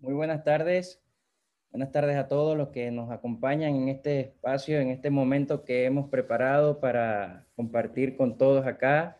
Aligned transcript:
Muy 0.00 0.14
buenas 0.14 0.44
tardes. 0.44 0.98
Buenas 1.70 1.92
tardes 1.92 2.16
a 2.16 2.26
todos 2.26 2.56
los 2.56 2.68
que 2.68 2.90
nos 2.90 3.10
acompañan 3.10 3.76
en 3.76 3.90
este 3.90 4.20
espacio, 4.20 4.80
en 4.80 4.88
este 4.88 5.10
momento 5.10 5.62
que 5.62 5.84
hemos 5.84 6.08
preparado 6.08 6.80
para 6.80 7.46
compartir 7.54 8.16
con 8.16 8.38
todos 8.38 8.66
acá. 8.66 9.18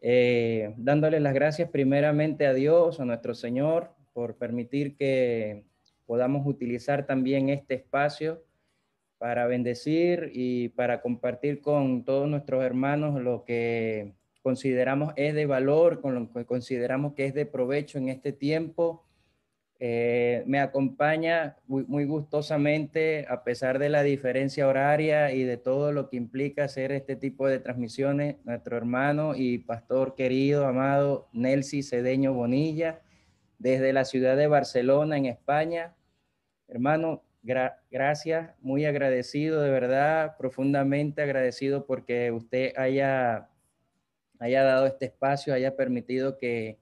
Eh, 0.00 0.74
dándole 0.76 1.18
las 1.18 1.34
gracias 1.34 1.70
primeramente 1.70 2.46
a 2.46 2.54
Dios, 2.54 3.00
a 3.00 3.04
nuestro 3.04 3.34
Señor, 3.34 3.90
por 4.12 4.36
permitir 4.36 4.96
que 4.96 5.64
podamos 6.06 6.46
utilizar 6.46 7.04
también 7.04 7.48
este 7.48 7.74
espacio 7.74 8.44
para 9.18 9.48
bendecir 9.48 10.30
y 10.32 10.68
para 10.68 11.00
compartir 11.00 11.60
con 11.60 12.04
todos 12.04 12.28
nuestros 12.28 12.62
hermanos 12.62 13.20
lo 13.20 13.42
que 13.44 14.14
consideramos 14.40 15.14
es 15.16 15.34
de 15.34 15.46
valor, 15.46 16.00
con 16.00 16.14
lo 16.14 16.32
que 16.32 16.46
consideramos 16.46 17.14
que 17.14 17.26
es 17.26 17.34
de 17.34 17.44
provecho 17.44 17.98
en 17.98 18.08
este 18.08 18.32
tiempo. 18.32 19.02
Eh, 19.78 20.42
me 20.46 20.58
acompaña 20.58 21.56
muy, 21.66 22.04
gustosamente, 22.06 23.26
a 23.28 23.44
pesar 23.44 23.78
de 23.78 23.90
la 23.90 24.02
diferencia 24.02 24.66
horaria 24.66 25.32
y 25.32 25.44
de 25.44 25.58
todo 25.58 25.92
lo 25.92 26.08
que 26.08 26.16
implica 26.16 26.64
hacer 26.64 26.92
este 26.92 27.14
tipo 27.14 27.46
de 27.46 27.58
transmisiones, 27.58 28.36
nuestro 28.44 28.78
hermano 28.78 29.34
y 29.36 29.58
pastor 29.58 30.14
querido, 30.14 30.66
amado 30.66 31.28
Nelsi 31.32 31.82
Cedeño 31.82 32.32
Bonilla, 32.32 33.02
desde 33.58 33.92
la 33.92 34.06
ciudad 34.06 34.36
de 34.36 34.46
Barcelona, 34.46 35.18
en 35.18 35.26
España. 35.26 35.94
Hermano, 36.68 37.22
gracias, 37.90 38.54
muy 38.60 38.86
agradecido, 38.86 39.60
de 39.60 39.70
verdad, 39.70 40.36
profundamente 40.38 41.20
agradecido 41.20 41.84
porque 41.84 42.32
usted 42.32 42.72
haya, 42.76 43.50
haya 44.38 44.62
dado 44.64 44.86
este 44.86 45.06
espacio, 45.06 45.52
haya 45.52 45.76
permitido 45.76 46.38
que 46.38 46.78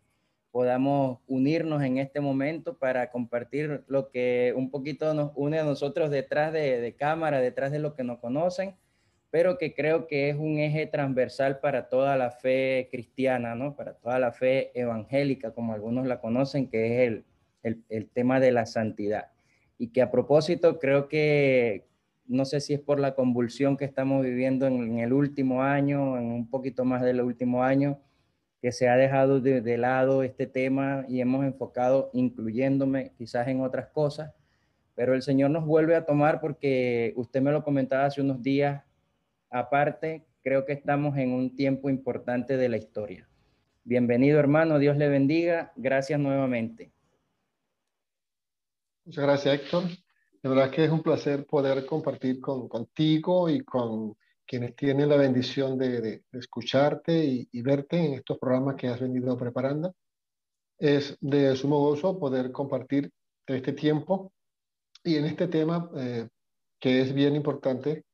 podamos 0.54 1.18
unirnos 1.26 1.82
en 1.82 1.98
este 1.98 2.20
momento 2.20 2.78
para 2.78 3.10
compartir 3.10 3.82
lo 3.88 4.08
que 4.10 4.54
un 4.56 4.70
poquito 4.70 5.12
nos 5.12 5.32
une 5.34 5.58
a 5.58 5.64
nosotros 5.64 6.12
detrás 6.12 6.52
de, 6.52 6.80
de 6.80 6.94
cámara, 6.94 7.40
detrás 7.40 7.72
de 7.72 7.80
lo 7.80 7.96
que 7.96 8.04
nos 8.04 8.20
conocen, 8.20 8.76
pero 9.32 9.58
que 9.58 9.74
creo 9.74 10.06
que 10.06 10.28
es 10.28 10.36
un 10.36 10.60
eje 10.60 10.86
transversal 10.86 11.58
para 11.58 11.88
toda 11.88 12.16
la 12.16 12.30
fe 12.30 12.86
cristiana, 12.92 13.56
¿no? 13.56 13.74
Para 13.74 13.94
toda 13.94 14.20
la 14.20 14.30
fe 14.30 14.70
evangélica, 14.78 15.50
como 15.50 15.72
algunos 15.72 16.06
la 16.06 16.20
conocen, 16.20 16.68
que 16.68 16.86
es 16.86 17.08
el, 17.08 17.24
el, 17.64 17.82
el 17.88 18.08
tema 18.08 18.38
de 18.38 18.52
la 18.52 18.64
santidad 18.64 19.32
y 19.76 19.88
que 19.88 20.02
a 20.02 20.12
propósito 20.12 20.78
creo 20.78 21.08
que, 21.08 21.88
no 22.26 22.44
sé 22.44 22.60
si 22.60 22.74
es 22.74 22.80
por 22.80 23.00
la 23.00 23.14
convulsión 23.16 23.76
que 23.76 23.84
estamos 23.84 24.24
viviendo 24.24 24.66
en, 24.66 24.98
el 24.98 25.12
último 25.12 25.62
año, 25.62 26.16
en 26.16 26.26
un 26.26 26.48
poquito 26.48 26.84
más 26.84 27.02
del 27.02 27.20
último 27.20 27.64
año, 27.64 27.98
que 28.64 28.72
se 28.72 28.88
ha 28.88 28.96
dejado 28.96 29.42
de, 29.42 29.76
lado 29.76 30.22
este 30.22 30.46
tema 30.46 31.04
y 31.06 31.20
hemos 31.20 31.44
enfocado, 31.44 32.08
incluyéndome 32.14 33.12
quizás 33.18 33.46
en 33.48 33.60
otras 33.60 33.88
cosas, 33.88 34.32
pero 34.94 35.12
el 35.12 35.20
Señor 35.20 35.50
nos 35.50 35.66
vuelve 35.66 35.94
a 35.94 36.06
tomar 36.06 36.40
porque 36.40 37.12
usted 37.14 37.42
me 37.42 37.52
lo 37.52 37.62
comentaba 37.62 38.06
hace 38.06 38.22
unos 38.22 38.42
días, 38.42 38.82
aparte, 39.50 40.24
creo 40.42 40.64
que 40.64 40.72
estamos 40.72 41.18
en 41.18 41.32
un 41.32 41.54
tiempo 41.54 41.90
importante 41.90 42.56
de 42.56 42.70
la 42.70 42.78
historia. 42.78 43.28
Bienvenido 43.84 44.38
hermano, 44.38 44.78
Dios 44.78 44.96
le 44.96 45.10
bendiga, 45.10 45.74
gracias 45.76 46.18
nuevamente. 46.18 46.90
Muchas 49.04 49.24
gracias, 49.24 49.60
Héctor. 49.60 49.82
De 50.42 50.48
verdad 50.48 50.70
que 50.70 50.86
es 50.86 50.90
un 50.90 51.02
placer 51.02 51.44
poder 51.44 51.84
compartir 51.84 52.40
con, 52.40 52.66
contigo 52.66 53.50
y 53.50 53.60
con 53.60 54.16
quienes 54.46 54.76
tienen 54.76 55.08
la 55.08 55.16
bendición 55.16 55.78
de, 55.78 56.00
de, 56.00 56.24
escucharte 56.32 57.24
y, 57.24 57.48
y, 57.50 57.62
verte 57.62 57.96
en 57.98 58.14
estos 58.14 58.38
programas 58.38 58.76
que 58.76 58.88
has 58.88 59.00
venido 59.00 59.36
preparando. 59.36 59.94
Es 60.78 61.16
de 61.20 61.54
sumo 61.56 61.78
gozo 61.78 62.18
poder 62.18 62.52
compartir 62.52 63.10
este 63.46 63.72
tiempo 63.72 64.32
y 65.02 65.16
en 65.16 65.26
este 65.26 65.48
tema 65.48 65.90
eh, 65.96 66.28
que 66.80 67.02
es 67.02 67.14
bien 67.14 67.36
importante 67.36 68.04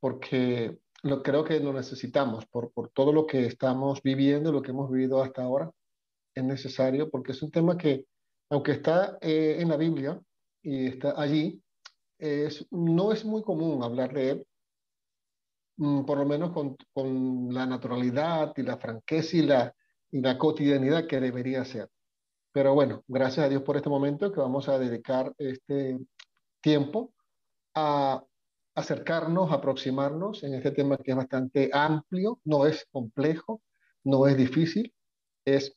porque 0.00 0.78
lo, 1.02 1.22
creo 1.22 1.44
que 1.44 1.60
lo 1.60 1.72
necesitamos 1.72 2.46
por, 2.46 2.72
por 2.72 2.90
todo 2.90 3.12
lo 3.12 3.26
que 3.26 3.46
estamos 3.46 4.02
viviendo, 4.02 4.52
lo 4.52 4.62
que 4.62 4.70
hemos 4.70 4.90
vivido 4.90 5.22
hasta 5.22 5.42
ahora. 5.42 5.70
Es 6.34 6.44
necesario 6.44 7.10
porque 7.10 7.32
es 7.32 7.42
un 7.42 7.50
tema 7.50 7.76
que 7.76 8.04
aunque 8.50 8.72
está 8.72 9.18
eh, 9.20 9.56
en 9.60 9.68
la 9.68 9.76
Biblia 9.76 10.20
y 10.62 10.88
está 10.88 11.20
allí, 11.20 11.62
es, 12.18 12.66
no 12.70 13.12
es 13.12 13.24
muy 13.24 13.42
común 13.42 13.82
hablar 13.82 14.12
de 14.12 14.30
él, 14.30 14.46
por 16.06 16.18
lo 16.18 16.26
menos 16.26 16.52
con, 16.52 16.76
con, 16.92 17.52
la 17.54 17.64
naturalidad 17.66 18.52
y 18.56 18.62
la 18.62 18.76
franqueza 18.76 19.36
y 19.36 19.42
la, 19.42 19.74
y 20.10 20.20
la 20.20 20.36
cotidianidad 20.36 21.06
que 21.06 21.20
debería 21.20 21.64
ser. 21.64 21.88
Pero 22.52 22.74
bueno, 22.74 23.02
gracias 23.08 23.46
a 23.46 23.48
Dios 23.48 23.62
por 23.62 23.76
este 23.76 23.88
momento 23.88 24.30
que 24.32 24.40
vamos 24.40 24.68
a 24.68 24.78
dedicar 24.78 25.32
este 25.38 25.98
tiempo 26.60 27.12
a 27.74 28.22
acercarnos, 28.74 29.52
aproximarnos 29.52 30.42
en 30.42 30.54
este 30.54 30.72
tema 30.72 30.98
que 30.98 31.12
es 31.12 31.16
bastante 31.16 31.70
amplio, 31.72 32.40
no 32.44 32.66
es 32.66 32.86
complejo, 32.90 33.62
no 34.04 34.26
es 34.26 34.36
difícil, 34.36 34.92
es 35.44 35.76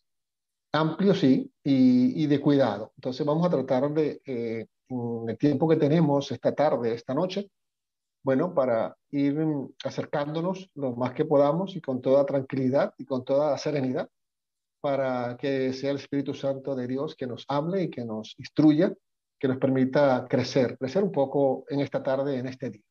amplio, 0.74 1.14
sí, 1.14 1.52
y, 1.64 2.25
de 2.28 2.41
cuidado. 2.41 2.91
Entonces 2.97 3.25
vamos 3.25 3.46
a 3.46 3.50
tratar 3.50 3.94
de, 3.94 4.22
eh, 4.25 4.66
en 4.90 5.30
el 5.30 5.38
tiempo 5.38 5.68
que 5.70 5.75
tenemos 5.75 6.31
esta 6.31 6.53
tarde, 6.53 6.94
esta 6.94 7.14
noche, 7.14 7.50
bueno, 8.23 8.53
para 8.53 8.95
ir 9.11 9.38
acercándonos 9.84 10.69
lo 10.75 10.95
más 10.95 11.13
que 11.13 11.25
podamos 11.25 11.75
y 11.75 11.81
con 11.81 12.01
toda 12.01 12.25
tranquilidad 12.25 12.94
y 12.97 13.06
con 13.06 13.25
toda 13.25 13.57
serenidad, 13.57 14.09
para 14.81 15.38
que 15.38 15.73
sea 15.73 15.91
el 15.91 15.97
Espíritu 15.97 16.34
Santo 16.34 16.75
de 16.75 16.88
Dios 16.88 17.16
que 17.16 17.28
nos 17.28 17.45
hable 17.47 17.84
y 17.84 17.89
que 17.89 18.06
nos 18.06 18.35
instruya, 18.39 18.94
que 19.39 19.47
nos 19.47 19.57
permita 19.57 20.25
crecer, 20.29 20.78
crecer 20.78 21.03
un 21.03 21.11
poco 21.11 21.66
en 21.69 21.81
esta 21.81 22.01
tarde, 22.01 22.38
en 22.38 22.47
este 22.47 22.69
día. 22.69 22.84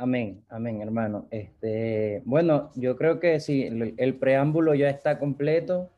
Amén, 0.00 0.44
amén, 0.48 0.80
hermano. 0.80 1.26
Este, 1.30 2.22
bueno, 2.24 2.70
yo 2.76 2.96
creo 2.96 3.18
que 3.18 3.40
si 3.40 3.64
el, 3.64 4.16
preámbulo 4.18 4.74
ya 4.74 4.88
está 4.88 5.18
completo. 5.18 5.90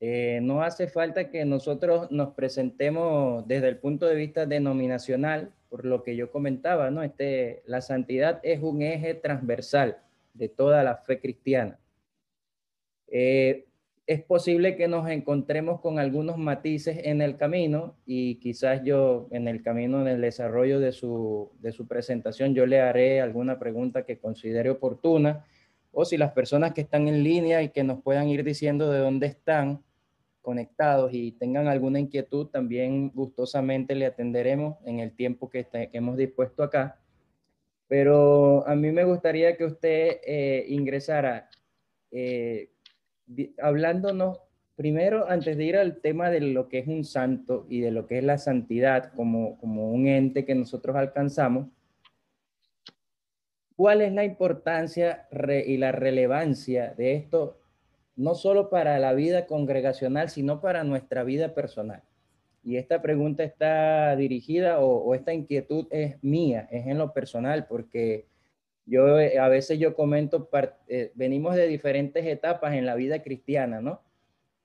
Eh, 0.00 0.40
no 0.42 0.62
hace 0.62 0.88
falta 0.88 1.30
que 1.30 1.44
nosotros 1.44 2.10
nos 2.10 2.34
presentemos 2.34 3.46
desde 3.46 3.68
el 3.68 3.78
punto 3.78 4.06
de 4.06 4.16
vista 4.16 4.46
denominacional, 4.46 5.52
por 5.72 5.86
lo 5.86 6.02
que 6.02 6.16
yo 6.16 6.30
comentaba, 6.30 6.90
¿no? 6.90 7.02
Este, 7.02 7.62
la 7.64 7.80
santidad 7.80 8.40
es 8.42 8.62
un 8.62 8.82
eje 8.82 9.14
transversal 9.14 9.96
de 10.34 10.50
toda 10.50 10.84
la 10.84 10.98
fe 10.98 11.18
cristiana. 11.18 11.78
Eh, 13.08 13.64
es 14.06 14.22
posible 14.22 14.76
que 14.76 14.86
nos 14.86 15.08
encontremos 15.08 15.80
con 15.80 15.98
algunos 15.98 16.36
matices 16.36 16.98
en 17.04 17.22
el 17.22 17.38
camino 17.38 17.96
y 18.04 18.34
quizás 18.34 18.84
yo 18.84 19.28
en 19.30 19.48
el 19.48 19.62
camino, 19.62 20.02
en 20.02 20.08
el 20.08 20.20
desarrollo 20.20 20.78
de 20.78 20.92
su, 20.92 21.50
de 21.60 21.72
su 21.72 21.88
presentación, 21.88 22.54
yo 22.54 22.66
le 22.66 22.82
haré 22.82 23.22
alguna 23.22 23.58
pregunta 23.58 24.04
que 24.04 24.18
considere 24.18 24.68
oportuna 24.68 25.46
o 25.90 26.04
si 26.04 26.18
las 26.18 26.32
personas 26.32 26.74
que 26.74 26.82
están 26.82 27.08
en 27.08 27.24
línea 27.24 27.62
y 27.62 27.70
que 27.70 27.82
nos 27.82 28.02
puedan 28.02 28.28
ir 28.28 28.44
diciendo 28.44 28.90
de 28.90 28.98
dónde 28.98 29.26
están 29.26 29.82
conectados 30.42 31.14
y 31.14 31.32
tengan 31.32 31.68
alguna 31.68 32.00
inquietud, 32.00 32.48
también 32.48 33.10
gustosamente 33.14 33.94
le 33.94 34.06
atenderemos 34.06 34.76
en 34.84 35.00
el 35.00 35.14
tiempo 35.14 35.48
que, 35.48 35.64
que 35.64 35.88
hemos 35.92 36.16
dispuesto 36.16 36.62
acá. 36.62 37.00
Pero 37.88 38.66
a 38.66 38.74
mí 38.74 38.90
me 38.90 39.04
gustaría 39.04 39.56
que 39.56 39.64
usted 39.64 40.20
eh, 40.24 40.64
ingresara 40.68 41.48
eh, 42.10 42.70
hablándonos 43.58 44.40
primero, 44.74 45.28
antes 45.28 45.56
de 45.56 45.64
ir 45.64 45.76
al 45.76 46.00
tema 46.00 46.30
de 46.30 46.40
lo 46.40 46.68
que 46.68 46.78
es 46.78 46.88
un 46.88 47.04
santo 47.04 47.66
y 47.68 47.80
de 47.80 47.90
lo 47.90 48.06
que 48.06 48.18
es 48.18 48.24
la 48.24 48.38
santidad 48.38 49.12
como, 49.14 49.58
como 49.58 49.90
un 49.90 50.06
ente 50.06 50.44
que 50.44 50.54
nosotros 50.54 50.96
alcanzamos, 50.96 51.68
¿cuál 53.76 54.02
es 54.02 54.12
la 54.12 54.24
importancia 54.24 55.28
y 55.66 55.76
la 55.76 55.92
relevancia 55.92 56.94
de 56.94 57.14
esto, 57.14 57.61
no 58.16 58.34
solo 58.34 58.70
para 58.70 58.98
la 58.98 59.12
vida 59.12 59.46
congregacional, 59.46 60.28
sino 60.28 60.60
para 60.60 60.84
nuestra 60.84 61.24
vida 61.24 61.54
personal? 61.54 62.02
Y 62.64 62.76
esta 62.76 63.02
pregunta 63.02 63.42
está 63.42 64.14
dirigida 64.16 64.78
o, 64.80 65.14
esta 65.14 65.32
inquietud 65.32 65.86
es 65.90 66.22
mía, 66.22 66.68
es 66.70 66.86
en 66.86 66.98
lo 66.98 67.12
personal, 67.12 67.66
porque 67.66 68.26
yo 68.86 69.18
eh, 69.18 69.38
a 69.38 69.48
veces 69.48 69.78
yo 69.78 69.94
comento, 69.94 70.48
eh, 70.88 71.10
venimos 71.14 71.56
de 71.56 71.66
diferentes 71.66 72.24
etapas 72.24 72.74
en 72.74 72.86
la 72.86 72.94
vida 72.94 73.22
cristiana, 73.22 73.80
¿no? 73.80 74.00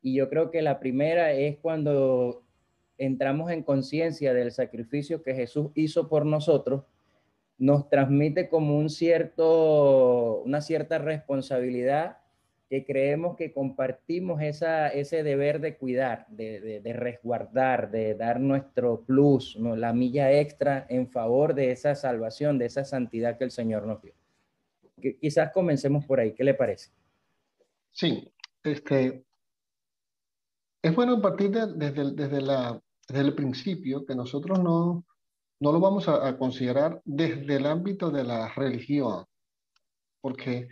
Y 0.02 0.16
yo 0.16 0.30
creo 0.30 0.52
que 0.52 0.62
la 0.62 0.80
primera 0.80 1.34
es 1.34 1.58
cuando 1.58 2.44
entramos 3.00 3.52
en 3.52 3.64
conciencia 3.64 4.34
del 4.34 4.52
sacrificio 4.52 5.24
que 5.24 5.34
Jesús 5.34 5.72
hizo 5.74 6.08
por 6.08 6.26
nosotros, 6.26 6.84
nos 7.58 7.90
transmite 7.90 8.50
como 8.50 8.78
un 8.78 8.90
cierto, 8.90 10.44
una 10.44 10.62
cierta 10.62 11.00
responsabilidad 11.00 12.18
que 12.70 12.86
creemos 12.86 13.38
que 13.38 13.54
compartimos 13.54 14.42
esa, 14.42 14.90
ese 14.90 15.24
deber 15.24 15.62
de 15.62 15.78
cuidar, 15.78 16.28
de, 16.28 16.82
de, 16.82 16.94
resguardar, 16.94 17.92
de 17.92 18.14
dar 18.16 18.40
nuestro 18.40 19.02
plus, 19.06 19.56
¿no? 19.58 19.76
la 19.76 19.94
milla 19.94 20.32
extra 20.34 20.86
en 20.90 21.10
favor 21.10 21.54
de 21.54 21.72
esa 21.72 21.96
salvación, 21.96 22.58
de 22.58 22.66
esa 22.66 22.84
santidad 22.84 23.38
que 23.38 23.46
el 23.46 23.52
Señor 23.52 23.88
nos 23.88 24.02
dio. 24.02 24.14
quizás 25.22 25.52
comencemos 25.54 26.06
por 26.06 26.20
ahí, 26.20 26.34
¿qué 26.34 26.44
le 26.44 26.54
parece? 26.54 26.92
Sí, 27.92 28.30
este, 28.64 29.24
es 30.82 30.96
bueno 30.96 31.22
partir 31.22 31.52
desde, 31.52 32.12
desde, 32.12 32.42
la, 32.42 32.82
desde 33.08 33.22
el 33.22 33.34
principio 33.34 34.06
que 34.06 34.16
nosotros 34.16 34.60
no, 34.60 35.06
no 35.60 35.72
lo 35.72 35.80
vamos 35.80 36.08
a, 36.08 36.38
considerar 36.38 37.02
desde 37.04 37.56
el 37.56 37.66
ámbito 37.66 38.12
de 38.12 38.24
la 38.24 38.54
religión, 38.54 39.26
porque 40.22 40.68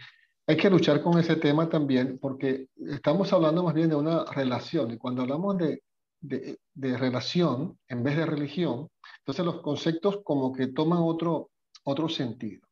hay 0.48 0.58
que 0.58 0.70
luchar 0.70 1.02
con 1.02 1.18
ese 1.20 1.36
tema 1.38 1.70
también, 1.70 2.20
porque 2.20 2.70
estamos 2.76 3.32
hablando 3.34 3.64
más 3.64 3.74
bien 3.74 3.90
de 3.90 3.96
una 3.96 4.26
relación, 4.26 4.92
y 4.92 4.98
cuando 4.98 5.24
hablamos 5.24 5.58
de, 5.58 5.84
de, 6.22 6.60
de 6.74 6.98
relación 6.98 7.80
en 7.88 8.04
vez 8.04 8.16
de 8.18 8.26
religión, 8.26 8.90
entonces 9.20 9.46
los 9.46 9.62
conceptos 9.62 10.22
como 10.24 10.54
que 10.54 10.68
toman 10.68 11.00
otro, 11.02 11.52
otro 11.84 12.10
sentido. 12.10 12.68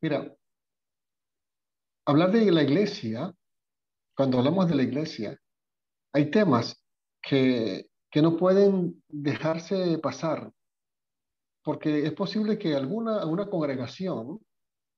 Mira, 0.00 0.34
hablar 2.06 2.32
de 2.32 2.50
la 2.50 2.62
iglesia, 2.62 3.34
cuando 4.16 4.38
hablamos 4.38 4.68
de 4.68 4.74
la 4.74 4.82
iglesia, 4.82 5.38
hay 6.12 6.30
temas 6.30 6.82
que, 7.22 7.90
que 8.10 8.22
no 8.22 8.36
pueden 8.36 9.02
dejarse 9.08 9.98
pasar 9.98 10.50
porque 11.62 12.06
es 12.06 12.12
posible 12.12 12.58
que 12.58 12.74
alguna 12.74 13.26
una 13.26 13.48
congregación 13.48 14.40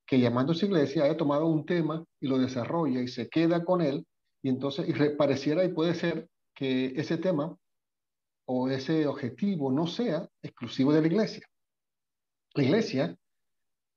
que 0.06 0.20
llamándose 0.20 0.66
iglesia 0.66 1.04
haya 1.04 1.16
tomado 1.16 1.46
un 1.46 1.64
tema 1.64 2.04
y 2.20 2.28
lo 2.28 2.38
desarrolla 2.38 3.00
y 3.00 3.08
se 3.08 3.28
queda 3.28 3.64
con 3.64 3.80
él, 3.80 4.06
y 4.42 4.48
entonces 4.48 4.88
y 4.88 4.92
pareciera 5.16 5.64
y 5.64 5.72
puede 5.72 5.94
ser 5.94 6.28
que 6.54 6.92
ese 6.96 7.16
tema 7.18 7.56
o 8.46 8.68
ese 8.68 9.06
objetivo 9.06 9.70
no 9.70 9.86
sea 9.86 10.28
exclusivo 10.42 10.92
de 10.92 11.00
la 11.00 11.06
iglesia. 11.06 11.46
La 12.54 12.64
iglesia 12.64 13.16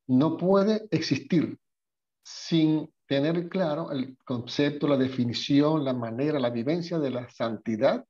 no 0.08 0.36
puede 0.36 0.86
existir 0.90 1.58
sin 2.24 2.92
tener 3.06 3.48
claro 3.48 3.90
el 3.92 4.16
concepto, 4.24 4.88
la 4.88 4.96
definición, 4.96 5.84
la 5.84 5.92
manera, 5.92 6.40
la 6.40 6.50
vivencia 6.50 6.98
de 6.98 7.10
la 7.10 7.28
santidad 7.30 8.04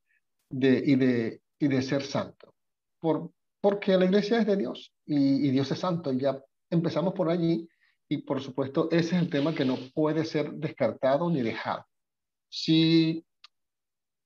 de, 0.50 0.82
y, 0.84 0.96
de, 0.96 1.42
y 1.58 1.69
de 1.69 1.82
ser 1.82 2.02
santo. 2.02 2.54
Por, 3.00 3.31
porque 3.60 3.96
la 3.96 4.04
iglesia 4.04 4.38
es 4.38 4.46
de 4.46 4.56
Dios 4.56 4.92
y, 5.04 5.50
Dios 5.50 5.70
es 5.72 5.81
santo. 5.81 6.12
Y 6.12 6.20
ya 6.20 6.40
empezamos 6.70 7.14
por 7.14 7.28
allí 7.28 7.69
y 8.08 8.18
por 8.18 8.40
supuesto 8.40 8.88
ese 8.90 9.16
es 9.16 9.22
el 9.22 9.30
tema 9.30 9.54
que 9.54 9.64
no 9.64 9.76
puede 9.94 10.24
ser 10.24 10.52
descartado 10.52 11.28
ni 11.30 11.42
dejado. 11.42 11.84
Si, 12.48 13.24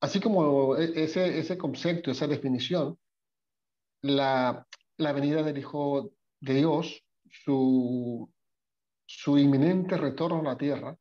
así 0.00 0.20
como 0.20 0.76
e, 0.76 1.04
ese, 1.04 1.38
ese 1.38 1.56
concepto, 1.56 2.10
esa 2.10 2.26
definición, 2.26 2.98
la, 4.02 4.66
la 4.96 5.12
venida 5.12 5.42
del 5.42 5.58
Hijo 5.58 6.12
de 6.40 6.54
Dios, 6.54 7.02
su, 7.28 8.30
su 9.06 9.38
inminente 9.38 9.96
retorno 9.96 10.40
a 10.40 10.52
la 10.52 10.58
tierra, 10.58 10.96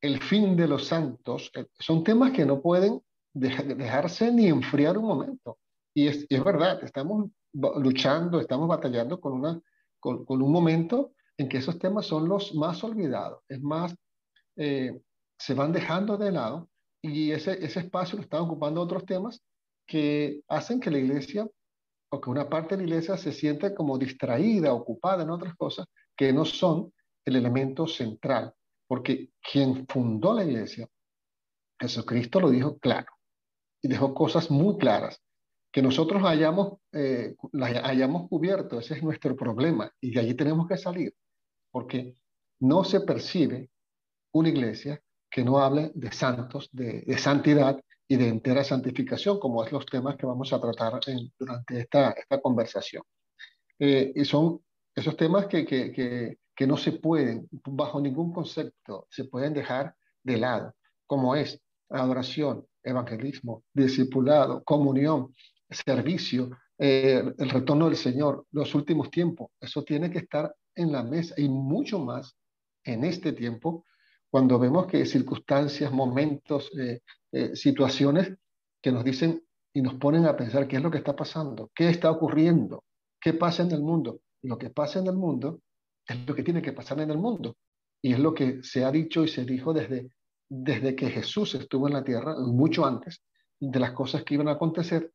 el 0.00 0.22
fin 0.22 0.56
de 0.56 0.68
los 0.68 0.86
santos, 0.86 1.50
eh, 1.54 1.66
son 1.78 2.04
temas 2.04 2.32
que 2.32 2.46
no 2.46 2.60
pueden 2.60 3.02
dejarse 3.34 4.32
ni 4.32 4.46
enfriar 4.46 4.96
un 4.96 5.06
momento. 5.06 5.58
Y 5.94 6.08
es, 6.08 6.26
es 6.28 6.44
verdad, 6.44 6.82
estamos 6.82 7.30
luchando, 7.52 8.40
estamos 8.40 8.68
batallando 8.68 9.20
con, 9.20 9.32
una, 9.32 9.60
con, 9.98 10.24
con, 10.24 10.42
un 10.42 10.52
momento 10.52 11.12
en 11.38 11.48
que 11.48 11.58
esos 11.58 11.78
temas 11.78 12.06
son 12.06 12.28
los 12.28 12.54
más 12.54 12.82
olvidados. 12.84 13.42
Es 13.48 13.62
más, 13.62 13.94
eh, 14.56 15.00
se 15.38 15.54
van 15.54 15.72
dejando 15.72 16.16
de 16.16 16.32
lado 16.32 16.68
y 17.00 17.30
ese, 17.30 17.64
ese 17.64 17.80
espacio 17.80 18.16
lo 18.16 18.22
están 18.22 18.42
ocupando 18.42 18.82
otros 18.82 19.06
temas 19.06 19.40
que 19.86 20.42
hacen 20.48 20.80
que 20.80 20.90
la 20.90 20.98
iglesia 20.98 21.48
o 22.10 22.20
que 22.20 22.30
una 22.30 22.48
parte 22.48 22.76
de 22.76 22.82
la 22.82 22.88
iglesia 22.88 23.16
se 23.16 23.32
sienta 23.32 23.74
como 23.74 23.98
distraída, 23.98 24.72
ocupada 24.72 25.22
en 25.22 25.30
otras 25.30 25.54
cosas 25.54 25.86
que 26.16 26.32
no 26.32 26.44
son 26.44 26.92
el 27.24 27.36
elemento 27.36 27.86
central. 27.86 28.52
Porque 28.88 29.30
quien 29.40 29.86
fundó 29.86 30.34
la 30.34 30.44
iglesia, 30.44 30.88
Jesucristo 31.78 32.40
lo 32.40 32.50
dijo 32.50 32.78
claro 32.78 33.12
y 33.80 33.88
dejó 33.88 34.14
cosas 34.14 34.50
muy 34.50 34.76
claras 34.78 35.22
que 35.70 35.82
nosotros 35.82 36.22
hayamos, 36.24 36.78
eh, 36.92 37.36
hayamos 37.62 38.28
cubierto, 38.28 38.78
ese 38.80 38.94
es 38.94 39.02
nuestro 39.02 39.36
problema 39.36 39.92
y 40.00 40.10
de 40.10 40.20
allí 40.20 40.34
tenemos 40.34 40.66
que 40.66 40.78
salir, 40.78 41.14
porque 41.70 42.14
no 42.60 42.84
se 42.84 43.00
percibe 43.00 43.70
una 44.32 44.48
iglesia 44.48 45.00
que 45.30 45.44
no 45.44 45.58
hable 45.58 45.92
de 45.94 46.10
santos, 46.12 46.68
de, 46.72 47.16
santidad 47.18 47.80
y 48.08 48.16
de 48.16 48.28
entera 48.28 48.64
santificación, 48.64 49.38
como 49.38 49.64
es 49.64 49.70
los 49.70 49.84
temas 49.86 50.16
que 50.16 50.26
vamos 50.26 50.52
a 50.52 50.60
tratar 50.60 51.00
durante 51.38 51.80
esta, 51.80 52.10
esta 52.10 52.40
conversación. 52.40 53.02
Eh, 53.78 54.12
y 54.14 54.24
son 54.24 54.60
esos 54.94 55.16
temas 55.16 55.46
que, 55.46 55.64
que, 55.66 55.92
que, 55.92 56.38
que 56.56 56.66
no 56.66 56.76
se 56.76 56.92
pueden, 56.92 57.48
bajo 57.50 58.00
ningún 58.00 58.32
concepto, 58.32 59.06
se 59.10 59.24
pueden 59.24 59.54
dejar 59.54 59.94
de 60.24 60.38
lado, 60.38 60.74
como 61.06 61.36
es 61.36 61.60
adoración, 61.90 62.66
evangelismo, 62.82 63.64
discipulado, 63.72 64.64
comunión, 64.64 65.34
servicio, 65.70 66.50
eh, 66.78 67.22
el 67.38 67.50
retorno 67.50 67.86
del 67.86 67.96
Señor, 67.96 68.46
los 68.52 68.74
últimos 68.74 69.10
tiempos. 69.10 69.50
Eso 69.60 69.82
tiene 69.84 70.10
que 70.10 70.18
estar 70.18 70.54
en 70.78 70.92
la 70.92 71.02
mesa 71.02 71.34
y 71.36 71.48
mucho 71.48 71.98
más 71.98 72.36
en 72.84 73.04
este 73.04 73.32
tiempo, 73.32 73.84
cuando 74.30 74.58
vemos 74.58 74.86
que 74.86 75.04
circunstancias, 75.06 75.92
momentos, 75.92 76.70
eh, 76.78 77.00
eh, 77.32 77.54
situaciones 77.54 78.34
que 78.80 78.92
nos 78.92 79.04
dicen 79.04 79.42
y 79.72 79.82
nos 79.82 79.94
ponen 79.94 80.26
a 80.26 80.36
pensar 80.36 80.66
qué 80.66 80.76
es 80.76 80.82
lo 80.82 80.90
que 80.90 80.98
está 80.98 81.14
pasando, 81.14 81.70
qué 81.74 81.88
está 81.90 82.10
ocurriendo, 82.10 82.84
qué 83.20 83.34
pasa 83.34 83.62
en 83.62 83.72
el 83.72 83.82
mundo. 83.82 84.20
Lo 84.42 84.56
que 84.56 84.70
pasa 84.70 85.00
en 85.00 85.06
el 85.06 85.16
mundo 85.16 85.60
es 86.06 86.26
lo 86.26 86.34
que 86.34 86.42
tiene 86.42 86.62
que 86.62 86.72
pasar 86.72 87.00
en 87.00 87.10
el 87.10 87.18
mundo. 87.18 87.56
Y 88.00 88.12
es 88.12 88.18
lo 88.18 88.32
que 88.32 88.62
se 88.62 88.84
ha 88.84 88.90
dicho 88.90 89.24
y 89.24 89.28
se 89.28 89.44
dijo 89.44 89.72
desde, 89.72 90.10
desde 90.48 90.94
que 90.94 91.10
Jesús 91.10 91.54
estuvo 91.54 91.88
en 91.88 91.94
la 91.94 92.04
tierra, 92.04 92.36
mucho 92.38 92.86
antes, 92.86 93.22
de 93.60 93.80
las 93.80 93.92
cosas 93.92 94.22
que 94.24 94.34
iban 94.34 94.48
a 94.48 94.52
acontecer 94.52 95.12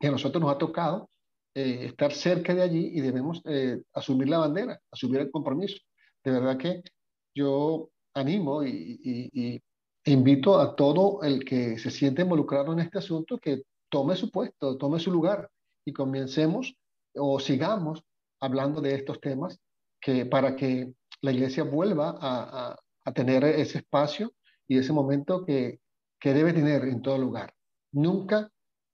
y 0.00 0.06
a 0.06 0.10
nosotros 0.10 0.42
nos 0.42 0.52
ha 0.52 0.58
tocado 0.58 1.10
eh, 1.54 1.86
estar 1.86 2.12
cerca 2.12 2.54
de 2.54 2.62
allí 2.62 2.90
y 2.94 3.00
debemos 3.00 3.42
eh, 3.44 3.82
asumir 3.92 4.28
la 4.28 4.38
bandera, 4.38 4.80
asumir 4.90 5.20
el 5.20 5.30
compromiso. 5.30 5.78
De 6.22 6.30
verdad 6.30 6.56
que 6.56 6.82
yo 7.34 7.90
animo 8.14 8.64
y, 8.64 9.60
invito 10.04 10.58
a 10.58 10.74
todo 10.76 11.22
el 11.22 11.44
que 11.44 11.78
se 11.78 11.90
siente 11.90 12.22
involucrado 12.22 12.72
en 12.72 12.80
este 12.80 12.98
asunto 12.98 13.38
que 13.38 13.62
tome 13.90 14.16
su 14.16 14.30
puesto, 14.30 14.78
tome 14.78 14.98
su 14.98 15.10
lugar 15.10 15.50
y 15.84 15.92
comencemos 15.92 16.74
o 17.14 17.38
sigamos 17.38 18.02
hablando 18.40 18.80
de 18.80 18.94
estos 18.94 19.20
temas 19.20 19.60
que 20.00 20.24
para 20.24 20.56
que 20.56 20.94
la 21.20 21.32
iglesia 21.32 21.64
vuelva 21.64 22.16
a, 22.20 22.76
a, 23.04 23.12
tener 23.12 23.44
ese 23.44 23.78
espacio 23.78 24.32
y 24.66 24.78
ese 24.78 24.92
momento 24.92 25.44
que, 25.44 25.80
que 26.18 26.32
debe 26.32 26.52
tener 26.52 26.84
en 26.84 27.02
todo 27.02 27.18
lugar. 27.18 27.52
Nunca 27.92 28.50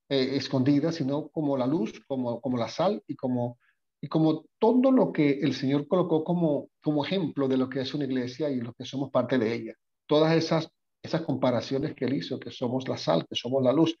eh, 0.09 0.37
escondida, 0.37 0.91
sino 0.91 1.29
como 1.29 1.57
la 1.57 1.67
luz, 1.67 2.01
como, 2.07 2.39
como 2.41 2.57
la 2.57 2.67
sal 2.67 3.03
y 3.07 3.15
como, 3.15 3.59
y 4.01 4.07
como 4.07 4.45
todo 4.59 4.91
lo 4.91 5.11
que 5.11 5.39
el 5.41 5.53
Señor 5.53 5.87
colocó 5.87 6.23
como, 6.23 6.69
como 6.81 7.05
ejemplo 7.05 7.47
de 7.47 7.57
lo 7.57 7.69
que 7.69 7.81
es 7.81 7.93
una 7.93 8.05
iglesia 8.05 8.49
y 8.49 8.61
lo 8.61 8.73
que 8.73 8.85
somos 8.85 9.11
parte 9.11 9.37
de 9.37 9.53
ella. 9.53 9.73
Todas 10.05 10.33
esas, 10.35 10.69
esas 11.03 11.21
comparaciones 11.21 11.93
que 11.93 12.05
Él 12.05 12.13
hizo, 12.13 12.39
que 12.39 12.51
somos 12.51 12.87
la 12.87 12.97
sal, 12.97 13.25
que 13.27 13.35
somos 13.35 13.63
la 13.63 13.73
luz, 13.73 13.97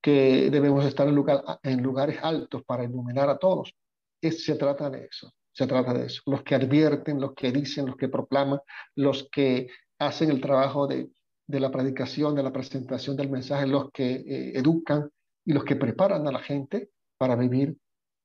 que 0.00 0.50
debemos 0.50 0.84
estar 0.84 1.08
en, 1.08 1.14
lugar, 1.14 1.42
en 1.62 1.82
lugares 1.82 2.18
altos 2.22 2.62
para 2.64 2.84
iluminar 2.84 3.28
a 3.28 3.38
todos. 3.38 3.74
Es, 4.20 4.44
se 4.44 4.54
trata 4.54 4.88
de 4.88 5.06
eso, 5.06 5.32
se 5.52 5.66
trata 5.66 5.92
de 5.94 6.06
eso. 6.06 6.22
Los 6.26 6.42
que 6.42 6.54
advierten, 6.54 7.20
los 7.20 7.34
que 7.34 7.52
dicen, 7.52 7.86
los 7.86 7.96
que 7.96 8.08
proclaman, 8.08 8.60
los 8.94 9.28
que 9.30 9.68
hacen 9.98 10.30
el 10.30 10.40
trabajo 10.40 10.86
de, 10.86 11.10
de 11.46 11.60
la 11.60 11.70
predicación, 11.70 12.34
de 12.34 12.42
la 12.42 12.52
presentación 12.52 13.16
del 13.16 13.30
mensaje, 13.30 13.66
los 13.66 13.90
que 13.90 14.12
eh, 14.12 14.52
educan, 14.54 15.10
y 15.44 15.52
los 15.52 15.64
que 15.64 15.76
preparan 15.76 16.26
a 16.26 16.32
la 16.32 16.40
gente 16.40 16.90
para 17.18 17.36
vivir 17.36 17.76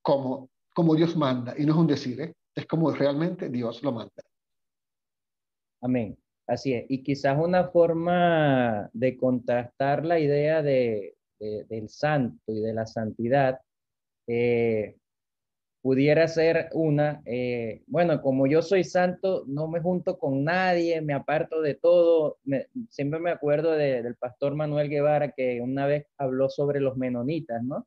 como, 0.01 0.49
como 0.73 0.95
Dios 0.95 1.15
manda. 1.15 1.53
Y 1.57 1.65
no 1.65 1.73
es 1.73 1.79
un 1.79 1.87
decir, 1.87 2.21
¿eh? 2.21 2.33
es 2.55 2.65
como 2.65 2.91
realmente 2.91 3.49
Dios 3.49 3.83
lo 3.83 3.91
manda. 3.91 4.23
Amén. 5.81 6.17
Así 6.47 6.73
es. 6.73 6.85
Y 6.89 7.03
quizás 7.03 7.37
una 7.39 7.69
forma 7.69 8.89
de 8.93 9.17
contrastar 9.17 10.05
la 10.05 10.19
idea 10.19 10.61
de, 10.61 11.15
del 11.39 11.89
santo 11.89 12.39
y 12.47 12.61
de 12.61 12.73
la 12.73 12.85
santidad 12.85 13.59
eh, 14.27 14.95
pudiera 15.85 16.27
ser 16.27 16.69
una, 16.73 17.21
eh, 17.25 17.83
bueno, 17.85 18.19
como 18.23 18.47
yo 18.47 18.63
soy 18.63 18.83
santo, 18.83 19.43
no 19.45 19.67
me 19.67 19.81
junto 19.81 20.17
con 20.17 20.43
nadie, 20.43 20.99
me 20.99 21.13
aparto 21.13 21.61
de 21.61 21.75
todo. 21.75 22.39
siempre 22.89 23.19
me 23.19 23.29
acuerdo 23.29 23.73
del 23.73 24.15
pastor 24.15 24.55
Manuel 24.55 24.89
Guevara 24.89 25.33
que 25.33 25.61
una 25.61 25.85
vez 25.85 26.07
habló 26.17 26.49
sobre 26.49 26.79
los 26.79 26.97
menonitas, 26.97 27.61
¿no? 27.63 27.85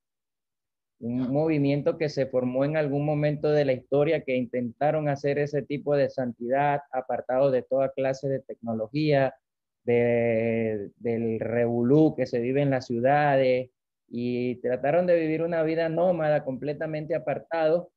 Un 1.00 1.32
movimiento 1.32 1.98
que 1.98 2.08
se 2.08 2.26
formó 2.26 2.64
en 2.64 2.76
algún 2.76 3.04
momento 3.04 3.50
de 3.50 3.64
la 3.64 3.72
historia 3.72 4.22
que 4.22 4.36
intentaron 4.36 5.08
hacer 5.08 5.40
ese 5.40 5.62
tipo 5.62 5.96
de 5.96 6.08
santidad, 6.08 6.82
apartado 6.92 7.50
de 7.50 7.62
toda 7.62 7.90
clase 7.90 8.28
de 8.28 8.38
tecnología, 8.42 9.34
de, 9.82 10.92
del 10.98 11.40
revolú 11.40 12.14
que 12.16 12.26
se 12.26 12.38
vive 12.38 12.62
en 12.62 12.70
las 12.70 12.86
ciudades, 12.86 13.70
y 14.08 14.56
trataron 14.56 15.06
de 15.06 15.18
vivir 15.18 15.42
una 15.42 15.62
vida 15.62 15.88
nómada 15.88 16.44
completamente 16.44 17.14
apartado 17.14 17.90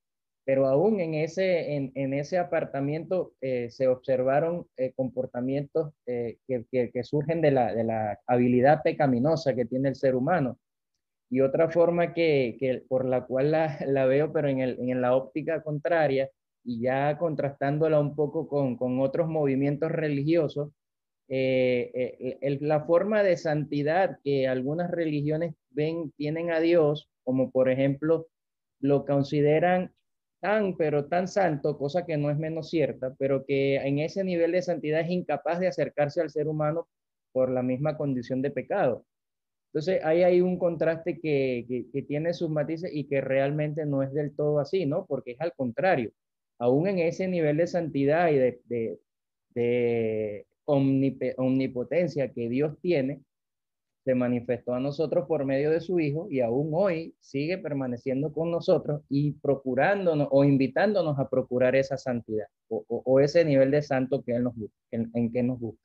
pero 0.44 0.68
aún 0.68 1.00
en 1.00 1.14
ese, 1.14 1.76
en, 1.76 2.14
ese 2.14 2.38
apartamiento 2.38 3.34
eh, 3.42 3.70
se 3.70 3.88
observaron 3.88 4.68
eh, 4.76 4.92
comportamientos 4.96 5.94
eh, 6.08 6.40
que, 6.48 6.66
que, 6.72 7.04
surgen 7.04 7.42
de 7.42 7.52
la, 7.52 7.74
de 7.74 7.84
la, 7.84 8.20
habilidad 8.28 8.82
pecaminosa 8.84 9.54
que 9.56 9.66
tiene 9.66 9.90
el 9.90 9.96
ser 9.96 10.16
humano. 10.16 10.58
Y 11.30 11.42
otra 11.42 11.70
forma 11.70 12.14
que, 12.14 12.58
que 12.60 12.84
por 12.90 13.06
la 13.06 13.26
cual 13.26 13.52
la, 13.52 13.78
la 13.86 14.06
veo, 14.06 14.34
pero 14.34 14.50
en, 14.50 14.60
el, 14.60 14.78
en, 14.80 15.02
la 15.02 15.16
óptica 15.16 15.62
contraria, 15.64 16.30
y 16.64 16.82
ya 16.82 17.18
contrastándola 17.18 18.00
un 18.00 18.16
poco 18.16 18.48
con, 18.48 18.76
con 18.78 19.00
otros 19.00 19.28
movimientos 19.28 19.92
religiosos, 19.92 20.72
la 21.32 22.84
forma 22.86 23.24
de 23.24 23.38
santidad 23.38 24.20
que 24.24 24.48
algunas 24.48 24.92
religiones 24.92 25.56
ven, 25.70 26.12
tienen 26.18 26.52
a 26.52 26.60
Dios, 26.60 27.10
como 27.24 27.52
por 27.52 27.70
ejemplo 27.70 28.28
lo 28.80 29.06
consideran 29.06 29.94
tan, 30.42 30.76
pero 30.76 31.06
tan 31.06 31.28
santo, 31.28 31.78
cosa 31.78 32.06
que 32.06 32.18
no 32.18 32.32
es 32.32 32.38
menos 32.38 32.70
cierta, 32.70 33.16
pero 33.18 33.46
que 33.46 33.76
en 33.76 34.00
ese 34.00 34.24
nivel 34.24 34.52
de 34.52 34.62
santidad 34.62 35.02
es 35.02 35.10
incapaz 35.10 35.60
de 35.60 35.68
acercarse 35.68 36.20
al 36.20 36.32
ser 36.32 36.48
humano 36.48 36.88
por 37.32 37.52
la 37.52 37.62
misma 37.64 37.96
condición 37.96 38.42
de 38.42 38.52
pecado. 38.52 39.06
Entonces, 39.68 40.04
ahí 40.04 40.24
hay 40.24 40.42
un 40.42 40.58
contraste 40.60 41.20
que, 41.22 41.88
que, 41.94 42.02
tiene 42.02 42.34
sus 42.34 42.50
matices 42.50 42.92
y 42.94 43.06
que 43.08 43.22
realmente 43.22 43.86
no 43.86 44.04
es 44.04 44.14
del 44.14 44.36
todo 44.36 44.60
así, 44.60 44.86
¿no? 44.86 45.06
Porque 45.06 45.32
es 45.32 45.42
al 45.42 45.54
contrario. 45.54 46.12
Aún 46.60 46.88
en 46.88 47.00
ese 47.00 47.28
nivel 47.30 47.58
de 47.58 47.68
santidad 47.68 48.30
y 48.32 48.36
de, 48.38 48.62
de, 48.66 49.00
de 49.56 50.46
omnipotencia 50.66 52.32
que 52.32 52.50
Dios 52.50 52.78
tiene, 52.82 53.22
se 54.04 54.16
manifestó 54.16 54.74
a 54.74 54.80
nosotros 54.80 55.28
por 55.28 55.46
medio 55.46 55.70
de 55.70 55.82
su 55.82 56.00
Hijo 56.00 56.28
y 56.30 56.42
aún 56.42 56.72
hoy 56.74 57.16
sigue 57.20 57.58
permaneciendo 57.58 58.34
con 58.34 58.50
nosotros 58.50 59.02
y 59.10 59.34
procurándonos 59.34 60.28
o 60.32 60.44
invitándonos 60.44 61.20
a 61.20 61.30
procurar 61.30 61.76
esa 61.76 61.98
santidad 61.98 62.48
o, 62.70 63.20
ese 63.20 63.46
nivel 63.46 63.70
de 63.70 63.82
santo 63.82 64.24
que 64.24 64.36
Él 64.36 64.44
nos 64.44 64.56
busca, 64.56 64.76
en, 64.92 65.32
que 65.32 65.44
nos 65.44 65.60
busca. 65.60 65.82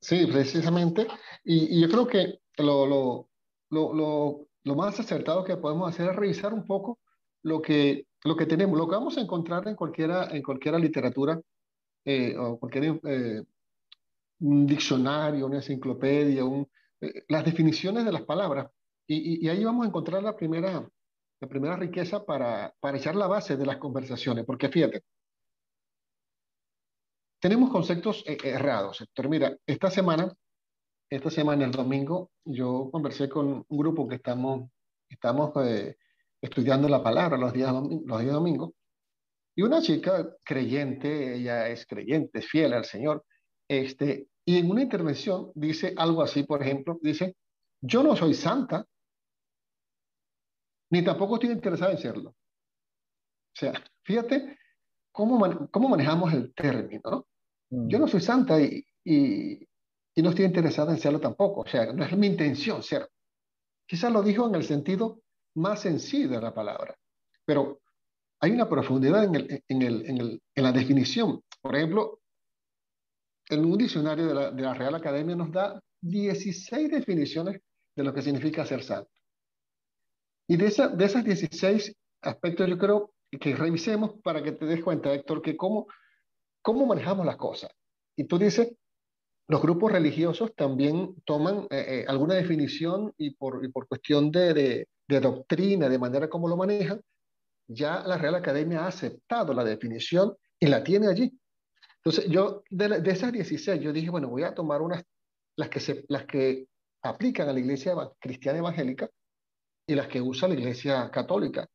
Sí, 0.00 0.26
precisamente. 0.26 1.06
Y, 1.44 1.80
yo 1.80 1.88
creo 1.88 2.06
que 2.06 2.38
lo, 2.56 3.28
más 4.64 4.98
acertado 4.98 5.44
que 5.44 5.56
podemos 5.56 5.90
hacer 5.90 6.10
es 6.10 6.16
revisar 6.16 6.54
un 6.54 6.64
poco 6.64 6.98
lo 7.42 7.62
que, 7.62 8.06
lo 8.24 8.36
que 8.36 8.46
tenemos, 8.46 8.78
lo 8.78 8.88
que 8.88 8.96
vamos 8.96 9.16
a 9.16 9.20
encontrar 9.20 9.68
en 9.68 9.76
cualquiera, 9.76 10.28
en 10.30 10.42
cualquiera 10.42 10.78
literatura 10.78 11.40
eh, 12.08 12.34
o 12.38 12.58
cualquier 12.58 13.00
eh, 13.04 13.42
un 14.40 14.66
diccionario, 14.66 15.46
una 15.46 15.56
enciclopedia, 15.56 16.42
un, 16.42 16.66
eh, 17.02 17.24
las 17.28 17.44
definiciones 17.44 18.04
de 18.06 18.12
las 18.12 18.22
palabras. 18.22 18.70
Y, 19.06 19.44
y, 19.44 19.48
ahí 19.50 19.62
vamos 19.62 19.84
a 19.84 19.88
encontrar 19.88 20.22
la 20.22 20.34
primera, 20.34 20.88
la 21.40 21.48
primera 21.48 21.76
riqueza 21.76 22.24
para, 22.24 22.74
para 22.80 22.96
echar 22.96 23.14
la 23.14 23.26
base 23.26 23.56
de 23.58 23.66
las 23.66 23.76
conversaciones. 23.76 24.46
Porque 24.46 24.70
fíjate, 24.70 25.02
tenemos 27.40 27.70
conceptos 27.70 28.24
eh, 28.26 28.38
errados, 28.42 29.02
Héctor. 29.02 29.28
Mira, 29.28 29.56
esta 29.66 29.90
semana, 29.90 30.32
esta 31.10 31.30
semana, 31.30 31.66
el 31.66 31.72
domingo, 31.72 32.30
yo 32.44 32.88
conversé 32.90 33.28
con 33.28 33.66
un 33.68 33.78
grupo 33.78 34.08
que 34.08 34.14
estamos, 34.16 34.70
estamos 35.10 35.52
eh, 35.62 35.98
estudiando 36.40 36.88
la 36.88 37.02
palabra 37.02 37.36
los 37.36 37.52
días, 37.52 37.70
los 38.06 38.20
días 38.20 38.32
domingos. 38.32 38.70
Y 39.58 39.62
una 39.62 39.82
chica 39.82 40.36
creyente, 40.44 41.34
ella 41.34 41.66
es 41.68 41.84
creyente, 41.84 42.38
es 42.38 42.46
fiel 42.46 42.72
al 42.74 42.84
Señor, 42.84 43.24
este, 43.66 44.28
y 44.44 44.56
en 44.56 44.70
una 44.70 44.82
intervención 44.82 45.50
dice 45.52 45.94
algo 45.96 46.22
así, 46.22 46.44
por 46.44 46.62
ejemplo, 46.62 46.96
dice, 47.02 47.34
yo 47.80 48.04
no 48.04 48.14
soy 48.14 48.34
santa, 48.34 48.86
ni 50.92 51.02
tampoco 51.02 51.34
estoy 51.34 51.50
interesada 51.50 51.90
en 51.90 51.98
serlo. 51.98 52.30
O 52.30 52.36
sea, 53.52 53.72
fíjate 54.04 54.58
cómo, 55.10 55.68
cómo 55.72 55.88
manejamos 55.88 56.32
el 56.34 56.54
término, 56.54 57.02
¿no? 57.10 57.26
Yo 57.68 57.98
no 57.98 58.06
mm. 58.06 58.10
soy 58.10 58.20
santa 58.20 58.62
y, 58.62 58.80
y, 59.02 59.54
y, 60.14 60.22
no 60.22 60.30
estoy 60.30 60.44
interesada 60.44 60.92
en 60.92 61.00
serlo 61.00 61.18
tampoco. 61.18 61.62
O 61.62 61.66
sea, 61.66 61.92
no 61.92 62.04
es 62.04 62.16
mi 62.16 62.28
intención 62.28 62.80
ser. 62.80 63.10
Quizás 63.88 64.12
lo 64.12 64.22
dijo 64.22 64.46
en 64.46 64.54
el 64.54 64.62
sentido 64.62 65.20
más 65.56 65.80
sencillo 65.80 66.28
de 66.28 66.42
la 66.42 66.54
palabra, 66.54 66.96
pero 67.44 67.80
hay 68.40 68.52
una 68.52 68.68
profundidad 68.68 69.24
en, 69.24 70.40
la 70.54 70.72
definición. 70.72 71.42
Por 71.60 71.76
ejemplo, 71.76 72.20
en 73.48 73.64
un 73.64 73.78
diccionario 73.78 74.28
de 74.28 74.62
la, 74.62 74.74
Real 74.74 74.94
Academia 74.94 75.34
nos 75.34 75.50
da 75.50 75.80
16 76.02 76.90
definiciones 76.90 77.60
de 77.96 78.04
lo 78.04 78.14
que 78.14 78.22
significa 78.22 78.64
ser 78.64 78.82
santo. 78.82 79.10
Y 80.46 80.56
de, 80.56 80.66
esa, 80.66 80.88
de 80.88 81.04
esas 81.04 81.24
16 81.24 81.94
aspectos 82.22 82.68
yo 82.68 82.78
creo 82.78 83.12
que 83.40 83.56
revisemos 83.56 84.14
para 84.22 84.42
que 84.42 84.52
te 84.52 84.66
des 84.66 84.82
cuenta, 84.82 85.12
Héctor, 85.12 85.42
que 85.42 85.56
cómo, 85.56 85.86
manejamos 86.86 87.26
las 87.26 87.36
cosas. 87.36 87.70
Y 88.16 88.24
tú 88.24 88.38
dices, 88.38 88.72
los 89.48 89.60
grupos 89.60 89.92
religiosos 89.92 90.54
también 90.54 91.14
toman 91.24 91.66
eh, 91.70 91.84
eh, 91.88 92.04
alguna 92.06 92.34
definición 92.34 93.12
y 93.16 93.34
por, 93.34 93.60
cuestión 93.88 94.30
de, 94.30 94.86
de, 95.08 95.20
doctrina, 95.20 95.88
de 95.88 95.98
manera 95.98 96.28
como 96.28 96.48
lo 96.48 96.56
manejan, 96.56 97.00
ya 97.68 98.02
la 98.06 98.16
Real 98.16 98.34
Academia 98.34 98.84
ha 98.84 98.88
aceptado 98.88 99.52
la 99.52 99.62
definición 99.62 100.34
y 100.58 100.66
la 100.66 100.82
tiene 100.82 101.08
allí. 101.08 101.38
Entonces, 101.98 102.30
yo, 102.30 102.62
de, 102.70 103.02
esas 103.10 103.32
16, 103.32 103.80
yo 103.80 103.92
dije, 103.92 104.10
bueno, 104.10 104.28
voy 104.28 104.42
a 104.42 104.54
tomar 104.54 104.80
unas, 104.80 105.04
las 105.56 105.68
que, 105.68 105.80
se, 105.80 106.04
las 106.08 106.24
que 106.24 106.66
aplican 107.02 107.48
a 107.48 107.52
la 107.52 107.60
iglesia 107.60 107.94
cristiana 108.18 108.58
evangélica 108.58 109.10
y 109.86 109.94
las 109.94 110.08
que 110.08 110.20
usa 110.20 110.48
la 110.48 110.54
iglesia 110.54 111.10
católica. 111.10 111.68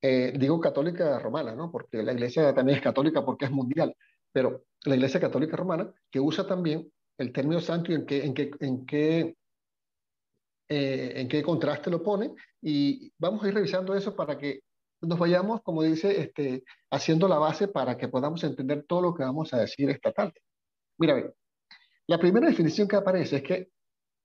Eh, 0.00 0.32
digo 0.38 0.60
católica 0.60 1.18
romana, 1.18 1.54
¿no? 1.54 1.70
Porque 1.70 2.02
la 2.02 2.12
iglesia 2.12 2.54
también 2.54 2.78
es 2.78 2.84
católica 2.84 3.24
porque 3.24 3.46
es 3.46 3.50
mundial, 3.50 3.94
pero 4.32 4.64
la 4.84 4.94
iglesia 4.94 5.20
católica 5.20 5.56
romana 5.56 5.92
que 6.10 6.20
usa 6.20 6.46
también 6.46 6.90
el 7.18 7.32
término 7.32 7.60
santo 7.60 7.90
y 7.90 7.96
en 7.96 8.06
qué, 8.06 8.24
en 8.24 8.32
qué, 8.32 8.50
en 8.60 8.86
qué, 8.86 9.36
eh, 10.68 11.12
en 11.16 11.28
qué 11.28 11.42
contraste 11.42 11.90
lo 11.90 12.02
pone. 12.02 12.32
Y 12.62 13.12
vamos 13.18 13.42
a 13.42 13.48
ir 13.48 13.54
revisando 13.54 13.94
eso 13.94 14.14
para 14.14 14.38
que 14.38 14.60
nos 15.00 15.18
vayamos, 15.18 15.62
como 15.62 15.82
dice, 15.82 16.20
este, 16.20 16.64
haciendo 16.90 17.28
la 17.28 17.38
base 17.38 17.68
para 17.68 17.96
que 17.96 18.08
podamos 18.08 18.42
entender 18.44 18.84
todo 18.86 19.02
lo 19.02 19.14
que 19.14 19.22
vamos 19.22 19.52
a 19.54 19.58
decir 19.58 19.90
esta 19.90 20.12
tarde. 20.12 20.40
Mira, 20.98 21.32
la 22.06 22.18
primera 22.18 22.48
definición 22.48 22.88
que 22.88 22.96
aparece 22.96 23.36
es 23.36 23.42
que 23.42 23.70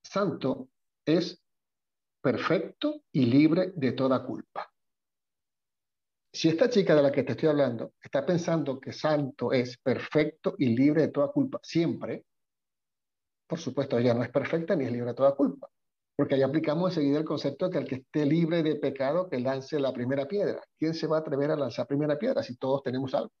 santo 0.02 0.68
es 1.06 1.40
perfecto 2.20 3.02
y 3.12 3.26
libre 3.26 3.72
de 3.76 3.92
toda 3.92 4.24
culpa. 4.24 4.70
Si 6.32 6.48
esta 6.48 6.68
chica 6.68 6.96
de 6.96 7.02
la 7.02 7.12
que 7.12 7.22
te 7.22 7.32
estoy 7.32 7.48
hablando 7.48 7.92
está 8.02 8.26
pensando 8.26 8.80
que 8.80 8.92
santo 8.92 9.52
es 9.52 9.78
perfecto 9.78 10.56
y 10.58 10.74
libre 10.74 11.02
de 11.02 11.08
toda 11.08 11.30
culpa 11.30 11.60
siempre, 11.62 12.24
por 13.46 13.60
supuesto 13.60 13.98
ella 13.98 14.14
no 14.14 14.24
es 14.24 14.30
perfecta 14.30 14.74
ni 14.74 14.84
es 14.84 14.90
libre 14.90 15.10
de 15.10 15.14
toda 15.14 15.36
culpa. 15.36 15.68
Porque 16.16 16.36
ahí 16.36 16.42
aplicamos 16.42 16.90
enseguida 16.90 17.18
el 17.18 17.24
concepto 17.24 17.66
de 17.66 17.72
que 17.72 17.78
el 17.78 17.88
que 17.88 17.94
esté 17.96 18.24
libre 18.24 18.62
de 18.62 18.76
pecado, 18.76 19.28
que 19.28 19.40
lance 19.40 19.80
la 19.80 19.92
primera 19.92 20.28
piedra. 20.28 20.62
¿Quién 20.78 20.94
se 20.94 21.06
va 21.06 21.16
a 21.18 21.20
atrever 21.20 21.50
a 21.50 21.56
lanzar 21.56 21.86
primera 21.86 22.18
piedra 22.18 22.42
si 22.42 22.56
todos 22.56 22.82
tenemos 22.82 23.14
algo? 23.14 23.32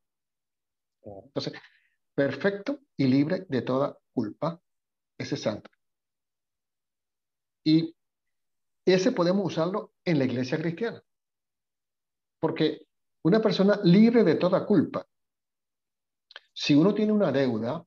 Entonces, 1.04 1.52
perfecto 2.14 2.80
y 2.96 3.06
libre 3.06 3.46
de 3.48 3.62
toda 3.62 3.96
culpa, 4.12 4.60
ese 5.18 5.36
santo. 5.36 5.70
Y 7.64 7.94
ese 8.84 9.12
podemos 9.12 9.46
usarlo 9.46 9.92
en 10.04 10.18
la 10.18 10.24
iglesia 10.24 10.58
cristiana. 10.58 11.02
Porque 12.40 12.86
una 13.22 13.40
persona 13.40 13.80
libre 13.84 14.24
de 14.24 14.34
toda 14.34 14.66
culpa, 14.66 15.06
si 16.52 16.74
uno 16.74 16.94
tiene 16.94 17.12
una 17.12 17.32
deuda 17.32 17.84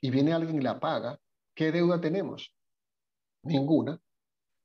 y 0.00 0.10
viene 0.10 0.32
alguien 0.32 0.56
y 0.56 0.62
la 0.62 0.78
paga, 0.78 1.18
¿qué 1.54 1.72
deuda 1.72 2.00
tenemos? 2.00 2.54
Ninguna. 3.42 4.00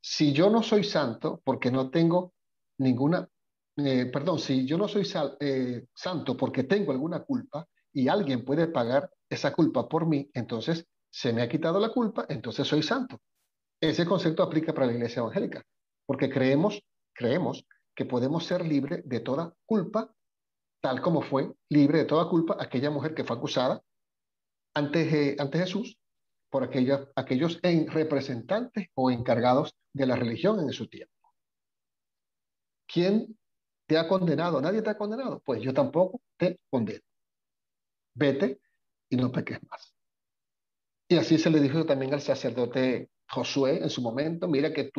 Si 0.01 0.33
yo 0.33 0.49
no 0.49 0.63
soy 0.63 0.83
santo, 0.83 1.41
porque 1.43 1.71
no 1.71 1.89
tengo 1.89 2.33
ninguna, 2.79 3.27
eh, 3.77 4.05
perdón, 4.07 4.39
si 4.39 4.65
yo 4.65 4.77
no 4.77 4.87
soy 4.87 5.07
eh, 5.39 5.85
santo 5.93 6.37
porque 6.37 6.63
tengo 6.63 6.91
alguna 6.91 7.23
culpa 7.23 7.67
y 7.93 8.07
alguien 8.07 8.45
puede 8.45 8.67
pagar 8.67 9.09
esa 9.29 9.53
culpa 9.53 9.87
por 9.87 10.05
mí, 10.05 10.29
entonces 10.33 10.87
se 11.09 11.33
me 11.33 11.41
ha 11.41 11.49
quitado 11.49 11.79
la 11.79 11.89
culpa, 11.89 12.25
entonces 12.29 12.67
soy 12.67 12.83
santo. 12.83 13.19
Ese 13.81 14.05
concepto 14.05 14.43
aplica 14.43 14.73
para 14.73 14.87
la 14.87 14.93
iglesia 14.93 15.19
evangélica, 15.19 15.63
porque 16.05 16.29
creemos, 16.29 16.81
creemos 17.13 17.65
que 17.95 18.05
podemos 18.05 18.45
ser 18.45 18.65
libres 18.65 19.01
de 19.07 19.19
toda 19.19 19.53
culpa, 19.65 20.13
tal 20.81 21.01
como 21.01 21.21
fue 21.21 21.51
libre 21.69 21.99
de 21.99 22.05
toda 22.05 22.29
culpa 22.29 22.55
aquella 22.59 22.91
mujer 22.91 23.15
que 23.15 23.23
fue 23.23 23.35
acusada 23.35 23.81
ante, 24.75 25.35
ante 25.39 25.57
Jesús 25.57 25.97
por 26.49 26.63
aquellos, 26.63 27.59
representantes 27.61 28.87
o 28.95 29.11
encargados 29.11 29.75
de 29.93 30.05
la 30.05 30.15
religión 30.15 30.59
en 30.59 30.71
su 30.71 30.87
tiempo. 30.87 31.13
¿Quién 32.87 33.37
te 33.85 33.97
ha 33.97 34.07
condenado? 34.07 34.61
¿Nadie 34.61 34.81
te 34.81 34.89
ha 34.89 34.97
condenado? 34.97 35.41
Pues 35.45 35.61
yo 35.61 35.73
tampoco 35.73 36.21
te 36.37 36.59
condeno. 36.69 37.03
Vete 38.13 38.59
y 39.09 39.17
no 39.17 39.31
peques 39.31 39.59
más. 39.69 39.93
Y 41.09 41.17
así 41.17 41.37
se 41.37 41.49
le 41.49 41.59
dijo 41.59 41.85
también 41.85 42.13
al 42.13 42.21
sacerdote 42.21 43.09
Josué 43.29 43.81
en 43.81 43.89
su 43.89 44.01
momento, 44.01 44.47
mira 44.47 44.73
que 44.73 44.89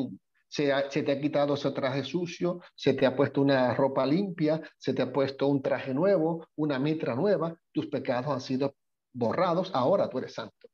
se, 0.49 0.73
se, 0.91 1.03
te 1.03 1.13
ha 1.13 1.21
quitado 1.21 1.55
ese 1.55 1.71
traje 1.73 2.05
sucio, 2.05 2.61
se 2.75 2.95
te 2.95 3.05
ha 3.05 3.15
puesto 3.15 3.41
una 3.41 3.75
ropa 3.75 4.07
limpia, 4.07 4.61
se 4.79 4.95
te 4.95 5.03
ha 5.03 5.13
puesto 5.13 5.47
un 5.47 5.63
traje 5.63 5.93
nuevo, 5.93 6.47
una 6.57 6.79
mitra 6.79 7.15
nueva, 7.15 7.59
tus 7.73 7.87
pecados 7.87 8.33
han 8.33 8.41
sido 8.41 8.75
borrados, 9.13 9.71
ahora 9.75 10.09
tú 10.09 10.19
eres 10.19 10.35
santo. 10.35 10.69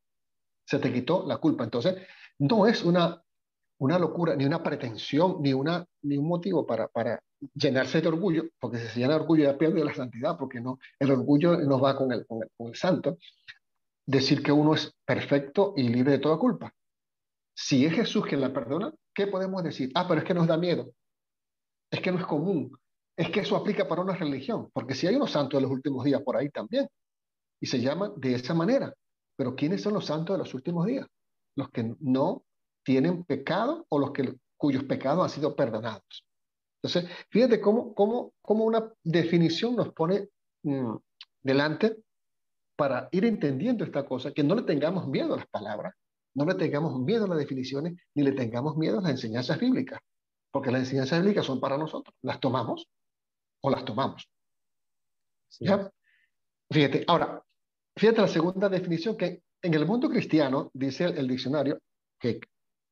Se 0.67 0.79
te 0.79 0.93
quitó 0.93 1.27
la 1.27 1.39
culpa. 1.39 1.65
Entonces, 1.65 1.97
no 2.39 2.67
es 2.67 2.85
una, 2.85 3.23
una 3.79 3.99
locura, 3.99 4.37
ni 4.37 4.45
una 4.45 4.63
pretensión, 4.63 5.37
ni, 5.41 5.53
una, 5.53 5.85
ni 6.03 6.17
un 6.17 6.27
motivo 6.27 6.67
para, 6.67 6.89
para 6.89 7.21
llenarse 7.55 8.01
de 8.01 8.09
orgullo, 8.09 8.45
porque 8.59 8.79
si 8.79 8.87
se 8.89 9.01
llena 9.01 9.15
de 9.15 9.21
orgullo 9.21 9.45
ya 9.45 9.59
pierde 9.59 9.85
la 9.85 9.95
santidad, 9.95 10.37
porque 10.39 10.61
no, 10.61 10.79
el 10.99 11.11
orgullo 11.11 11.57
no 11.59 11.81
va 11.81 11.97
con 11.97 12.13
el, 12.13 12.27
con 12.27 12.43
el, 12.43 12.51
con 12.57 12.69
el 12.69 12.75
santo. 12.75 13.19
Decir 14.07 14.43
que 14.43 14.53
uno 14.53 14.75
es 14.75 14.95
perfecto 15.05 15.75
y 15.77 15.89
libre 15.89 16.13
de 16.13 16.19
toda 16.19 16.39
culpa. 16.39 16.73
Si 17.57 17.85
es 17.87 17.95
Jesús 17.95 18.27
quien 18.27 18.41
la 18.41 18.53
perdona, 18.53 18.93
¿qué 19.15 19.27
podemos 19.27 19.63
decir? 19.63 19.91
Ah, 19.95 20.07
pero 20.09 20.21
es 20.21 20.27
que 20.27 20.35
nos 20.35 20.47
da 20.47 20.57
miedo. 20.57 20.93
Es 21.91 22.01
que 22.01 22.11
no 22.11 22.19
es 22.19 22.27
común. 22.27 22.77
Es 23.17 23.31
que 23.31 23.41
eso 23.41 23.57
aplica 23.57 23.87
para 23.87 24.03
una 24.03 24.17
religión, 24.17 24.71
porque 24.73 24.95
si 24.95 25.07
hay 25.07 25.15
unos 25.15 25.31
santos 25.31 25.59
de 25.59 25.63
los 25.63 25.71
últimos 25.71 26.05
días 26.05 26.21
por 26.23 26.37
ahí 26.37 26.51
también, 26.51 26.89
y 27.61 27.67
se 27.67 27.81
llaman 27.81 28.13
de 28.17 28.35
esa 28.35 28.55
manera. 28.55 28.93
Pero 29.37 29.55
¿quiénes 29.57 29.83
son 29.83 29.95
los 29.95 30.07
santos 30.07 30.35
de 30.35 30.39
los 30.39 30.55
últimos 30.55 30.87
días? 30.87 31.07
Los 31.57 31.71
que 31.71 31.95
no 32.01 32.45
tienen 32.85 33.25
pecado 33.25 33.87
o 33.89 33.99
los 33.99 34.13
que, 34.13 34.37
cuyos 34.57 34.85
pecados 34.85 35.25
han 35.25 35.31
sido 35.31 35.57
perdonados. 35.57 36.27
Entonces, 36.83 37.11
fíjate 37.31 37.61
cómo, 37.61 37.95
cómo, 37.95 38.35
cómo 38.43 38.65
una 38.65 38.93
definición 39.03 39.75
nos 39.75 39.93
pone 39.93 40.29
mmm, 40.63 40.97
delante 41.43 41.97
para 42.77 43.09
ir 43.13 43.25
entendiendo 43.25 43.85
esta 43.85 44.05
cosa, 44.05 44.33
que 44.33 44.43
no 44.43 44.55
le 44.55 44.63
tengamos 44.63 45.07
miedo 45.07 45.35
a 45.35 45.37
las 45.39 45.47
palabras, 45.47 45.95
no 46.35 46.45
le 46.45 46.55
tengamos 46.55 46.99
miedo 47.01 47.25
a 47.25 47.29
las 47.29 47.39
definiciones, 47.39 47.95
ni 48.15 48.25
le 48.25 48.33
tengamos 48.33 48.77
miedo 48.77 48.99
a 48.99 49.03
las 49.03 49.13
enseñanzas 49.13 49.59
bíblicas, 49.59 50.01
porque 50.51 50.71
las 50.71 50.81
enseñanzas 50.81 51.21
bíblicas 51.21 51.47
son 51.47 51.61
para 51.61 51.79
nosotros. 51.79 52.15
Las 52.23 52.41
tomamos 52.41 52.89
o 53.63 53.71
las 53.71 53.85
tomamos. 53.85 54.29
Sí. 55.49 55.67
¿Ya? 55.67 55.91
Fíjate, 56.71 57.05
ahora, 57.07 57.44
fíjate 57.97 58.21
la 58.21 58.29
segunda 58.29 58.69
definición 58.69 59.17
que 59.17 59.43
en 59.63 59.75
el 59.75 59.87
mundo 59.87 60.09
cristiano, 60.09 60.71
dice 60.75 61.05
el, 61.05 61.19
el 61.19 61.29
diccionario, 61.29 61.81
que 62.19 62.41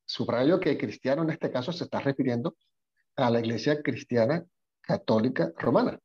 subrayo 0.07 0.59
que 0.59 0.79
cristiano 0.79 1.23
en 1.23 1.31
este 1.31 1.51
caso 1.51 1.73
se 1.73 1.85
está 1.85 2.01
refiriendo 2.01 2.57
a 3.17 3.31
la 3.31 3.41
iglesia 3.41 3.83
cristiana 3.83 4.45
católica 4.81 5.53
romana. 5.57 5.99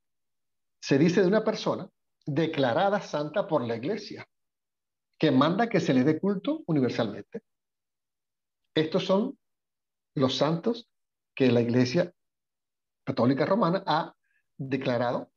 Se 0.82 0.98
dice 0.98 1.22
de 1.22 1.28
una 1.28 1.44
persona 1.44 1.90
declarada 2.26 3.02
santa 3.02 3.48
por 3.48 3.66
la 3.66 3.76
iglesia, 3.76 4.28
que 5.18 5.32
manda 5.32 5.70
que 5.70 5.80
se 5.80 5.94
le 5.94 6.04
dé 6.04 6.20
culto 6.20 6.64
universalmente. 6.68 7.42
Estos 8.76 9.06
son 9.06 9.40
los 10.16 10.38
santos 10.38 10.90
que 11.34 11.52
la 11.52 11.62
iglesia 11.62 12.14
católica 13.04 13.46
romana 13.46 13.84
ha 13.88 14.14
declarado 14.58 15.32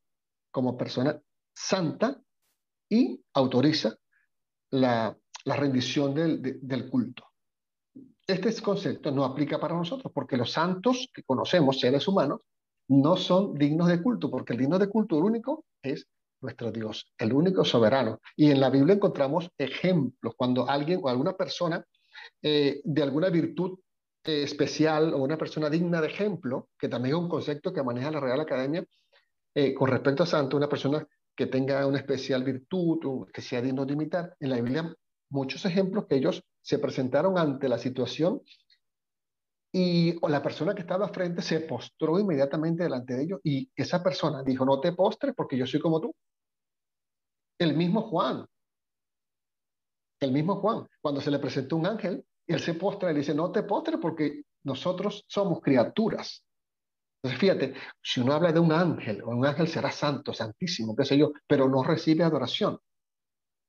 como 0.51 0.77
persona 0.77 1.21
santa 1.55 2.21
y 2.91 3.25
autoriza 3.33 3.97
la, 4.71 5.17
la 5.45 5.57
rendición 5.57 6.15
del, 6.15 6.43
de, 6.43 6.59
del 6.61 6.91
culto. 6.91 7.25
Este 8.27 8.55
concepto 8.61 9.11
no 9.11 9.25
aplica 9.25 9.59
para 9.59 9.75
nosotros 9.75 10.13
porque 10.15 10.37
los 10.37 10.53
santos 10.53 11.09
que 11.15 11.23
conocemos, 11.23 11.81
seres 11.81 12.07
humanos, 12.07 12.41
no 12.89 13.17
son 13.17 13.55
dignos 13.55 13.89
de 13.89 14.03
culto, 14.03 14.31
porque 14.31 14.53
el 14.53 14.59
digno 14.59 14.79
de 14.79 14.89
culto, 14.89 15.17
el 15.17 15.25
único, 15.25 15.65
es 15.83 16.07
nuestro 16.41 16.73
Dios, 16.73 17.13
el 17.19 17.33
único 17.33 17.65
soberano. 17.65 18.21
Y 18.37 18.51
en 18.51 18.61
la 18.61 18.71
Biblia 18.71 18.95
encontramos 18.95 19.49
ejemplos 19.57 20.35
cuando 20.37 20.69
alguien 20.69 21.01
o 21.03 21.09
alguna 21.09 21.35
persona 21.35 21.85
eh, 22.43 22.81
de 22.85 23.03
alguna 23.03 23.31
virtud 23.31 23.79
eh, 24.25 24.43
especial 24.43 25.15
o 25.15 25.19
una 25.19 25.39
persona 25.39 25.71
digna 25.71 26.01
de 26.01 26.09
ejemplo, 26.09 26.69
que 26.79 26.89
también 26.89 27.15
es 27.15 27.23
un 27.23 27.29
concepto 27.29 27.73
que 27.73 27.83
maneja 27.83 28.11
la 28.11 28.21
Real 28.21 28.41
Academia 28.41 28.85
eh, 29.55 29.75
con 29.75 29.89
respecto 29.89 30.23
a 30.23 30.27
santo, 30.27 30.57
una 30.57 30.69
persona 30.69 31.07
que 31.41 31.47
tenga 31.47 31.87
una 31.87 31.97
especial 31.97 32.45
virtud, 32.45 33.27
que 33.33 33.41
sea 33.41 33.63
digno 33.63 33.87
de 33.87 33.95
imitar. 33.95 34.37
En 34.41 34.51
la 34.51 34.57
Biblia 34.57 34.95
muchos 35.31 35.65
ejemplos 35.65 36.05
que 36.07 36.17
ellos 36.17 36.45
se 36.61 36.79
presentaron 36.79 37.39
ante 37.39 37.67
la 37.67 37.79
situación 37.79 38.43
y 39.73 40.21
la 40.29 40.43
persona 40.43 40.75
que 40.75 40.83
estaba 40.83 41.09
frente 41.09 41.41
se 41.41 41.61
postró 41.61 42.19
inmediatamente 42.19 42.83
delante 42.83 43.15
de 43.15 43.23
ellos 43.23 43.41
y 43.43 43.71
esa 43.75 44.03
persona 44.03 44.43
dijo, 44.43 44.67
no 44.67 44.81
te 44.81 44.93
postres 44.93 45.35
porque 45.35 45.57
yo 45.57 45.67
soy 45.67 45.81
como 45.81 46.03
tú. 46.03 46.15
El 47.59 47.75
mismo 47.75 48.03
Juan, 48.03 48.45
el 50.21 50.33
mismo 50.33 50.57
Juan, 50.57 50.87
cuando 51.01 51.23
se 51.23 51.31
le 51.31 51.39
presentó 51.39 51.77
un 51.77 51.87
ángel, 51.87 52.23
él 52.49 52.61
se 52.61 52.75
postra 52.75 53.11
y 53.11 53.15
le 53.15 53.21
dice, 53.21 53.35
no 53.35 53.51
te 53.51 53.63
postres 53.63 53.99
porque 53.99 54.43
nosotros 54.63 55.25
somos 55.27 55.63
criaturas. 55.63 56.45
Entonces, 57.23 57.41
fíjate, 57.41 57.75
si 58.03 58.21
uno 58.21 58.33
habla 58.33 58.53
de 58.53 58.61
un 58.61 58.73
ángel, 58.73 59.23
o 59.23 59.31
un 59.31 59.45
ángel 59.45 59.69
será 59.69 59.91
santo, 59.93 60.33
santísimo, 60.33 60.97
qué 60.97 61.05
sé 61.05 61.19
yo, 61.19 61.33
pero 61.47 61.69
no 61.69 61.83
recibe 61.83 62.25
adoración, 62.25 62.79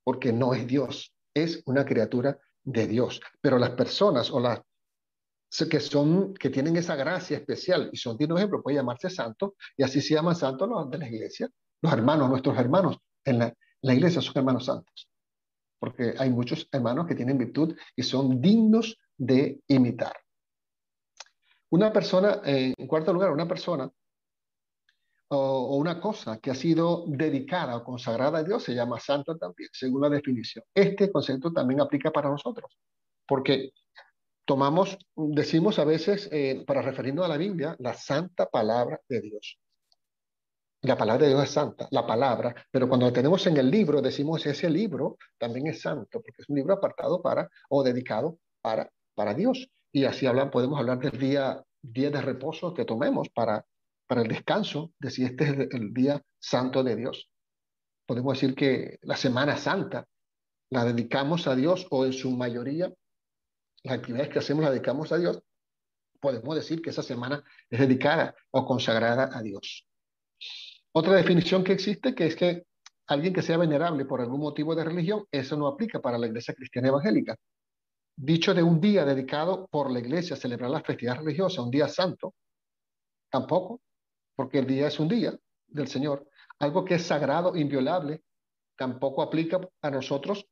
porque 0.05 0.31
no 0.31 0.53
es 0.53 0.65
Dios, 0.65 1.13
es 1.33 1.61
una 1.65 1.85
criatura 1.85 2.39
de 2.63 2.87
Dios. 2.87 3.19
Pero 3.41 3.57
las 3.57 3.71
personas 3.71 4.31
o 4.31 4.39
las 4.39 4.61
que 5.69 5.81
son, 5.81 6.33
que 6.33 6.49
tienen 6.49 6.77
esa 6.77 6.95
gracia 6.95 7.37
especial 7.37 7.89
y 7.91 7.97
son 7.97 8.15
dignos 8.15 8.39
ejemplo, 8.39 8.63
puede 8.63 8.77
llamarse 8.77 9.09
santo, 9.09 9.55
y 9.75 9.83
así 9.83 9.99
se 9.99 10.13
llaman 10.13 10.35
santos 10.35 10.69
los 10.69 10.89
de 10.89 10.97
la 10.97 11.09
iglesia, 11.09 11.49
los 11.81 11.91
hermanos, 11.91 12.29
nuestros 12.29 12.57
hermanos 12.57 12.97
en 13.25 13.39
la 13.39 13.93
iglesia 13.93 14.21
son 14.21 14.33
hermanos 14.37 14.65
santos, 14.65 15.09
porque 15.77 16.13
hay 16.17 16.29
muchos 16.29 16.69
hermanos 16.71 17.05
que 17.05 17.15
tienen 17.15 17.37
virtud 17.37 17.75
y 17.97 18.03
son 18.03 18.39
dignos 18.39 18.97
de 19.17 19.59
imitar. 19.67 20.13
Una 21.71 21.91
persona, 21.91 22.41
eh, 22.45 22.73
en 22.77 22.87
cuarto 22.87 23.13
lugar, 23.13 23.31
una 23.31 23.47
persona 23.47 23.89
o, 25.29 25.77
una 25.77 26.01
cosa 26.01 26.37
que 26.39 26.51
ha 26.51 26.55
sido 26.55 27.05
dedicada 27.07 27.77
o 27.77 27.83
consagrada 27.83 28.39
a 28.39 28.43
Dios 28.43 28.63
se 28.63 28.73
llama 28.75 28.99
santo 28.99 29.37
también, 29.37 29.69
según 29.71 30.01
la 30.01 30.09
definición. 30.09 30.65
Este 30.73 31.11
concepto 31.11 31.53
también 31.53 31.79
aplica 31.79 32.11
para 32.11 32.29
nosotros, 32.29 32.77
porque 33.25 33.71
tomamos, 34.43 34.97
decimos 35.15 35.79
a 35.79 35.85
veces, 35.85 36.27
eh, 36.31 36.63
para 36.67 36.81
referirnos 36.81 37.23
a 37.23 37.29
la 37.29 37.37
Biblia, 37.37 37.75
la 37.79 37.93
santa 37.93 38.47
palabra 38.47 38.99
de 39.07 39.21
Dios. 39.21 39.57
La 40.81 40.97
palabra 40.97 41.23
de 41.23 41.29
Dios 41.29 41.43
es 41.43 41.51
santa, 41.51 41.87
la 41.91 42.05
palabra, 42.05 42.53
pero 42.69 42.89
cuando 42.89 43.05
la 43.05 43.13
tenemos 43.13 43.45
en 43.47 43.55
el 43.55 43.71
libro, 43.71 44.01
decimos 44.01 44.45
ese 44.45 44.69
libro 44.69 45.17
también 45.37 45.67
es 45.67 45.79
santo, 45.79 46.21
porque 46.21 46.41
es 46.41 46.49
un 46.49 46.57
libro 46.57 46.73
apartado 46.73 47.21
para 47.21 47.49
o 47.69 47.81
dedicado 47.83 48.39
para, 48.61 48.91
para 49.15 49.33
Dios. 49.33 49.69
Y 49.91 50.05
así 50.05 50.25
hablan, 50.25 50.51
podemos 50.51 50.79
hablar 50.79 50.99
del 50.99 51.19
día, 51.19 51.63
día 51.81 52.09
de 52.09 52.21
reposo 52.21 52.73
que 52.73 52.85
tomemos 52.85 53.29
para, 53.29 53.65
para 54.07 54.21
el 54.21 54.27
descanso, 54.27 54.93
de 54.99 55.11
si 55.11 55.23
este 55.23 55.43
es 55.43 55.49
el, 55.51 55.69
el 55.71 55.93
día 55.93 56.21
santo 56.39 56.83
de 56.83 56.95
Dios. 56.95 57.29
Podemos 58.05 58.33
decir 58.33 58.55
que 58.55 58.99
la 59.01 59.17
Semana 59.17 59.57
Santa 59.57 60.07
la 60.69 60.85
dedicamos 60.85 61.47
a 61.47 61.55
Dios 61.55 61.87
o 61.89 62.05
en 62.05 62.13
su 62.13 62.31
mayoría 62.31 62.91
las 63.83 63.97
actividades 63.97 64.29
que 64.29 64.39
hacemos 64.39 64.63
las 64.63 64.73
dedicamos 64.73 65.11
a 65.11 65.17
Dios, 65.17 65.41
podemos 66.19 66.55
decir 66.55 66.81
que 66.81 66.91
esa 66.91 67.01
semana 67.01 67.43
es 67.69 67.79
dedicada 67.79 68.35
o 68.51 68.65
consagrada 68.65 69.29
a 69.33 69.41
Dios. 69.41 69.87
Otra 70.93 71.15
definición 71.15 71.63
que 71.63 71.73
existe 71.73 72.13
que 72.13 72.27
es 72.27 72.35
que 72.35 72.63
alguien 73.07 73.33
que 73.33 73.41
sea 73.41 73.57
venerable 73.57 74.05
por 74.05 74.21
algún 74.21 74.39
motivo 74.39 74.75
de 74.75 74.83
religión, 74.83 75.25
eso 75.31 75.57
no 75.57 75.67
aplica 75.67 75.99
para 75.99 76.17
la 76.17 76.27
iglesia 76.27 76.53
cristiana 76.53 76.89
evangélica. 76.89 77.35
Dicho 78.15 78.53
de 78.53 78.61
un 78.61 78.79
día 78.79 79.05
dedicado 79.05 79.67
por 79.67 79.91
la 79.91 79.99
iglesia 79.99 80.35
a 80.35 80.39
celebrar 80.39 80.69
la 80.69 80.81
festividad 80.81 81.17
religiosa, 81.17 81.61
un 81.61 81.71
día 81.71 81.87
santo, 81.87 82.35
tampoco, 83.29 83.81
porque 84.35 84.59
el 84.59 84.67
día 84.67 84.87
es 84.87 84.99
un 84.99 85.07
día 85.07 85.37
del 85.67 85.87
Señor. 85.87 86.27
Algo 86.59 86.85
que 86.85 86.95
es 86.95 87.03
sagrado, 87.03 87.55
inviolable, 87.55 88.23
tampoco 88.77 89.21
aplica 89.21 89.59
a 89.81 89.91
nosotros 89.91 90.45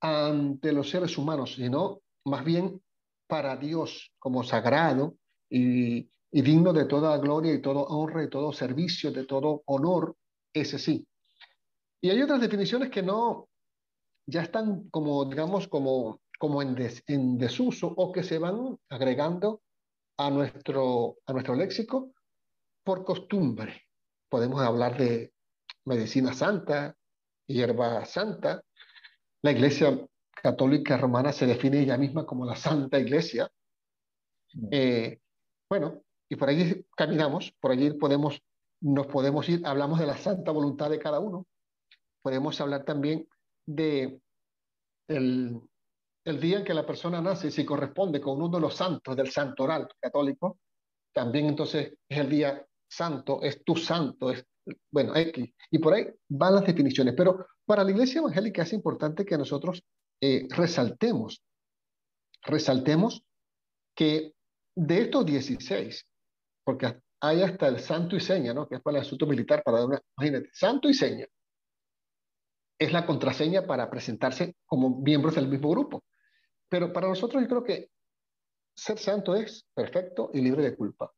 ante 0.00 0.72
los 0.72 0.90
seres 0.90 1.16
humanos, 1.16 1.54
sino 1.54 2.00
más 2.24 2.44
bien 2.44 2.82
para 3.26 3.56
Dios 3.56 4.12
como 4.18 4.44
sagrado 4.44 5.16
y, 5.48 6.10
digno 6.30 6.72
de 6.72 6.84
toda 6.86 7.16
gloria 7.18 7.52
y 7.52 7.62
toda 7.62 7.82
honra 7.82 8.24
y 8.24 8.28
todo 8.28 8.52
servicio, 8.52 9.12
de 9.12 9.24
todo 9.24 9.62
honor, 9.66 10.16
ese 10.52 10.78
sí. 10.78 11.06
Y 12.00 12.10
hay 12.10 12.20
otras 12.22 12.40
definiciones 12.40 12.90
que 12.90 13.02
no, 13.02 13.48
ya 14.26 14.42
están 14.42 14.88
como, 14.90 15.24
digamos, 15.24 15.68
como, 15.68 16.20
como 16.44 16.60
en, 16.60 16.74
des, 16.74 17.02
en 17.06 17.38
desuso 17.38 17.86
o 17.96 18.12
que 18.12 18.22
se 18.22 18.38
van 18.38 18.78
agregando 18.90 19.62
a 20.18 20.28
nuestro, 20.28 21.16
a 21.24 21.32
nuestro 21.32 21.54
léxico 21.54 22.12
por 22.84 23.02
costumbre. 23.02 23.84
Podemos 24.28 24.60
hablar 24.60 24.98
de 24.98 25.32
medicina 25.86 26.34
santa, 26.34 26.94
hierba 27.46 28.04
santa. 28.04 28.62
La 29.40 29.52
iglesia 29.52 29.98
católica 30.34 30.98
romana 30.98 31.32
se 31.32 31.46
define 31.46 31.80
ella 31.80 31.96
misma 31.96 32.26
como 32.26 32.44
la 32.44 32.56
Santa 32.56 32.98
Iglesia. 32.98 33.50
Eh, 34.70 35.18
bueno, 35.66 36.02
y 36.28 36.36
por 36.36 36.50
allí 36.50 36.84
caminamos, 36.94 37.54
por 37.58 37.70
allí 37.70 37.90
podemos, 37.94 38.38
nos 38.82 39.06
podemos 39.06 39.48
ir, 39.48 39.62
hablamos 39.64 39.98
de 39.98 40.06
la 40.06 40.18
santa 40.18 40.52
voluntad 40.52 40.90
de 40.90 40.98
cada 40.98 41.20
uno, 41.20 41.46
podemos 42.20 42.60
hablar 42.60 42.84
también 42.84 43.26
de 43.64 44.20
el, 45.08 45.62
el 46.24 46.40
día 46.40 46.58
en 46.58 46.64
que 46.64 46.74
la 46.74 46.86
persona 46.86 47.20
nace, 47.20 47.50
si 47.50 47.64
corresponde 47.64 48.20
con 48.20 48.36
uno 48.40 48.56
de 48.56 48.60
los 48.60 48.74
santos 48.74 49.16
del 49.16 49.30
santoral 49.30 49.88
católico, 50.00 50.58
también 51.12 51.46
entonces 51.46 51.94
es 52.08 52.18
el 52.18 52.28
día 52.28 52.66
santo, 52.88 53.42
es 53.42 53.62
tu 53.64 53.76
santo, 53.76 54.30
es, 54.30 54.44
bueno, 54.90 55.14
X. 55.14 55.52
Y 55.70 55.78
por 55.78 55.94
ahí 55.94 56.06
van 56.28 56.54
las 56.54 56.66
definiciones. 56.66 57.14
Pero 57.16 57.46
para 57.64 57.84
la 57.84 57.90
iglesia 57.90 58.20
evangélica 58.20 58.62
es 58.62 58.72
importante 58.72 59.24
que 59.24 59.36
nosotros 59.36 59.82
eh, 60.20 60.46
resaltemos, 60.50 61.42
resaltemos 62.42 63.22
que 63.94 64.32
de 64.74 65.02
estos 65.02 65.26
16, 65.26 66.06
porque 66.64 67.00
hay 67.20 67.42
hasta 67.42 67.68
el 67.68 67.78
santo 67.78 68.16
y 68.16 68.20
seña, 68.20 68.54
¿no? 68.54 68.66
que 68.66 68.76
es 68.76 68.82
para 68.82 68.98
el 68.98 69.04
asunto 69.04 69.26
militar, 69.26 69.62
para 69.62 69.78
dar 69.78 69.86
una, 69.86 70.00
imagínate, 70.16 70.50
santo 70.52 70.88
y 70.88 70.94
seña 70.94 71.26
es 72.78 72.92
la 72.92 73.06
contraseña 73.06 73.66
para 73.66 73.90
presentarse 73.90 74.56
como 74.66 75.00
miembros 75.00 75.34
del 75.34 75.48
mismo 75.48 75.70
grupo. 75.70 76.04
Pero 76.74 76.92
para 76.92 77.06
nosotros 77.06 77.40
yo 77.40 77.48
creo 77.48 77.62
que 77.62 77.90
ser 78.76 78.98
santo 78.98 79.36
es 79.36 79.64
perfecto 79.72 80.32
y 80.34 80.40
libre 80.40 80.64
de 80.64 80.74
culpa. 80.74 81.08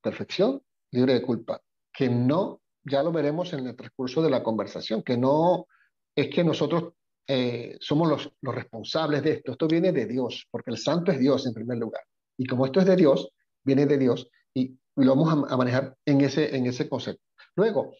Perfección, 0.00 0.62
libre 0.92 1.14
de 1.14 1.22
culpa. 1.22 1.60
Que 1.92 2.08
no, 2.08 2.60
ya 2.84 3.02
lo 3.02 3.10
veremos 3.10 3.52
en 3.54 3.66
el 3.66 3.74
transcurso 3.74 4.22
de 4.22 4.30
la 4.30 4.44
conversación, 4.44 5.02
que 5.02 5.16
no 5.16 5.66
es 6.14 6.32
que 6.32 6.44
nosotros 6.44 6.92
eh, 7.26 7.76
somos 7.80 8.08
los, 8.08 8.32
los 8.40 8.54
responsables 8.54 9.24
de 9.24 9.32
esto. 9.32 9.50
Esto 9.50 9.66
viene 9.66 9.90
de 9.90 10.06
Dios, 10.06 10.46
porque 10.48 10.70
el 10.70 10.78
santo 10.78 11.10
es 11.10 11.18
Dios 11.18 11.44
en 11.44 11.52
primer 11.52 11.78
lugar. 11.78 12.04
Y 12.38 12.46
como 12.46 12.66
esto 12.66 12.78
es 12.78 12.86
de 12.86 12.94
Dios, 12.94 13.28
viene 13.64 13.84
de 13.84 13.98
Dios 13.98 14.30
y, 14.54 14.78
lo 14.94 15.16
vamos 15.16 15.50
a, 15.50 15.56
manejar 15.56 15.96
en 16.04 16.20
ese, 16.20 16.56
en 16.56 16.66
ese 16.66 16.88
concepto. 16.88 17.24
Luego, 17.56 17.96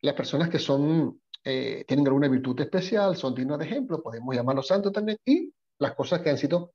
las 0.00 0.14
personas 0.14 0.48
que 0.48 0.58
son, 0.58 1.20
eh, 1.44 1.84
tienen 1.86 2.06
alguna 2.06 2.28
virtud 2.28 2.58
especial, 2.62 3.14
son 3.14 3.34
dignas 3.34 3.58
de 3.58 3.66
ejemplo, 3.66 4.02
podemos 4.02 4.34
llamarlos 4.34 4.68
santos 4.68 4.90
también, 4.90 5.18
y 5.26 5.52
las 5.82 5.94
cosas 5.96 6.20
que 6.20 6.30
han 6.30 6.38
sido 6.38 6.72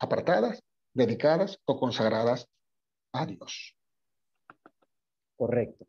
apartadas, 0.00 0.64
dedicadas 0.94 1.60
o 1.66 1.78
consagradas 1.78 2.48
a 3.12 3.26
Dios. 3.26 3.76
Correcto. 5.36 5.86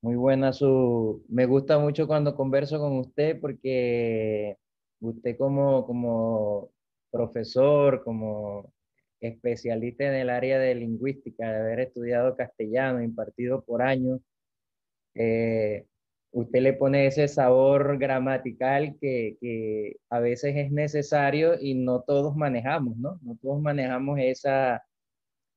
Muy 0.00 0.16
buena 0.16 0.52
su... 0.52 1.24
Me 1.28 1.44
gusta 1.44 1.78
mucho 1.78 2.06
cuando 2.06 2.34
converso 2.34 2.78
con 2.78 2.98
usted 2.98 3.38
porque 3.40 4.56
usted 5.00 5.36
como, 5.36 5.86
como 5.86 6.70
profesor, 7.10 8.02
como 8.02 8.72
especialista 9.20 10.04
en 10.04 10.14
el 10.14 10.30
área 10.30 10.58
de 10.58 10.74
lingüística, 10.76 11.50
de 11.50 11.58
haber 11.58 11.80
estudiado 11.80 12.36
castellano, 12.36 13.02
impartido 13.02 13.64
por 13.64 13.82
años, 13.82 14.20
eh, 15.14 15.84
usted 16.32 16.60
le 16.60 16.72
pone 16.74 17.06
ese 17.06 17.28
sabor 17.28 17.98
gramatical 17.98 18.96
que, 19.00 19.36
que, 19.40 19.96
a 20.10 20.20
veces 20.20 20.56
es 20.56 20.70
necesario 20.72 21.54
y 21.60 21.74
no 21.74 22.02
todos 22.02 22.36
manejamos, 22.36 22.96
¿no? 22.96 23.18
No 23.22 23.36
todos 23.40 23.60
manejamos 23.60 24.18
esa, 24.20 24.84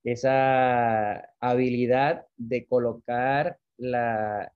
esa 0.04 1.30
habilidad 1.40 2.26
de 2.38 2.66
colocar 2.66 3.58
la, 3.78 4.52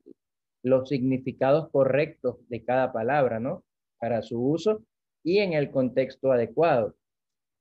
los 0.63 0.89
significados 0.89 1.69
correctos 1.69 2.37
de 2.49 2.63
cada 2.63 2.91
palabra, 2.91 3.39
¿no? 3.39 3.63
Para 3.99 4.21
su 4.21 4.41
uso 4.41 4.83
y 5.23 5.39
en 5.39 5.53
el 5.53 5.71
contexto 5.71 6.31
adecuado. 6.31 6.95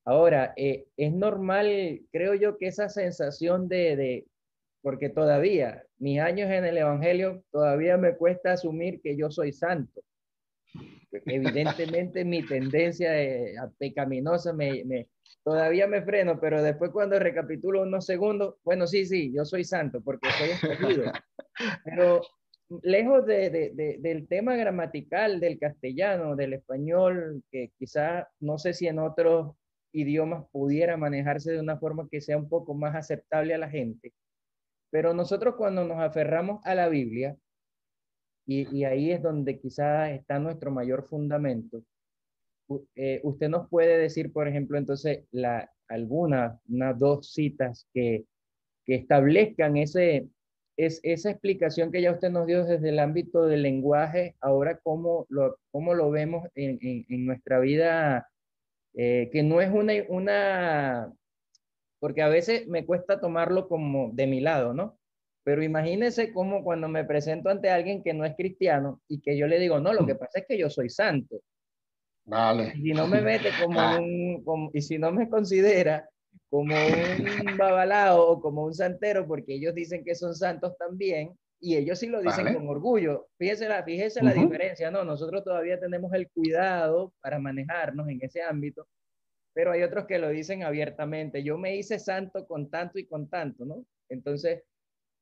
Ahora, 0.05 0.53
eh, 0.55 0.87
es 0.97 1.13
normal, 1.13 2.01
creo 2.11 2.35
yo, 2.35 2.57
que 2.57 2.67
esa 2.67 2.89
sensación 2.89 3.67
de, 3.67 4.27
porque 4.85 5.09
todavía, 5.09 5.83
mis 5.97 6.19
años 6.19 6.47
en 6.51 6.63
el 6.63 6.77
Evangelio, 6.77 7.43
todavía 7.49 7.97
me 7.97 8.15
cuesta 8.15 8.51
asumir 8.51 9.01
que 9.01 9.17
yo 9.17 9.31
soy 9.31 9.51
santo. 9.51 9.99
Evidentemente 11.11 12.23
mi 12.23 12.45
tendencia 12.45 13.09
a 13.63 13.71
pecaminosa 13.79 14.53
me, 14.53 14.85
me, 14.85 15.09
todavía 15.43 15.87
me 15.87 16.03
freno, 16.03 16.39
pero 16.39 16.61
después 16.61 16.91
cuando 16.91 17.17
recapitulo 17.17 17.81
unos 17.81 18.05
segundos, 18.05 18.57
bueno, 18.63 18.85
sí, 18.85 19.07
sí, 19.07 19.33
yo 19.35 19.43
soy 19.43 19.63
santo 19.63 20.01
porque 20.01 20.29
soy 20.37 20.49
escogido. 20.51 21.11
Pero 21.83 22.21
lejos 22.83 23.25
de, 23.25 23.49
de, 23.49 23.97
del 23.99 24.27
tema 24.27 24.55
gramatical 24.55 25.39
del 25.39 25.57
castellano, 25.57 26.35
del 26.35 26.53
español, 26.53 27.41
que 27.49 27.71
quizá 27.79 28.29
no 28.39 28.59
sé 28.59 28.73
si 28.73 28.85
en 28.85 28.99
otros 28.99 29.55
idiomas 29.91 30.45
pudiera 30.51 30.95
manejarse 30.95 31.53
de 31.53 31.59
una 31.59 31.79
forma 31.79 32.07
que 32.07 32.21
sea 32.21 32.37
un 32.37 32.49
poco 32.49 32.75
más 32.75 32.95
aceptable 32.95 33.55
a 33.55 33.57
la 33.57 33.69
gente. 33.71 34.13
Pero 34.89 35.13
nosotros 35.13 35.55
cuando 35.55 35.83
nos 35.83 35.99
aferramos 35.99 36.61
a 36.65 36.75
la 36.75 36.89
Biblia, 36.89 37.37
y, 38.47 38.83
ahí 38.83 39.11
es 39.11 39.23
donde 39.23 39.59
quizás 39.59 40.11
está 40.11 40.37
nuestro 40.39 40.71
mayor 40.71 41.03
fundamento, 41.03 41.83
eh, 42.95 43.19
usted 43.23 43.49
nos 43.49 43.69
puede 43.69 43.97
decir, 43.97 44.31
por 44.31 44.47
ejemplo, 44.47 44.77
entonces, 44.77 45.25
la, 45.31 45.69
algunas, 45.87 46.59
unas 46.69 46.97
dos 46.97 47.31
citas 47.31 47.87
que, 47.93 48.25
que 48.85 48.95
establezcan 48.95 49.77
ese, 49.77 50.27
es, 50.77 50.99
esa 51.03 51.31
explicación 51.31 51.91
que 51.91 52.01
ya 52.01 52.11
usted 52.11 52.29
nos 52.29 52.47
dio 52.47 52.63
desde 52.65 52.89
el 52.89 52.99
ámbito 52.99 53.45
del 53.47 53.63
lenguaje, 53.63 54.35
ahora 54.41 54.79
cómo 54.83 55.25
lo, 55.29 55.57
cómo 55.71 55.93
lo 55.93 56.11
vemos 56.11 56.47
en, 56.55 56.77
en, 56.81 57.05
en 57.09 57.25
nuestra 57.25 57.59
vida 57.59 58.29
eh, 58.97 59.29
que 59.31 59.43
no 59.43 59.59
es 59.59 59.71
una, 59.71 59.93
una, 60.07 61.13
porque 61.99 62.21
a 62.21 62.29
veces 62.29 62.67
me 62.67 62.85
cuesta 62.85 63.19
tomarlo 63.19 63.67
como 63.67 64.11
de 64.13 64.27
mi 64.27 64.41
lado, 64.41 64.73
¿no? 64.73 64.97
Pero 65.43 65.63
imagínese 65.63 66.33
cómo 66.33 66.63
cuando 66.63 66.87
me 66.87 67.05
presento 67.05 67.49
ante 67.49 67.69
alguien 67.69 68.03
que 68.03 68.13
no 68.13 68.25
es 68.25 68.35
cristiano 68.35 69.01
y 69.07 69.21
que 69.21 69.37
yo 69.37 69.47
le 69.47 69.59
digo, 69.59 69.79
no, 69.79 69.93
lo 69.93 70.05
que 70.05 70.15
pasa 70.15 70.39
es 70.39 70.45
que 70.47 70.57
yo 70.57 70.69
soy 70.69 70.89
santo. 70.89 71.41
Vale. 72.25 72.73
Y 72.75 72.81
si 72.81 72.93
no 72.93 73.07
me 73.07 73.21
mete 73.21 73.49
como 73.63 73.79
ah. 73.79 73.99
un, 73.99 74.71
y 74.73 74.81
si 74.81 74.97
no 74.97 75.11
me 75.11 75.29
considera 75.29 76.09
como 76.49 76.75
un 76.75 77.57
babalao 77.57 78.25
o 78.27 78.41
como 78.41 78.65
un 78.65 78.73
santero, 78.73 79.27
porque 79.27 79.55
ellos 79.55 79.75
dicen 79.75 80.03
que 80.03 80.15
son 80.15 80.33
santos 80.35 80.75
también, 80.77 81.37
y 81.59 81.75
ellos 81.77 81.99
sí 81.99 82.07
lo 82.07 82.21
dicen 82.21 82.53
con 82.53 82.67
orgullo. 82.67 83.27
Fíjese, 83.37 83.67
la, 83.67 83.83
fíjese 83.83 84.21
la 84.23 84.33
diferencia, 84.33 84.91
¿no? 84.91 85.03
Nosotros 85.03 85.43
todavía 85.43 85.79
tenemos 85.79 86.13
el 86.13 86.29
cuidado 86.29 87.13
para 87.21 87.39
manejarnos 87.39 88.07
en 88.09 88.19
ese 88.21 88.41
ámbito, 88.41 88.87
pero 89.55 89.71
hay 89.71 89.83
otros 89.83 90.05
que 90.05 90.19
lo 90.19 90.29
dicen 90.29 90.63
abiertamente. 90.63 91.41
Yo 91.41 91.57
me 91.57 91.77
hice 91.77 91.97
santo 91.97 92.45
con 92.45 92.69
tanto 92.69 92.99
y 92.99 93.07
con 93.07 93.29
tanto, 93.29 93.63
¿no? 93.63 93.85
Entonces, 94.09 94.63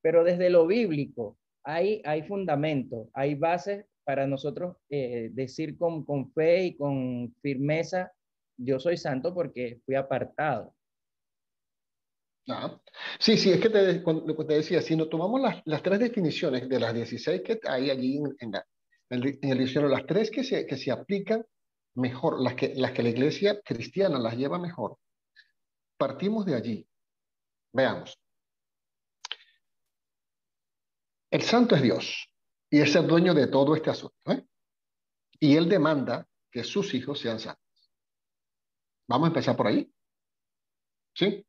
pero 0.01 0.23
desde 0.23 0.49
lo 0.49 0.65
bíblico 0.65 1.37
hay, 1.63 2.01
hay 2.03 2.23
fundamento, 2.23 3.09
hay 3.13 3.35
bases 3.35 3.85
para 4.03 4.25
nosotros 4.25 4.77
eh, 4.89 5.29
decir 5.31 5.77
con, 5.77 6.03
con 6.03 6.33
fe 6.33 6.65
y 6.65 6.75
con 6.75 7.33
firmeza, 7.43 8.11
yo 8.57 8.79
soy 8.79 8.97
santo 8.97 9.35
porque 9.35 9.79
fui 9.85 9.93
apartado. 9.93 10.73
Ah. 12.49 12.77
Sí, 13.19 13.37
sí, 13.37 13.51
es 13.51 13.61
que 13.61 13.69
te, 13.69 14.01
lo 14.01 14.35
que 14.35 14.45
te 14.45 14.55
decía, 14.55 14.81
si 14.81 14.95
no 14.95 15.07
tomamos 15.07 15.39
las, 15.41 15.61
las, 15.65 15.83
tres 15.83 15.99
definiciones 15.99 16.67
de 16.67 16.79
las 16.79 16.93
16 16.93 17.41
que 17.41 17.59
hay 17.65 17.91
allí 17.91 18.17
en, 18.17 18.51
en, 19.11 19.51
el, 19.51 19.57
diccionario, 19.59 19.95
las 19.95 20.07
tres 20.07 20.31
que 20.31 20.43
se, 20.43 20.65
que 20.65 20.75
se 20.75 20.91
aplican 20.91 21.45
mejor, 21.95 22.41
las 22.41 22.55
que, 22.55 22.73
las 22.75 22.91
que 22.91 23.03
la 23.03 23.09
iglesia 23.09 23.61
cristiana 23.61 24.19
las 24.19 24.35
lleva 24.35 24.59
mejor, 24.59 24.97
partimos 25.97 26.45
de 26.45 26.55
allí. 26.55 26.89
Veamos. 27.71 28.19
El 31.31 31.41
santo 31.41 31.75
es 31.75 31.81
Dios 31.81 32.29
y 32.69 32.81
es 32.81 32.95
el 32.95 33.07
dueño 33.07 33.33
de 33.33 33.47
todo 33.47 33.75
este 33.75 33.89
asunto. 33.89 34.15
¿eh? 34.31 34.45
Y 35.39 35.55
él 35.55 35.67
demanda 35.67 36.27
que 36.51 36.63
sus 36.63 36.93
hijos 36.93 37.19
sean 37.19 37.39
santos. 37.39 37.63
Vamos 39.07 39.25
a 39.25 39.29
empezar 39.29 39.57
por 39.57 39.67
ahí. 39.67 39.91
¿Sí? 41.15 41.45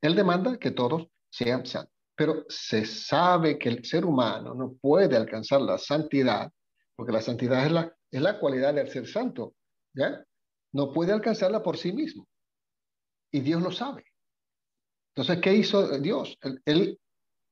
Él 0.00 0.14
demanda 0.14 0.58
que 0.58 0.70
todos 0.70 1.08
sean 1.28 1.66
santos, 1.66 1.94
pero 2.16 2.44
se 2.48 2.84
sabe 2.84 3.58
que 3.58 3.68
el 3.68 3.84
ser 3.84 4.04
humano 4.04 4.54
no 4.54 4.72
puede 4.74 5.16
alcanzar 5.16 5.60
la 5.60 5.78
santidad, 5.78 6.50
porque 6.96 7.12
la 7.12 7.20
santidad 7.20 7.66
es 7.66 7.72
la, 7.72 7.96
es 8.10 8.22
la 8.22 8.38
cualidad 8.38 8.74
del 8.74 8.88
ser 8.88 9.06
santo, 9.06 9.54
¿ya? 9.94 10.24
No 10.72 10.92
puede 10.92 11.12
alcanzarla 11.12 11.62
por 11.62 11.76
sí 11.76 11.92
mismo. 11.92 12.26
Y 13.32 13.40
Dios 13.40 13.62
lo 13.62 13.70
sabe. 13.70 14.04
Entonces, 15.14 15.42
¿qué 15.42 15.54
hizo 15.54 15.98
Dios? 15.98 16.38
Él, 16.64 16.98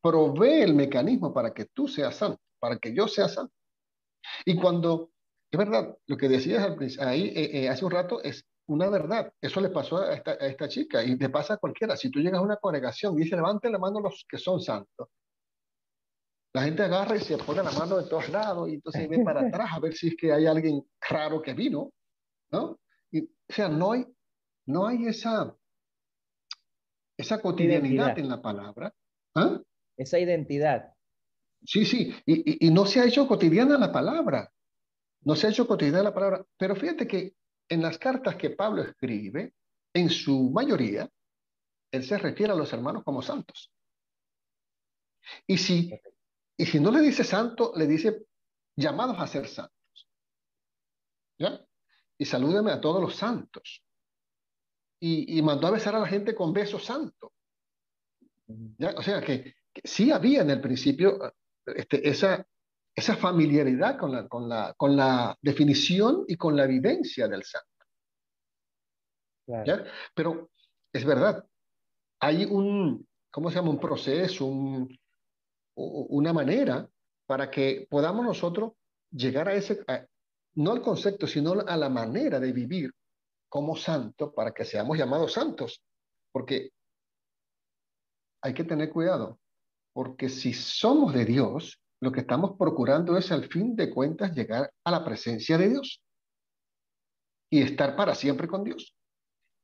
provee 0.01 0.63
el 0.63 0.75
mecanismo 0.75 1.35
para 1.35 1.53
que 1.53 1.67
tú 1.67 1.89
seas 1.89 2.17
santo, 2.17 2.41
para 2.61 2.79
que 2.79 2.95
yo 2.95 3.09
sea 3.09 3.29
santo. 3.29 3.53
Y 4.45 4.57
cuando, 4.57 5.11
es 5.51 5.59
verdad, 5.59 5.97
lo 6.07 6.17
que 6.17 6.29
decías 6.29 6.77
ahí 7.01 7.33
eh, 7.35 7.65
eh, 7.65 7.69
hace 7.69 7.85
un 7.85 7.91
rato 7.91 8.23
es 8.23 8.45
una 8.67 8.89
verdad. 8.89 9.33
Eso 9.41 9.61
le 9.61 9.71
pasó 9.71 9.99
a 9.99 10.15
esta, 10.15 10.33
a 10.33 10.47
esta, 10.47 10.69
chica 10.69 11.03
y 11.03 11.17
le 11.17 11.29
pasa 11.31 11.55
a 11.55 11.57
cualquiera. 11.57 11.97
Si 11.97 12.11
tú 12.11 12.21
llegas 12.21 12.39
a 12.39 12.45
una 12.45 12.57
congregación 12.59 13.15
y 13.15 13.25
dice, 13.25 13.35
levante 13.35 13.71
la 13.71 13.79
mano 13.79 14.01
los 14.01 14.25
que 14.29 14.39
son 14.39 14.61
santos, 14.61 15.09
la 16.53 16.63
gente 16.63 16.83
agarra 16.83 17.17
y 17.17 17.21
se 17.21 17.37
pone 17.39 17.63
la 17.63 17.73
mano 17.73 17.99
de 17.99 18.09
todos 18.09 18.29
lados 18.31 18.69
y 18.69 18.75
entonces 18.75 19.09
ve 19.09 19.23
para 19.23 19.41
atrás 19.49 19.71
a 19.73 19.81
ver 19.81 19.95
si 19.95 20.09
es 20.09 20.17
que 20.17 20.33
hay 20.33 20.47
alguien 20.47 20.83
raro 21.09 21.43
que 21.43 21.55
vino, 21.55 21.93
¿no? 22.51 22.81
Y, 23.11 23.25
o 23.25 23.53
sea, 23.53 23.69
no 23.69 23.93
hay, 23.93 24.07
no 24.67 24.87
hay 24.87 25.07
esa, 25.07 25.55
esa 27.17 27.41
cotidianidad 27.41 28.19
en 28.19 28.29
la 28.29 28.41
palabra. 28.41 28.95
¿ah? 29.35 29.61
Esa 29.97 30.19
identidad. 30.19 30.95
Sí, 31.65 31.85
sí, 31.85 32.15
y, 32.25 32.67
y, 32.67 32.69
y 32.69 32.71
no 32.71 32.87
se 32.87 33.01
ha 33.01 33.05
hecho 33.05 33.27
cotidiana 33.27 33.77
la 33.79 33.93
palabra. 33.93 34.53
No 35.23 35.35
se 35.35 35.47
ha 35.47 35.51
hecho 35.51 35.67
cotidiana 35.67 36.03
la 36.03 36.15
palabra. 36.15 36.45
Pero 36.57 36.77
fíjate 36.77 37.07
que 37.07 37.35
en 37.69 37.83
las 37.83 37.99
cartas 37.99 38.37
que 38.37 38.51
Pablo 38.51 38.83
escribe, 38.83 39.55
en 39.93 40.09
su 40.09 40.51
mayoría, 40.51 41.11
él 41.91 42.05
se 42.05 42.19
refiere 42.19 42.53
a 42.53 42.57
los 42.57 42.73
hermanos 42.73 43.03
como 43.05 43.23
santos. 43.23 43.73
Y 45.47 45.59
si, 45.59 45.91
y 46.59 46.67
si 46.67 46.81
no 46.81 46.91
le 46.91 47.01
dice 47.01 47.23
santo, 47.23 47.73
le 47.77 47.87
dice 47.87 48.27
llamados 48.77 49.17
a 49.19 49.29
ser 49.29 49.47
santos. 49.47 50.09
¿Ya? 51.39 51.65
Y 52.19 52.25
salúdeme 52.25 52.73
a 52.73 52.81
todos 52.81 53.01
los 53.01 53.15
santos. 53.15 53.85
Y, 55.01 55.41
mandó 55.43 55.69
a 55.69 55.71
besar 55.71 55.95
a 55.95 56.01
la 56.01 56.09
gente 56.09 56.35
con 56.35 56.53
besos 56.53 56.85
santos. 56.85 57.31
¿Ya? 58.77 58.91
O 58.97 59.03
sea 59.03 59.21
que, 59.21 59.55
sí 59.85 60.11
había 60.11 60.43
en 60.43 60.51
el 60.51 60.61
principio 60.61 61.33
este, 61.65 62.09
esa, 62.09 62.45
esa 62.93 63.17
familiaridad 63.17 63.97
con 63.97 64.11
la, 64.11 64.27
con, 64.27 64.49
la, 64.49 64.75
con 64.77 64.97
la 64.97 65.39
definición 65.41 66.25
y 66.27 66.37
con 66.37 66.57
la 66.57 66.65
evidencia 66.65 67.29
del 67.29 67.45
santo. 67.45 67.69
¿Ya? 69.65 69.85
Pero 70.13 70.51
es 70.93 71.05
verdad, 71.05 71.47
hay 72.19 72.45
un, 72.45 73.07
¿cómo 73.31 73.49
se 73.49 73.57
llama? 73.57 73.71
Un 73.71 73.79
proceso, 73.79 74.45
un, 74.45 74.99
una 75.79 76.33
manera 76.33 76.89
para 77.27 77.51
que 77.51 77.87
podamos 77.89 78.25
nosotros 78.25 78.73
llegar 79.11 79.49
a 79.49 79.55
ese, 79.55 79.85
no 80.55 80.73
al 80.73 80.83
concepto, 80.83 81.27
sino 81.27 81.53
a 81.53 81.77
la 81.77 81.89
manera 81.89 82.41
de 82.41 82.53
vivir 82.53 82.93
como 83.49 83.77
santo 83.77 84.33
para 84.33 84.53
que 84.53 84.65
seamos 84.65 84.99
llamados 84.99 85.33
santos. 85.33 85.83
Porque 86.33 86.71
hay 88.43 88.55
que 88.55 88.65
tener 88.65 88.91
cuidado, 88.91 89.39
porque 89.93 90.29
si 90.29 90.53
somos 90.53 91.15
de 91.15 91.25
Dios, 91.25 91.81
lo 92.01 92.13
que 92.13 92.21
estamos 92.21 92.57
procurando 92.57 93.17
es 93.17 93.33
al 93.33 93.49
fin 93.49 93.75
de 93.75 93.91
cuentas 93.91 94.35
llegar 94.35 94.73
a 94.85 94.91
la 94.91 95.05
presencia 95.05 95.59
de 95.59 95.71
Dios 95.71 96.01
y 97.51 97.63
estar 97.63 97.97
para 97.97 98.15
siempre 98.15 98.47
con 98.47 98.65
Dios. 98.65 98.95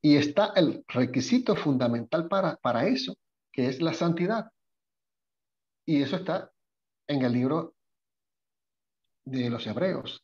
Y 0.03 0.17
está 0.17 0.53
el 0.57 0.85
requisito 0.89 1.57
fundamental 1.57 2.29
para, 2.29 2.57
para 2.57 2.87
eso, 2.87 3.15
que 3.53 3.69
es 3.69 3.81
la 3.81 3.95
santidad. 3.95 4.51
Y 5.87 6.03
eso 6.03 6.17
está 6.17 6.51
en 7.07 7.23
el 7.23 7.33
libro 7.33 7.75
de 9.27 9.51
los 9.51 9.67
Hebreos, 9.67 10.23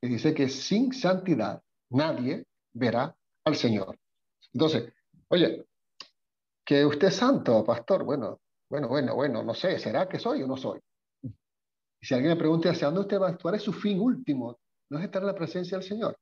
que 0.00 0.08
dice 0.08 0.34
que 0.34 0.48
sin 0.48 0.92
santidad 0.92 1.62
nadie 1.90 2.46
verá 2.72 3.16
al 3.44 3.56
Señor. 3.56 3.98
Entonces, 4.52 4.92
oye, 5.28 5.66
que 6.64 6.84
usted 6.84 7.08
es 7.08 7.16
santo, 7.16 7.64
pastor, 7.64 8.04
bueno, 8.04 8.40
bueno, 8.68 8.88
bueno, 8.88 9.14
bueno, 9.14 9.42
no 9.42 9.54
sé, 9.54 9.78
¿será 9.78 10.08
que 10.08 10.18
soy 10.18 10.42
o 10.42 10.46
no 10.46 10.56
soy? 10.56 10.80
Si 12.00 12.14
alguien 12.14 12.32
me 12.32 12.38
pregunta 12.38 12.70
hacia 12.70 12.86
dónde 12.86 13.02
usted 13.02 13.20
va, 13.20 13.28
actuar 13.28 13.56
es 13.56 13.62
su 13.62 13.72
fin 13.72 14.00
último, 14.00 14.58
no 14.90 14.98
es 14.98 15.04
estar 15.04 15.22
en 15.22 15.26
la 15.26 15.34
presencia 15.34 15.76
del 15.76 15.86
Señor. 15.86 16.16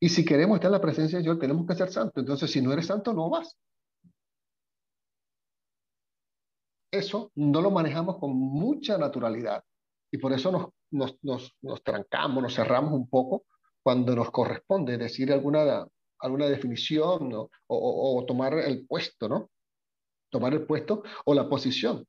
Y 0.00 0.08
si 0.08 0.24
queremos 0.24 0.56
estar 0.56 0.68
en 0.68 0.72
la 0.72 0.80
presencia 0.80 1.18
del 1.18 1.24
Señor, 1.24 1.38
tenemos 1.38 1.66
que 1.66 1.74
ser 1.74 1.90
santos. 1.92 2.22
Entonces, 2.22 2.50
si 2.50 2.62
no 2.62 2.72
eres 2.72 2.86
santo, 2.86 3.12
no 3.12 3.28
vas. 3.28 3.56
Eso 6.90 7.30
no 7.36 7.60
lo 7.62 7.70
manejamos 7.70 8.18
con 8.18 8.32
mucha 8.36 8.98
naturalidad. 8.98 9.62
Y 10.12 10.18
por 10.18 10.32
eso 10.32 10.50
nos, 10.90 11.14
nos, 11.22 11.54
nos, 11.62 11.82
trancamos, 11.82 12.42
nos 12.42 12.54
cerramos 12.54 12.92
un 12.92 13.08
poco 13.08 13.44
cuando 13.82 14.14
nos 14.14 14.30
corresponde 14.30 14.98
decir 14.98 15.32
alguna, 15.32 15.86
alguna 16.18 16.46
definición 16.46 17.32
o, 17.32 17.50
o, 17.68 18.24
tomar 18.26 18.54
el 18.54 18.86
puesto, 18.86 19.28
¿no? 19.28 19.50
Tomar 20.30 20.52
el 20.54 20.66
puesto 20.66 21.02
o 21.24 21.34
la 21.34 21.48
posición. 21.48 22.04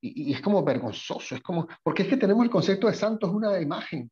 Y, 0.00 0.30
y, 0.30 0.34
es 0.34 0.40
como 0.40 0.62
vergonzoso, 0.62 1.36
es 1.36 1.42
como, 1.42 1.66
porque 1.82 2.02
es 2.02 2.08
que 2.08 2.16
tenemos 2.16 2.44
el 2.44 2.50
concepto 2.50 2.88
de 2.88 2.94
santo, 2.94 3.26
es 3.28 3.32
una 3.32 3.60
imagen. 3.60 4.10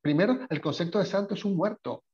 Primero, 0.00 0.46
el 0.48 0.60
concepto 0.60 0.98
de 1.00 1.06
santo 1.06 1.34
es 1.34 1.44
un 1.44 1.56
muerto. 1.56 2.04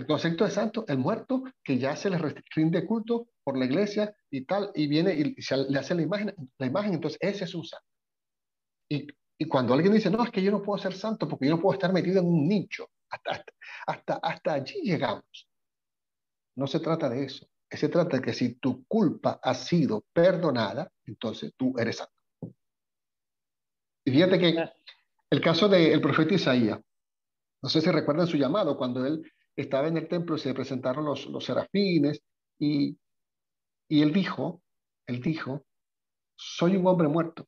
El 0.00 0.06
concepto 0.06 0.46
de 0.46 0.50
santo, 0.50 0.86
el 0.88 0.96
muerto 0.96 1.44
que 1.62 1.76
ya 1.76 1.94
se 1.94 2.08
le 2.08 2.16
rinde 2.56 2.86
culto 2.86 3.28
por 3.44 3.58
la 3.58 3.66
iglesia 3.66 4.16
y 4.30 4.46
tal, 4.46 4.70
y 4.74 4.86
viene 4.86 5.12
y 5.12 5.42
se 5.42 5.58
le 5.58 5.78
hace 5.78 5.94
la 5.94 6.00
imagen, 6.00 6.34
la 6.56 6.66
imagen, 6.66 6.94
entonces 6.94 7.18
ese 7.20 7.44
es 7.44 7.54
un 7.54 7.66
santo. 7.66 7.86
Y, 8.88 9.06
y 9.36 9.44
cuando 9.44 9.74
alguien 9.74 9.92
dice, 9.92 10.08
no, 10.08 10.24
es 10.24 10.30
que 10.30 10.42
yo 10.42 10.52
no 10.52 10.62
puedo 10.62 10.78
ser 10.78 10.94
santo 10.94 11.28
porque 11.28 11.44
yo 11.44 11.56
no 11.56 11.60
puedo 11.60 11.74
estar 11.74 11.92
metido 11.92 12.18
en 12.18 12.28
un 12.28 12.48
nicho, 12.48 12.88
hasta, 13.10 13.44
hasta, 13.86 14.14
hasta 14.22 14.54
allí 14.54 14.80
llegamos. 14.80 15.46
No 16.56 16.66
se 16.66 16.80
trata 16.80 17.10
de 17.10 17.24
eso. 17.24 17.46
Se 17.70 17.90
trata 17.90 18.16
de 18.16 18.22
que 18.22 18.32
si 18.32 18.54
tu 18.54 18.86
culpa 18.86 19.38
ha 19.42 19.52
sido 19.52 20.06
perdonada, 20.14 20.90
entonces 21.04 21.52
tú 21.58 21.74
eres 21.78 21.98
santo. 21.98 22.54
Y 24.06 24.12
fíjate 24.12 24.38
que 24.38 24.64
el 25.28 25.40
caso 25.42 25.68
del 25.68 26.00
profeta 26.00 26.32
Isaías, 26.32 26.80
no 27.62 27.68
sé 27.68 27.82
si 27.82 27.90
recuerdan 27.90 28.26
su 28.26 28.38
llamado, 28.38 28.78
cuando 28.78 29.04
él 29.04 29.30
estaba 29.60 29.88
en 29.88 29.96
el 29.96 30.08
templo 30.08 30.36
y 30.36 30.38
se 30.38 30.54
presentaron 30.54 31.04
los, 31.04 31.26
los 31.26 31.44
serafines 31.44 32.22
y, 32.58 32.98
y 33.88 34.02
él 34.02 34.12
dijo, 34.12 34.62
él 35.06 35.20
dijo, 35.20 35.64
soy 36.36 36.76
un 36.76 36.86
hombre 36.86 37.08
muerto 37.08 37.46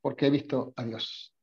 porque 0.00 0.26
he 0.26 0.30
visto 0.30 0.72
a 0.76 0.84
Dios. 0.84 1.34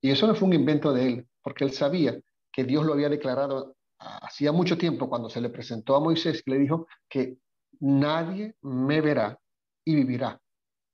Y 0.00 0.10
eso 0.10 0.26
no 0.26 0.34
fue 0.34 0.48
un 0.48 0.54
invento 0.54 0.92
de 0.92 1.06
él, 1.06 1.28
porque 1.42 1.64
él 1.64 1.72
sabía 1.72 2.18
que 2.52 2.64
Dios 2.64 2.84
lo 2.84 2.92
había 2.92 3.08
declarado 3.08 3.76
hacía 3.98 4.52
mucho 4.52 4.78
tiempo 4.78 5.08
cuando 5.08 5.28
se 5.28 5.40
le 5.40 5.50
presentó 5.50 5.96
a 5.96 6.00
Moisés 6.00 6.42
y 6.46 6.50
le 6.50 6.58
dijo 6.58 6.86
que 7.08 7.38
nadie 7.80 8.54
me 8.62 9.00
verá 9.00 9.38
y 9.84 9.94
vivirá. 9.96 10.40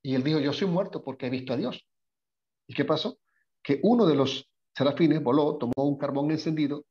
Y 0.02 0.14
él 0.14 0.22
dijo, 0.22 0.38
yo 0.38 0.52
soy 0.52 0.68
muerto 0.68 1.02
porque 1.02 1.26
he 1.26 1.30
visto 1.30 1.52
a 1.52 1.56
Dios. 1.56 1.86
¿Y 2.66 2.74
qué 2.74 2.84
pasó? 2.84 3.18
Que 3.62 3.80
uno 3.82 4.06
de 4.06 4.14
los 4.14 4.50
serafines 4.76 5.22
voló, 5.22 5.56
tomó 5.56 5.88
un 5.88 5.98
carbón 5.98 6.30
encendido 6.30 6.84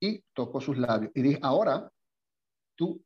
y 0.00 0.22
tocó 0.34 0.60
sus 0.60 0.78
labios. 0.78 1.12
Y 1.14 1.22
dijo, 1.22 1.40
ahora 1.42 1.90
tú 2.76 3.02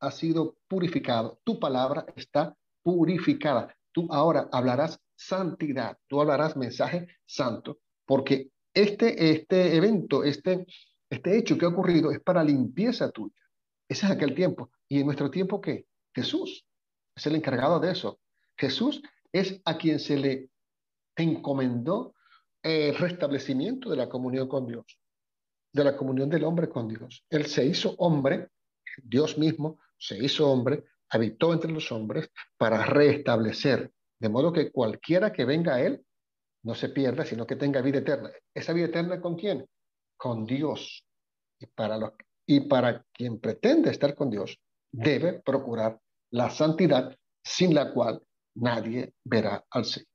has 0.00 0.16
sido 0.16 0.56
purificado, 0.68 1.40
tu 1.44 1.58
palabra 1.58 2.04
está 2.16 2.56
purificada 2.82 3.74
tú 3.94 4.08
ahora 4.10 4.48
hablarás 4.52 5.00
santidad, 5.14 5.96
tú 6.08 6.20
hablarás 6.20 6.56
mensaje 6.56 7.06
santo, 7.24 7.78
porque 8.04 8.50
este, 8.74 9.30
este 9.30 9.76
evento, 9.76 10.24
este, 10.24 10.66
este 11.08 11.38
hecho 11.38 11.56
que 11.56 11.64
ha 11.64 11.68
ocurrido 11.68 12.10
es 12.10 12.20
para 12.20 12.42
limpieza 12.42 13.10
tuya. 13.10 13.40
Ese 13.88 14.06
es 14.06 14.12
aquel 14.12 14.34
tiempo. 14.34 14.70
¿Y 14.88 14.98
en 14.98 15.06
nuestro 15.06 15.30
tiempo 15.30 15.60
qué? 15.60 15.86
Jesús 16.12 16.66
es 17.14 17.26
el 17.26 17.36
encargado 17.36 17.78
de 17.78 17.92
eso. 17.92 18.18
Jesús 18.58 19.00
es 19.32 19.60
a 19.64 19.78
quien 19.78 20.00
se 20.00 20.16
le 20.16 20.50
encomendó 21.16 22.14
el 22.62 22.96
restablecimiento 22.96 23.90
de 23.90 23.96
la 23.96 24.08
comunión 24.08 24.48
con 24.48 24.66
Dios, 24.66 24.84
de 25.74 25.84
la 25.84 25.96
comunión 25.96 26.30
del 26.30 26.44
hombre 26.44 26.70
con 26.70 26.88
Dios. 26.88 27.26
Él 27.28 27.44
se 27.46 27.66
hizo 27.66 27.94
hombre, 27.98 28.48
Dios 29.02 29.36
mismo 29.36 29.80
se 29.98 30.16
hizo 30.16 30.50
hombre 30.50 30.84
habitó 31.14 31.52
entre 31.52 31.70
los 31.70 31.92
hombres 31.92 32.30
para 32.56 32.84
restablecer, 32.84 33.92
de 34.18 34.28
modo 34.28 34.52
que 34.52 34.70
cualquiera 34.72 35.32
que 35.32 35.44
venga 35.44 35.76
a 35.76 35.80
Él 35.80 36.04
no 36.64 36.74
se 36.74 36.88
pierda, 36.88 37.24
sino 37.24 37.46
que 37.46 37.56
tenga 37.56 37.82
vida 37.82 37.98
eterna. 37.98 38.30
¿Esa 38.52 38.72
vida 38.72 38.86
eterna 38.86 39.20
con 39.20 39.36
quién? 39.36 39.64
Con 40.16 40.44
Dios. 40.44 41.06
Y 41.60 41.66
para, 41.66 41.98
los, 41.98 42.12
y 42.46 42.60
para 42.60 43.04
quien 43.12 43.38
pretende 43.38 43.90
estar 43.90 44.14
con 44.14 44.30
Dios, 44.30 44.58
debe 44.90 45.34
procurar 45.34 46.00
la 46.30 46.50
santidad 46.50 47.16
sin 47.44 47.74
la 47.74 47.92
cual 47.92 48.20
nadie 48.56 49.14
verá 49.24 49.64
al 49.70 49.84
Señor. 49.84 50.08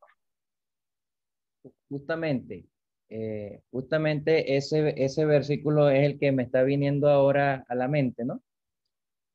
Justamente, 1.87 2.65
eh, 3.09 3.61
justamente 3.71 4.55
ese, 4.55 4.93
ese 5.03 5.25
versículo 5.25 5.89
es 5.89 6.05
el 6.05 6.19
que 6.19 6.31
me 6.31 6.43
está 6.43 6.61
viniendo 6.63 7.09
ahora 7.09 7.65
a 7.67 7.75
la 7.75 7.87
mente, 7.87 8.23
¿no? 8.23 8.43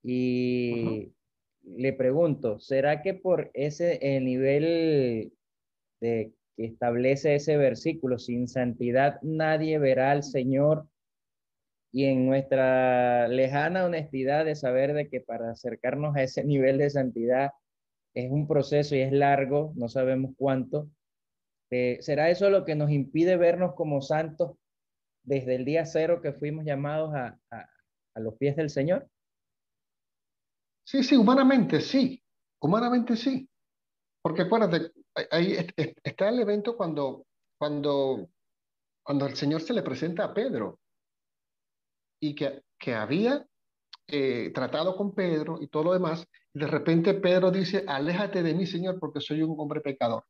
Y 0.03 1.13
le 1.63 1.93
pregunto, 1.93 2.61
¿será 2.61 3.03
que 3.03 3.15
por 3.15 3.51
ese 3.55 4.17
el 4.17 4.25
nivel 4.25 5.33
de 6.01 6.33
que 6.57 6.67
establece 6.67 7.35
ese 7.35 7.57
versículo, 7.57 8.19
sin 8.19 8.47
santidad 8.47 9.19
nadie 9.23 9.79
verá 9.79 10.13
al 10.13 10.23
Señor? 10.23 10.87
Y 11.91 12.05
en 12.05 12.27
nuestra 12.27 13.29
lejana 13.29 13.85
honestidad 13.87 14.45
de 14.45 14.57
saber 14.57 14.95
de 14.95 15.09
que 15.09 15.21
para 15.21 15.51
acercarnos 15.51 16.15
a 16.17 16.23
ese 16.23 16.45
nivel 16.45 16.79
de 16.79 16.91
santidad 16.91 17.51
es 18.15 18.31
un 18.31 18.47
proceso 18.47 18.95
y 18.95 19.01
es 19.01 19.13
largo, 19.13 19.73
no 19.75 19.89
sabemos 19.89 20.33
cuánto, 20.37 20.89
eh, 21.75 22.03
¿será 22.03 22.31
eso 22.31 22.51
lo 22.51 22.65
que 22.65 22.75
nos 22.75 22.91
impide 22.91 23.37
vernos 23.37 23.75
como 23.75 24.01
santos 24.01 24.57
desde 25.25 25.57
el 25.57 25.65
día 25.65 25.87
cero 25.87 26.21
que 26.23 26.33
fuimos 26.33 26.65
llamados 26.65 27.15
a, 27.15 27.39
a 27.51 28.21
los 28.21 28.35
pies 28.37 28.55
del 28.57 28.71
Señor? 28.71 29.09
Sí, 30.87 31.03
sí, 31.03 31.17
humanamente 31.17 31.81
sí, 31.81 32.23
humanamente 32.61 33.17
sí. 33.17 33.49
Porque 34.23 34.43
acuérdate, 34.43 34.93
ahí 35.31 35.57
está 36.03 36.29
el 36.29 36.41
evento 36.41 36.77
cuando, 36.77 37.27
cuando, 37.59 38.31
cuando 39.03 39.27
el 39.27 39.35
Señor 39.35 39.61
se 39.61 39.75
le 39.75 39.83
presenta 39.83 40.25
a 40.25 40.33
Pedro 40.33 40.79
y 42.21 42.35
que, 42.35 42.63
que 42.79 42.95
había 42.95 43.47
eh, 44.07 44.51
tratado 44.55 44.97
con 44.97 45.15
Pedro 45.15 45.59
y 45.61 45.69
todo 45.69 45.85
lo 45.85 45.93
demás, 45.93 46.27
y 46.55 46.59
de 46.59 46.67
repente 46.67 47.15
Pedro 47.15 47.51
dice, 47.51 47.85
aléjate 47.87 48.43
de 48.43 48.55
mí, 48.55 48.67
Señor, 48.67 48.99
porque 48.99 49.21
soy 49.21 49.43
un 49.43 49.59
hombre 49.59 49.81
pecador. 49.81 50.25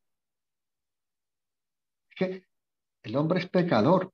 Que 2.14 2.46
el 3.02 3.16
hombre 3.16 3.40
es 3.40 3.48
pecador, 3.48 4.12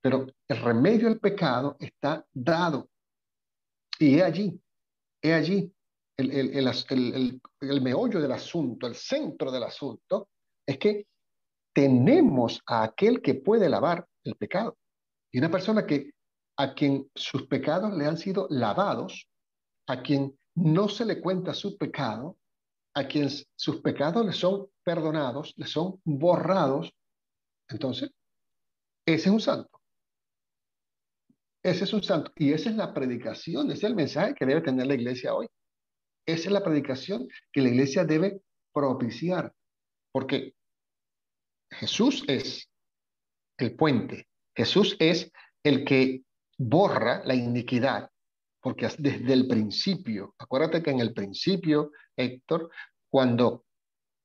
pero 0.00 0.26
el 0.48 0.62
remedio 0.62 1.08
al 1.08 1.18
pecado 1.18 1.76
está 1.80 2.24
dado. 2.32 2.88
Y 3.98 4.16
he 4.16 4.22
allí, 4.22 4.60
he 5.22 5.32
allí 5.32 5.72
el, 6.16 6.30
el, 6.32 6.68
el, 6.90 7.40
el, 7.60 7.80
meollo 7.82 8.20
del 8.20 8.32
asunto, 8.32 8.86
el 8.86 8.94
centro 8.94 9.50
del 9.50 9.64
asunto, 9.64 10.28
es 10.66 10.78
que 10.78 11.06
tenemos 11.74 12.62
a 12.66 12.84
aquel 12.84 13.20
que 13.20 13.34
puede 13.34 13.68
lavar 13.68 14.06
el 14.24 14.36
pecado. 14.36 14.78
Y 15.32 15.38
una 15.38 15.50
persona 15.50 15.86
que 15.86 16.12
a 16.58 16.72
quien 16.74 17.10
sus 17.14 17.46
pecados 17.46 17.92
le 17.92 18.06
han 18.06 18.16
sido 18.16 18.46
lavados, 18.48 19.28
a 19.86 20.02
quien 20.02 20.38
no 20.54 20.88
se 20.88 21.04
le 21.04 21.20
cuenta 21.20 21.52
su 21.52 21.76
pecado, 21.76 22.38
a 22.96 23.06
quien 23.06 23.28
sus 23.54 23.82
pecados 23.82 24.24
le 24.24 24.32
son 24.32 24.68
perdonados, 24.82 25.52
le 25.58 25.66
son 25.66 26.00
borrados, 26.02 26.90
entonces, 27.68 28.10
ese 29.04 29.28
es 29.28 29.32
un 29.32 29.40
santo. 29.40 29.70
Ese 31.62 31.84
es 31.84 31.92
un 31.92 32.02
santo. 32.02 32.32
Y 32.36 32.52
esa 32.52 32.70
es 32.70 32.76
la 32.76 32.94
predicación, 32.94 33.66
ese 33.66 33.80
es 33.80 33.84
el 33.84 33.96
mensaje 33.96 34.34
que 34.34 34.46
debe 34.46 34.62
tener 34.62 34.86
la 34.86 34.94
iglesia 34.94 35.34
hoy. 35.34 35.46
Esa 36.26 36.48
es 36.48 36.52
la 36.52 36.64
predicación 36.64 37.28
que 37.52 37.60
la 37.60 37.68
iglesia 37.68 38.04
debe 38.04 38.40
propiciar. 38.72 39.52
Porque 40.10 40.54
Jesús 41.70 42.24
es 42.28 42.70
el 43.58 43.76
puente. 43.76 44.26
Jesús 44.56 44.96
es 44.98 45.30
el 45.62 45.84
que 45.84 46.22
borra 46.56 47.22
la 47.26 47.34
iniquidad. 47.34 48.08
Porque 48.62 48.88
desde 48.98 49.32
el 49.34 49.46
principio, 49.46 50.34
acuérdate 50.38 50.82
que 50.82 50.90
en 50.92 51.00
el 51.00 51.12
principio, 51.12 51.92
Héctor, 52.16 52.70
cuando 53.10 53.64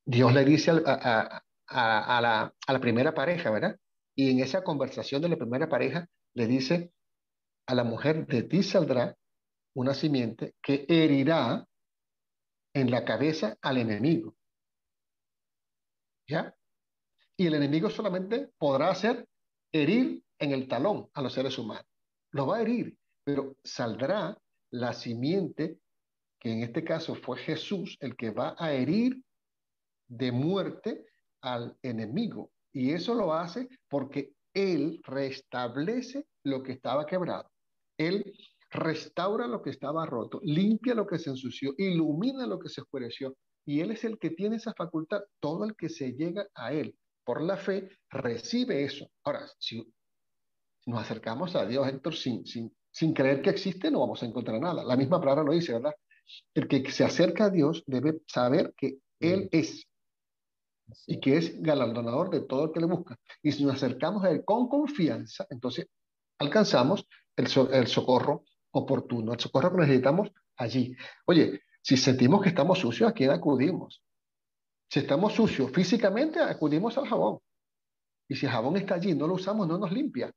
Dios 0.05 0.33
le 0.33 0.45
dice 0.45 0.71
a, 0.71 1.43
a, 1.67 2.21
la, 2.21 2.53
a 2.67 2.73
la 2.73 2.79
primera 2.79 3.13
pareja, 3.13 3.51
¿verdad? 3.51 3.77
Y 4.15 4.31
en 4.31 4.39
esa 4.39 4.63
conversación 4.63 5.21
de 5.21 5.29
la 5.29 5.37
primera 5.37 5.69
pareja 5.69 6.07
le 6.33 6.47
dice 6.47 6.93
a 7.67 7.75
la 7.75 7.83
mujer, 7.83 8.25
de 8.27 8.43
ti 8.43 8.63
saldrá 8.63 9.15
una 9.75 9.93
simiente 9.93 10.55
que 10.61 10.85
herirá 10.89 11.65
en 12.73 12.91
la 12.91 13.05
cabeza 13.05 13.57
al 13.61 13.77
enemigo. 13.77 14.35
¿Ya? 16.27 16.55
Y 17.37 17.47
el 17.47 17.55
enemigo 17.55 17.89
solamente 17.89 18.49
podrá 18.57 18.89
hacer 18.89 19.27
herir 19.71 20.23
en 20.39 20.51
el 20.51 20.67
talón 20.67 21.09
a 21.13 21.21
los 21.21 21.33
seres 21.33 21.57
humanos. 21.57 21.85
Lo 22.31 22.47
va 22.47 22.57
a 22.57 22.61
herir, 22.61 22.97
pero 23.23 23.55
saldrá 23.63 24.37
la 24.71 24.93
simiente, 24.93 25.79
que 26.41 26.51
en 26.51 26.63
este 26.63 26.83
caso 26.83 27.13
fue 27.13 27.37
Jesús, 27.37 27.97
el 27.99 28.15
que 28.15 28.31
va 28.31 28.55
a 28.57 28.73
herir 28.73 29.23
de 30.07 30.31
muerte 30.31 31.05
al 31.41 31.77
enemigo. 31.83 32.51
Y 32.73 32.91
eso 32.91 33.13
lo 33.13 33.33
hace 33.33 33.69
porque 33.87 34.33
Él 34.53 34.99
restablece 35.03 36.25
lo 36.43 36.63
que 36.63 36.71
estaba 36.73 37.05
quebrado. 37.05 37.49
Él 37.97 38.33
restaura 38.71 39.47
lo 39.47 39.61
que 39.61 39.69
estaba 39.69 40.05
roto, 40.07 40.39
limpia 40.43 40.95
lo 40.95 41.05
que 41.05 41.19
se 41.19 41.29
ensució, 41.29 41.75
ilumina 41.77 42.47
lo 42.47 42.57
que 42.57 42.69
se 42.69 42.81
oscureció. 42.81 43.37
Y 43.63 43.81
Él 43.81 43.91
es 43.91 44.03
el 44.03 44.17
que 44.17 44.31
tiene 44.31 44.55
esa 44.55 44.73
facultad. 44.73 45.21
Todo 45.39 45.65
el 45.65 45.75
que 45.75 45.89
se 45.89 46.13
llega 46.13 46.47
a 46.55 46.73
Él 46.73 46.97
por 47.23 47.43
la 47.43 47.57
fe 47.57 47.87
recibe 48.09 48.83
eso. 48.83 49.05
Ahora, 49.23 49.47
si 49.59 49.93
nos 50.87 51.01
acercamos 51.01 51.55
a 51.55 51.67
Dios, 51.67 51.87
Héctor, 51.87 52.15
sin, 52.15 52.47
sin, 52.47 52.75
sin 52.89 53.13
creer 53.13 53.43
que 53.43 53.51
existe, 53.51 53.91
no 53.91 53.99
vamos 53.99 54.23
a 54.23 54.25
encontrar 54.25 54.59
nada. 54.59 54.83
La 54.83 54.97
misma 54.97 55.19
palabra 55.19 55.43
lo 55.43 55.53
dice, 55.53 55.73
¿verdad? 55.73 55.93
El 56.53 56.67
que 56.67 56.89
se 56.91 57.03
acerca 57.03 57.45
a 57.45 57.49
Dios 57.49 57.83
debe 57.87 58.21
saber 58.27 58.73
que 58.77 58.99
Él 59.19 59.49
es 59.51 59.87
y 61.07 61.19
que 61.19 61.37
es 61.37 61.61
galardonador 61.61 62.29
de 62.29 62.41
todo 62.41 62.65
el 62.65 62.71
que 62.71 62.79
le 62.79 62.85
busca. 62.85 63.17
Y 63.41 63.51
si 63.51 63.63
nos 63.63 63.75
acercamos 63.75 64.23
a 64.23 64.31
Él 64.31 64.43
con 64.43 64.67
confianza, 64.67 65.45
entonces 65.49 65.87
alcanzamos 66.39 67.07
el, 67.35 67.47
el 67.71 67.87
socorro 67.87 68.43
oportuno, 68.71 69.33
el 69.33 69.39
socorro 69.39 69.71
que 69.71 69.81
necesitamos 69.81 70.31
allí. 70.57 70.95
Oye, 71.25 71.61
si 71.81 71.97
sentimos 71.97 72.41
que 72.41 72.49
estamos 72.49 72.79
sucios, 72.79 73.09
¿a 73.09 73.13
quién 73.13 73.31
acudimos? 73.31 74.03
Si 74.89 74.99
estamos 74.99 75.33
sucios 75.33 75.71
físicamente, 75.71 76.39
acudimos 76.39 76.97
al 76.97 77.07
jabón. 77.07 77.39
Y 78.27 78.35
si 78.35 78.45
el 78.45 78.51
jabón 78.51 78.77
está 78.77 78.95
allí, 78.95 79.13
no 79.15 79.27
lo 79.27 79.35
usamos, 79.35 79.67
no 79.67 79.77
nos 79.77 79.91
limpia. 79.91 80.31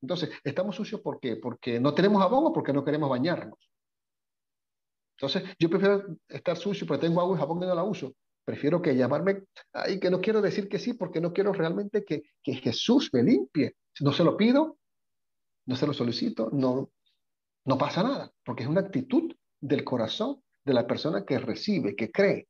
Entonces, 0.00 0.30
¿estamos 0.42 0.74
sucios 0.74 1.00
por 1.00 1.20
qué? 1.20 1.36
¿Porque 1.36 1.78
no 1.78 1.94
tenemos 1.94 2.20
jabón 2.20 2.46
o 2.46 2.52
porque 2.52 2.72
no 2.72 2.84
queremos 2.84 3.08
bañarnos? 3.08 3.58
Entonces, 5.22 5.54
yo 5.56 5.70
prefiero 5.70 6.16
estar 6.28 6.56
sucio, 6.56 6.84
pero 6.84 6.98
tengo 6.98 7.20
agua 7.20 7.36
y 7.36 7.38
jabón 7.38 7.62
y 7.62 7.66
no 7.66 7.76
la 7.76 7.84
uso. 7.84 8.12
Prefiero 8.44 8.82
que 8.82 8.96
llamarme, 8.96 9.44
ay, 9.72 10.00
que 10.00 10.10
no 10.10 10.20
quiero 10.20 10.42
decir 10.42 10.68
que 10.68 10.80
sí, 10.80 10.94
porque 10.94 11.20
no 11.20 11.32
quiero 11.32 11.52
realmente 11.52 12.04
que, 12.04 12.24
que 12.42 12.54
Jesús 12.54 13.08
me 13.12 13.22
limpie. 13.22 13.76
No 14.00 14.12
se 14.12 14.24
lo 14.24 14.36
pido, 14.36 14.78
no 15.66 15.76
se 15.76 15.86
lo 15.86 15.92
solicito, 15.92 16.50
no, 16.52 16.90
no 17.64 17.78
pasa 17.78 18.02
nada, 18.02 18.32
porque 18.44 18.64
es 18.64 18.68
una 18.68 18.80
actitud 18.80 19.32
del 19.60 19.84
corazón 19.84 20.42
de 20.64 20.74
la 20.74 20.88
persona 20.88 21.24
que 21.24 21.38
recibe, 21.38 21.94
que 21.94 22.10
cree, 22.10 22.48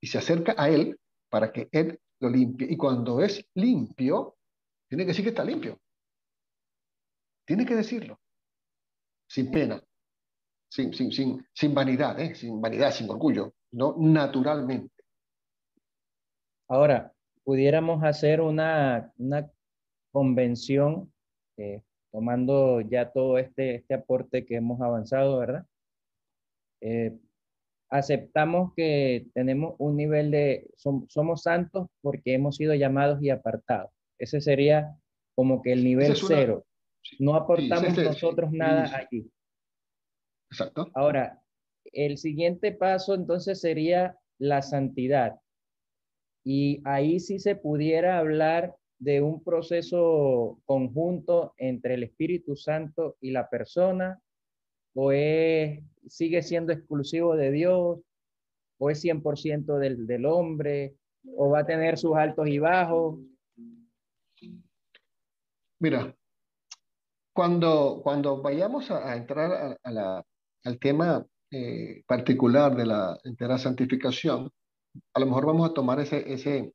y 0.00 0.08
se 0.08 0.18
acerca 0.18 0.56
a 0.58 0.68
Él 0.68 0.98
para 1.28 1.52
que 1.52 1.68
Él 1.70 2.00
lo 2.18 2.28
limpie. 2.28 2.66
Y 2.68 2.76
cuando 2.76 3.20
es 3.22 3.46
limpio, 3.54 4.36
tiene 4.88 5.04
que 5.04 5.10
decir 5.10 5.24
que 5.24 5.30
está 5.30 5.44
limpio. 5.44 5.80
Tiene 7.44 7.64
que 7.64 7.76
decirlo, 7.76 8.20
sin 9.28 9.52
pena, 9.52 9.80
sin, 10.70 10.94
sin, 10.94 11.12
sin, 11.12 11.46
sin 11.52 11.74
vanidad, 11.74 12.18
¿eh? 12.20 12.34
sin 12.34 12.60
vanidad, 12.60 12.92
sin 12.92 13.10
orgullo, 13.10 13.52
no 13.72 13.96
naturalmente. 13.98 14.94
Ahora, 16.68 17.12
pudiéramos 17.42 18.04
hacer 18.04 18.40
una, 18.40 19.12
una 19.18 19.50
convención, 20.12 21.12
eh, 21.56 21.82
tomando 22.12 22.80
ya 22.80 23.10
todo 23.10 23.38
este, 23.38 23.74
este 23.74 23.94
aporte 23.94 24.46
que 24.46 24.56
hemos 24.56 24.80
avanzado, 24.80 25.38
¿verdad? 25.38 25.66
Eh, 26.80 27.18
aceptamos 27.90 28.72
que 28.76 29.26
tenemos 29.34 29.74
un 29.78 29.96
nivel 29.96 30.30
de, 30.30 30.70
somos 30.76 31.42
santos 31.42 31.88
porque 32.00 32.34
hemos 32.34 32.56
sido 32.56 32.74
llamados 32.74 33.20
y 33.20 33.30
apartados. 33.30 33.90
Ese 34.18 34.40
sería 34.40 34.96
como 35.34 35.62
que 35.62 35.72
el 35.72 35.82
nivel 35.82 36.14
cero. 36.16 36.64
no 37.18 37.34
aportamos 37.34 37.96
nosotros 37.96 38.52
nada 38.52 38.96
allí. 38.96 39.28
Exacto. 40.50 40.90
Ahora, 40.94 41.40
el 41.92 42.18
siguiente 42.18 42.72
paso 42.72 43.14
entonces 43.14 43.60
sería 43.60 44.16
la 44.38 44.62
santidad. 44.62 45.40
Y 46.44 46.80
ahí 46.84 47.20
sí 47.20 47.38
se 47.38 47.56
pudiera 47.56 48.18
hablar 48.18 48.74
de 48.98 49.22
un 49.22 49.42
proceso 49.42 50.60
conjunto 50.64 51.54
entre 51.56 51.94
el 51.94 52.02
Espíritu 52.02 52.56
Santo 52.56 53.16
y 53.20 53.30
la 53.30 53.48
persona, 53.48 54.20
o 54.94 55.12
es, 55.12 55.82
sigue 56.08 56.42
siendo 56.42 56.72
exclusivo 56.72 57.36
de 57.36 57.50
Dios, 57.50 58.00
o 58.78 58.90
es 58.90 59.04
100% 59.04 59.78
del, 59.78 60.06
del 60.06 60.26
hombre, 60.26 60.96
o 61.36 61.50
va 61.50 61.60
a 61.60 61.66
tener 61.66 61.98
sus 61.98 62.16
altos 62.16 62.48
y 62.48 62.58
bajos. 62.58 63.18
Mira, 65.78 66.14
cuando, 67.32 68.00
cuando 68.02 68.42
vayamos 68.42 68.90
a, 68.90 69.16
entrar 69.16 69.78
a, 69.82 69.90
la, 69.90 70.26
al 70.64 70.78
tema 70.78 71.24
eh, 71.50 72.02
particular 72.06 72.76
de 72.76 72.86
la 72.86 73.18
entera 73.24 73.58
santificación, 73.58 74.50
a 75.14 75.20
lo 75.20 75.26
mejor 75.26 75.46
vamos 75.46 75.70
a 75.70 75.74
tomar 75.74 76.00
ese, 76.00 76.32
ese, 76.32 76.74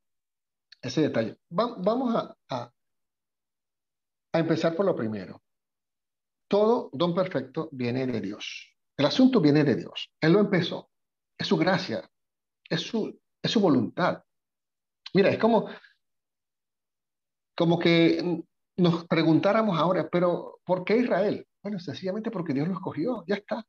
ese 0.82 1.02
detalle. 1.02 1.38
vamos 1.50 2.16
a, 2.16 2.36
a, 2.50 2.72
a 4.34 4.40
empezar 4.40 4.76
por 4.76 4.86
lo 4.86 4.96
primero. 4.96 5.42
Todo 6.48 6.90
don 6.94 7.16
perfecto 7.16 7.70
viene 7.72 8.06
de 8.06 8.22
Dios. 8.22 8.76
El 8.98 9.06
asunto 9.06 9.42
viene 9.42 9.64
de 9.64 9.76
Dios. 9.76 10.12
Él 10.22 10.34
lo 10.34 10.40
empezó. 10.40 10.90
Es 11.38 11.48
su 11.48 11.58
gracia. 11.58 12.10
Es 12.70 12.82
su, 12.82 13.20
es 13.42 13.52
su 13.52 13.60
voluntad. 13.60 14.24
Mira, 15.14 15.30
es 15.30 15.38
como, 15.38 15.70
como 17.56 17.80
que 17.80 18.44
nos 18.78 19.06
preguntáramos 19.08 19.78
ahora, 19.78 20.10
pero 20.10 20.60
¿por 20.66 20.84
qué 20.84 20.98
Israel? 20.98 21.48
Bueno, 21.64 21.80
sencillamente 21.80 22.32
porque 22.32 22.54
Dios 22.54 22.68
lo 22.68 22.74
escogió, 22.74 23.24
ya 23.28 23.36
está. 23.36 23.66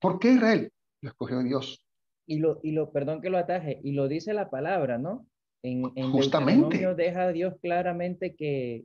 ¿Por 0.00 0.18
qué 0.18 0.32
Israel? 0.32 0.70
Lo 1.00 1.10
escogió 1.10 1.42
Dios 1.42 1.82
y 2.28 2.38
lo, 2.38 2.60
y 2.62 2.72
lo, 2.72 2.92
perdón 2.92 3.22
que 3.22 3.30
lo 3.30 3.38
ataje, 3.38 3.80
y 3.82 3.92
lo 3.92 4.06
dice 4.06 4.34
la 4.34 4.50
palabra, 4.50 4.98
¿no? 4.98 5.26
En, 5.62 5.90
en 5.96 6.12
Justamente. 6.12 6.94
deja 6.94 7.32
Dios 7.32 7.54
claramente 7.60 8.36
que 8.36 8.84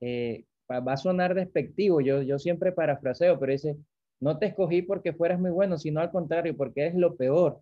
eh, 0.00 0.44
va 0.70 0.92
a 0.92 0.96
sonar 0.96 1.34
despectivo, 1.34 2.00
yo, 2.00 2.22
yo 2.22 2.38
siempre 2.38 2.72
parafraseo, 2.72 3.38
pero 3.38 3.52
dice, 3.52 3.76
no 4.20 4.38
te 4.38 4.46
escogí 4.46 4.82
porque 4.82 5.12
fueras 5.12 5.40
muy 5.40 5.50
bueno, 5.50 5.76
sino 5.76 6.00
al 6.00 6.12
contrario, 6.12 6.56
porque 6.56 6.86
es 6.86 6.94
lo 6.94 7.16
peor, 7.16 7.60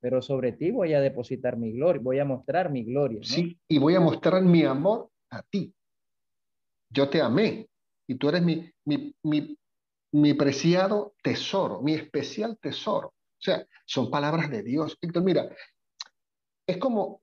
pero 0.00 0.20
sobre 0.20 0.52
ti 0.52 0.72
voy 0.72 0.94
a 0.94 1.00
depositar 1.00 1.56
mi 1.56 1.72
gloria, 1.72 2.02
voy 2.02 2.18
a 2.18 2.24
mostrar 2.24 2.70
mi 2.70 2.82
gloria. 2.84 3.20
Sí, 3.22 3.56
y 3.68 3.78
voy 3.78 3.94
a 3.94 4.00
mostrar 4.00 4.42
mi 4.42 4.64
amor 4.64 5.08
a 5.30 5.42
ti. 5.42 5.72
Yo 6.90 7.08
te 7.08 7.20
amé 7.20 7.68
y 8.08 8.16
tú 8.16 8.28
eres 8.28 8.42
mi, 8.42 8.68
mi, 8.84 9.14
mi, 9.22 9.56
mi 10.20 10.32
preciado 10.32 11.14
tesoro, 11.22 11.82
mi 11.82 11.92
especial 11.92 12.58
tesoro. 12.58 13.08
O 13.08 13.40
sea, 13.40 13.66
son 13.84 14.10
palabras 14.10 14.50
de 14.50 14.62
Dios. 14.62 14.96
Entonces, 15.02 15.26
mira, 15.26 15.54
es 16.66 16.78
como, 16.78 17.22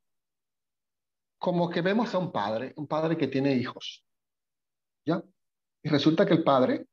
como 1.40 1.70
que 1.70 1.82
vemos 1.82 2.14
a 2.14 2.20
un 2.20 2.32
padre, 2.32 2.74
un 2.78 2.88
padre 2.88 3.18
que 3.18 3.28
tiene 3.28 3.56
hijos. 3.56 4.06
¿ya? 5.06 5.24
Y 5.82 5.90
resulta 5.90 6.26
que 6.26 6.36
el 6.36 6.44
padre, 6.44 6.86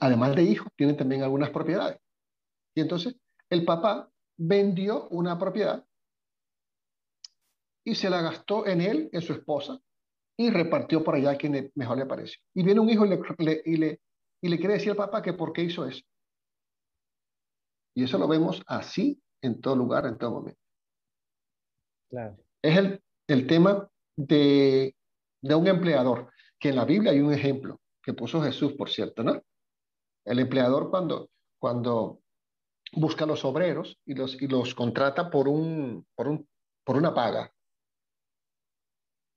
además 0.00 0.34
de 0.34 0.44
hijo, 0.44 0.68
tiene 0.76 0.94
también 0.94 1.22
algunas 1.22 1.50
propiedades. 1.50 2.00
Y 2.74 2.80
entonces 2.80 3.16
el 3.50 3.66
papá 3.66 4.10
vendió 4.38 5.08
una 5.08 5.38
propiedad 5.38 5.86
y 7.84 7.94
se 7.94 8.08
la 8.08 8.22
gastó 8.22 8.66
en 8.66 8.80
él, 8.80 9.10
en 9.12 9.20
su 9.20 9.34
esposa, 9.34 9.78
y 10.38 10.50
repartió 10.50 11.04
por 11.04 11.14
allá 11.14 11.32
a 11.32 11.36
quien 11.36 11.70
mejor 11.74 11.98
le 11.98 12.06
pareció. 12.06 12.40
Y 12.54 12.64
viene 12.64 12.80
un 12.80 12.88
hijo 12.88 13.06
y 13.06 13.76
le, 13.76 14.00
y 14.40 14.48
le 14.48 14.58
quiere 14.58 14.74
decir 14.74 14.90
al 14.90 14.96
papá 14.96 15.22
que 15.22 15.32
por 15.32 15.52
qué 15.52 15.62
hizo 15.62 15.86
eso. 15.86 16.04
Y 17.94 18.04
eso 18.04 18.18
lo 18.18 18.28
vemos 18.28 18.62
así 18.66 19.20
en 19.40 19.60
todo 19.60 19.76
lugar, 19.76 20.06
en 20.06 20.18
todo 20.18 20.32
momento. 20.32 20.60
Claro. 22.10 22.36
Es 22.62 22.76
el, 22.76 23.02
el 23.26 23.46
tema 23.46 23.88
de, 24.16 24.94
de 25.40 25.54
un 25.54 25.66
empleador, 25.66 26.30
que 26.58 26.70
en 26.70 26.76
la 26.76 26.84
Biblia 26.84 27.12
hay 27.12 27.20
un 27.20 27.32
ejemplo 27.32 27.80
que 28.02 28.12
puso 28.12 28.42
Jesús, 28.42 28.74
por 28.74 28.90
cierto, 28.90 29.22
¿no? 29.22 29.42
El 30.24 30.38
empleador 30.38 30.90
cuando, 30.90 31.30
cuando 31.58 32.20
busca 32.92 33.24
a 33.24 33.26
los 33.26 33.44
obreros 33.44 33.98
y 34.04 34.14
los, 34.14 34.40
y 34.40 34.46
los 34.46 34.74
contrata 34.74 35.30
por, 35.30 35.48
un, 35.48 36.06
por, 36.14 36.28
un, 36.28 36.48
por 36.84 36.96
una 36.96 37.14
paga. 37.14 37.52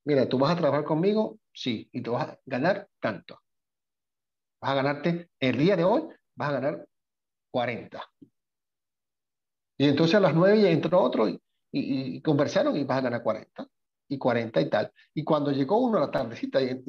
Mira, 0.06 0.28
tú 0.28 0.38
vas 0.38 0.52
a 0.54 0.58
trabajar 0.58 0.86
conmigo, 0.86 1.40
sí, 1.54 1.90
y 1.92 2.02
tú 2.02 2.14
vas 2.14 2.30
a 2.30 2.40
ganar 2.46 2.90
tanto. 3.00 3.42
Vas 4.62 4.72
a 4.72 4.76
ganarte, 4.76 5.30
el 5.40 5.58
día 5.58 5.76
de 5.76 5.84
hoy, 5.84 6.04
vas 6.36 6.50
a 6.50 6.54
ganar 6.54 6.88
40. 7.52 8.04
Y 9.78 9.88
entonces 9.88 10.16
a 10.16 10.20
las 10.20 10.36
9 10.36 10.72
entró 10.72 11.02
otro 11.02 11.30
y, 11.30 11.42
y, 11.72 12.22
conversaron 12.22 12.76
y 12.76 12.84
vas 12.84 12.98
a 12.98 13.02
ganar 13.02 13.24
40 13.24 13.68
y 14.10 14.18
40 14.18 14.62
y 14.62 14.70
tal. 14.70 14.92
Y 15.14 15.24
cuando 15.24 15.52
llegó 15.52 15.78
uno 15.80 15.98
a 15.98 16.02
la 16.02 16.12
tardecita 16.12 16.62
y, 16.62 16.84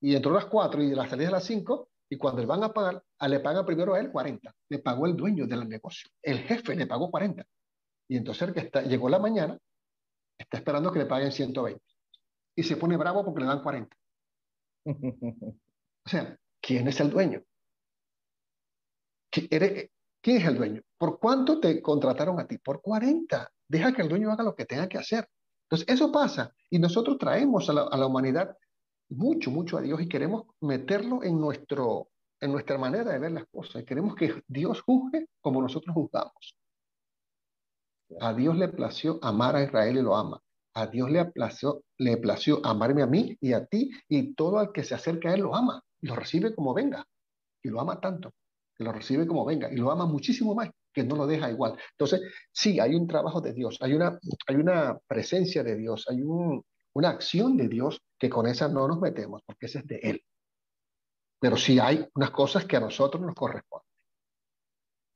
y 0.00 0.16
entró 0.16 0.32
a 0.32 0.36
las 0.42 0.46
4 0.46 0.82
y 0.82 0.90
de 0.90 0.96
las 0.96 1.08
salidas 1.08 1.32
a 1.32 1.36
las 1.36 1.44
5, 1.44 1.88
y 2.10 2.18
cuando 2.18 2.42
le 2.42 2.46
van 2.46 2.62
a 2.62 2.72
pagar, 2.72 3.02
a 3.20 3.28
le 3.28 3.40
pagan 3.40 3.64
primero 3.64 3.94
a 3.94 4.00
él 4.00 4.10
40. 4.10 4.54
Le 4.68 4.78
pagó 4.80 5.06
el 5.06 5.16
dueño 5.16 5.46
del 5.46 5.66
negocio. 5.66 6.10
El 6.20 6.40
jefe 6.40 6.74
le 6.76 6.86
pagó 6.86 7.10
40. 7.10 7.42
Y 8.08 8.18
entonces 8.18 8.48
el 8.48 8.54
que 8.54 8.60
está, 8.60 8.82
llegó 8.82 9.08
la 9.08 9.18
mañana, 9.18 9.58
está 10.36 10.58
esperando 10.58 10.92
que 10.92 10.98
le 10.98 11.06
paguen 11.06 11.32
120. 11.32 11.82
Y 12.56 12.62
se 12.64 12.76
pone 12.76 12.98
bravo 12.98 13.24
porque 13.24 13.40
le 13.40 13.46
dan 13.46 13.62
40. 13.62 13.96
O 16.04 16.08
sea, 16.08 16.36
¿quién 16.62 16.88
es 16.88 17.00
el 17.00 17.10
dueño? 17.10 17.42
¿Quién 19.30 19.88
es 20.36 20.44
el 20.46 20.56
dueño? 20.56 20.82
¿Por 20.96 21.18
cuánto 21.18 21.58
te 21.60 21.82
contrataron 21.82 22.38
a 22.38 22.46
ti? 22.46 22.58
Por 22.58 22.80
40. 22.80 23.50
Deja 23.68 23.92
que 23.92 24.02
el 24.02 24.08
dueño 24.08 24.30
haga 24.30 24.44
lo 24.44 24.54
que 24.54 24.64
tenga 24.64 24.88
que 24.88 24.98
hacer. 24.98 25.28
Entonces, 25.64 25.88
eso 25.88 26.12
pasa. 26.12 26.54
Y 26.70 26.78
nosotros 26.78 27.18
traemos 27.18 27.68
a 27.68 27.72
la, 27.72 28.06
humanidad 28.06 28.56
mucho, 29.08 29.50
mucho 29.50 29.78
a 29.78 29.82
Dios 29.82 30.00
y 30.00 30.08
queremos 30.08 30.44
meterlo 30.60 31.22
en, 31.22 31.40
nuestro, 31.40 32.08
en 32.40 32.52
nuestra 32.52 32.78
manera 32.78 33.10
de 33.10 33.18
ver 33.18 33.32
las 33.32 33.46
cosas. 33.50 33.84
Queremos 33.84 34.14
que 34.14 34.42
Dios 34.46 34.82
juzgue 34.82 35.28
como 35.40 35.60
nosotros 35.60 35.94
juzgamos. 35.94 36.56
A 38.20 38.34
Dios 38.34 38.56
le 38.56 38.68
plació 38.68 39.18
amar 39.22 39.56
a 39.56 39.64
Israel 39.64 39.96
y 39.96 40.02
lo 40.02 40.14
ama. 40.14 40.40
A 40.74 40.86
Dios 40.86 41.10
le 41.10 41.24
plació, 41.24 41.82
le 41.98 42.18
plació 42.18 42.64
amarme 42.64 43.02
a 43.02 43.06
mí 43.06 43.36
y 43.40 43.54
a 43.54 43.64
ti 43.64 43.90
y 44.08 44.34
todo 44.34 44.58
al 44.58 44.72
que 44.72 44.84
se 44.84 44.94
acerca 44.94 45.30
a 45.30 45.34
Él 45.34 45.40
lo 45.40 45.54
ama 45.54 45.82
lo 46.02 46.16
recibe 46.16 46.54
como 46.54 46.74
venga. 46.74 47.06
Y 47.62 47.68
lo 47.68 47.80
ama 47.80 48.00
tanto, 48.00 48.34
que 48.74 48.84
lo 48.84 48.92
recibe 48.92 49.26
como 49.26 49.44
venga 49.44 49.72
y 49.72 49.76
lo 49.76 49.90
ama 49.90 50.04
muchísimo 50.04 50.54
más, 50.54 50.70
que 50.92 51.04
no 51.04 51.14
lo 51.14 51.26
deja 51.26 51.50
igual. 51.50 51.78
Entonces, 51.92 52.20
sí, 52.50 52.80
hay 52.80 52.94
un 52.94 53.06
trabajo 53.06 53.40
de 53.40 53.52
Dios, 53.52 53.78
hay 53.80 53.94
una, 53.94 54.18
hay 54.46 54.56
una 54.56 54.98
presencia 55.06 55.62
de 55.62 55.76
Dios, 55.76 56.06
hay 56.08 56.22
un, 56.22 56.64
una 56.94 57.10
acción 57.10 57.56
de 57.56 57.68
Dios 57.68 58.02
que 58.18 58.28
con 58.28 58.46
esa 58.46 58.68
no 58.68 58.88
nos 58.88 59.00
metemos, 59.00 59.42
porque 59.46 59.66
esa 59.66 59.78
es 59.78 59.86
de 59.86 60.00
Él. 60.02 60.24
Pero 61.40 61.56
sí 61.56 61.78
hay 61.78 62.06
unas 62.14 62.30
cosas 62.30 62.64
que 62.64 62.76
a 62.76 62.80
nosotros 62.80 63.22
nos 63.22 63.34
corresponden. 63.34 63.88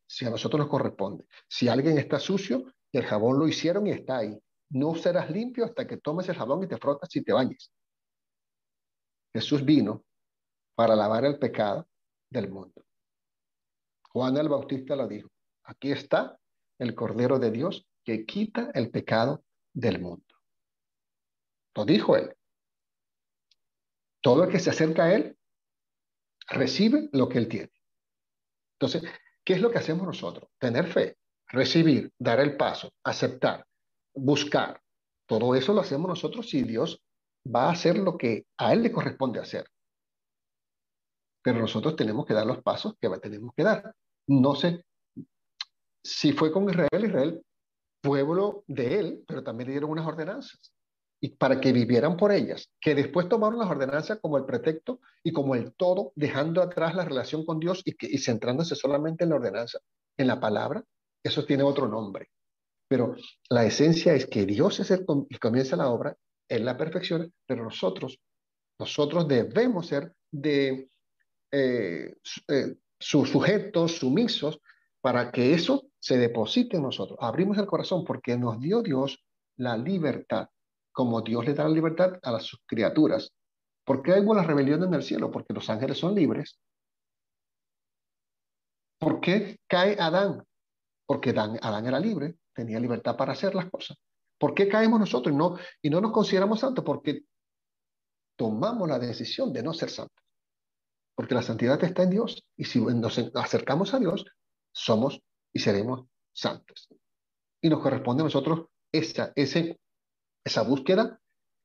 Si 0.09 0.25
a 0.25 0.31
nosotros 0.31 0.61
nos 0.61 0.69
corresponde. 0.69 1.25
Si 1.49 1.69
alguien 1.69 1.99
está 1.99 2.21
sucio, 2.21 2.65
el 2.93 3.05
jabón 3.05 3.39
lo 3.39 3.49
hicieron 3.49 3.87
y 3.87 3.91
está 3.91 4.19
ahí. 4.19 4.39
No 4.71 4.95
serás 4.95 5.31
limpio 5.31 5.65
hasta 5.65 5.87
que 5.87 5.99
tomes 5.99 6.29
el 6.29 6.37
jabón 6.37 6.63
y 6.63 6.69
te 6.69 6.79
frotas 6.79 7.15
y 7.15 7.23
te 7.23 7.33
bañes. 7.33 7.71
Jesús 9.33 9.65
vino 9.65 10.06
para 10.77 10.95
lavar 10.95 11.25
el 11.25 11.39
pecado 11.39 11.89
del 12.31 12.51
mundo. 12.51 12.85
Juan 14.11 14.37
el 14.37 14.49
Bautista 14.49 14.95
lo 14.95 15.09
dijo. 15.09 15.29
Aquí 15.65 15.91
está 15.91 16.39
el 16.79 16.95
Cordero 16.95 17.39
de 17.39 17.51
Dios 17.51 17.89
que 18.05 18.25
quita 18.25 18.71
el 18.75 18.91
pecado 18.91 19.43
del 19.73 20.01
mundo. 20.01 20.25
Lo 21.75 21.85
dijo 21.85 22.17
él. 22.17 22.35
Todo 24.21 24.45
el 24.45 24.51
que 24.51 24.61
se 24.61 24.71
acerca 24.71 25.05
a 25.05 25.15
él 25.15 25.37
recibe 26.49 27.09
lo 27.13 27.29
que 27.29 27.39
él 27.39 27.49
tiene. 27.49 27.73
Entonces, 28.79 29.03
¿qué 29.45 29.55
es 29.55 29.61
lo 29.61 29.71
que 29.71 29.79
hacemos 29.79 30.07
nosotros? 30.07 30.51
Tener 30.59 30.87
fe, 30.87 31.17
recibir, 31.49 32.13
dar 32.19 32.41
el 32.41 32.57
paso, 32.57 32.93
aceptar, 33.03 33.67
buscar. 34.15 34.81
Todo 35.27 35.55
eso 35.55 35.73
lo 35.73 35.81
hacemos 35.81 36.09
nosotros 36.09 36.49
si 36.51 36.63
Dios 36.63 37.03
va 37.47 37.69
a 37.69 37.73
hacer 37.73 37.99
lo 37.99 38.17
que 38.17 38.47
a 38.59 38.73
él 38.73 38.83
le 38.83 38.93
corresponde 38.93 39.41
hacer. 39.41 39.67
Pero 41.47 41.61
nosotros 41.61 41.95
tenemos 41.95 42.27
que 42.27 42.35
dar 42.35 42.45
los 42.45 42.61
pasos 42.61 42.97
que 43.01 43.09
tenemos 43.21 43.55
que 43.57 43.63
dar. 43.63 43.95
No 44.27 44.57
sé 44.57 44.85
si 46.03 46.33
fue 46.33 46.51
con 46.51 46.69
Israel, 46.69 47.05
Israel, 47.05 47.43
pueblo 48.03 48.65
de 48.67 48.99
él, 48.99 49.25
pero 49.29 49.45
también 49.45 49.69
le 49.69 49.75
dieron 49.75 49.91
unas 49.91 50.09
ordenanzas 50.09 50.73
y 51.21 51.29
para 51.37 51.61
que 51.61 51.73
vivieran 51.73 52.17
por 52.17 52.33
ellas, 52.33 52.69
que 52.81 52.97
después 52.97 53.29
tomaron 53.29 53.61
las 53.61 53.71
ordenanzas 53.71 54.19
como 54.21 54.39
el 54.39 54.45
pretexto 54.45 54.99
y 55.23 55.31
como 55.31 55.55
el 55.55 55.73
todo, 55.75 56.13
dejando 56.17 56.61
atrás 56.61 56.97
la 56.97 57.05
relación 57.05 57.47
con 57.47 57.61
Dios 57.61 57.81
y, 57.85 58.19
centrándose 58.19 58.75
solamente 58.75 59.23
en 59.23 59.31
la 59.31 59.37
ordenanza, 59.37 59.79
en 60.17 60.27
la 60.27 60.41
palabra, 60.41 60.83
eso 61.23 61.45
tiene 61.45 61.63
otro 61.63 61.87
nombre. 61.87 62.29
Pero 62.89 63.15
la 63.51 63.65
esencia 63.65 64.15
es 64.15 64.27
que 64.27 64.47
Dios 64.47 64.81
es 64.81 64.91
el 64.91 65.07
que 65.31 65.39
comienza 65.39 65.77
la 65.77 65.91
obra, 65.91 66.17
Él 66.49 66.65
la 66.65 66.77
perfecciona, 66.77 67.29
pero 67.47 67.63
nosotros, 67.63 68.19
nosotros 68.81 69.29
debemos 69.29 69.87
ser 69.87 70.13
de 70.33 70.91
eh, 71.51 72.17
eh, 72.49 72.77
sus 72.99 73.31
sujetos, 73.31 73.99
sumisos, 73.99 74.61
para 75.01 75.31
que 75.31 75.55
eso 75.55 75.89
se 75.99 76.19
deposite 76.19 76.77
en 76.77 76.83
nosotros. 76.83 77.19
Abrimos 77.21 77.59
el 77.59 77.67
corazón 77.67 78.05
porque 78.05 78.37
nos 78.37 78.61
dio 78.61 78.83
Dios 78.83 79.25
la 79.57 79.77
libertad 79.77 80.49
como 80.97 81.21
Dios 81.21 81.45
le 81.45 81.53
da 81.53 81.65
la 81.65 81.75
libertad 81.75 82.19
a 82.23 82.41
sus 82.41 82.63
criaturas. 82.65 83.31
¿Por 83.85 84.03
qué 84.03 84.15
hay 84.15 84.23
una 84.23 84.43
rebelión 84.43 84.83
en 84.83 84.95
el 84.95 85.03
cielo? 85.03 85.31
Porque 85.31 85.53
los 85.53 85.69
ángeles 85.69 85.99
son 85.99 86.15
libres. 86.15 86.59
¿Por 88.99 89.21
qué 89.21 89.59
cae 89.69 89.99
Adán? 90.01 90.43
Porque 91.05 91.31
Adán, 91.31 91.59
Adán 91.61 91.85
era 91.87 92.01
libre, 92.01 92.39
tenía 92.55 92.81
libertad 92.81 93.15
para 93.15 93.33
hacer 93.33 93.55
las 93.55 93.71
cosas. 93.71 93.99
¿Por 94.39 94.55
qué 94.55 94.71
caemos 94.71 94.99
nosotros 94.99 95.35
y 95.35 95.37
no, 95.37 95.59
y 95.83 95.91
no 95.91 96.01
nos 96.01 96.13
consideramos 96.13 96.61
santos? 96.61 96.83
Porque 96.83 97.25
tomamos 98.35 98.89
la 98.89 98.99
decisión 98.99 99.53
de 99.53 99.63
no 99.63 99.75
ser 99.75 99.91
santos. 99.91 100.25
Porque 101.17 101.35
la 101.35 101.43
santidad 101.43 101.83
está 101.83 102.05
en 102.05 102.11
Dios. 102.11 102.45
Y 102.57 102.65
si 102.65 102.79
nos 102.81 103.19
acercamos 103.35 103.95
a 103.95 103.99
Dios, 103.99 104.25
somos 104.73 105.21
y 105.53 105.59
seremos 105.59 106.07
santos. 106.33 106.89
Y 107.61 107.71
nos 107.71 107.81
corresponde 107.81 108.23
a 108.23 108.25
nosotros 108.25 108.67
esa, 108.93 109.33
búsqueda, 110.63 111.19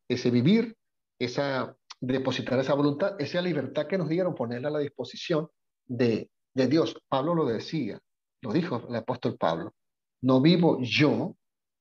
ese 0.09 0.31
vivir, 0.31 0.75
esa 1.19 1.77
depositar 2.01 2.59
esa 2.59 2.73
voluntad, 2.73 3.15
esa 3.21 3.41
libertad 3.41 3.85
que 3.87 3.97
nos 3.97 4.09
dieron, 4.09 4.33
ponerla 4.33 4.69
a 4.69 4.71
la 4.71 4.79
disposición 4.79 5.49
de, 5.85 6.31
de 6.55 6.67
Dios. 6.67 6.95
Pablo 7.07 7.35
lo 7.35 7.45
decía, 7.45 7.99
lo 8.41 8.51
dijo 8.51 8.87
el 8.89 8.95
apóstol 8.95 9.37
Pablo, 9.37 9.75
no 10.21 10.41
vivo 10.41 10.79
yo, 10.81 11.35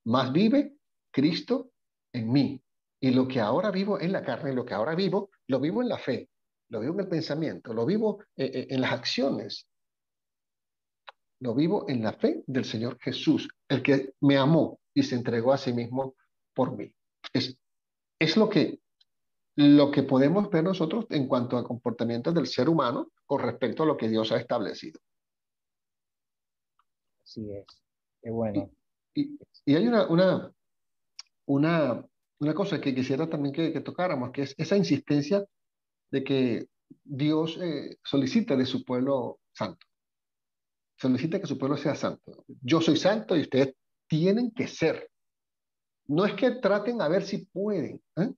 más 0.05 0.33
vive 0.33 0.77
Cristo 1.11 1.71
en 2.13 2.31
mí. 2.31 2.63
Y 3.03 3.13
lo 3.13 3.27
que 3.27 3.41
ahora 3.41 3.71
vivo 3.71 3.99
en 3.99 4.13
la 4.13 4.23
carne, 4.23 4.53
lo 4.53 4.67
que 4.67 4.75
ahora 4.75 4.95
vivo, 4.95 5.31
lo 5.47 5.59
vivo 5.59 5.83
en 5.83 5.89
la 5.89 5.99
fe, 5.99 6.29
lo 6.71 6.81
vivo 6.81 6.95
en 6.95 7.01
el 7.01 7.09
pensamiento, 7.09 7.75
lo 7.75 7.85
vivo 7.85 8.23
eh, 8.37 8.51
eh, 8.55 8.67
en 8.71 8.81
las 8.81 8.93
acciones, 8.93 9.67
lo 11.41 11.55
vivo 11.55 11.87
en 11.89 12.03
la 12.03 12.13
fe 12.13 12.43
del 12.47 12.65
Señor 12.65 12.99
Jesús, 13.01 13.49
el 13.69 13.83
que 13.83 14.15
me 14.21 14.37
amó 14.37 14.79
y 14.95 15.03
se 15.03 15.17
entregó 15.17 15.53
a 15.53 15.59
sí 15.59 15.73
mismo 15.73 16.15
por 16.55 16.77
mí. 16.77 16.93
Es, 17.33 17.57
es 18.19 18.37
lo, 18.37 18.49
que, 18.49 18.81
lo 19.57 19.91
que 19.91 20.05
podemos 20.05 20.49
ver 20.51 20.63
nosotros 20.63 21.07
en 21.11 21.27
cuanto 21.27 21.57
a 21.57 21.65
comportamiento 21.65 22.33
del 22.33 22.47
ser 22.47 22.69
humano 22.69 23.11
con 23.27 23.41
respecto 23.41 23.83
a 23.83 23.87
lo 23.87 23.97
que 23.97 24.09
Dios 24.09 24.31
ha 24.31 24.37
establecido. 24.37 25.01
Así 27.23 27.51
es. 27.51 27.67
Qué 28.23 28.31
bueno. 28.31 28.71
Y, 29.15 29.39
y, 29.65 29.75
hay 29.75 29.89
una, 29.89 30.07
una, 30.07 30.53
una, 31.47 32.07
una, 32.39 32.55
cosa 32.55 32.81
que 32.81 32.95
quisiera 32.95 33.29
también 33.29 33.55
que, 33.55 33.73
que, 33.73 33.81
tocáramos, 33.81 34.31
que 34.31 34.43
es 34.43 34.55
esa 34.59 34.77
insistencia 34.77 35.45
de 36.11 36.25
que 36.25 36.67
Dios 37.05 37.59
eh, 37.61 37.99
solicita 38.05 38.57
de 38.57 38.67
su 38.67 38.85
pueblo 38.85 39.41
santo. 39.53 39.87
Solicita 40.99 41.41
que 41.41 41.47
su 41.47 41.59
pueblo 41.59 41.77
sea 41.77 41.95
santo. 41.95 42.45
Yo 42.63 42.81
soy 42.81 42.97
santo 42.97 43.37
y 43.37 43.43
ustedes 43.43 43.75
tienen 44.09 44.51
que 44.51 44.69
ser. 44.69 45.11
No 46.07 46.27
es 46.27 46.35
que 46.35 46.51
traten 46.53 47.01
a 47.01 47.09
ver 47.09 47.25
si 47.25 47.47
pueden. 47.47 48.03
¿eh? 48.17 48.33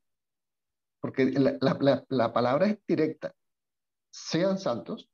porque 1.03 1.25
la, 1.27 2.33
palabra 2.33 2.67
es 2.67 2.79
directa. 2.87 3.35
Sean 4.09 4.57
santos, 4.57 5.11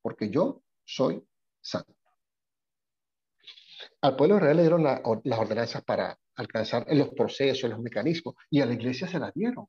porque 0.00 0.30
yo 0.30 0.62
soy 0.86 1.22
santo. 1.60 1.92
Al 4.00 4.16
pueblo 4.16 4.36
de 4.36 4.40
Israel 4.40 4.56
le 4.56 4.62
dieron 4.62 4.82
las 4.84 5.38
ordenanzas 5.38 5.84
para 5.84 6.18
alcanzar 6.34 6.86
los 6.94 7.10
procesos, 7.10 7.68
los 7.68 7.78
mecanismos, 7.78 8.36
y 8.48 8.62
a 8.62 8.66
la 8.66 8.72
iglesia 8.72 9.06
se 9.06 9.18
las 9.18 9.34
dieron. 9.34 9.66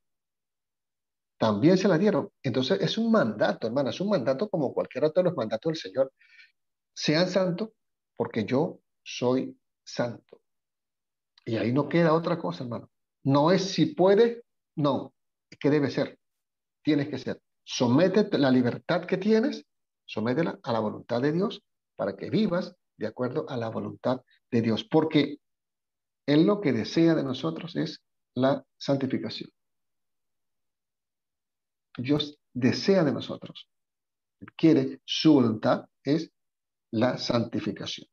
También 1.40 1.78
se 1.78 1.88
las 1.88 2.00
dieron. 2.00 2.30
Entonces 2.44 2.82
es 2.82 2.98
un 2.98 3.12
mandato, 3.12 3.66
hermano, 3.66 3.90
es 3.90 4.02
un 4.02 4.10
mandato 4.10 4.50
como 4.50 4.74
cualquier 4.74 5.06
otro 5.06 5.24
de 5.24 5.30
los 5.30 5.38
mandatos 5.38 5.72
del 5.72 5.78
Señor. 5.78 6.12
Sean 6.94 7.30
santos 7.30 7.70
porque 8.18 8.44
yo 8.44 8.82
soy 9.02 9.58
santo. 9.86 10.42
Y 11.46 11.56
ahí 11.56 11.72
no 11.72 11.88
queda 11.88 12.14
otra 12.14 12.38
cosa, 12.38 12.66
hermano. 12.66 12.92
No 13.24 13.52
es 13.52 13.72
si 13.72 13.88
puede, 13.88 14.44
no, 14.76 15.14
es 15.50 15.58
que 15.58 15.70
debe 15.70 15.90
ser. 15.90 16.20
Tienes 16.84 17.08
que 17.08 17.18
ser. 17.18 17.42
Sométete 17.64 18.38
la 18.38 18.52
libertad 18.52 19.06
que 19.06 19.18
tienes, 19.18 19.66
sométela 20.06 20.60
a 20.62 20.74
la 20.74 20.80
voluntad 20.80 21.22
de 21.22 21.32
Dios 21.32 21.64
para 21.96 22.18
que 22.18 22.30
vivas 22.30 22.76
de 22.98 23.08
acuerdo 23.08 23.50
a 23.50 23.56
la 23.56 23.70
voluntad 23.70 24.22
de 24.52 24.62
Dios. 24.62 24.84
Porque 24.84 25.38
Él 26.26 26.46
lo 26.46 26.60
que 26.60 26.74
desea 26.74 27.16
de 27.16 27.24
nosotros 27.24 27.78
es 27.78 28.02
la 28.36 28.66
santificación. 28.78 29.50
Dios 32.00 32.40
desea 32.54 33.04
de 33.04 33.12
nosotros, 33.12 33.70
quiere, 34.56 35.00
su 35.06 35.34
voluntad 35.34 35.86
es 36.04 36.32
la 36.92 37.18
santificación. 37.18 38.08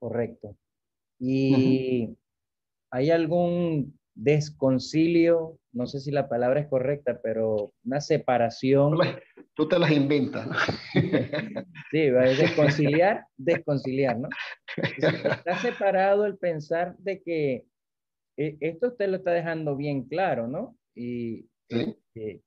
Correcto. 0.00 0.56
¿Y 1.18 2.16
hay 2.90 3.10
algún 3.10 3.98
desconcilio? 4.14 5.58
No 5.72 5.86
sé 5.86 6.00
si 6.00 6.10
la 6.10 6.28
palabra 6.28 6.60
es 6.60 6.68
correcta, 6.68 7.20
pero 7.22 7.72
una 7.84 8.00
separación. 8.00 8.98
Tú 9.54 9.68
te 9.68 9.78
las 9.78 9.92
inventas. 9.92 10.46
¿no? 10.46 10.54
sí, 11.90 12.10
desconciliar, 12.10 13.26
desconciliar, 13.36 14.18
¿no? 14.18 14.28
Está 14.76 15.58
separado 15.58 16.26
el 16.26 16.36
pensar 16.36 16.96
de 16.98 17.22
que 17.22 17.64
eh, 18.36 18.56
esto 18.60 18.88
usted 18.88 19.08
lo 19.08 19.18
está 19.18 19.32
dejando 19.32 19.76
bien 19.76 20.08
claro, 20.08 20.48
¿no? 20.48 20.76
Y 20.94 21.48
este, 21.68 22.42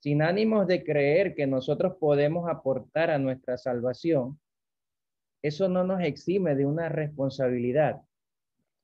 sin 0.00 0.22
ánimos 0.22 0.66
de 0.66 0.82
creer 0.82 1.34
que 1.34 1.46
nosotros 1.46 1.96
podemos 1.98 2.48
aportar 2.48 3.10
a 3.10 3.18
nuestra 3.18 3.58
salvación, 3.58 4.40
eso 5.42 5.68
no 5.68 5.84
nos 5.84 6.02
exime 6.02 6.54
de 6.54 6.66
una 6.66 6.88
responsabilidad. 6.88 8.00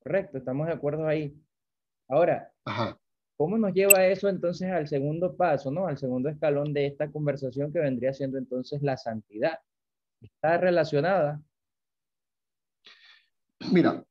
Correcto, 0.03 0.39
estamos 0.39 0.67
de 0.67 0.75
acuerdo 0.75 1.07
ahí. 1.07 1.35
Ahora, 2.09 2.53
¿cómo 3.37 3.59
nos 3.59 3.73
lleva 3.73 4.07
eso 4.07 4.29
entonces 4.29 4.71
al 4.71 4.87
segundo 4.87 5.37
paso, 5.37 5.71
¿no? 5.71 5.87
Al 5.87 5.99
segundo 5.99 6.29
escalón 6.29 6.73
de 6.73 6.87
esta 6.87 7.11
conversación 7.11 7.73
que 7.73 7.81
vendría 7.81 8.13
siendo 8.13 8.39
entonces 8.39 8.83
la 8.83 8.97
santidad. 8.97 9.59
¿Está 10.21 10.59
relacionada? 10.59 11.43
Mira, 13.73 14.05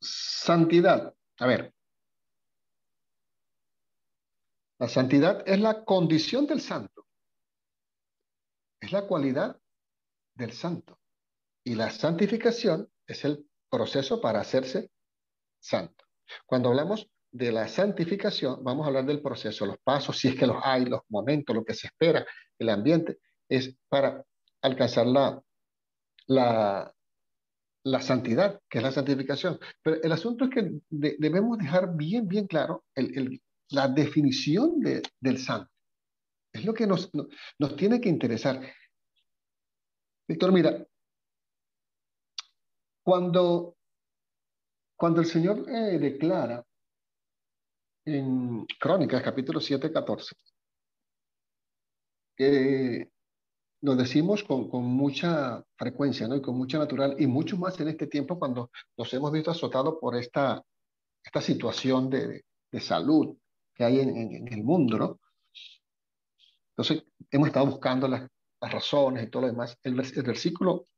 santidad. 0.00 1.15
A 1.38 1.46
ver, 1.46 1.74
la 4.78 4.88
santidad 4.88 5.42
es 5.46 5.60
la 5.60 5.84
condición 5.84 6.46
del 6.46 6.60
santo. 6.60 7.06
Es 8.80 8.92
la 8.92 9.06
cualidad 9.06 9.60
del 10.34 10.52
santo. 10.52 10.98
Y 11.64 11.74
la 11.74 11.90
santificación 11.90 12.90
es 13.06 13.24
el 13.24 13.48
proceso 13.70 14.20
para 14.20 14.40
hacerse 14.40 14.90
santo. 15.58 16.04
Cuando 16.46 16.68
hablamos 16.68 17.08
de 17.30 17.52
la 17.52 17.68
santificación, 17.68 18.62
vamos 18.62 18.84
a 18.84 18.88
hablar 18.88 19.04
del 19.04 19.20
proceso, 19.20 19.66
los 19.66 19.78
pasos, 19.78 20.18
si 20.18 20.28
es 20.28 20.36
que 20.36 20.46
los 20.46 20.56
hay, 20.62 20.84
los 20.86 21.00
momentos, 21.08 21.54
lo 21.54 21.64
que 21.64 21.74
se 21.74 21.88
espera, 21.88 22.26
el 22.58 22.68
ambiente, 22.68 23.18
es 23.48 23.76
para 23.88 24.24
alcanzar 24.62 25.06
la, 25.06 25.42
la, 26.26 26.95
la 27.86 28.00
santidad, 28.00 28.60
que 28.68 28.78
es 28.78 28.84
la 28.84 28.90
santificación. 28.90 29.60
Pero 29.80 30.02
el 30.02 30.10
asunto 30.10 30.44
es 30.44 30.50
que 30.50 30.80
debemos 30.90 31.56
dejar 31.58 31.96
bien, 31.96 32.26
bien 32.26 32.46
claro 32.48 32.84
el, 32.94 33.16
el, 33.16 33.42
la 33.70 33.86
definición 33.86 34.80
de, 34.80 35.02
del 35.20 35.38
santo. 35.38 35.70
Es 36.52 36.64
lo 36.64 36.74
que 36.74 36.86
nos, 36.86 37.10
nos 37.58 37.76
tiene 37.76 38.00
que 38.00 38.08
interesar. 38.08 38.60
Víctor, 40.28 40.52
mira, 40.52 40.84
cuando, 43.04 43.76
cuando 44.96 45.20
el 45.20 45.26
Señor 45.26 45.64
eh, 45.70 45.98
declara 46.00 46.64
en 48.04 48.66
Crónicas, 48.80 49.22
capítulo 49.22 49.60
7, 49.60 49.92
14, 49.92 50.34
que 52.36 53.10
lo 53.86 53.94
decimos 53.94 54.42
con, 54.42 54.68
con, 54.68 54.82
mucha 54.82 55.64
frecuencia 55.76 56.26
¿no? 56.26 56.34
y 56.34 56.42
con 56.42 56.56
mucha 56.58 56.76
natural, 56.76 57.14
y 57.20 57.28
mucho 57.28 57.56
más 57.56 57.78
en 57.78 57.86
este 57.86 58.08
tiempo 58.08 58.36
cuando 58.36 58.68
nos 58.96 59.14
hemos 59.14 59.30
visto 59.30 59.52
azotados 59.52 59.98
por 60.00 60.16
esta, 60.16 60.60
esta 61.22 61.40
situación 61.40 62.10
de, 62.10 62.44
de 62.72 62.80
salud, 62.80 63.36
que 63.72 63.84
hay 63.84 64.00
en, 64.00 64.52
el 64.52 64.64
mundo, 64.64 64.98
¿no? 64.98 65.20
Entonces, 66.70 67.04
hemos 67.30 67.46
estado 67.46 67.66
buscando 67.66 68.08
las, 68.08 68.28
razones 68.60 69.22
y 69.24 69.30
todo 69.30 69.42
lo 69.42 69.48
demás. 69.48 69.78
El, 69.84 70.00
el, 70.00 70.22
versículo 70.24 70.88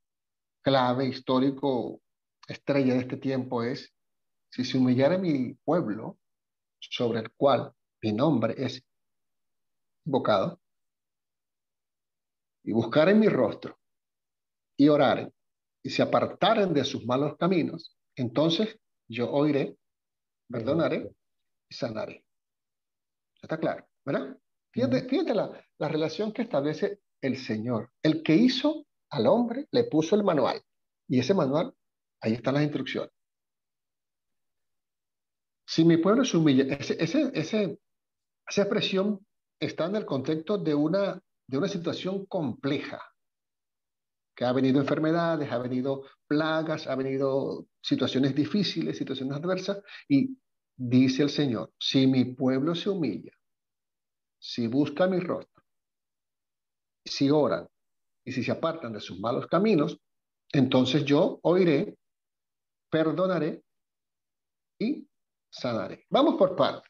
clave, 0.62 1.08
histórico, 1.08 2.00
estrella 2.46 2.94
de 2.94 3.00
este 3.00 3.18
tiempo 3.18 3.62
es, 3.62 3.92
si 4.50 4.64
se 4.64 4.78
humillara 4.78 5.18
mi 5.18 5.52
pueblo, 5.52 6.18
sobre 6.80 7.20
el 7.20 7.30
cual 7.32 7.70
mi 8.00 8.12
nombre 8.12 8.54
es 8.56 8.82
invocado, 10.06 10.58
y 12.68 12.72
buscaren 12.72 13.18
mi 13.18 13.30
rostro, 13.30 13.80
y 14.76 14.88
oraren, 14.88 15.32
y 15.82 15.88
se 15.88 16.02
apartaren 16.02 16.74
de 16.74 16.84
sus 16.84 17.06
malos 17.06 17.38
caminos, 17.38 17.96
entonces 18.14 18.78
yo 19.08 19.30
oiré, 19.30 19.78
perdonaré 20.50 21.10
y 21.66 21.74
sanaré. 21.74 22.26
Está 23.40 23.56
claro, 23.56 23.88
¿verdad? 24.04 24.38
Fíjate, 24.70 25.34
la, 25.34 25.64
la 25.78 25.88
relación 25.88 26.30
que 26.30 26.42
establece 26.42 27.00
el 27.22 27.38
Señor. 27.38 27.90
El 28.02 28.22
que 28.22 28.34
hizo 28.34 28.84
al 29.08 29.26
hombre 29.28 29.66
le 29.70 29.84
puso 29.84 30.14
el 30.14 30.22
manual. 30.22 30.60
Y 31.08 31.20
ese 31.20 31.32
manual, 31.32 31.74
ahí 32.20 32.34
están 32.34 32.52
las 32.52 32.64
instrucciones. 32.64 33.10
Si 35.66 35.86
mi 35.86 35.96
pueblo 35.96 36.22
se 36.22 36.36
humilla, 36.36 36.64
ese, 36.64 37.02
ese, 37.02 37.78
esa 38.46 38.60
expresión 38.62 39.26
está 39.58 39.86
en 39.86 39.96
el 39.96 40.04
contexto 40.04 40.58
de 40.58 40.74
una, 40.74 41.18
de 41.48 41.58
una 41.58 41.68
situación 41.68 42.26
compleja, 42.26 43.00
que 44.36 44.44
ha 44.44 44.52
venido 44.52 44.80
enfermedades, 44.80 45.50
ha 45.50 45.58
venido 45.58 46.04
plagas, 46.28 46.86
ha 46.86 46.94
venido 46.94 47.66
situaciones 47.80 48.34
difíciles, 48.34 48.98
situaciones 48.98 49.36
adversas, 49.36 49.82
y 50.08 50.38
dice 50.76 51.22
el 51.22 51.30
Señor, 51.30 51.72
si 51.78 52.06
mi 52.06 52.24
pueblo 52.26 52.74
se 52.74 52.90
humilla, 52.90 53.32
si 54.38 54.66
busca 54.68 55.08
mi 55.08 55.18
rostro, 55.18 55.64
si 57.04 57.30
oran 57.30 57.66
y 58.24 58.30
si 58.30 58.44
se 58.44 58.52
apartan 58.52 58.92
de 58.92 59.00
sus 59.00 59.18
malos 59.18 59.46
caminos, 59.46 59.98
entonces 60.52 61.04
yo 61.04 61.40
oiré, 61.42 61.96
perdonaré 62.90 63.64
y 64.78 65.08
sanaré. 65.50 66.06
Vamos 66.10 66.36
por 66.36 66.54
parte. 66.54 66.88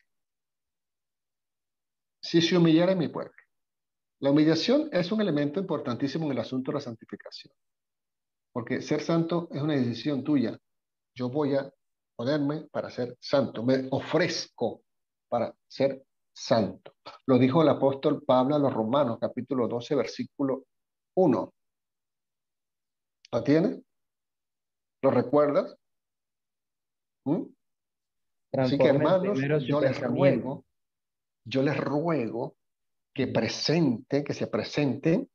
Si 2.21 2.43
se 2.43 2.57
humillara 2.57 2.95
mi 2.95 3.09
pueblo. 3.09 3.38
La 4.21 4.31
humillación 4.31 4.89
es 4.93 5.13
un 5.13 5.21
elemento 5.21 5.61
importantísimo 5.61 6.27
en 6.27 6.33
el 6.33 6.39
asunto 6.39 6.71
de 6.71 6.77
la 6.77 6.81
santificación. 6.81 7.55
Porque 8.53 8.83
ser 8.83 9.01
santo 9.01 9.49
es 9.53 9.63
una 9.63 9.75
decisión 9.75 10.25
tuya. 10.25 10.59
Yo 11.15 11.29
voy 11.29 11.55
a 11.55 11.73
ponerme 12.17 12.63
para 12.73 12.91
ser 12.91 13.17
santo, 13.21 13.63
me 13.63 13.87
ofrezco 13.91 14.83
para 15.29 15.55
ser 15.69 16.05
santo. 16.33 16.95
Lo 17.27 17.39
dijo 17.39 17.63
el 17.63 17.69
apóstol 17.69 18.25
Pablo 18.25 18.57
a 18.57 18.59
los 18.59 18.73
Romanos, 18.73 19.19
capítulo 19.21 19.69
12, 19.69 19.95
versículo 19.95 20.65
1. 21.15 21.55
¿Lo 23.33 23.45
tienes? 23.45 23.81
¿Lo 25.03 25.11
recuerdas? 25.13 25.77
¿Mm? 27.25 27.45
Así 28.55 28.79
que 28.79 28.89
hermanos, 28.89 29.39
yo 29.65 29.81
les 29.81 30.01
ruego, 30.01 30.65
yo 31.45 31.63
les 31.63 31.77
ruego 31.77 32.57
que 33.19 33.27
presenten, 33.27 34.23
que 34.23 34.33
se 34.33 34.47
presenten 34.47 35.29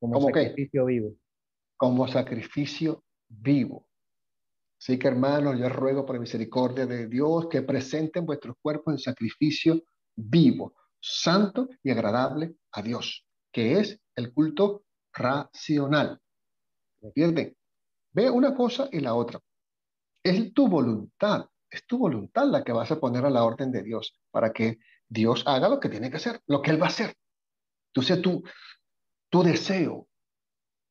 como, 0.00 0.22
sacrificio 0.22 0.86
vivo. 0.86 1.16
Como 1.76 2.08
sacrificio 2.08 3.04
vivo. 3.28 3.86
Así 4.80 4.98
que 4.98 5.06
hermanos, 5.06 5.58
yo 5.58 5.68
ruego 5.68 6.06
por 6.06 6.18
misericordia 6.18 6.86
de 6.86 7.08
Dios 7.08 7.48
que 7.50 7.60
presenten 7.60 8.24
vuestros 8.24 8.56
cuerpos 8.62 8.94
en 8.94 8.98
sacrificio 9.00 9.82
vivo, 10.16 10.74
santo 10.98 11.68
y 11.82 11.90
agradable 11.90 12.54
a 12.72 12.80
Dios, 12.80 13.26
que 13.52 13.80
es 13.80 14.00
el 14.16 14.32
culto 14.32 14.84
racional. 15.12 16.22
¿Entienden? 17.02 17.54
Ve 18.14 18.30
una 18.30 18.54
cosa 18.54 18.88
y 18.90 19.00
la 19.00 19.14
otra. 19.14 19.38
es 20.22 20.54
tu 20.54 20.68
voluntad, 20.68 21.50
es 21.68 21.86
tu 21.86 21.98
voluntad 21.98 22.46
la 22.46 22.64
que 22.64 22.72
vas 22.72 22.90
a 22.92 22.98
poner 22.98 23.26
a 23.26 23.30
la 23.30 23.44
orden 23.44 23.70
de 23.70 23.82
Dios 23.82 24.18
para 24.30 24.54
que 24.54 24.78
Dios 25.08 25.42
haga 25.46 25.68
lo 25.68 25.80
que 25.80 25.88
tiene 25.88 26.10
que 26.10 26.16
hacer, 26.16 26.40
lo 26.46 26.62
que 26.62 26.70
Él 26.70 26.80
va 26.80 26.86
a 26.86 26.90
hacer. 26.90 27.14
Entonces 27.92 28.22
tú, 28.22 28.42
tu 29.30 29.42
deseo, 29.42 30.08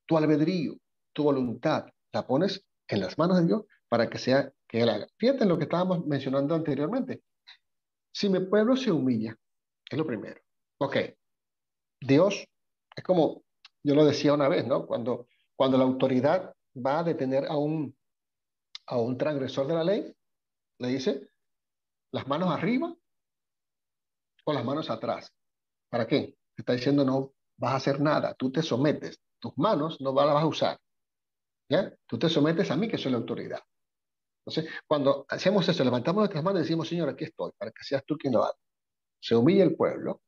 tu 0.05 0.17
albedrío, 0.17 0.75
tu 1.13 1.23
voluntad, 1.23 1.85
la 2.11 2.25
pones 2.25 2.65
en 2.87 3.01
las 3.01 3.17
manos 3.17 3.39
de 3.39 3.45
Dios 3.45 3.63
para 3.87 4.09
que 4.09 4.17
sea 4.17 4.51
que 4.67 4.81
Él 4.81 4.89
haga. 4.89 5.07
Fíjate 5.17 5.43
en 5.43 5.49
lo 5.49 5.57
que 5.57 5.65
estábamos 5.65 6.05
mencionando 6.05 6.55
anteriormente. 6.55 7.21
Si 8.13 8.29
mi 8.29 8.39
pueblo 8.39 8.75
se 8.75 8.91
humilla, 8.91 9.35
es 9.89 9.97
lo 9.97 10.05
primero. 10.05 10.41
Ok, 10.79 10.97
Dios 12.01 12.47
es 12.95 13.03
como, 13.03 13.43
yo 13.83 13.95
lo 13.95 14.05
decía 14.05 14.33
una 14.33 14.47
vez, 14.47 14.65
¿no? 14.65 14.87
Cuando, 14.87 15.27
cuando 15.55 15.77
la 15.77 15.83
autoridad 15.83 16.53
va 16.75 16.99
a 16.99 17.03
detener 17.03 17.45
a 17.45 17.57
un, 17.57 17.95
a 18.87 18.97
un 18.97 19.17
transgresor 19.17 19.67
de 19.67 19.73
la 19.73 19.83
ley, 19.83 20.15
le 20.79 20.87
dice, 20.87 21.29
las 22.11 22.27
manos 22.27 22.51
arriba 22.51 22.95
o 24.47 24.53
las 24.53 24.63
manos 24.63 24.89
atrás. 24.89 25.33
¿Para 25.89 26.07
qué? 26.07 26.37
Está 26.55 26.73
diciendo, 26.73 27.03
no 27.03 27.33
vas 27.57 27.73
a 27.73 27.75
hacer 27.77 27.99
nada, 27.99 28.33
tú 28.33 28.51
te 28.51 28.61
sometes, 28.61 29.19
tus 29.39 29.57
manos 29.57 29.99
no 29.99 30.13
las 30.13 30.33
vas 30.33 30.43
a 30.43 30.47
usar. 30.47 30.79
¿Ya? 31.69 31.93
Tú 32.05 32.17
te 32.17 32.29
sometes 32.29 32.71
a 32.71 32.77
mí, 32.77 32.87
que 32.87 32.97
soy 32.97 33.11
la 33.11 33.17
autoridad. 33.17 33.59
Entonces, 34.45 34.73
cuando 34.87 35.25
hacemos 35.27 35.67
eso, 35.67 35.83
levantamos 35.83 36.21
nuestras 36.21 36.43
manos 36.43 36.61
y 36.61 36.63
decimos, 36.63 36.87
Señor, 36.87 37.09
aquí 37.09 37.25
estoy, 37.25 37.51
para 37.57 37.71
que 37.71 37.83
seas 37.83 38.05
tú 38.05 38.17
quien 38.17 38.33
lo 38.33 38.45
haga. 38.45 38.57
Se 39.19 39.35
humilla 39.35 39.65
el 39.65 39.75
pueblo 39.75 40.21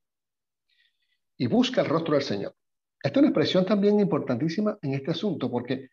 y 1.38 1.48
busca 1.48 1.80
el 1.80 1.88
rostro 1.88 2.16
del 2.16 2.24
Señor. 2.24 2.54
Esta 3.02 3.20
es 3.20 3.22
una 3.22 3.30
expresión 3.30 3.66
también 3.66 4.02
importantísima 4.02 4.78
en 4.82 4.96
este 4.96 5.12
asunto, 5.12 5.50
porque 5.50 5.88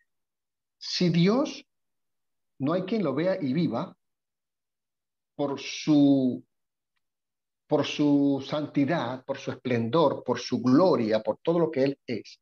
si 0.77 1.09
Dios 1.09 1.65
no 2.59 2.73
hay 2.73 2.81
quien 2.81 3.05
lo 3.05 3.15
vea 3.15 3.37
y 3.41 3.53
viva 3.53 3.95
por 5.35 5.57
su 5.61 6.43
por 7.67 7.85
su 7.85 8.43
santidad, 8.47 9.23
por 9.25 9.37
su 9.37 9.51
esplendor, 9.51 10.23
por 10.23 10.39
su 10.39 10.61
gloria, 10.61 11.21
por 11.21 11.39
todo 11.43 11.59
lo 11.59 11.69
que 11.69 11.83
Él 11.83 11.99
es, 12.07 12.39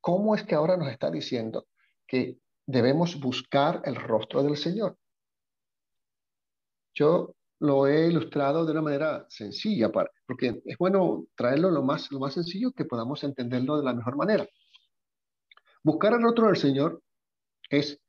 ¿cómo 0.00 0.34
es 0.34 0.42
que 0.42 0.56
ahora 0.56 0.76
nos 0.76 0.88
está 0.88 1.10
diciendo 1.10 1.68
que 2.06 2.38
debemos 2.66 3.18
buscar 3.20 3.82
el 3.84 3.94
rostro 3.94 4.42
del 4.42 4.56
Señor? 4.56 4.98
Yo 6.92 7.34
lo 7.60 7.86
he 7.86 8.08
ilustrado 8.08 8.64
de 8.64 8.72
una 8.72 8.82
manera 8.82 9.26
sencilla, 9.28 9.90
porque 9.90 10.60
es 10.64 10.78
bueno 10.78 11.26
traerlo 11.36 11.70
lo 11.70 11.82
más, 11.82 12.10
lo 12.10 12.18
más 12.18 12.34
sencillo 12.34 12.72
que 12.72 12.84
podamos 12.84 13.22
entenderlo 13.22 13.78
de 13.78 13.84
la 13.84 13.94
mejor 13.94 14.16
manera. 14.16 14.46
Buscar 15.84 16.14
el 16.14 16.22
rostro 16.22 16.46
del 16.46 16.56
Señor 16.56 17.00
es 17.70 18.00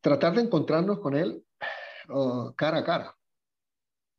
tratar 0.00 0.34
de 0.34 0.42
encontrarnos 0.42 1.00
con 1.00 1.16
Él 1.16 1.44
oh, 2.08 2.52
cara 2.56 2.78
a 2.78 2.84
cara 2.84 3.16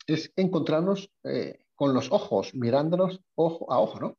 es 0.08 0.32
encontrarnos 0.36 1.12
eh, 1.24 1.66
con 1.76 1.94
los 1.94 2.12
ojos, 2.12 2.54
mirándonos 2.54 3.22
ojo 3.36 3.72
a 3.72 3.80
ojo, 3.80 4.00
¿no? 4.00 4.18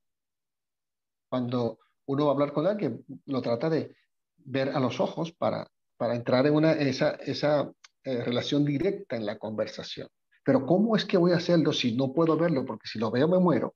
Cuando 1.30 1.78
uno 2.06 2.24
va 2.24 2.30
a 2.30 2.34
hablar 2.34 2.52
con 2.52 2.66
alguien, 2.66 3.04
lo 3.26 3.42
trata 3.42 3.70
de 3.70 3.96
ver 4.36 4.70
a 4.70 4.80
los 4.80 5.00
ojos 5.00 5.32
para, 5.32 5.66
para 5.96 6.14
entrar 6.14 6.46
en 6.46 6.54
una, 6.54 6.72
esa, 6.72 7.12
esa 7.12 7.72
eh, 8.04 8.22
relación 8.22 8.64
directa 8.64 9.16
en 9.16 9.26
la 9.26 9.38
conversación. 9.38 10.08
Pero 10.44 10.66
¿cómo 10.66 10.94
es 10.96 11.04
que 11.04 11.16
voy 11.16 11.32
a 11.32 11.36
hacerlo 11.36 11.72
si 11.72 11.96
no 11.96 12.12
puedo 12.12 12.36
verlo? 12.36 12.64
Porque 12.66 12.86
si 12.86 12.98
lo 12.98 13.10
veo 13.10 13.26
me 13.26 13.38
muero. 13.38 13.74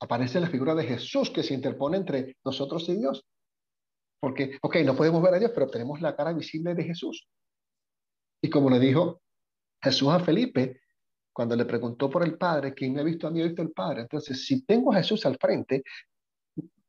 Aparece 0.00 0.40
la 0.40 0.48
figura 0.48 0.74
de 0.74 0.84
Jesús 0.84 1.30
que 1.30 1.42
se 1.42 1.54
interpone 1.54 1.98
entre 1.98 2.36
nosotros 2.44 2.88
y 2.88 2.96
Dios. 2.96 3.24
Porque, 4.20 4.58
ok, 4.62 4.76
no 4.84 4.96
podemos 4.96 5.22
ver 5.22 5.34
a 5.34 5.38
Dios, 5.38 5.52
pero 5.54 5.68
tenemos 5.68 6.00
la 6.00 6.16
cara 6.16 6.32
visible 6.32 6.74
de 6.74 6.84
Jesús. 6.84 7.28
Y 8.42 8.48
como 8.48 8.70
le 8.70 8.78
dijo 8.78 9.20
Jesús 9.84 10.08
a 10.08 10.20
Felipe, 10.20 10.80
cuando 11.32 11.54
le 11.54 11.64
preguntó 11.64 12.08
por 12.08 12.24
el 12.24 12.36
Padre, 12.38 12.72
¿quién 12.74 12.94
me 12.94 13.00
ha 13.00 13.04
visto 13.04 13.26
a 13.26 13.30
mí, 13.30 13.40
ha 13.40 13.44
visto 13.44 13.62
el 13.62 13.72
Padre? 13.72 14.02
Entonces, 14.02 14.44
si 14.46 14.64
tengo 14.64 14.92
a 14.92 14.96
Jesús 14.96 15.26
al 15.26 15.36
frente, 15.36 15.82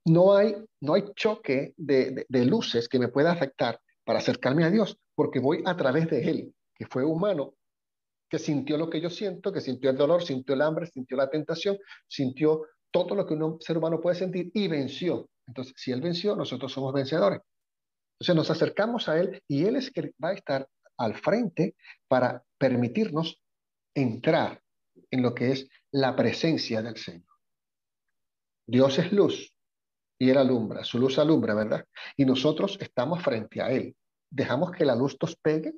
no 0.06 0.36
hay, 0.36 0.56
no 0.82 0.94
hay 0.94 1.04
choque 1.16 1.74
de, 1.78 2.26
de, 2.30 2.46
luces 2.46 2.88
que 2.88 3.00
me 3.00 3.08
pueda 3.08 3.32
afectar 3.32 3.80
para 4.04 4.20
acercarme 4.20 4.64
a 4.64 4.70
Dios, 4.70 4.98
porque 5.16 5.40
voy 5.40 5.64
a 5.66 5.76
través 5.76 6.10
de 6.10 6.30
Él, 6.30 6.54
que 6.76 6.86
fue 6.86 7.04
humano, 7.04 7.56
que 8.30 8.38
sintió 8.40 8.78
lo 8.78 8.90
que 8.90 9.02
yo 9.02 9.10
siento, 9.10 9.52
que 9.52 9.62
sintió 9.62 9.90
el 9.90 9.98
dolor, 9.98 10.24
sintió 10.24 10.54
el 10.54 10.62
hambre, 10.62 10.86
sintió 10.86 11.18
la 11.18 11.30
tentación, 11.30 11.78
sintió 12.08 12.66
todo 12.92 13.16
lo 13.16 13.26
que 13.26 13.34
un 13.34 13.60
ser 13.60 13.78
humano 13.78 14.00
puede 14.00 14.16
sentir 14.16 14.52
y 14.54 14.68
venció. 14.68 15.28
Entonces, 15.48 15.74
si 15.76 15.92
Él 15.92 16.02
venció, 16.02 16.36
nosotros 16.36 16.72
somos 16.72 16.94
vencedores. 16.94 17.42
Entonces 18.14 18.36
nos 18.36 18.50
acercamos 18.52 19.10
a 19.10 19.20
Él 19.20 19.42
y 19.48 19.66
Él 19.66 19.76
es 19.76 19.92
que 19.92 20.14
va 20.24 20.30
a 20.30 20.34
estar 20.34 20.68
al 20.98 21.16
frente 21.16 21.76
para 22.08 22.44
permitirnos 22.58 23.42
entrar 23.94 24.62
en 25.12 25.22
lo 25.22 25.34
que 25.34 25.52
es 25.52 25.70
la 25.92 26.16
presencia 26.16 26.82
del 26.82 26.98
Señor. 26.98 27.36
Dios 28.68 28.98
es 29.00 29.12
luz 29.12 29.54
y 30.20 30.30
Él 30.30 30.38
alumbra, 30.38 30.84
su 30.84 31.00
luz 31.00 31.20
alumbra, 31.20 31.54
¿verdad? 31.54 31.86
Y 32.18 32.26
nosotros 32.26 32.78
estamos 32.80 33.22
frente 33.24 33.62
a 33.62 33.72
Él. 33.72 33.96
Dejamos 34.30 34.72
que 34.72 34.86
la 34.86 34.96
luz 34.96 35.18
nos 35.22 35.36
pegue 35.36 35.74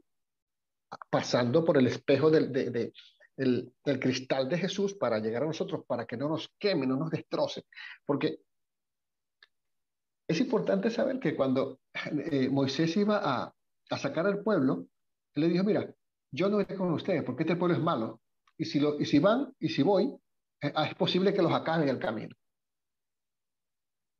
pasando 1.09 1.65
por 1.65 1.78
el 1.78 1.88
espejo 1.88 2.30
del, 2.30 2.51
del 2.51 3.99
cristal 3.99 4.47
de 4.47 4.57
Jesús 4.57 4.93
para 4.93 5.20
llegar 5.20 5.43
a 5.43 5.47
nosotros, 5.47 5.84
para 5.86 6.05
que 6.05 6.18
no 6.18 6.30
nos 6.30 6.49
queme, 6.57 6.88
no 6.88 6.95
nos 6.95 7.11
destroce. 7.11 7.65
Porque 8.05 8.39
es 10.28 10.39
importante 10.39 10.89
saber 10.89 11.20
que 11.20 11.36
cuando 11.36 11.80
eh, 12.32 12.49
Moisés 12.49 12.95
iba 12.97 13.20
a, 13.24 13.53
a 13.89 13.97
sacar 13.97 14.28
al 14.28 14.43
pueblo, 14.43 14.88
le 15.38 15.49
dijo, 15.49 15.63
mira, 15.63 15.93
yo 16.31 16.49
no 16.49 16.61
iré 16.61 16.75
con 16.75 16.91
ustedes 16.93 17.23
porque 17.23 17.43
este 17.43 17.55
pueblo 17.55 17.75
es 17.75 17.81
malo. 17.81 18.21
Y 18.57 18.65
si, 18.65 18.79
lo, 18.79 18.99
y 18.99 19.05
si 19.05 19.19
van 19.19 19.53
y 19.59 19.69
si 19.69 19.83
voy, 19.83 20.13
eh, 20.61 20.71
ah, 20.75 20.88
es 20.88 20.95
posible 20.95 21.33
que 21.33 21.41
los 21.41 21.53
acaben 21.53 21.88
el 21.88 21.99
camino. 21.99 22.35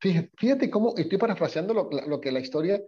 Fíjate, 0.00 0.30
fíjate 0.36 0.70
cómo 0.70 0.94
estoy 0.96 1.18
parafraseando 1.18 1.74
lo, 1.74 1.90
lo, 2.06 2.20
que 2.20 2.30
la 2.30 2.38
historia 2.38 2.80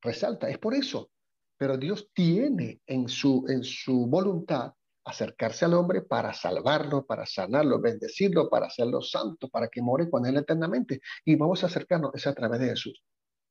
resalta. 0.00 0.48
Es 0.48 0.58
por 0.58 0.74
eso. 0.74 1.10
Pero 1.56 1.76
Dios 1.76 2.10
tiene 2.12 2.80
en 2.86 3.08
su, 3.08 3.44
en 3.48 3.64
su 3.64 4.06
voluntad 4.06 4.72
acercarse 5.04 5.64
al 5.64 5.74
hombre 5.74 6.02
para 6.02 6.32
salvarlo, 6.32 7.04
para 7.04 7.26
sanarlo, 7.26 7.80
bendecirlo, 7.80 8.48
para 8.48 8.66
hacerlo 8.66 9.02
santo, 9.02 9.48
para 9.48 9.68
que 9.68 9.82
more 9.82 10.08
con 10.08 10.26
él 10.26 10.36
eternamente. 10.36 11.00
Y 11.24 11.36
vamos 11.36 11.62
a 11.62 11.66
acercarnos 11.66 12.12
es 12.14 12.26
a 12.26 12.34
través 12.34 12.60
de 12.60 12.68
Jesús. 12.68 13.02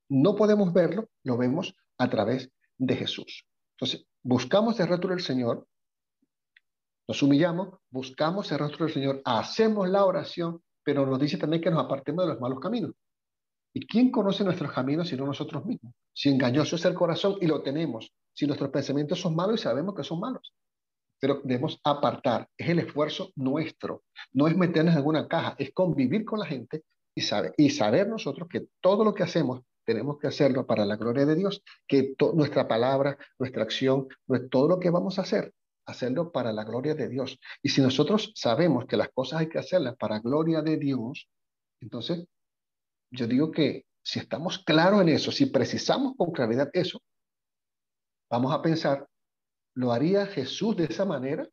No 0.10 0.36
podemos 0.36 0.74
verlo, 0.74 1.10
lo 1.24 1.38
vemos 1.38 1.76
a 1.98 2.10
través 2.10 2.50
de 2.78 2.96
Jesús. 2.96 3.46
Entonces, 3.78 4.06
buscamos 4.24 4.80
el 4.80 4.88
rostro 4.88 5.10
del 5.10 5.22
Señor, 5.22 5.68
nos 7.08 7.22
humillamos, 7.22 7.80
buscamos 7.90 8.52
el 8.52 8.60
rostro 8.60 8.86
del 8.86 8.94
Señor, 8.94 9.22
hacemos 9.26 9.90
la 9.90 10.06
oración, 10.06 10.64
pero 10.84 11.06
nos 11.06 11.20
dice 11.20 11.38
también 11.38 11.62
que 11.62 11.70
nos 11.70 11.84
apartemos 11.84 12.26
de 12.26 12.32
los 12.32 12.42
malos 12.42 12.60
caminos. 12.60 12.92
¿Y 13.74 13.86
quién 13.86 14.12
conoce 14.12 14.44
nuestros 14.44 14.72
caminos 14.72 15.10
sino 15.10 15.26
nosotros 15.26 15.66
mismos? 15.66 15.94
Si 16.14 16.30
engañoso 16.30 16.76
es 16.76 16.86
el 16.86 16.94
corazón 16.94 17.38
y 17.42 17.48
lo 17.48 17.62
tenemos, 17.62 18.14
si 18.34 18.46
nuestros 18.46 18.70
pensamientos 18.70 19.20
son 19.20 19.36
malos 19.36 19.60
y 19.60 19.64
sabemos 19.64 19.96
que 19.96 20.04
son 20.04 20.20
malos. 20.20 20.54
Pero 21.20 21.42
debemos 21.44 21.80
apartar, 21.84 22.48
es 22.58 22.70
el 22.70 22.80
esfuerzo 22.80 23.32
nuestro, 23.36 24.04
no 24.32 24.48
es 24.48 24.56
meternos 24.56 24.94
en 24.94 25.00
alguna 25.00 25.28
caja, 25.28 25.56
es 25.58 25.72
convivir 25.74 26.24
con 26.24 26.40
la 26.40 26.46
gente 26.46 26.84
y 27.16 27.22
saber, 27.22 27.54
y 27.58 27.70
saber 27.70 28.08
nosotros 28.08 28.48
que 28.50 28.68
todo 28.82 29.04
lo 29.04 29.14
que 29.14 29.24
hacemos 29.24 29.62
tenemos 29.86 30.18
que 30.20 30.28
hacerlo 30.28 30.66
para 30.66 30.86
la 30.86 30.96
gloria 30.96 31.26
de 31.26 31.36
Dios, 31.36 31.64
que 31.88 32.16
nuestra 32.34 32.68
palabra, 32.68 33.18
nuestra 33.40 33.64
acción, 33.64 34.08
todo 34.50 34.68
lo 34.68 34.80
que 34.80 34.90
vamos 34.90 35.20
a 35.20 35.24
hacer, 35.24 35.54
hacerlo 35.86 36.32
para 36.32 36.52
la 36.54 36.64
gloria 36.64 36.96
de 36.96 37.10
Dios. 37.10 37.40
Y 37.62 37.70
si 37.70 37.82
nosotros 37.82 38.32
sabemos 38.36 38.86
que 38.86 38.98
las 38.98 39.10
cosas 39.10 39.42
hay 39.42 39.50
que 39.50 39.60
hacerlas 39.60 39.96
para 39.98 40.20
gloria 40.20 40.62
de 40.62 40.78
Dios, 40.78 41.30
entonces 41.82 42.26
yo 43.12 43.28
digo 43.28 43.52
que 43.52 43.86
si 44.04 44.20
estamos 44.20 44.60
claros 44.60 45.02
en 45.02 45.10
eso, 45.10 45.32
si 45.32 45.48
precisamos 45.48 46.14
con 46.18 46.32
claridad 46.32 46.70
eso, 46.74 47.00
vamos 48.30 48.54
a 48.54 48.62
pensar, 48.62 49.08
¿lo 49.76 49.92
haría 49.92 50.26
Jesús 50.26 50.76
de 50.76 50.86
esa 50.86 51.06
manera? 51.06 51.48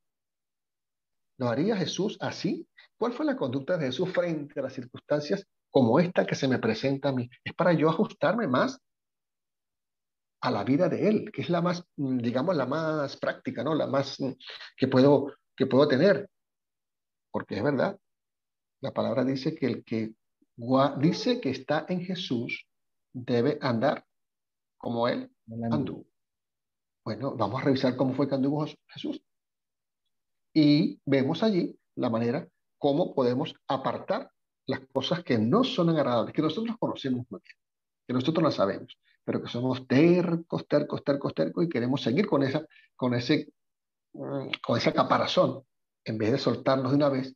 ¿Lo 1.39 1.49
haría 1.49 1.77
Jesús 1.77 2.19
así? 2.21 2.67
¿Cuál 2.99 3.13
fue 3.13 3.25
la 3.25 3.37
conducta 3.37 3.79
de 3.79 3.87
Jesús 3.87 4.11
frente 4.11 4.59
a 4.61 4.63
las 4.63 4.75
circunstancias 4.75 5.47
como 5.71 6.01
esta 6.01 6.27
que 6.27 6.35
se 6.35 6.49
me 6.49 6.59
presenta 6.59 7.11
a 7.11 7.13
mí. 7.13 7.29
Es 7.45 7.55
para 7.55 7.73
yo 7.73 7.89
ajustarme 7.89 8.49
más 8.49 8.81
a 10.43 10.51
la 10.51 10.65
vida 10.65 10.89
de 10.89 11.09
Él, 11.09 11.31
que 11.33 11.43
es 11.43 11.51
la 11.51 11.61
más, 11.61 11.85
mm, 11.97 12.19
digamos, 12.19 12.57
la 12.57 12.67
más 12.67 13.17
práctica, 13.17 13.63
¿no? 13.63 13.75
La 13.75 13.87
más 13.87 14.19
mm, 14.21 14.33
que 14.77 14.89
puedo, 14.89 15.35
que 15.57 15.67
puedo 15.67 15.87
tener. 15.87 16.29
Porque 17.31 17.57
es 17.57 17.63
verdad, 17.63 17.99
la 18.81 18.93
palabra 18.93 19.25
dice 19.25 19.55
que 19.55 19.67
el 19.67 19.85
que 19.85 20.15
dice 20.99 21.41
que 21.41 21.51
está 21.51 21.87
en 21.89 22.03
Jesús 22.03 22.67
debe 23.13 23.59
andar 23.61 24.05
como 24.79 25.09
Él 25.09 25.31
anduvo. 25.71 26.07
Bueno, 27.05 27.35
vamos 27.37 27.61
a 27.61 27.65
revisar 27.65 27.97
cómo 27.97 28.15
fue 28.15 28.29
que 28.29 28.35
anduvo 28.35 28.67
Jesús. 28.89 29.23
Y 30.53 31.01
vemos 31.05 31.43
allí 31.43 31.79
la 31.95 32.11
manera 32.11 32.49
cómo 32.79 33.15
podemos 33.15 33.55
apartar 33.69 34.31
las 34.71 34.81
cosas 34.93 35.23
que 35.25 35.39
no 35.39 35.65
son 35.65 35.91
agradables, 35.91 36.33
que 36.35 36.43
nosotros 36.43 36.77
conocemos 36.79 37.27
muy 37.29 37.41
bien, 37.45 37.57
que 38.07 38.15
nosotros 38.15 38.43
las 38.43 38.55
sabemos. 38.55 38.97
pero 39.23 39.43
que 39.43 39.49
somos 39.49 39.87
tercos, 39.87 40.67
tercos, 40.67 41.05
tercos, 41.05 41.35
tercos 41.35 41.65
y 41.65 41.69
queremos 41.69 42.03
seguir 42.03 42.27
con 42.27 42.43
esa, 42.43 42.67
con 42.97 43.15
ese, 43.15 43.53
mm, 44.15 44.49
con 44.67 44.79
esa 44.79 44.93
caparazón, 44.93 45.63
en 46.05 46.19
vez 46.19 46.33
de 46.33 46.39
soltarnos 46.39 46.91
de 46.91 46.97
una 46.97 47.11
vez, 47.11 47.35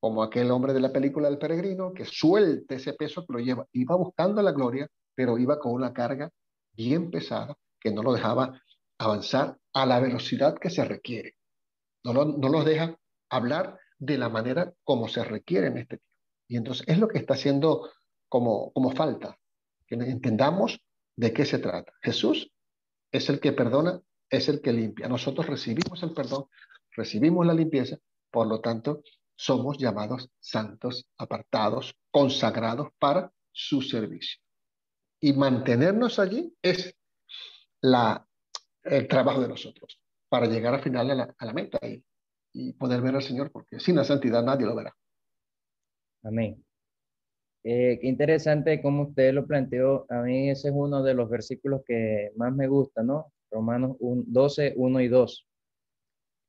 como 0.00 0.22
aquel 0.22 0.50
hombre 0.50 0.72
de 0.72 0.80
la 0.80 0.90
película 0.90 1.28
del 1.28 1.38
peregrino, 1.38 1.92
que 1.92 2.04
suelte 2.06 2.76
ese 2.76 2.94
peso 2.94 3.24
que 3.24 3.32
lo 3.34 3.38
lleva. 3.38 3.68
Iba 3.72 3.94
buscando 3.94 4.42
la 4.42 4.52
gloria, 4.52 4.88
pero 5.14 5.38
iba 5.38 5.60
con 5.60 5.72
una 5.74 5.92
carga 5.92 6.30
bien 6.72 7.10
pesada 7.10 7.56
que 7.78 7.92
no 7.92 8.02
lo 8.02 8.12
dejaba 8.12 8.60
avanzar 8.98 9.58
a 9.74 9.86
la 9.86 10.00
velocidad 10.00 10.58
que 10.58 10.70
se 10.70 10.84
requiere. 10.84 11.36
No, 12.04 12.14
lo, 12.14 12.24
no 12.24 12.48
los 12.48 12.64
deja 12.64 12.96
hablar 13.30 13.78
de 13.98 14.18
la 14.18 14.28
manera 14.28 14.72
como 14.82 15.08
se 15.08 15.22
requiere 15.22 15.68
en 15.68 15.78
este 15.78 15.98
tiempo. 15.98 16.11
Y 16.52 16.58
entonces 16.58 16.86
es 16.86 16.98
lo 16.98 17.08
que 17.08 17.16
está 17.16 17.32
haciendo 17.32 17.90
como, 18.28 18.74
como 18.74 18.90
falta, 18.90 19.38
que 19.86 19.94
entendamos 19.94 20.78
de 21.16 21.32
qué 21.32 21.46
se 21.46 21.58
trata. 21.58 21.94
Jesús 22.02 22.52
es 23.10 23.30
el 23.30 23.40
que 23.40 23.52
perdona, 23.52 24.02
es 24.28 24.50
el 24.50 24.60
que 24.60 24.74
limpia. 24.74 25.08
Nosotros 25.08 25.46
recibimos 25.46 26.02
el 26.02 26.12
perdón, 26.12 26.44
recibimos 26.90 27.46
la 27.46 27.54
limpieza, 27.54 27.96
por 28.30 28.48
lo 28.48 28.60
tanto, 28.60 29.02
somos 29.34 29.78
llamados 29.78 30.28
santos, 30.40 31.06
apartados, 31.16 31.94
consagrados 32.10 32.88
para 32.98 33.32
su 33.50 33.80
servicio. 33.80 34.38
Y 35.20 35.32
mantenernos 35.32 36.18
allí 36.18 36.54
es 36.60 36.94
la, 37.80 38.28
el 38.82 39.08
trabajo 39.08 39.40
de 39.40 39.48
nosotros 39.48 39.98
para 40.28 40.44
llegar 40.44 40.74
al 40.74 40.82
final 40.82 41.12
a 41.12 41.14
la, 41.14 41.34
a 41.34 41.46
la 41.46 41.52
meta 41.54 41.78
y, 41.88 42.04
y 42.52 42.74
poder 42.74 43.00
ver 43.00 43.16
al 43.16 43.22
Señor, 43.22 43.50
porque 43.50 43.80
sin 43.80 43.96
la 43.96 44.04
santidad 44.04 44.42
nadie 44.42 44.66
lo 44.66 44.76
verá. 44.76 44.94
Amén. 46.24 46.62
Eh, 47.64 47.98
qué 48.00 48.08
interesante 48.08 48.82
cómo 48.82 49.04
usted 49.04 49.32
lo 49.32 49.46
planteó. 49.46 50.06
A 50.08 50.22
mí 50.22 50.50
ese 50.50 50.68
es 50.68 50.74
uno 50.76 51.02
de 51.02 51.14
los 51.14 51.30
versículos 51.30 51.82
que 51.86 52.32
más 52.36 52.52
me 52.54 52.66
gusta, 52.68 53.02
¿no? 53.02 53.32
Romanos 53.50 53.96
12, 54.00 54.74
1 54.76 55.00
y 55.00 55.08
2. 55.08 55.46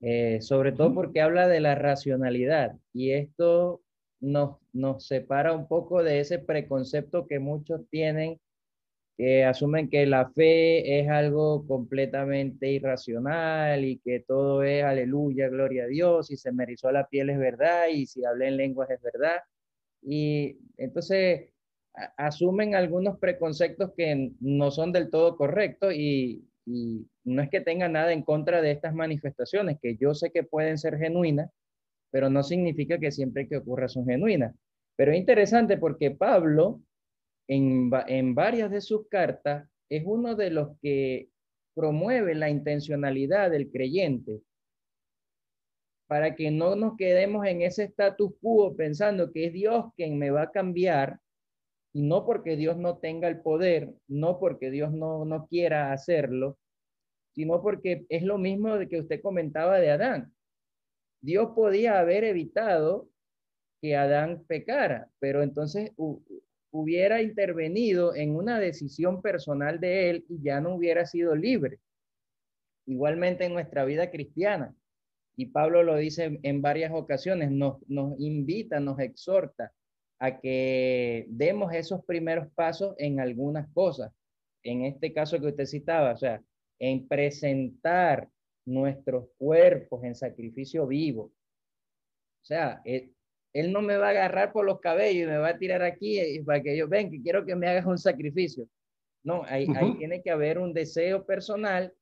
Eh, 0.01 0.41
sobre 0.41 0.73
todo 0.73 0.93
porque 0.93 1.21
habla 1.21 1.47
de 1.47 1.61
la 1.61 1.75
racionalidad 1.75 2.75
y 2.91 3.11
esto 3.11 3.81
nos, 4.19 4.57
nos 4.73 5.07
separa 5.07 5.53
un 5.53 5.67
poco 5.67 6.03
de 6.03 6.19
ese 6.19 6.39
preconcepto 6.39 7.25
que 7.25 7.39
muchos 7.39 7.87
tienen 7.89 8.37
que 9.17 9.45
asumen 9.45 9.89
que 9.89 10.05
la 10.05 10.29
fe 10.31 10.99
es 10.99 11.09
algo 11.09 11.65
completamente 11.67 12.69
irracional 12.71 13.85
y 13.85 13.99
que 13.99 14.21
todo 14.21 14.63
es 14.63 14.83
aleluya, 14.83 15.49
gloria 15.49 15.83
a 15.83 15.87
Dios, 15.87 16.31
y 16.31 16.37
se 16.37 16.51
me 16.51 16.63
erizó 16.63 16.91
la 16.91 17.07
piel 17.07 17.29
es 17.29 17.37
verdad, 17.39 17.87
y 17.89 18.07
si 18.07 18.25
hablé 18.25 18.47
en 18.47 18.57
lenguas 18.57 18.89
es 18.89 19.01
verdad. 19.01 19.37
Y 20.05 20.57
entonces 20.77 21.49
asumen 22.17 22.75
algunos 22.75 23.19
preconceptos 23.19 23.91
que 23.95 24.31
no 24.39 24.71
son 24.71 24.91
del 24.91 25.09
todo 25.09 25.37
correctos 25.37 25.93
y, 25.93 26.47
no 27.25 27.41
es 27.41 27.49
que 27.49 27.59
tenga 27.59 27.89
nada 27.89 28.13
en 28.13 28.23
contra 28.23 28.61
de 28.61 28.71
estas 28.71 28.95
manifestaciones, 28.95 29.77
que 29.81 29.97
yo 29.97 30.13
sé 30.13 30.31
que 30.31 30.43
pueden 30.43 30.77
ser 30.77 30.97
genuinas, 30.97 31.51
pero 32.09 32.29
no 32.29 32.41
significa 32.41 32.99
que 32.99 33.11
siempre 33.11 33.49
que 33.49 33.57
ocurra 33.57 33.89
son 33.89 34.05
genuinas. 34.05 34.55
Pero 34.95 35.11
es 35.11 35.17
interesante 35.17 35.77
porque 35.77 36.11
Pablo 36.11 36.81
en, 37.49 37.91
en 38.07 38.33
varias 38.33 38.71
de 38.71 38.79
sus 38.79 39.09
cartas 39.09 39.67
es 39.89 40.03
uno 40.05 40.35
de 40.35 40.51
los 40.51 40.77
que 40.81 41.29
promueve 41.75 42.33
la 42.33 42.49
intencionalidad 42.49 43.51
del 43.51 43.69
creyente 43.69 44.41
para 46.07 46.35
que 46.35 46.51
no 46.51 46.75
nos 46.75 46.97
quedemos 46.97 47.45
en 47.45 47.61
ese 47.61 47.83
status 47.85 48.33
quo 48.41 48.75
pensando 48.75 49.31
que 49.31 49.45
es 49.47 49.53
Dios 49.53 49.85
quien 49.95 50.17
me 50.17 50.31
va 50.31 50.43
a 50.43 50.51
cambiar 50.51 51.19
y 51.93 52.01
no 52.01 52.25
porque 52.25 52.55
Dios 52.55 52.77
no 52.77 52.97
tenga 52.97 53.27
el 53.27 53.41
poder, 53.41 53.93
no 54.07 54.39
porque 54.39 54.71
Dios 54.71 54.91
no, 54.91 55.25
no 55.25 55.47
quiera 55.47 55.93
hacerlo, 55.93 56.57
sino 57.33 57.61
porque 57.61 58.05
es 58.09 58.23
lo 58.23 58.37
mismo 58.37 58.77
de 58.77 58.87
que 58.87 58.99
usted 58.99 59.21
comentaba 59.21 59.79
de 59.79 59.91
Adán. 59.91 60.33
Dios 61.21 61.51
podía 61.55 61.99
haber 61.99 62.23
evitado 62.23 63.09
que 63.81 63.95
Adán 63.95 64.43
pecara, 64.47 65.09
pero 65.19 65.43
entonces 65.43 65.91
hubiera 66.71 67.21
intervenido 67.21 68.15
en 68.15 68.35
una 68.35 68.59
decisión 68.59 69.21
personal 69.21 69.79
de 69.79 70.09
él 70.09 70.25
y 70.27 70.41
ya 70.41 70.59
no 70.59 70.75
hubiera 70.75 71.05
sido 71.05 71.35
libre. 71.35 71.79
Igualmente 72.85 73.45
en 73.45 73.53
nuestra 73.53 73.85
vida 73.85 74.09
cristiana. 74.09 74.75
Y 75.35 75.47
Pablo 75.47 75.83
lo 75.83 75.95
dice 75.95 76.39
en 76.43 76.61
varias 76.61 76.91
ocasiones, 76.93 77.51
nos, 77.51 77.77
nos 77.87 78.19
invita, 78.19 78.79
nos 78.79 78.99
exhorta 78.99 79.71
a 80.19 80.39
que 80.39 81.25
demos 81.29 81.73
esos 81.73 82.05
primeros 82.05 82.47
pasos 82.53 82.95
en 82.97 83.19
algunas 83.19 83.67
cosas. 83.73 84.11
En 84.63 84.85
este 84.85 85.11
caso 85.11 85.39
que 85.39 85.47
usted 85.47 85.65
citaba, 85.65 86.13
o 86.13 86.17
sea, 86.17 86.41
en 86.79 87.07
presentar 87.07 88.29
nuestros 88.65 89.25
cuerpos 89.37 90.03
en 90.03 90.15
sacrificio 90.15 90.87
vivo. 90.87 91.23
O 91.23 92.45
sea, 92.45 92.81
él 92.85 93.71
no 93.71 93.81
me 93.81 93.97
va 93.97 94.07
a 94.07 94.11
agarrar 94.11 94.51
por 94.51 94.65
los 94.65 94.79
cabellos 94.79 95.23
y 95.23 95.31
me 95.31 95.37
va 95.37 95.49
a 95.49 95.57
tirar 95.57 95.83
aquí 95.83 96.19
eh, 96.19 96.43
para 96.45 96.61
que 96.61 96.75
yo 96.75 96.87
ven 96.87 97.11
que 97.11 97.21
quiero 97.21 97.45
que 97.45 97.55
me 97.55 97.67
hagas 97.67 97.85
un 97.85 97.97
sacrificio. 97.97 98.67
No, 99.23 99.43
ahí, 99.45 99.67
ahí 99.75 99.97
tiene 99.97 100.21
que 100.21 100.31
haber 100.31 100.57
un 100.57 100.73
deseo 100.73 101.25
personal, 101.25 101.93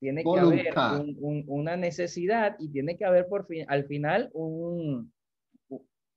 tiene 0.00 0.24
que 0.24 0.40
haber 0.40 0.74
una 1.20 1.76
necesidad 1.76 2.56
y 2.58 2.70
tiene 2.70 2.96
que 2.96 3.04
haber 3.04 3.28
por 3.28 3.46
fin, 3.46 3.64
al 3.68 3.84
final 3.84 4.30
un, 4.32 5.12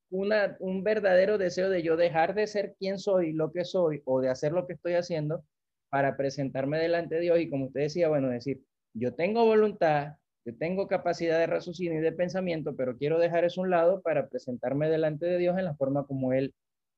una, 0.09 0.55
un 0.59 0.83
verdadero 0.83 1.37
deseo 1.37 1.69
de 1.69 1.83
yo 1.83 1.97
dejar 1.97 2.33
de 2.33 2.47
ser 2.47 2.75
quien 2.79 2.97
soy, 2.97 3.33
lo 3.33 3.51
que 3.51 3.65
soy, 3.65 4.01
o 4.05 4.21
de 4.21 4.29
hacer 4.29 4.53
lo 4.53 4.65
que 4.65 4.73
estoy 4.73 4.93
haciendo 4.93 5.43
para 5.89 6.15
presentarme 6.15 6.79
delante 6.79 7.15
de 7.15 7.21
Dios. 7.21 7.39
Y 7.39 7.49
como 7.49 7.65
usted 7.65 7.81
decía, 7.81 8.09
bueno, 8.09 8.29
decir, 8.29 8.63
yo 8.93 9.13
tengo 9.13 9.45
voluntad, 9.45 10.13
yo 10.45 10.55
tengo 10.57 10.87
capacidad 10.87 11.37
de 11.37 11.47
raciocinio 11.47 11.99
y 11.99 12.01
de 12.01 12.11
pensamiento, 12.11 12.75
pero 12.75 12.97
quiero 12.97 13.19
dejar 13.19 13.43
eso 13.43 13.61
a 13.61 13.63
un 13.65 13.69
lado 13.69 14.01
para 14.01 14.29
presentarme 14.29 14.89
delante 14.89 15.25
de 15.25 15.37
Dios 15.37 15.57
en 15.57 15.65
la 15.65 15.75
forma 15.75 16.05
como 16.05 16.31
Él 16.31 16.53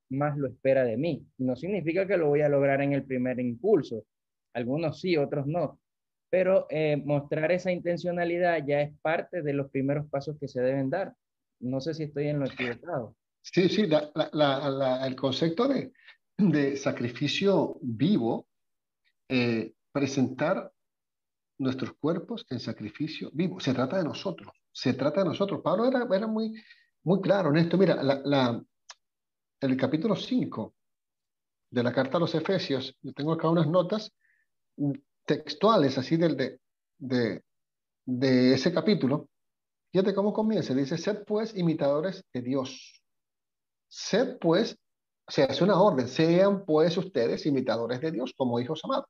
más 0.09 0.37
lo 0.37 0.47
espera 0.47 0.83
de 0.83 0.97
mí. 0.97 1.25
No 1.37 1.55
significa 1.55 2.05
que 2.05 2.17
lo 2.17 2.27
voy 2.27 2.41
a 2.41 2.49
lograr 2.49 2.81
en 2.81 2.93
el 2.93 3.03
primer 3.03 3.39
impulso. 3.39 4.05
Algunos 4.53 5.01
sí, 5.01 5.17
otros 5.17 5.47
no. 5.47 5.79
Pero 6.35 6.67
eh, 6.69 6.97
mostrar 6.97 7.49
esa 7.53 7.71
intencionalidad 7.71 8.61
ya 8.67 8.81
es 8.81 8.91
parte 8.99 9.41
de 9.41 9.53
los 9.53 9.71
primeros 9.71 10.05
pasos 10.09 10.35
que 10.37 10.49
se 10.49 10.59
deben 10.59 10.89
dar. 10.89 11.15
No 11.61 11.79
sé 11.79 11.93
si 11.93 12.03
estoy 12.03 12.27
en 12.27 12.41
lo 12.41 12.45
equivocado. 12.45 13.15
Sí, 13.41 13.69
sí, 13.69 13.87
el 13.87 15.15
concepto 15.15 15.69
de, 15.69 15.93
de 16.37 16.75
sacrificio 16.75 17.77
vivo, 17.81 18.49
eh, 19.29 19.71
presentar 19.93 20.69
nuestros 21.57 21.93
cuerpos 21.93 22.45
en 22.49 22.59
sacrificio 22.59 23.31
vivo. 23.31 23.61
Se 23.61 23.73
trata 23.73 23.97
de 23.99 24.03
nosotros, 24.03 24.51
se 24.73 24.93
trata 24.93 25.21
de 25.21 25.29
nosotros. 25.29 25.61
Pablo 25.63 25.87
era, 25.87 26.05
era 26.13 26.27
muy, 26.27 26.53
muy 27.03 27.21
claro 27.21 27.51
en 27.51 27.59
esto. 27.59 27.77
Mira, 27.77 28.03
la, 28.03 28.19
la, 28.25 28.61
el 29.61 29.77
capítulo 29.77 30.17
5 30.17 30.75
de 31.71 31.81
la 31.81 31.93
carta 31.93 32.17
a 32.17 32.19
los 32.19 32.35
Efesios, 32.35 32.93
yo 33.01 33.13
tengo 33.13 33.31
acá 33.31 33.47
unas 33.47 33.67
notas 33.67 34.11
textuales 35.25 35.97
así 35.97 36.17
del, 36.17 36.37
de, 36.37 36.59
de, 36.97 37.43
de 38.05 38.53
ese 38.53 38.73
capítulo. 38.73 39.29
Fíjate 39.91 40.13
cómo 40.13 40.33
comienza. 40.33 40.73
Dice, 40.73 40.97
sed 40.97 41.23
pues 41.25 41.55
imitadores 41.55 42.23
de 42.33 42.41
Dios. 42.41 43.01
Sed 43.87 44.37
pues, 44.39 44.77
se 45.27 45.43
hace 45.43 45.63
una 45.63 45.81
orden, 45.81 46.07
sean 46.07 46.65
pues 46.65 46.97
ustedes 46.97 47.45
imitadores 47.45 48.01
de 48.01 48.11
Dios 48.11 48.33
como 48.37 48.59
hijos 48.59 48.81
amados 48.83 49.07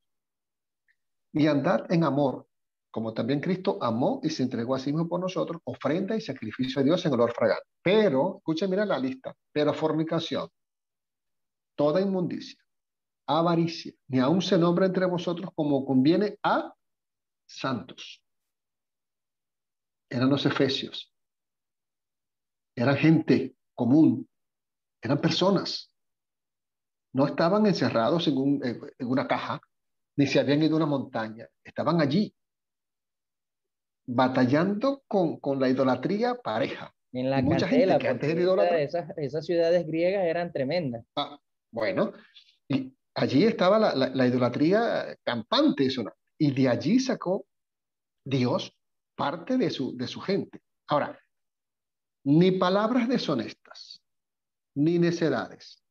y 1.35 1.47
andar 1.47 1.85
en 1.89 2.05
amor, 2.05 2.47
como 2.89 3.13
también 3.13 3.41
Cristo 3.41 3.77
amó 3.81 4.21
y 4.23 4.29
se 4.29 4.43
entregó 4.43 4.73
a 4.73 4.79
sí 4.79 4.91
mismo 4.93 5.09
por 5.09 5.19
nosotros, 5.19 5.61
ofrenda 5.65 6.15
y 6.15 6.21
sacrificio 6.21 6.81
a 6.81 6.85
Dios 6.85 7.05
en 7.05 7.13
olor 7.13 7.33
fragante. 7.33 7.65
Pero, 7.83 8.37
escuchen, 8.37 8.69
mira 8.69 8.85
la 8.85 8.97
lista, 8.97 9.35
pero 9.51 9.73
fornicación, 9.73 10.47
toda 11.75 11.99
inmundicia, 11.99 12.57
avaricia, 13.27 13.93
ni 14.07 14.19
aun 14.19 14.41
se 14.41 14.57
nombra 14.57 14.85
entre 14.85 15.05
vosotros 15.05 15.51
como 15.55 15.85
conviene 15.85 16.37
a 16.43 16.73
santos. 17.47 18.21
Eran 20.09 20.29
los 20.29 20.45
efesios, 20.45 21.13
eran 22.75 22.97
gente 22.97 23.55
común, 23.73 24.29
eran 25.01 25.19
personas, 25.19 25.91
no 27.13 27.25
estaban 27.25 27.65
encerrados 27.65 28.27
en, 28.27 28.61
en 28.61 29.07
una 29.07 29.27
caja, 29.27 29.59
ni 30.17 30.27
se 30.27 30.39
habían 30.39 30.63
ido 30.63 30.73
a 30.73 30.77
una 30.77 30.85
montaña, 30.85 31.47
estaban 31.63 32.01
allí, 32.01 32.33
batallando 34.05 35.03
con, 35.07 35.39
con 35.39 35.59
la 35.59 35.69
idolatría 35.69 36.35
pareja. 36.35 36.93
En 37.11 37.29
la 37.29 37.41
mucha 37.41 37.67
gente 37.67 37.97
que 37.97 38.07
antes 38.07 38.29
era 38.29 38.79
esas, 38.79 39.17
esas, 39.17 39.45
ciudades 39.45 39.87
griegas 39.87 40.25
eran 40.25 40.51
tremendas. 40.51 41.05
Ah, 41.15 41.39
bueno, 41.71 42.11
y 42.67 42.93
allí 43.15 43.45
estaba 43.45 43.79
la, 43.79 43.95
la, 43.95 44.27
idolatría 44.27 45.17
campante, 45.23 45.85
eso, 45.85 46.03
y 46.37 46.51
de 46.51 46.69
allí 46.69 46.99
sacó 46.99 47.45
Dios 48.25 48.75
parte 49.15 49.57
de 49.57 49.69
su, 49.69 50.21
gente. 50.21 50.61
Ahora, 50.87 51.17
ni 52.25 52.51
palabras 52.51 53.07
deshonestas, 53.07 54.01
ni 54.75 54.99
necedades, 54.99 55.81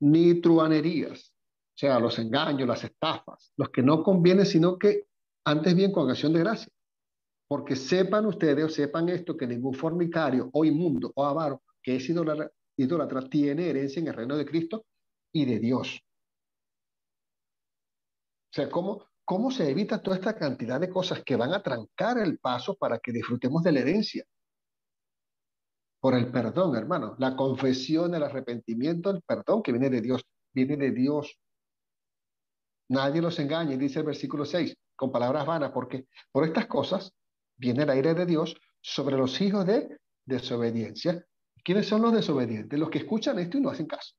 ni 0.00 0.40
truanerías, 0.40 1.32
O 1.74 1.78
sea, 1.78 2.00
los 2.00 2.18
engaños, 2.18 2.66
las 2.66 2.84
estafas, 2.84 3.52
los 3.56 3.68
que 3.68 3.82
no 3.82 4.02
convienen, 4.02 4.46
sino 4.46 4.78
que 4.78 5.08
antes 5.44 5.74
bien 5.74 5.92
con 5.92 6.08
acción 6.08 6.32
de 6.32 6.40
gracia. 6.40 6.72
Porque 7.48 7.76
sepan 7.76 8.26
ustedes 8.26 8.64
o 8.64 8.68
sepan 8.68 9.08
esto, 9.08 9.36
que 9.36 9.46
ningún 9.46 9.74
fornicario 9.74 10.48
o 10.52 10.64
inmundo 10.64 11.12
o 11.14 11.24
avaro 11.24 11.62
que 11.82 11.96
es 11.96 12.08
idólatra 12.08 13.28
tiene 13.28 13.68
herencia 13.68 14.00
en 14.00 14.08
el 14.08 14.14
reino 14.14 14.36
de 14.36 14.46
Cristo 14.46 14.86
y 15.32 15.44
de 15.44 15.60
Dios. 15.60 16.02
O 18.56 18.58
sea, 18.58 18.70
¿cómo, 18.70 19.04
¿cómo 19.26 19.50
se 19.50 19.68
evita 19.68 20.00
toda 20.00 20.16
esta 20.16 20.34
cantidad 20.34 20.80
de 20.80 20.88
cosas 20.88 21.22
que 21.22 21.36
van 21.36 21.52
a 21.52 21.62
trancar 21.62 22.16
el 22.16 22.38
paso 22.38 22.74
para 22.74 22.98
que 22.98 23.12
disfrutemos 23.12 23.62
de 23.62 23.70
la 23.70 23.80
herencia? 23.80 24.24
Por 26.00 26.14
el 26.14 26.32
perdón, 26.32 26.74
hermano. 26.74 27.16
La 27.18 27.36
confesión, 27.36 28.14
el 28.14 28.22
arrepentimiento, 28.22 29.10
el 29.10 29.20
perdón 29.20 29.62
que 29.62 29.72
viene 29.72 29.90
de 29.90 30.00
Dios, 30.00 30.24
viene 30.54 30.78
de 30.78 30.90
Dios. 30.90 31.38
Nadie 32.88 33.20
los 33.20 33.38
engañe, 33.38 33.76
dice 33.76 33.98
el 33.98 34.06
versículo 34.06 34.46
6, 34.46 34.74
con 34.96 35.12
palabras 35.12 35.44
vanas, 35.44 35.72
porque 35.72 36.06
por 36.32 36.44
estas 36.44 36.64
cosas 36.64 37.12
viene 37.58 37.82
el 37.82 37.90
aire 37.90 38.14
de 38.14 38.24
Dios 38.24 38.56
sobre 38.80 39.18
los 39.18 39.38
hijos 39.42 39.66
de 39.66 39.98
desobediencia. 40.24 41.22
¿Quiénes 41.62 41.86
son 41.86 42.00
los 42.00 42.14
desobedientes? 42.14 42.80
Los 42.80 42.88
que 42.88 43.00
escuchan 43.00 43.38
esto 43.38 43.58
y 43.58 43.60
no 43.60 43.68
hacen 43.68 43.86
caso. 43.86 44.14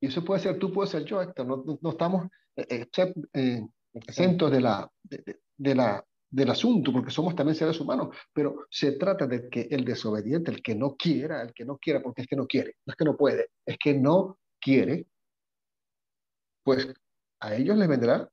Y 0.00 0.06
eso 0.06 0.24
puede 0.24 0.40
ser 0.40 0.58
tú, 0.58 0.72
puede 0.72 0.88
ser 0.88 1.04
yo, 1.04 1.20
Héctor. 1.20 1.46
No, 1.46 1.62
no, 1.78 1.90
estamos 1.90 2.26
exentos 2.56 4.50
de 4.50 4.60
la, 4.60 4.90
de, 5.02 5.74
la, 5.74 6.04
del 6.30 6.50
asunto, 6.50 6.92
porque 6.92 7.10
somos 7.10 7.34
también 7.34 7.56
seres 7.56 7.78
humanos, 7.80 8.16
pero 8.32 8.66
se 8.70 8.92
trata 8.92 9.26
de 9.26 9.48
que 9.48 9.68
el 9.70 9.84
desobediente, 9.84 10.50
el 10.50 10.62
que 10.62 10.74
no 10.74 10.96
quiera, 10.96 11.42
el 11.42 11.52
que 11.52 11.64
no 11.64 11.78
quiera, 11.78 12.02
porque 12.02 12.22
es 12.22 12.28
que 12.28 12.36
no 12.36 12.46
quiere, 12.46 12.76
no 12.86 12.92
es 12.92 12.96
que 12.96 13.04
no 13.04 13.16
puede, 13.16 13.48
es 13.66 13.76
que 13.78 13.94
no 13.94 14.38
quiere, 14.60 15.06
pues 16.64 16.88
a 17.40 17.54
ellos 17.54 17.76
les 17.76 17.88
vendrá 17.88 18.28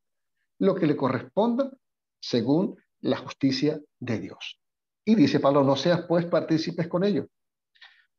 lo 0.60 0.76
que 0.76 0.88
le 0.88 0.96
corresponda 0.96 1.72
según 2.22 2.78
la 3.02 3.18
justicia 3.18 3.82
de 4.00 4.20
Dios. 4.20 4.60
Y 5.06 5.16
dice 5.16 5.40
Pablo, 5.40 5.64
no 5.64 5.76
seas 5.76 6.06
pues 6.08 6.26
partícipes 6.26 6.88
con 6.88 7.04
ellos, 7.04 7.28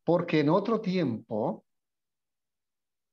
porque 0.03 0.41
en 0.41 0.49
otro 0.49 0.81
tiempo 0.81 1.65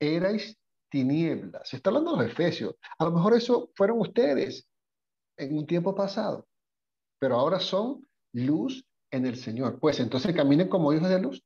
erais 0.00 0.57
tinieblas. 0.90 1.68
Se 1.68 1.76
está 1.76 1.90
hablando 1.90 2.12
de 2.12 2.24
los 2.24 2.32
efesios. 2.32 2.74
A 2.98 3.04
lo 3.04 3.12
mejor 3.12 3.34
eso 3.34 3.70
fueron 3.74 4.00
ustedes 4.00 4.68
en 5.36 5.56
un 5.56 5.66
tiempo 5.66 5.94
pasado, 5.94 6.48
pero 7.18 7.36
ahora 7.36 7.60
son 7.60 8.06
luz 8.32 8.84
en 9.10 9.26
el 9.26 9.36
Señor. 9.36 9.78
Pues 9.80 10.00
entonces 10.00 10.34
caminen 10.34 10.68
como 10.68 10.92
hijos 10.92 11.08
de 11.08 11.20
luz. 11.20 11.42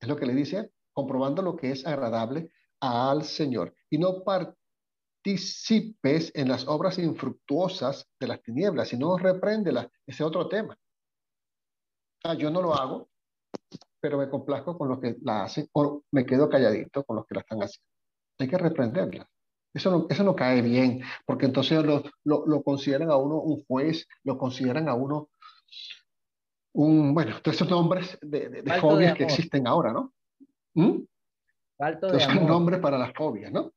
Es 0.00 0.08
lo 0.08 0.16
que 0.16 0.26
le 0.26 0.34
dice, 0.34 0.72
comprobando 0.92 1.42
lo 1.42 1.56
que 1.56 1.70
es 1.70 1.86
agradable 1.86 2.50
al 2.80 3.24
Señor 3.24 3.74
y 3.90 3.98
no 3.98 4.24
participes 4.24 6.32
en 6.34 6.48
las 6.48 6.66
obras 6.68 6.98
infructuosas 6.98 8.08
de 8.18 8.28
las 8.28 8.42
tinieblas, 8.42 8.88
sino 8.88 9.18
repréndelas. 9.18 9.88
Ese 10.06 10.22
es 10.22 10.26
otro 10.26 10.48
tema. 10.48 10.78
Ah, 12.24 12.34
yo 12.34 12.50
no 12.50 12.62
lo 12.62 12.74
hago, 12.74 13.08
pero 14.00 14.18
me 14.18 14.28
complazco 14.28 14.76
con 14.76 14.88
los 14.88 15.00
que 15.00 15.16
la 15.22 15.44
hacen 15.44 15.68
o 15.72 16.02
me 16.12 16.24
quedo 16.24 16.48
calladito 16.48 17.04
con 17.04 17.16
los 17.16 17.26
que 17.26 17.34
la 17.34 17.40
están 17.40 17.62
haciendo. 17.62 17.86
Hay 18.38 18.48
que 18.48 18.58
reprenderla. 18.58 19.28
Eso 19.74 19.90
no, 19.90 20.06
eso 20.08 20.24
no 20.24 20.34
cae 20.34 20.62
bien, 20.62 21.02
porque 21.26 21.46
entonces 21.46 21.84
lo, 21.84 22.02
lo, 22.24 22.62
consideran 22.62 23.10
a 23.10 23.16
uno 23.16 23.36
un 23.36 23.64
juez, 23.64 24.06
lo 24.24 24.38
consideran 24.38 24.88
a 24.88 24.94
uno 24.94 25.28
un, 26.74 27.12
bueno, 27.12 27.40
todos 27.42 27.56
esos 27.56 27.68
nombres 27.68 28.18
de, 28.22 28.48
de, 28.48 28.80
fobias 28.80 29.16
que 29.16 29.24
existen 29.24 29.66
ahora, 29.66 29.92
¿no? 29.92 30.14
¿Mm? 30.74 31.02
Falto 31.76 32.08
de 32.08 32.20
son 32.20 32.46
nombres 32.46 32.80
para 32.80 32.98
las 32.98 33.12
fobias, 33.12 33.52
¿no? 33.52 33.72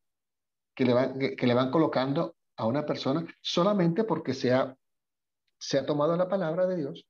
Que 0.76 0.86
le, 0.86 0.94
van, 0.94 1.20
que, 1.20 1.48
le 1.48 1.54
van 1.54 1.72
colocando 1.72 2.36
a 2.58 2.66
una 2.66 2.86
persona 2.86 3.26
solamente 3.42 4.04
porque 4.04 4.34
se 4.34 4.54
ha, 4.54 4.76
se 5.60 5.78
ha 5.78 5.86
tomado 5.86 6.16
la 6.16 6.30
palabra 6.30 6.68
de 6.68 6.78
Dios 6.78 7.06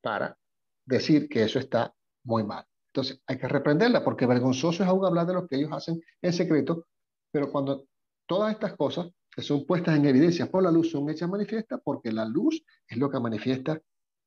para 0.00 0.38
decir 0.84 1.28
que 1.28 1.42
eso 1.42 1.58
está 1.58 1.92
muy 2.26 2.44
mal. 2.44 2.64
Entonces 2.92 3.22
hay 3.26 3.38
que 3.38 3.48
reprenderla 3.48 4.04
porque 4.04 4.26
vergonzoso 4.26 4.82
es 4.82 4.88
aún 4.88 5.04
hablar 5.04 5.26
de 5.26 5.34
lo 5.34 5.46
que 5.46 5.56
ellos 5.56 5.72
hacen 5.72 6.00
en 6.20 6.32
secreto, 6.32 6.86
pero 7.30 7.50
cuando 7.50 7.86
todas 8.26 8.52
estas 8.52 8.74
cosas 8.76 9.08
que 9.30 9.42
son 9.42 9.66
puestas 9.66 9.96
en 9.96 10.06
evidencia 10.06 10.50
por 10.50 10.62
la 10.62 10.70
luz 10.70 10.90
son 10.90 11.08
hechas 11.10 11.28
manifiestas 11.28 11.80
porque 11.84 12.10
la 12.10 12.24
luz 12.24 12.62
es 12.88 12.96
lo 12.98 13.10
que 13.10 13.20
manifiesta 13.20 13.80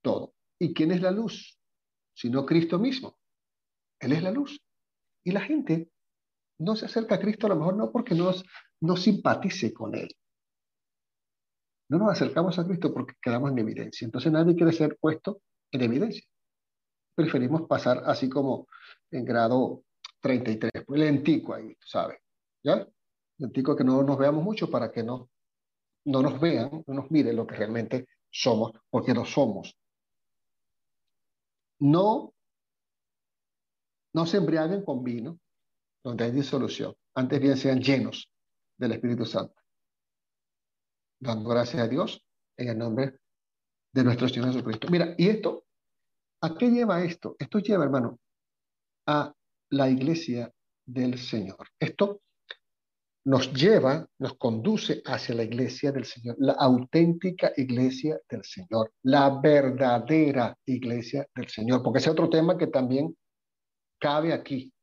todo. 0.04 0.34
¿Y 0.60 0.74
quién 0.74 0.92
es 0.92 1.02
la 1.02 1.12
luz? 1.12 1.58
Sino 2.14 2.46
Cristo 2.46 2.78
mismo. 2.78 3.18
Él 4.00 4.14
es 4.14 4.24
la 4.24 4.32
luz. 4.32 4.62
Y 5.24 5.32
la 5.32 5.42
gente 5.42 5.90
no 6.60 6.76
se 6.76 6.86
acerca 6.86 7.16
a 7.16 7.20
Cristo 7.20 7.48
a 7.48 7.50
lo 7.50 7.56
mejor 7.56 7.76
no 7.76 7.92
porque 7.92 8.14
nos, 8.14 8.46
no 8.82 8.96
simpatice 8.96 9.74
con 9.74 9.96
Él. 9.96 10.10
No 11.90 11.98
nos 11.98 12.12
acercamos 12.12 12.60
a 12.60 12.66
Cristo 12.66 12.94
porque 12.94 13.16
quedamos 13.22 13.52
en 13.52 13.60
evidencia. 13.60 14.06
Entonces 14.06 14.32
nadie 14.32 14.56
quiere 14.56 14.74
ser 14.74 14.98
puesto 15.02 15.42
en 15.72 15.82
evidencia. 15.82 16.24
Preferimos 17.20 17.64
pasar 17.68 18.02
así 18.06 18.30
como 18.30 18.70
en 19.12 19.26
grado 19.26 19.84
33, 20.22 20.86
pues 20.86 21.02
lentico 21.02 21.54
ahí, 21.54 21.76
¿sabes? 21.86 22.18
¿Ya? 22.64 22.88
Lentico 23.40 23.76
que 23.76 23.84
no 23.84 24.02
nos 24.04 24.18
veamos 24.18 24.42
mucho 24.42 24.70
para 24.70 24.90
que 24.90 25.04
no, 25.04 25.30
no 26.06 26.22
nos 26.22 26.40
vean, 26.40 26.82
no 26.88 26.94
nos 26.94 27.12
miren 27.12 27.36
lo 27.36 27.46
que 27.46 27.58
realmente 27.58 28.08
somos, 28.32 28.72
porque 28.90 29.14
no 29.14 29.26
somos. 29.26 29.78
No 31.80 32.34
no 34.14 34.26
se 34.26 34.38
embriaguen 34.38 34.86
con 34.86 35.04
vino, 35.04 35.42
donde 36.02 36.24
hay 36.24 36.32
disolución. 36.32 36.96
Antes 37.16 37.42
bien 37.42 37.58
sean 37.58 37.82
llenos 37.82 38.32
del 38.78 38.94
Espíritu 38.94 39.26
Santo. 39.26 39.62
Dando 41.20 41.50
gracias 41.50 41.84
a 41.84 41.88
Dios 41.90 42.24
en 42.56 42.70
el 42.70 42.78
nombre 42.78 43.20
de 43.92 44.04
nuestro 44.06 44.30
Señor 44.30 44.54
Jesucristo. 44.54 44.88
Mira, 44.90 45.16
y 45.18 45.28
esto, 45.28 45.66
¿a 46.42 46.56
qué 46.56 46.70
lleva 46.70 47.04
esto? 47.04 47.36
Esto 47.40 47.60
lleva, 47.60 47.84
hermano, 47.84 48.20
a 49.08 49.34
la 49.72 49.90
iglesia 49.90 50.52
del 50.86 51.18
Señor. 51.18 51.68
Esto 51.80 52.22
nos 53.26 53.54
lleva, 53.54 54.08
nos 54.18 54.38
conduce 54.38 55.02
hacia 55.06 55.36
la 55.36 55.44
iglesia 55.44 55.92
del 55.92 56.06
Señor, 56.06 56.36
la 56.40 56.54
auténtica 56.54 57.52
iglesia 57.58 58.20
del 58.30 58.44
Señor, 58.44 58.92
la 59.04 59.40
verdadera 59.42 60.58
iglesia 60.66 61.28
del 61.36 61.48
Señor, 61.48 61.84
porque 61.84 62.00
ese 62.00 62.10
es 62.10 62.14
otro 62.14 62.30
tema 62.30 62.58
que 62.58 62.68
también 62.68 63.16
cabe 64.00 64.34
aquí. 64.34 64.74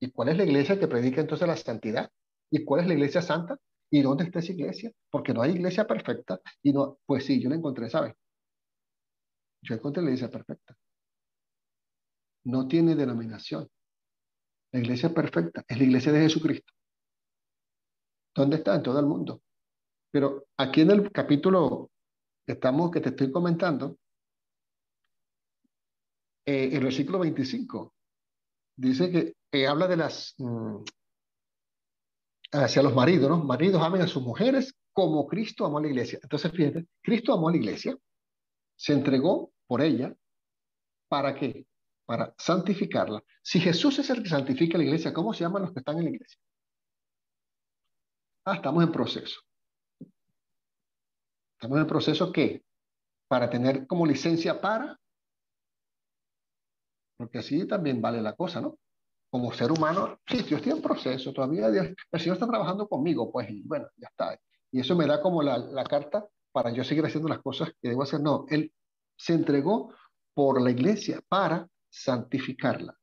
¿Y 0.00 0.10
cuál 0.10 0.30
es 0.30 0.36
la 0.36 0.44
iglesia 0.44 0.78
que 0.78 0.88
predica 0.88 1.20
entonces 1.20 1.48
la 1.48 1.56
santidad? 1.56 2.10
¿Y 2.50 2.64
cuál 2.64 2.82
es 2.82 2.88
la 2.88 2.94
iglesia 2.94 3.22
santa? 3.22 3.56
¿Y 3.90 4.02
dónde 4.02 4.24
está 4.24 4.40
esa 4.40 4.52
iglesia? 4.52 4.92
Porque 5.10 5.32
no 5.32 5.40
hay 5.40 5.52
iglesia 5.52 5.86
perfecta. 5.86 6.40
Y 6.62 6.72
no, 6.72 6.98
pues 7.06 7.24
sí, 7.24 7.40
yo 7.40 7.48
la 7.48 7.56
encontré, 7.56 7.88
¿sabes? 7.88 8.14
Yo 9.62 9.74
encontré 9.74 10.02
la 10.02 10.10
iglesia 10.10 10.28
perfecta. 10.28 10.76
No 12.44 12.68
tiene 12.68 12.94
denominación. 12.94 13.68
La 14.72 14.80
iglesia 14.80 15.12
perfecta 15.14 15.64
es 15.66 15.78
la 15.78 15.84
iglesia 15.84 16.12
de 16.12 16.20
Jesucristo. 16.20 16.72
¿Dónde 18.34 18.56
está? 18.56 18.74
En 18.74 18.82
todo 18.82 18.98
el 18.98 19.06
mundo. 19.06 19.42
Pero 20.10 20.46
aquí 20.56 20.82
en 20.82 20.90
el 20.90 21.12
capítulo 21.12 21.90
que, 22.46 22.52
estamos, 22.52 22.90
que 22.90 23.00
te 23.00 23.10
estoy 23.10 23.30
comentando, 23.30 23.98
eh, 26.46 26.70
el 26.72 26.84
versículo 26.84 27.20
25, 27.20 27.94
dice 28.76 29.34
que 29.50 29.66
habla 29.66 29.86
de 29.86 29.96
las, 29.96 30.34
mm, 30.38 30.84
hacia 32.52 32.82
los 32.82 32.94
maridos, 32.94 33.30
¿no? 33.30 33.44
Maridos 33.44 33.82
amen 33.82 34.02
a 34.02 34.06
sus 34.06 34.22
mujeres 34.22 34.74
como 34.92 35.26
Cristo 35.26 35.66
amó 35.66 35.78
a 35.78 35.82
la 35.82 35.88
iglesia. 35.88 36.20
Entonces, 36.22 36.52
fíjate, 36.52 36.86
Cristo 37.02 37.32
amó 37.32 37.48
a 37.48 37.52
la 37.52 37.58
iglesia, 37.58 37.96
se 38.76 38.92
entregó 38.92 39.52
por 39.66 39.82
ella, 39.82 40.14
¿para 41.08 41.34
qué? 41.34 41.66
Para 42.06 42.34
santificarla. 42.36 43.22
Si 43.42 43.60
Jesús 43.60 43.98
es 43.98 44.10
el 44.10 44.22
que 44.22 44.28
santifica 44.28 44.76
la 44.78 44.84
iglesia, 44.84 45.12
¿cómo 45.12 45.32
se 45.32 45.44
llaman 45.44 45.62
los 45.62 45.72
que 45.72 45.80
están 45.80 45.98
en 45.98 46.04
la 46.04 46.10
iglesia? 46.10 46.38
Ah, 48.44 48.56
estamos 48.56 48.84
en 48.84 48.92
proceso. 48.92 49.40
Estamos 51.54 51.78
en 51.78 51.86
proceso 51.86 52.30
¿qué? 52.30 52.62
Para 53.26 53.48
tener 53.48 53.86
como 53.86 54.04
licencia 54.04 54.60
para 54.60 54.98
porque 57.16 57.38
así 57.38 57.66
también 57.66 58.00
vale 58.00 58.20
la 58.20 58.34
cosa, 58.34 58.60
¿no? 58.60 58.78
Como 59.30 59.52
ser 59.52 59.72
humano, 59.72 60.20
sí, 60.26 60.44
yo 60.44 60.56
estoy 60.56 60.72
en 60.72 60.82
proceso, 60.82 61.32
todavía 61.32 61.66
el 61.68 61.96
Señor 62.20 62.34
está 62.36 62.46
trabajando 62.46 62.88
conmigo, 62.88 63.32
pues, 63.32 63.50
y 63.50 63.62
bueno, 63.62 63.86
ya 63.96 64.08
está. 64.08 64.38
Y 64.70 64.80
eso 64.80 64.96
me 64.96 65.06
da 65.06 65.20
como 65.20 65.42
la, 65.42 65.58
la 65.58 65.84
carta 65.84 66.26
para 66.52 66.70
yo 66.70 66.84
seguir 66.84 67.04
haciendo 67.04 67.28
las 67.28 67.40
cosas 67.40 67.70
que 67.80 67.88
debo 67.88 68.02
hacer. 68.02 68.20
No, 68.20 68.46
Él 68.48 68.72
se 69.16 69.34
entregó 69.34 69.92
por 70.34 70.60
la 70.60 70.70
iglesia 70.70 71.20
para 71.28 71.68
santificarla, 71.94 72.98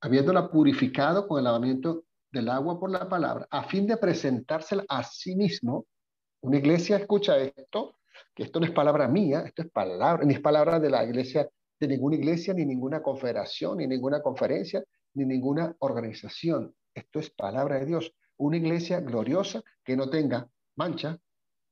habiéndola 0.00 0.50
purificado 0.50 1.28
con 1.28 1.38
el 1.38 1.44
lavamiento 1.44 2.04
del 2.32 2.48
agua 2.48 2.80
por 2.80 2.90
la 2.90 3.06
palabra, 3.08 3.46
a 3.50 3.64
fin 3.64 3.86
de 3.86 3.98
presentársela 3.98 4.84
a 4.88 5.04
sí 5.04 5.36
mismo. 5.36 5.86
Una 6.42 6.56
iglesia 6.56 6.96
escucha 6.96 7.36
esto, 7.36 7.98
que 8.34 8.44
esto 8.44 8.58
no 8.58 8.64
es 8.64 8.72
palabra 8.72 9.06
mía, 9.06 9.42
esto 9.44 9.62
es 9.62 9.70
palabra, 9.70 10.24
ni 10.24 10.32
es 10.32 10.40
palabra 10.40 10.80
de 10.80 10.88
la 10.88 11.04
iglesia 11.04 11.46
de 11.78 11.88
ninguna 11.88 12.16
iglesia, 12.16 12.54
ni 12.54 12.64
ninguna 12.64 13.02
confederación, 13.02 13.76
ni 13.78 13.86
ninguna 13.86 14.22
conferencia, 14.22 14.82
ni 15.14 15.26
ninguna 15.26 15.76
organización. 15.80 16.74
Esto 16.94 17.18
es 17.18 17.30
palabra 17.30 17.80
de 17.80 17.86
Dios. 17.86 18.14
una 18.38 18.56
iglesia 18.56 19.00
gloriosa 19.00 19.62
que 19.84 19.94
no 19.94 20.08
tenga 20.08 20.48
mancha, 20.74 21.18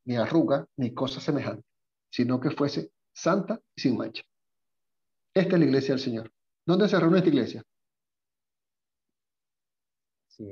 ni 0.05 0.17
arruga, 0.17 0.67
ni 0.77 0.93
cosa 0.93 1.19
semejante, 1.19 1.65
sino 2.11 2.39
que 2.39 2.51
fuese 2.51 2.93
santa 3.15 3.59
y 3.75 3.81
sin 3.81 3.97
mancha. 3.97 4.23
Esta 5.39 5.55
es 5.55 5.61
la 5.61 5.67
iglesia 5.67 5.95
del 5.95 6.03
Señor. 6.03 6.33
¿Dónde 6.67 6.89
se 6.89 6.99
reúne 6.99 7.19
esta 7.19 7.29
iglesia? 7.29 7.63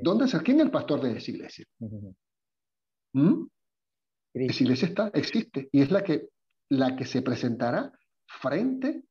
¿Dónde 0.03 0.28
se, 0.28 0.41
¿Quién 0.43 0.59
es 0.59 0.66
el 0.66 0.70
pastor 0.70 1.01
de 1.01 1.16
esa 1.16 1.30
iglesia? 1.30 1.64
¿Mm? 3.12 3.47
Esa 4.34 4.62
iglesia 4.62 4.89
está, 4.89 5.09
existe 5.09 5.68
y 5.72 5.82
es 5.82 5.91
la 5.91 6.05
que, 6.05 6.28
la 6.70 6.95
que 6.95 7.05
se 7.05 7.22
presentará 7.22 7.91
frente 8.26 9.03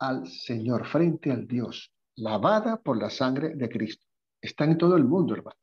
al 0.00 0.26
Señor, 0.26 0.86
frente 0.86 1.30
al 1.30 1.46
Dios, 1.46 1.92
lavada 2.16 2.80
por 2.80 3.00
la 3.00 3.10
sangre 3.10 3.54
de 3.54 3.68
Cristo. 3.68 4.06
Está 4.40 4.64
en 4.64 4.78
todo 4.78 4.96
el 4.96 5.04
mundo, 5.04 5.34
hermano. 5.34 5.58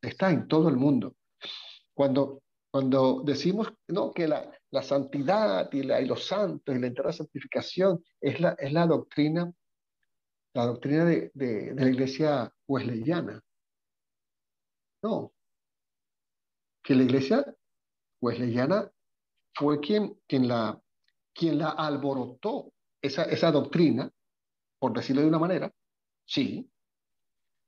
Está 0.00 0.30
en 0.30 0.48
todo 0.48 0.68
el 0.68 0.76
mundo. 0.76 1.16
Cuando, 1.94 2.42
cuando 2.70 3.22
decimos 3.24 3.72
no, 3.88 4.12
que 4.12 4.28
la, 4.28 4.50
la 4.70 4.82
santidad 4.82 5.72
y, 5.72 5.82
la, 5.82 6.00
y 6.00 6.06
los 6.06 6.26
santos 6.26 6.74
y 6.74 6.78
la 6.78 6.88
entera 6.88 7.12
santificación 7.12 8.04
es 8.20 8.40
la, 8.40 8.50
es 8.58 8.72
la 8.72 8.86
doctrina, 8.86 9.50
la 10.54 10.66
doctrina 10.66 11.04
de, 11.04 11.30
de, 11.34 11.74
la 11.74 11.88
iglesia 11.88 12.52
wesleyana. 12.66 13.42
No. 15.02 15.32
Que 16.82 16.94
la 16.94 17.04
iglesia 17.04 17.56
wesleyana 18.20 18.90
fue 19.54 19.80
quien, 19.80 20.20
quien, 20.26 20.48
la, 20.48 20.80
quien 21.34 21.58
la 21.58 21.70
alborotó, 21.70 22.72
esa, 23.00 23.24
esa 23.24 23.50
doctrina, 23.52 24.10
por 24.78 24.92
decirlo 24.92 25.22
de 25.22 25.28
una 25.28 25.38
manera, 25.38 25.72
sí, 26.26 26.70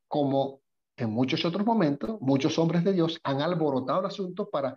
como 0.08 0.62
en 0.98 1.10
muchos 1.10 1.44
otros 1.44 1.64
momentos, 1.64 2.20
muchos 2.20 2.58
hombres 2.58 2.84
de 2.84 2.92
Dios 2.92 3.20
han 3.22 3.40
alborotado 3.40 4.00
el 4.00 4.06
asunto 4.06 4.50
para, 4.50 4.76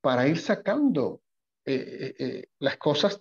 para 0.00 0.26
ir 0.28 0.38
sacando 0.38 1.22
eh, 1.64 1.74
eh, 1.74 2.14
eh, 2.18 2.48
las, 2.60 2.76
cosas, 2.76 3.20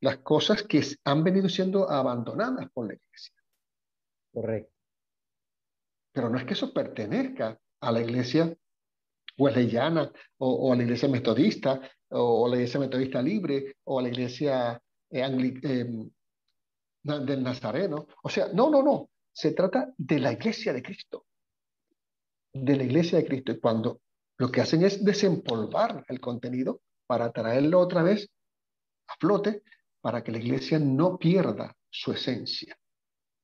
las 0.00 0.18
cosas 0.18 0.62
que 0.62 0.80
han 1.04 1.24
venido 1.24 1.48
siendo 1.48 1.90
abandonadas 1.90 2.70
por 2.72 2.86
la 2.86 2.94
iglesia. 2.94 3.34
Correcto. 4.32 4.72
Pero 6.12 6.30
no 6.30 6.38
es 6.38 6.44
que 6.44 6.52
eso 6.52 6.72
pertenezca 6.72 7.58
a 7.80 7.92
la 7.92 8.00
iglesia 8.00 8.56
wesleyana 9.36 10.10
o, 10.38 10.72
a 10.72 10.76
la 10.76 10.84
iglesia 10.84 11.08
metodista 11.08 11.80
o, 12.10 12.46
a 12.46 12.50
la 12.50 12.56
iglesia 12.56 12.80
metodista 12.80 13.20
libre 13.20 13.76
o 13.84 13.98
a 13.98 14.02
la 14.02 14.08
iglesia 14.08 14.80
em, 15.10 16.08
del 17.02 17.42
Nazareno. 17.42 18.06
O 18.22 18.28
sea, 18.28 18.48
no, 18.54 18.70
no, 18.70 18.82
no. 18.82 19.10
Se 19.32 19.52
trata 19.52 19.92
de 19.98 20.20
la 20.20 20.32
iglesia 20.32 20.72
de 20.72 20.82
Cristo 20.82 21.26
de 22.64 22.76
la 22.76 22.84
iglesia 22.84 23.18
de 23.18 23.26
Cristo. 23.26 23.52
Y 23.52 23.60
cuando 23.60 24.00
lo 24.38 24.50
que 24.50 24.60
hacen 24.60 24.84
es 24.84 25.04
desempolvar 25.04 26.04
el 26.08 26.20
contenido 26.20 26.80
para 27.06 27.30
traerlo 27.32 27.80
otra 27.80 28.02
vez 28.02 28.28
a 29.08 29.14
flote, 29.18 29.62
para 30.00 30.22
que 30.22 30.32
la 30.32 30.38
iglesia 30.38 30.78
no 30.78 31.18
pierda 31.18 31.74
su 31.90 32.12
esencia. 32.12 32.76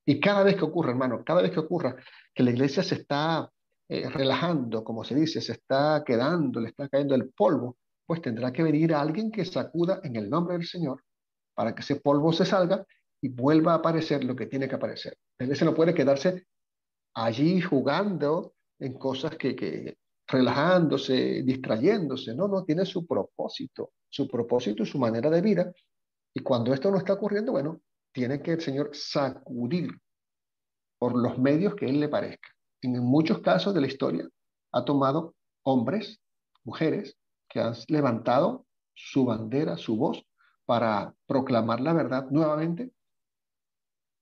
Y 0.04 0.20
cada 0.20 0.42
vez 0.42 0.56
que 0.56 0.64
ocurra, 0.64 0.90
hermano, 0.90 1.22
cada 1.24 1.42
vez 1.42 1.52
que 1.52 1.60
ocurra 1.60 1.96
que 2.34 2.42
la 2.42 2.50
iglesia 2.50 2.82
se 2.82 2.96
está 2.96 3.48
eh, 3.88 4.08
relajando, 4.08 4.82
como 4.82 5.04
se 5.04 5.14
dice, 5.14 5.40
se 5.40 5.52
está 5.52 6.02
quedando, 6.04 6.60
le 6.60 6.68
está 6.68 6.88
cayendo 6.88 7.14
el 7.14 7.30
polvo, 7.30 7.76
pues 8.06 8.20
tendrá 8.20 8.52
que 8.52 8.62
venir 8.62 8.94
alguien 8.94 9.30
que 9.30 9.44
sacuda 9.44 10.00
en 10.02 10.16
el 10.16 10.28
nombre 10.28 10.56
del 10.56 10.66
Señor 10.66 11.02
para 11.54 11.74
que 11.74 11.82
ese 11.82 11.96
polvo 11.96 12.32
se 12.32 12.44
salga 12.44 12.84
y 13.20 13.28
vuelva 13.28 13.72
a 13.72 13.76
aparecer 13.76 14.24
lo 14.24 14.34
que 14.34 14.46
tiene 14.46 14.68
que 14.68 14.74
aparecer. 14.74 15.16
La 15.38 15.44
iglesia 15.44 15.64
no 15.64 15.74
puede 15.74 15.94
quedarse 15.94 16.46
allí 17.14 17.60
jugando 17.60 18.51
en 18.83 18.95
cosas 18.95 19.37
que, 19.37 19.55
que 19.55 19.97
relajándose, 20.26 21.43
distrayéndose. 21.45 22.35
No, 22.35 22.49
no, 22.49 22.64
tiene 22.64 22.85
su 22.85 23.07
propósito, 23.07 23.93
su 24.09 24.28
propósito 24.28 24.83
y 24.83 24.87
su 24.87 24.99
manera 24.99 25.30
de 25.30 25.41
vida. 25.41 25.72
Y 26.35 26.41
cuando 26.41 26.74
esto 26.74 26.91
no 26.91 26.99
está 26.99 27.12
ocurriendo, 27.12 27.53
bueno, 27.53 27.80
tiene 28.12 28.43
que 28.43 28.53
el 28.53 28.61
Señor 28.61 28.91
sacudir 28.93 29.91
por 30.99 31.16
los 31.16 31.39
medios 31.39 31.74
que 31.76 31.87
Él 31.87 32.01
le 32.01 32.09
parezca. 32.09 32.49
En 32.83 32.99
muchos 32.99 33.41
casos 33.41 33.72
de 33.72 33.80
la 33.80 33.87
historia 33.87 34.28
ha 34.72 34.85
tomado 34.85 35.35
hombres, 35.62 36.20
mujeres, 36.64 37.16
que 37.49 37.61
han 37.61 37.74
levantado 37.89 38.66
su 38.95 39.24
bandera, 39.24 39.76
su 39.76 39.97
voz, 39.97 40.24
para 40.64 41.14
proclamar 41.26 41.80
la 41.80 41.93
verdad 41.93 42.26
nuevamente 42.30 42.93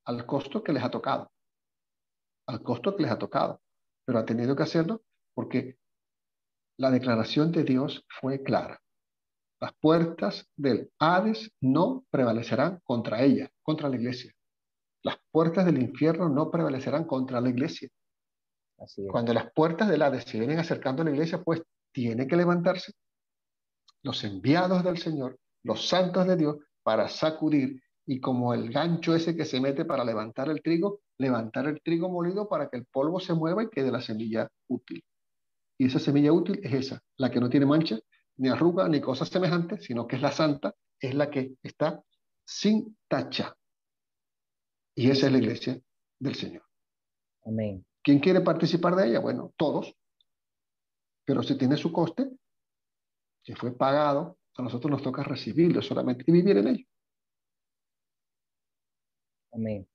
al 0.04 0.26
costo 0.26 0.62
que 0.62 0.72
les 0.72 0.82
ha 0.82 0.90
tocado. 0.90 1.30
Al 2.46 2.62
costo 2.62 2.94
que 2.94 3.04
les 3.04 3.12
ha 3.12 3.18
tocado 3.18 3.60
pero 4.04 4.18
ha 4.18 4.24
tenido 4.24 4.56
que 4.56 4.62
hacerlo 4.62 5.02
porque 5.34 5.78
la 6.78 6.90
declaración 6.90 7.52
de 7.52 7.64
Dios 7.64 8.04
fue 8.20 8.42
clara. 8.42 8.80
Las 9.60 9.74
puertas 9.74 10.48
del 10.56 10.90
Hades 10.98 11.52
no 11.60 12.06
prevalecerán 12.10 12.80
contra 12.82 13.22
ella, 13.22 13.50
contra 13.62 13.88
la 13.88 13.96
iglesia. 13.96 14.32
Las 15.02 15.18
puertas 15.30 15.66
del 15.66 15.80
infierno 15.80 16.28
no 16.28 16.50
prevalecerán 16.50 17.04
contra 17.04 17.40
la 17.40 17.50
iglesia. 17.50 17.88
Cuando 19.10 19.34
las 19.34 19.52
puertas 19.52 19.88
del 19.88 20.00
Hades 20.00 20.24
se 20.24 20.38
vienen 20.38 20.58
acercando 20.58 21.02
a 21.02 21.04
la 21.04 21.10
iglesia, 21.10 21.42
pues 21.42 21.62
tiene 21.92 22.26
que 22.26 22.36
levantarse 22.36 22.92
los 24.02 24.24
enviados 24.24 24.82
del 24.82 24.98
Señor, 24.98 25.38
los 25.62 25.86
santos 25.86 26.26
de 26.26 26.36
Dios, 26.36 26.56
para 26.82 27.08
sacudir 27.08 27.82
y 28.06 28.20
como 28.20 28.54
el 28.54 28.70
gancho 28.72 29.14
ese 29.14 29.36
que 29.36 29.44
se 29.44 29.60
mete 29.60 29.84
para 29.84 30.04
levantar 30.04 30.48
el 30.48 30.62
trigo, 30.62 31.00
levantar 31.20 31.66
el 31.66 31.80
trigo 31.82 32.08
molido 32.08 32.48
para 32.48 32.68
que 32.68 32.78
el 32.78 32.86
polvo 32.86 33.20
se 33.20 33.34
mueva 33.34 33.62
y 33.62 33.68
quede 33.68 33.92
la 33.92 34.00
semilla 34.00 34.48
útil. 34.68 35.04
Y 35.78 35.86
esa 35.86 35.98
semilla 35.98 36.32
útil 36.32 36.60
es 36.62 36.72
esa, 36.72 37.00
la 37.16 37.30
que 37.30 37.40
no 37.40 37.50
tiene 37.50 37.66
mancha, 37.66 37.98
ni 38.36 38.48
arruga, 38.48 38.88
ni 38.88 39.00
cosas 39.00 39.28
semejantes, 39.28 39.84
sino 39.84 40.06
que 40.06 40.16
es 40.16 40.22
la 40.22 40.32
santa, 40.32 40.74
es 40.98 41.14
la 41.14 41.30
que 41.30 41.56
está 41.62 42.02
sin 42.44 42.96
tacha. 43.06 43.54
Y 44.94 45.10
esa 45.10 45.26
es 45.26 45.32
la 45.32 45.38
iglesia 45.38 45.80
del 46.18 46.34
Señor. 46.34 46.64
Amén. 47.44 47.84
¿Quién 48.02 48.18
quiere 48.18 48.40
participar 48.40 48.96
de 48.96 49.08
ella? 49.08 49.20
Bueno, 49.20 49.52
todos. 49.56 49.94
Pero 51.26 51.42
si 51.42 51.56
tiene 51.56 51.76
su 51.76 51.92
coste, 51.92 52.30
que 53.44 53.54
fue 53.56 53.76
pagado, 53.76 54.38
a 54.56 54.62
nosotros 54.62 54.90
nos 54.90 55.02
toca 55.02 55.22
recibirlo 55.22 55.82
solamente 55.82 56.24
y 56.26 56.32
vivir 56.32 56.56
en 56.56 56.68
ello. 56.68 56.86
Amén. 59.52 59.89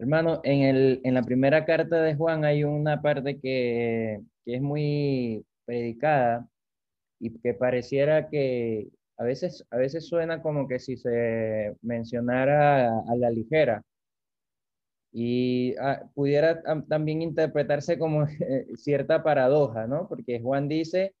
Hermano, 0.00 0.40
en, 0.44 0.62
el, 0.62 1.00
en 1.04 1.12
la 1.12 1.22
primera 1.22 1.66
carta 1.66 2.00
de 2.00 2.14
Juan 2.14 2.46
hay 2.46 2.64
una 2.64 3.02
parte 3.02 3.38
que, 3.38 4.18
que 4.46 4.54
es 4.54 4.62
muy 4.62 5.44
predicada 5.66 6.48
y 7.18 7.38
que 7.40 7.52
pareciera 7.52 8.30
que 8.30 8.88
a 9.18 9.24
veces, 9.24 9.66
a 9.70 9.76
veces 9.76 10.08
suena 10.08 10.40
como 10.40 10.66
que 10.66 10.78
si 10.78 10.96
se 10.96 11.76
mencionara 11.82 12.98
a, 13.00 13.16
la 13.16 13.28
ligera 13.28 13.82
y 15.12 15.74
ah, 15.78 16.02
pudiera 16.14 16.62
también 16.88 17.20
interpretarse 17.20 17.98
como 17.98 18.26
cierta 18.76 19.22
paradoja, 19.22 19.86
¿no? 19.86 20.08
Porque 20.08 20.40
Juan 20.40 20.66
dice, 20.66 21.14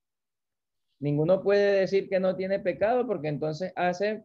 ninguno 1.00 1.42
puede 1.42 1.80
decir 1.80 2.08
que 2.08 2.18
no 2.18 2.34
tiene 2.34 2.60
pecado 2.60 3.06
porque 3.06 3.28
entonces 3.28 3.74
hace, 3.76 4.22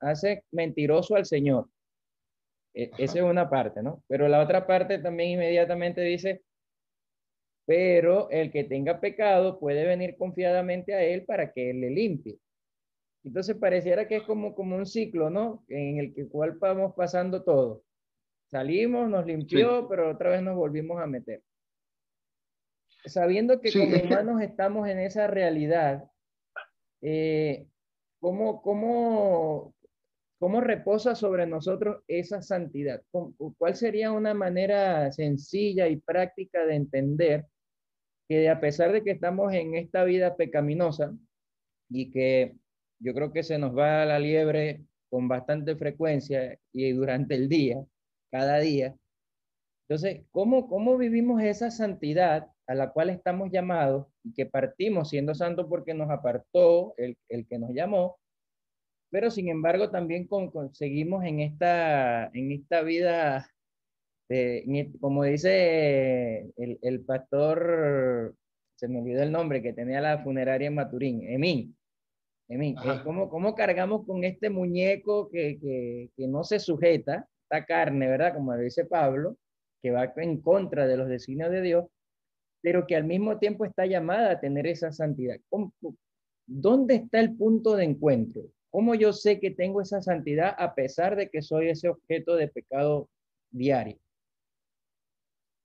hace 0.00 0.44
mentiroso 0.52 1.16
al 1.16 1.26
Señor. 1.26 1.68
E, 2.74 2.90
esa 2.98 3.18
es 3.18 3.24
una 3.24 3.48
parte, 3.48 3.82
¿no? 3.82 4.02
Pero 4.08 4.28
la 4.28 4.42
otra 4.42 4.66
parte 4.66 4.98
también 4.98 5.30
inmediatamente 5.30 6.00
dice, 6.02 6.42
pero 7.66 8.30
el 8.30 8.50
que 8.50 8.64
tenga 8.64 9.00
pecado 9.00 9.58
puede 9.58 9.86
venir 9.86 10.16
confiadamente 10.16 10.94
a 10.94 11.02
él 11.02 11.24
para 11.24 11.52
que 11.52 11.70
él 11.70 11.80
le 11.80 11.90
limpie. 11.90 12.38
Entonces 13.22 13.56
pareciera 13.56 14.08
que 14.08 14.16
es 14.16 14.22
como, 14.22 14.54
como 14.54 14.76
un 14.76 14.86
ciclo, 14.86 15.30
¿no? 15.30 15.64
En 15.68 15.98
el 15.98 16.14
que 16.14 16.26
cual 16.26 16.52
vamos 16.52 16.94
pasando 16.96 17.42
todo. 17.42 17.84
Salimos, 18.46 19.08
nos 19.08 19.26
limpió, 19.26 19.86
pero 19.88 20.10
otra 20.10 20.30
vez 20.30 20.42
nos 20.42 20.56
volvimos 20.56 21.00
a 21.00 21.06
meter. 21.06 21.42
Sabiendo 23.04 23.60
que 23.60 23.72
como 23.72 23.96
humanos 24.02 24.42
estamos 24.42 24.88
en 24.88 24.98
esa 24.98 25.26
realidad, 25.26 26.10
eh, 27.02 27.66
¿cómo, 28.18 28.60
cómo, 28.62 29.74
¿Cómo 30.40 30.62
reposa 30.62 31.14
sobre 31.14 31.46
nosotros 31.46 32.02
esa 32.08 32.40
santidad? 32.40 33.02
¿Cuál 33.58 33.76
sería 33.76 34.10
una 34.10 34.32
manera 34.32 35.12
sencilla 35.12 35.86
y 35.86 35.96
práctica 35.96 36.64
de 36.64 36.76
entender 36.76 37.46
que 38.26 38.48
a 38.48 38.58
pesar 38.58 38.90
de 38.90 39.04
que 39.04 39.10
estamos 39.10 39.52
en 39.52 39.74
esta 39.74 40.02
vida 40.04 40.36
pecaminosa 40.36 41.14
y 41.90 42.10
que 42.10 42.56
yo 43.00 43.12
creo 43.12 43.34
que 43.34 43.42
se 43.42 43.58
nos 43.58 43.76
va 43.76 44.06
la 44.06 44.18
liebre 44.18 44.82
con 45.10 45.28
bastante 45.28 45.76
frecuencia 45.76 46.58
y 46.72 46.92
durante 46.92 47.34
el 47.34 47.50
día, 47.50 47.84
cada 48.30 48.60
día, 48.60 48.96
entonces, 49.90 50.22
¿cómo, 50.30 50.68
cómo 50.68 50.96
vivimos 50.96 51.42
esa 51.42 51.70
santidad 51.70 52.46
a 52.66 52.74
la 52.74 52.92
cual 52.92 53.10
estamos 53.10 53.50
llamados 53.50 54.06
y 54.22 54.32
que 54.32 54.46
partimos 54.46 55.10
siendo 55.10 55.34
santos 55.34 55.66
porque 55.68 55.92
nos 55.92 56.08
apartó 56.08 56.94
el, 56.96 57.18
el 57.28 57.46
que 57.46 57.58
nos 57.58 57.72
llamó? 57.74 58.19
Pero 59.10 59.30
sin 59.30 59.48
embargo 59.48 59.90
también 59.90 60.26
conseguimos 60.26 61.24
en 61.24 61.40
esta, 61.40 62.26
en 62.32 62.52
esta 62.52 62.82
vida, 62.82 63.50
como 65.00 65.24
dice 65.24 66.52
el, 66.56 66.78
el, 66.82 67.04
pastor 67.04 68.34
se 68.76 68.88
me 68.88 69.00
olvidó 69.00 69.22
el 69.22 69.32
nombre, 69.32 69.62
que 69.62 69.72
tenía 69.72 70.00
la 70.00 70.22
funeraria 70.22 70.68
en 70.68 70.74
Maturín, 70.74 71.22
Emín. 71.28 71.76
Emín, 72.48 72.76
eh, 72.78 73.00
¿cómo, 73.04 73.28
¿cómo, 73.28 73.54
cargamos 73.54 74.06
con 74.06 74.24
este 74.24 74.48
muñeco 74.48 75.28
que, 75.28 75.58
que, 75.60 76.10
que 76.16 76.26
no 76.26 76.44
se 76.44 76.58
sujeta, 76.58 77.28
esta 77.42 77.66
carne, 77.66 78.08
¿verdad? 78.08 78.34
Como 78.34 78.56
dice 78.56 78.86
Pablo, 78.86 79.36
que 79.82 79.90
va 79.90 80.12
en 80.16 80.40
contra 80.40 80.86
de 80.86 80.96
los 80.96 81.08
designios 81.08 81.50
de 81.50 81.62
Dios, 81.62 81.84
pero 82.62 82.86
que 82.86 82.96
al 82.96 83.04
mismo 83.04 83.38
tiempo 83.38 83.64
está 83.64 83.86
llamada 83.86 84.32
a 84.32 84.40
tener 84.40 84.66
esa 84.66 84.92
santidad. 84.92 85.36
¿Dónde 86.46 86.94
está 86.96 87.20
el 87.20 87.36
punto 87.36 87.76
de 87.76 87.84
encuentro? 87.84 88.42
¿Cómo 88.70 88.94
yo 88.94 89.12
sé 89.12 89.40
que 89.40 89.50
tengo 89.50 89.80
esa 89.80 90.00
santidad 90.00 90.54
a 90.58 90.74
pesar 90.74 91.16
de 91.16 91.28
que 91.28 91.42
soy 91.42 91.68
ese 91.68 91.88
objeto 91.88 92.36
de 92.36 92.48
pecado 92.48 93.08
diario? 93.50 93.98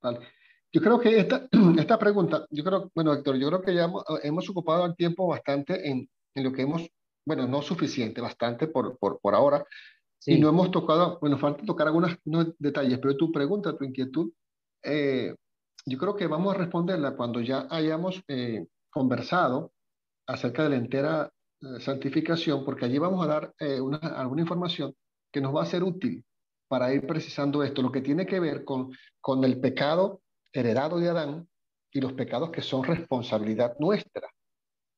Vale. 0.02 0.20
Yo 0.74 0.82
creo 0.82 1.00
que 1.00 1.20
esta, 1.20 1.48
esta 1.78 1.98
pregunta, 1.98 2.46
yo 2.50 2.64
creo, 2.64 2.92
bueno, 2.94 3.14
Héctor, 3.14 3.38
yo 3.38 3.48
creo 3.48 3.62
que 3.62 3.76
ya 3.76 3.90
hemos, 4.24 4.50
ocupado 4.50 4.86
el 4.86 4.96
tiempo 4.96 5.28
bastante 5.28 5.90
en, 5.90 6.10
en, 6.34 6.44
lo 6.44 6.52
que 6.52 6.64
hemos, 6.64 6.88
bueno, 7.26 7.48
no 7.48 7.62
suficiente, 7.62 8.22
bastante 8.22 8.68
por, 8.68 8.98
por, 8.98 9.20
por 9.20 9.36
ahora, 9.36 9.66
y 10.26 10.40
no 10.40 10.50
hemos 10.50 10.72
tocado, 10.72 11.20
bueno, 11.22 11.38
falta 11.38 11.64
tocar 11.64 11.88
algunos 11.88 12.18
detalles, 12.58 12.98
pero 13.00 13.16
tu 13.16 13.32
pregunta, 13.32 13.78
tu 13.78 13.84
inquietud, 13.84 14.32
eh, 14.84 15.36
yo 15.86 15.98
creo 15.98 16.16
que 16.16 16.28
vamos 16.28 16.56
a 16.56 16.58
responderla 16.58 17.16
cuando 17.16 17.42
ya 17.42 17.68
hayamos 17.70 18.24
eh, 18.28 18.66
conversado 18.90 19.72
acerca 20.28 20.64
de 20.64 20.70
la 20.70 20.76
entera 20.78 21.32
santificación, 21.80 22.64
porque 22.66 22.86
allí 22.86 22.98
vamos 22.98 23.26
a 23.26 23.28
dar 23.28 23.54
una, 23.82 23.98
alguna 23.98 24.42
información 24.42 24.94
que 25.32 25.42
nos 25.42 25.56
va 25.56 25.64
a 25.64 25.68
ser 25.68 25.84
útil 25.84 26.24
para 26.68 26.94
ir 26.94 27.06
precisando 27.06 27.64
esto, 27.64 27.82
lo 27.82 27.92
que 27.92 28.02
tiene 28.02 28.26
que 28.26 28.40
ver 28.40 28.64
con, 28.64 28.92
con 29.22 29.44
el 29.44 29.60
pecado 29.60 30.22
heredado 30.52 31.00
de 31.00 31.10
Adán 31.10 31.48
y 31.92 32.02
los 32.02 32.14
pecados 32.14 32.52
que 32.52 32.62
son 32.62 32.84
responsabilidad 32.84 33.76
nuestra. 33.80 34.28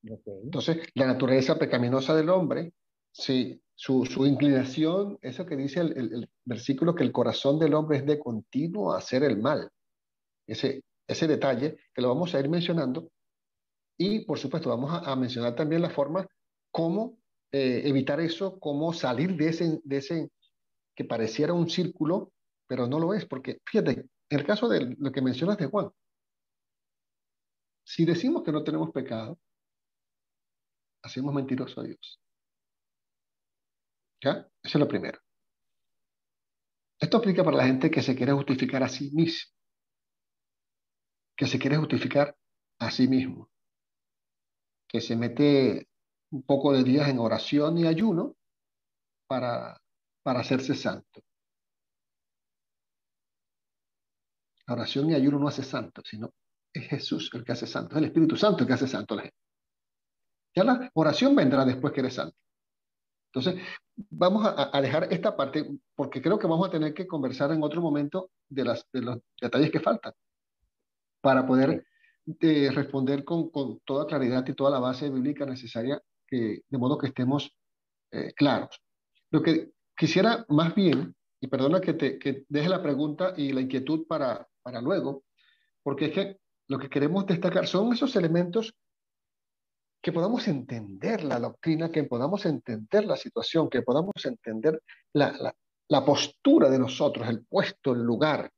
Entonces, 0.03 0.78
la 0.93 1.07
naturaleza 1.07 1.57
pecaminosa 1.57 2.15
del 2.15 2.30
hombre, 2.30 2.74
sí, 3.11 3.61
su, 3.76 4.05
su 4.05 4.26
inclinación, 4.26 5.18
eso 5.22 5.45
que 5.45 5.55
dice 5.55 5.82
el, 5.82 5.97
el, 5.97 6.30
versículo, 6.45 6.95
que 6.95 7.03
el 7.03 7.11
corazón 7.11 7.59
del 7.59 7.74
hombre 7.74 7.97
es 7.97 8.05
de 8.05 8.20
continuo 8.20 8.93
a 8.93 8.99
hacer 8.99 9.24
el 9.24 9.38
mal. 9.38 9.70
Ese, 10.47 10.84
ese 11.07 11.28
detalle 11.28 11.78
que 11.93 12.01
lo 12.01 12.09
vamos 12.09 12.34
a 12.34 12.39
ir 12.39 12.49
mencionando. 12.49 13.09
Y, 13.97 14.26
por 14.26 14.39
supuesto, 14.39 14.70
vamos 14.70 14.91
a, 14.91 15.11
a 15.11 15.15
mencionar 15.15 15.55
también 15.55 15.82
la 15.82 15.89
forma 15.89 16.26
cómo 16.78 17.18
eh, 17.52 17.82
evitar 17.86 18.20
eso, 18.20 18.60
cómo 18.60 18.94
salir 18.94 19.36
de 19.36 19.50
ese, 19.50 19.82
de 19.84 19.98
ese 19.98 20.32
que 20.96 21.06
pareciera 21.06 21.52
un 21.52 21.68
círculo, 21.72 22.34
pero 22.68 22.86
no 22.86 23.00
lo 23.00 23.16
es, 23.16 23.26
porque 23.26 23.58
fíjate, 23.66 24.06
en 24.30 24.40
el 24.40 24.46
caso 24.46 24.70
de 24.70 24.96
lo 25.00 25.12
que 25.12 25.24
mencionas 25.24 25.58
de 25.58 25.66
Juan, 25.66 25.90
si 27.84 28.06
decimos 28.06 28.44
que 28.44 28.52
no 28.52 28.64
tenemos 28.64 28.92
pecado, 28.92 29.40
hacemos 31.02 31.34
mentiroso 31.34 31.82
a 31.82 31.86
Dios. 31.86 32.20
¿Ya? 34.24 34.48
Eso 34.62 34.78
es 34.78 34.80
lo 34.80 34.88
primero. 34.88 35.20
Esto 37.00 37.18
aplica 37.18 37.44
para 37.44 37.58
la 37.58 37.66
gente 37.66 37.90
que 37.90 38.04
se 38.04 38.16
quiere 38.16 38.34
justificar 38.34 38.84
a 38.84 38.90
sí 38.90 39.10
mismo, 39.14 39.52
que 41.36 41.48
se 41.48 41.58
quiere 41.58 41.78
justificar 41.78 42.38
a 42.78 42.92
sí 42.92 43.08
mismo, 43.08 43.50
que 44.88 45.02
se 45.02 45.16
mete 45.16 45.87
un 46.32 46.44
poco 46.44 46.74
de 46.74 46.84
días 46.84 47.08
en 47.10 47.20
oración 47.20 47.78
y 47.78 47.86
ayuno 47.86 48.36
para, 49.28 49.80
para 50.24 50.40
hacerse 50.40 50.76
santo. 50.76 51.22
La 54.68 54.74
oración 54.74 55.10
y 55.10 55.16
ayuno 55.16 55.40
no 55.40 55.48
hace 55.48 55.64
santo, 55.64 56.02
sino 56.04 56.34
es 56.74 56.88
Jesús 56.88 57.30
el 57.34 57.44
que 57.44 57.54
hace 57.54 57.68
santo, 57.68 57.96
es 57.96 58.00
el 58.00 58.06
Espíritu 58.06 58.36
Santo 58.36 58.64
el 58.64 58.68
que 58.68 58.74
hace 58.74 58.88
santo 58.88 59.14
a 59.14 59.18
la 59.18 59.24
gente. 59.24 59.38
Ya 60.56 60.64
la 60.64 60.92
oración 60.94 61.36
vendrá 61.36 61.64
después 61.64 61.94
que 61.94 62.02
eres 62.02 62.16
santo. 62.16 62.36
Entonces, 63.32 63.64
vamos 64.10 64.46
a, 64.46 64.82
dejar 64.82 65.12
esta 65.12 65.36
parte 65.36 65.70
porque 65.96 66.22
creo 66.22 66.40
que 66.40 66.48
vamos 66.48 66.68
a 66.68 66.72
tener 66.72 66.94
que 66.94 67.06
conversar 67.06 67.52
en 67.52 67.62
otro 67.62 67.82
momento 67.82 68.32
de, 68.50 68.64
las, 68.64 68.86
de 68.92 69.02
los 69.02 69.20
detalles 69.40 69.72
que 69.72 69.80
faltan 69.80 70.14
para 71.22 71.46
poder 71.46 71.86
eh, 72.42 72.72
responder 72.72 73.24
con, 73.24 73.50
con, 73.50 73.80
toda 73.82 74.08
claridad 74.08 74.46
y 74.48 74.54
toda 74.54 74.72
la 74.72 74.80
base 74.80 75.10
bíblica 75.10 75.46
necesaria, 75.46 76.02
de 76.30 76.78
modo 76.78 76.98
que 76.98 77.08
estemos 77.08 77.56
eh, 78.12 78.34
claros. 78.34 78.82
Lo 79.32 79.42
que 79.42 79.72
quisiera 79.96 80.46
más 80.50 80.74
bien, 80.76 81.16
y 81.40 81.48
perdona 81.48 81.82
que, 81.82 81.94
te, 81.94 82.18
que 82.18 82.46
deje 82.48 82.70
la 82.70 82.82
pregunta 82.82 83.34
y 83.36 83.52
la 83.52 83.62
inquietud 83.62 84.06
para, 84.08 84.48
para 84.62 84.82
luego, 84.82 85.24
porque 85.84 86.06
es 86.06 86.12
que 86.12 86.38
lo 86.68 86.80
que 86.80 86.90
queremos 86.90 87.26
destacar 87.26 87.68
son 87.68 87.94
esos 87.94 88.16
elementos 88.16 88.74
que 90.02 90.12
podamos 90.12 90.48
entender 90.48 91.24
la 91.24 91.40
doctrina, 91.40 91.92
que 91.92 92.04
podamos 92.04 92.46
entender 92.46 93.06
la 93.06 93.18
situación, 93.18 93.70
que 93.70 93.82
podamos 93.82 94.14
entender 94.26 94.82
la, 95.14 95.54
la, 95.90 96.06
postura 96.06 96.70
de 96.70 96.80
nosotros, 96.80 97.28
el 97.28 97.46
puesto, 97.46 97.94
el 97.94 98.04
lugar, 98.04 98.52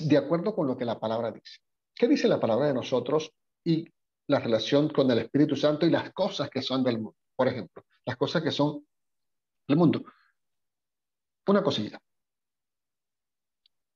de 0.00 0.16
acuerdo 0.16 0.54
con 0.54 0.66
lo 0.66 0.76
que 0.76 0.84
la 0.84 1.00
palabra 1.00 1.32
dice. 1.32 1.58
¿Qué 1.94 2.06
dice 2.06 2.28
la 2.28 2.40
palabra 2.40 2.66
de 2.66 2.74
nosotros 2.74 3.32
y 3.64 3.88
la 4.26 4.38
relación 4.38 4.88
con 4.88 5.10
el 5.10 5.18
Espíritu 5.18 5.56
Santo 5.56 5.86
y 5.86 5.90
las 5.90 6.12
cosas 6.12 6.50
que 6.50 6.62
son 6.62 6.82
del 6.82 6.98
mundo? 6.98 7.16
Por 7.36 7.48
ejemplo, 7.48 7.84
las 8.04 8.16
cosas 8.16 8.42
que 8.42 8.50
son 8.50 8.86
del 9.68 9.78
mundo. 9.78 10.04
Una 11.46 11.62
cosilla. 11.62 12.00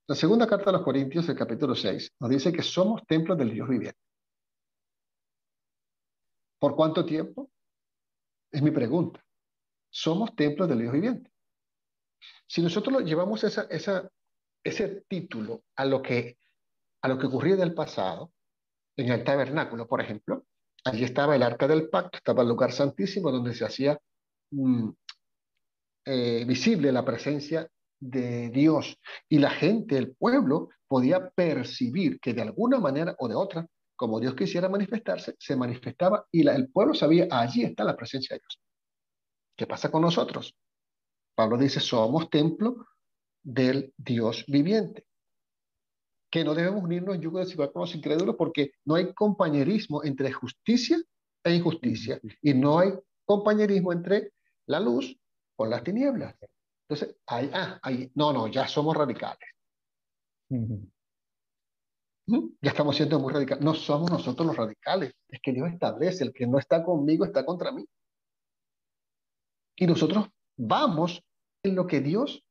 La 0.07 0.15
segunda 0.15 0.47
carta 0.47 0.71
a 0.71 0.73
los 0.73 0.83
Corintios, 0.83 1.29
el 1.29 1.37
capítulo 1.37 1.75
6, 1.75 2.15
nos 2.21 2.31
dice 2.31 2.53
que 2.53 2.63
somos 2.63 3.07
templos 3.07 3.37
del 3.37 3.53
Dios 3.53 3.69
viviente. 3.69 3.99
¿Por 6.59 6.75
cuánto 6.75 7.05
tiempo? 7.05 7.51
Es 8.51 8.63
mi 8.63 8.71
pregunta. 8.71 9.25
Somos 9.91 10.35
templos 10.35 10.69
del 10.69 10.81
Dios 10.81 10.93
viviente. 10.93 11.31
Si 12.47 12.63
nosotros 12.63 13.05
llevamos 13.05 13.45
esa, 13.45 13.69
ese 14.65 15.05
título 15.09 15.65
a 15.77 15.85
lo, 15.85 16.01
que, 16.03 16.39
a 17.03 17.09
lo 17.09 17.19
que 17.19 17.27
ocurría 17.27 17.55
en 17.55 17.63
el 17.63 17.75
pasado, 17.75 18.33
en 18.99 19.11
el 19.11 19.25
tabernáculo, 19.25 19.87
por 19.87 20.01
ejemplo, 20.01 20.45
allí 20.85 21.05
estaba 21.05 21.37
el 21.37 21.43
arca 21.43 21.67
del 21.67 21.89
pacto, 21.89 22.19
estaba 22.19 22.43
el 22.43 22.49
lugar 22.49 22.73
santísimo 22.73 23.31
donde 23.31 23.55
se 23.55 23.65
hacía 23.65 23.99
mm, 24.51 24.91
eh, 26.07 26.45
visible 26.47 26.93
la 26.93 27.05
presencia 27.05 27.69
de 28.01 28.51
Dios. 28.51 28.99
Y 29.29 29.39
la 29.39 29.51
gente, 29.51 29.97
el 29.97 30.15
pueblo, 30.17 30.69
podía 30.89 31.31
percibir 31.31 32.19
que 32.21 32.35
de 32.35 32.43
alguna 32.43 32.79
manera 32.79 33.15
o 33.19 33.29
de 33.29 33.35
otra 33.35 33.67
como 33.99 34.21
Dios 34.21 34.37
quisiera 34.37 34.69
manifestarse, 34.69 35.35
se 35.41 35.57
manifestaba 35.57 36.25
y 36.31 36.47
el 36.47 36.71
pueblo 36.71 36.95
sabía, 36.95 37.27
allí 37.33 37.65
está 37.65 37.83
la 37.83 37.97
presencia 37.97 38.35
de 38.35 38.41
Dios. 38.41 38.61
¿Qué 39.57 39.67
pasa 39.67 39.91
con 39.91 40.03
nosotros? 40.03 40.55
Pablo 41.35 41.59
dice, 41.59 41.81
somos 41.81 42.31
templo 42.31 42.87
del 43.43 43.93
Dios 43.97 44.45
viviente. 44.47 45.08
Que 46.31 46.45
no 46.45 46.55
debemos 46.55 46.83
unirnos 46.83 47.15
en 47.15 47.23
yugo 47.23 47.39
desigual 47.39 47.73
con 47.73 47.83
los 47.83 47.95
incrédulos 47.95 48.37
porque 48.37 48.73
no 48.85 48.95
hay 48.97 49.13
compañerismo 49.15 50.05
entre 50.05 50.33
justicia 50.33 50.99
e 51.43 51.55
injusticia 51.55 52.21
y 52.43 52.55
no 52.55 52.79
hay 52.79 52.93
compañerismo 53.25 53.93
entre 53.93 54.33
la 54.67 54.81
luz 54.81 55.17
con 55.57 55.71
las 55.71 55.83
tinieblas. 55.83 56.35
Entonces, 56.89 57.17
hay, 57.27 57.51
ah, 57.53 57.79
hay, 57.83 58.11
no, 58.15 58.33
no, 58.33 58.47
ya 58.47 58.67
somos 58.67 58.97
radicales. 58.97 59.49
Ya 62.61 62.71
estamos 62.71 62.97
siendo 62.97 63.19
muy 63.19 63.33
radicales. 63.33 63.65
No 63.65 63.75
somos 63.75 64.11
nosotros 64.11 64.47
los 64.47 64.57
radicales. 64.57 65.13
Es 65.29 65.41
que 65.43 65.53
Dios 65.53 65.71
establece, 65.71 66.25
el 66.25 66.33
que 66.33 66.47
no 66.47 66.59
está 66.59 66.83
conmigo 66.85 67.25
está 67.25 67.45
contra 67.45 67.73
mí. 67.73 67.87
Y 69.77 69.87
nosotros 69.87 70.29
vamos 70.57 71.23
en 71.63 71.75
lo 71.75 71.87
que 71.87 72.01
Dios 72.01 72.45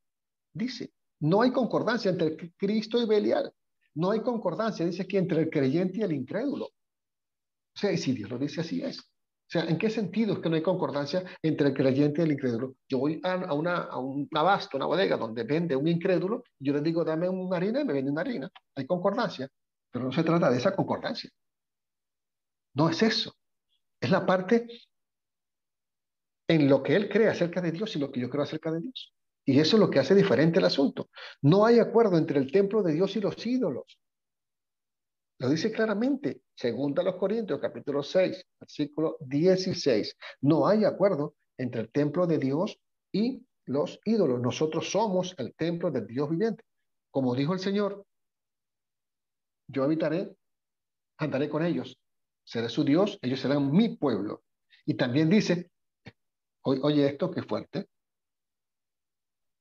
dice. 0.54 0.92
No 1.20 1.42
hay 1.42 1.52
concordancia 1.52 2.10
entre 2.10 2.38
Cristo 2.56 3.02
y 3.02 3.06
Belial. 3.06 3.52
No 3.98 4.12
hay 4.12 4.22
concordancia, 4.22 4.86
dice 4.86 5.02
aquí, 5.02 5.18
entre 5.18 5.42
el 5.42 5.50
creyente 5.50 5.98
y 5.98 6.04
el 6.04 6.12
incrédulo. 6.14 6.66
O 6.66 7.80
sea, 7.80 7.92
y 7.92 7.98
si 7.98 8.14
Dios 8.14 8.30
lo 8.30 8.38
dice 8.38 8.62
así 8.62 8.80
es. 8.80 9.00
O 9.00 9.50
sea, 9.50 9.64
¿en 9.64 9.78
qué 9.80 9.90
sentido 9.90 10.34
es 10.34 10.40
que 10.40 10.50
no 10.50 10.56
hay 10.56 10.62
concordancia 10.62 11.24
entre 11.42 11.70
el 11.70 11.74
creyente 11.74 12.22
y 12.22 12.26
el 12.26 12.34
incrédulo? 12.34 12.76
Yo 12.88 13.00
voy 13.00 13.20
a, 13.24 13.52
una, 13.56 13.98
un 13.98 14.30
abasto, 14.36 14.78
una 14.78 14.86
bodega 14.86 15.18
donde 15.18 15.44
vende 15.44 15.76
un 15.76 15.88
incrédulo, 15.88 16.44
yo 16.60 16.74
le 16.74 16.82
digo, 16.82 17.04
dame 17.04 17.28
una 17.28 17.58
harina 17.58 17.82
y 17.82 17.86
me 17.86 17.94
vende 17.94 18.12
una 18.12 18.22
harina. 18.22 18.52
Hay 18.76 18.86
concordancia. 18.86 19.50
Pero 19.90 20.06
no 20.06 20.12
se 20.12 20.24
trata 20.24 20.52
de 20.52 20.58
esa 20.58 20.76
concordancia. 20.76 21.32
No 22.76 22.90
es 22.90 23.02
eso. 23.02 23.34
Es 24.00 24.12
la 24.12 24.28
parte 24.28 24.68
en 26.48 26.70
lo 26.70 26.84
que 26.84 26.96
él 26.96 27.10
cree 27.10 27.30
acerca 27.30 27.62
de 27.62 27.72
Dios 27.72 27.96
y 27.96 28.00
lo 28.00 28.12
que 28.12 28.20
yo 28.20 28.30
creo 28.30 28.44
acerca 28.44 28.72
de 28.72 28.82
Dios. 28.82 29.17
Y 29.48 29.60
eso 29.60 29.78
es 29.78 29.80
lo 29.80 29.90
que 29.90 30.00
hace 30.00 30.14
diferente 30.14 30.60
el 30.60 30.66
asunto. 30.66 31.10
No 31.42 31.66
hay 31.66 31.80
acuerdo 31.80 32.18
entre 32.18 32.38
el 32.38 32.52
templo 32.52 32.84
de 32.84 32.94
Dios 32.94 33.16
y 33.16 33.22
los 33.22 33.46
ídolos. 33.46 34.00
Lo 35.40 35.50
dice 35.50 35.72
claramente, 35.72 36.42
según 36.54 36.98
a 37.00 37.04
los 37.04 37.16
Corintios, 37.16 37.60
capítulo 37.62 38.04
6, 38.04 38.46
versículo 38.60 39.18
16. 39.22 40.18
No 40.42 40.68
hay 40.68 40.84
acuerdo 40.84 41.36
entre 41.58 41.82
el 41.82 41.92
templo 41.92 42.28
de 42.28 42.40
Dios 42.40 42.78
y 43.14 43.46
los 43.66 44.00
ídolos. 44.04 44.42
Nosotros 44.42 44.92
somos 44.92 45.34
el 45.38 45.56
templo 45.56 45.92
del 45.92 46.08
Dios 46.08 46.30
viviente. 46.30 46.64
Como 47.10 47.34
dijo 47.34 47.54
el 47.54 47.60
Señor, 47.60 48.06
yo 49.68 49.84
habitaré 49.84 50.36
andaré 51.18 51.50
con 51.50 51.66
ellos, 51.66 51.98
seré 52.44 52.70
su 52.70 52.84
Dios, 52.84 53.18
ellos 53.22 53.40
serán 53.40 53.72
mi 53.72 53.96
pueblo. 53.96 54.44
Y 54.86 54.96
también 54.96 55.30
dice, 55.30 55.72
oye 56.64 57.08
esto 57.08 57.32
que 57.32 57.44
fuerte, 57.44 57.88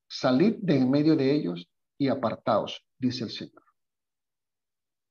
salid 0.09 0.57
de 0.59 0.77
en 0.77 0.91
medio 0.91 1.16
de 1.16 1.33
ellos 1.33 1.69
y 1.99 2.09
apartaos, 2.09 2.85
dice 2.99 3.24
el 3.24 3.31
Señor. 3.31 3.62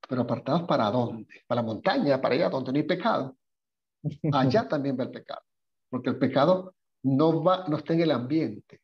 Pero 0.08 0.22
apartados 0.22 0.64
para 0.64 0.90
dónde? 0.92 1.44
Para 1.48 1.62
la 1.62 1.68
montaña, 1.68 2.22
para 2.22 2.36
allá 2.36 2.50
donde 2.50 2.72
no 2.72 2.78
hay 2.78 2.84
pecado. 2.84 3.38
Allá 4.32 4.68
también 4.70 4.98
va 5.00 5.04
el 5.04 5.12
pecado, 5.12 5.42
porque 5.90 6.12
el 6.12 6.20
pecado 6.20 6.76
no 7.04 7.44
va, 7.44 7.68
no 7.68 7.78
está 7.78 7.94
en 7.94 8.02
el 8.02 8.12
ambiente, 8.12 8.82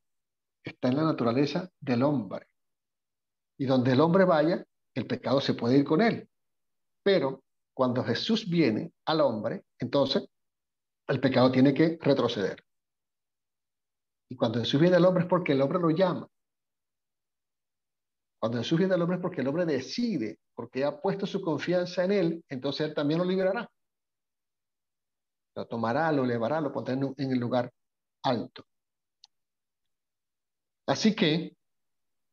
está 0.64 0.90
en 0.90 0.98
la 0.98 1.04
naturaleza 1.04 1.70
del 1.80 2.04
hombre. 2.04 2.48
Y 3.58 3.66
donde 3.66 3.92
el 3.92 4.00
hombre 4.00 4.26
vaya, 4.26 4.66
el 4.96 5.06
pecado 5.06 5.40
se 5.40 5.54
puede 5.54 5.78
ir 5.78 5.86
con 5.86 6.02
él. 6.02 6.28
Pero 7.04 7.44
cuando 7.74 8.04
Jesús 8.04 8.50
viene 8.50 8.94
al 9.06 9.22
hombre, 9.22 9.64
entonces 9.80 10.28
el 11.08 11.20
pecado 11.20 11.52
tiene 11.52 11.74
que 11.74 11.98
retroceder. 12.02 12.64
Y 14.32 14.38
cuando 14.38 14.60
Jesús 14.60 14.80
viene 14.80 14.95
al 14.95 15.03
hombre 15.03 15.24
es 15.24 15.30
porque 15.30 15.52
el 15.52 15.62
hombre 15.62 15.78
lo 15.78 15.90
llama. 15.90 16.26
Cuando 18.40 18.60
Jesús 18.60 18.78
viene 18.78 18.94
al 18.94 19.02
hombre 19.02 19.18
es 19.18 19.22
porque 19.22 19.41
el 19.41 19.48
hombre 19.49 19.66
decide, 19.66 20.40
porque 20.56 20.86
ha 20.86 21.02
puesto 21.02 21.26
su 21.26 21.41
confianza 21.41 22.06
en 22.06 22.14
él, 22.14 22.45
entonces 22.48 22.88
él 22.88 22.94
también 22.94 23.18
lo 23.18 23.26
liberará. 23.26 23.70
Lo 25.53 25.68
tomará, 25.68 26.10
lo 26.14 26.24
elevará, 26.24 26.62
lo 26.62 26.72
pondrá 26.72 26.94
en 26.94 27.32
el 27.32 27.38
lugar 27.38 27.74
alto. 28.24 28.64
Así 30.88 31.14
que, 31.14 31.58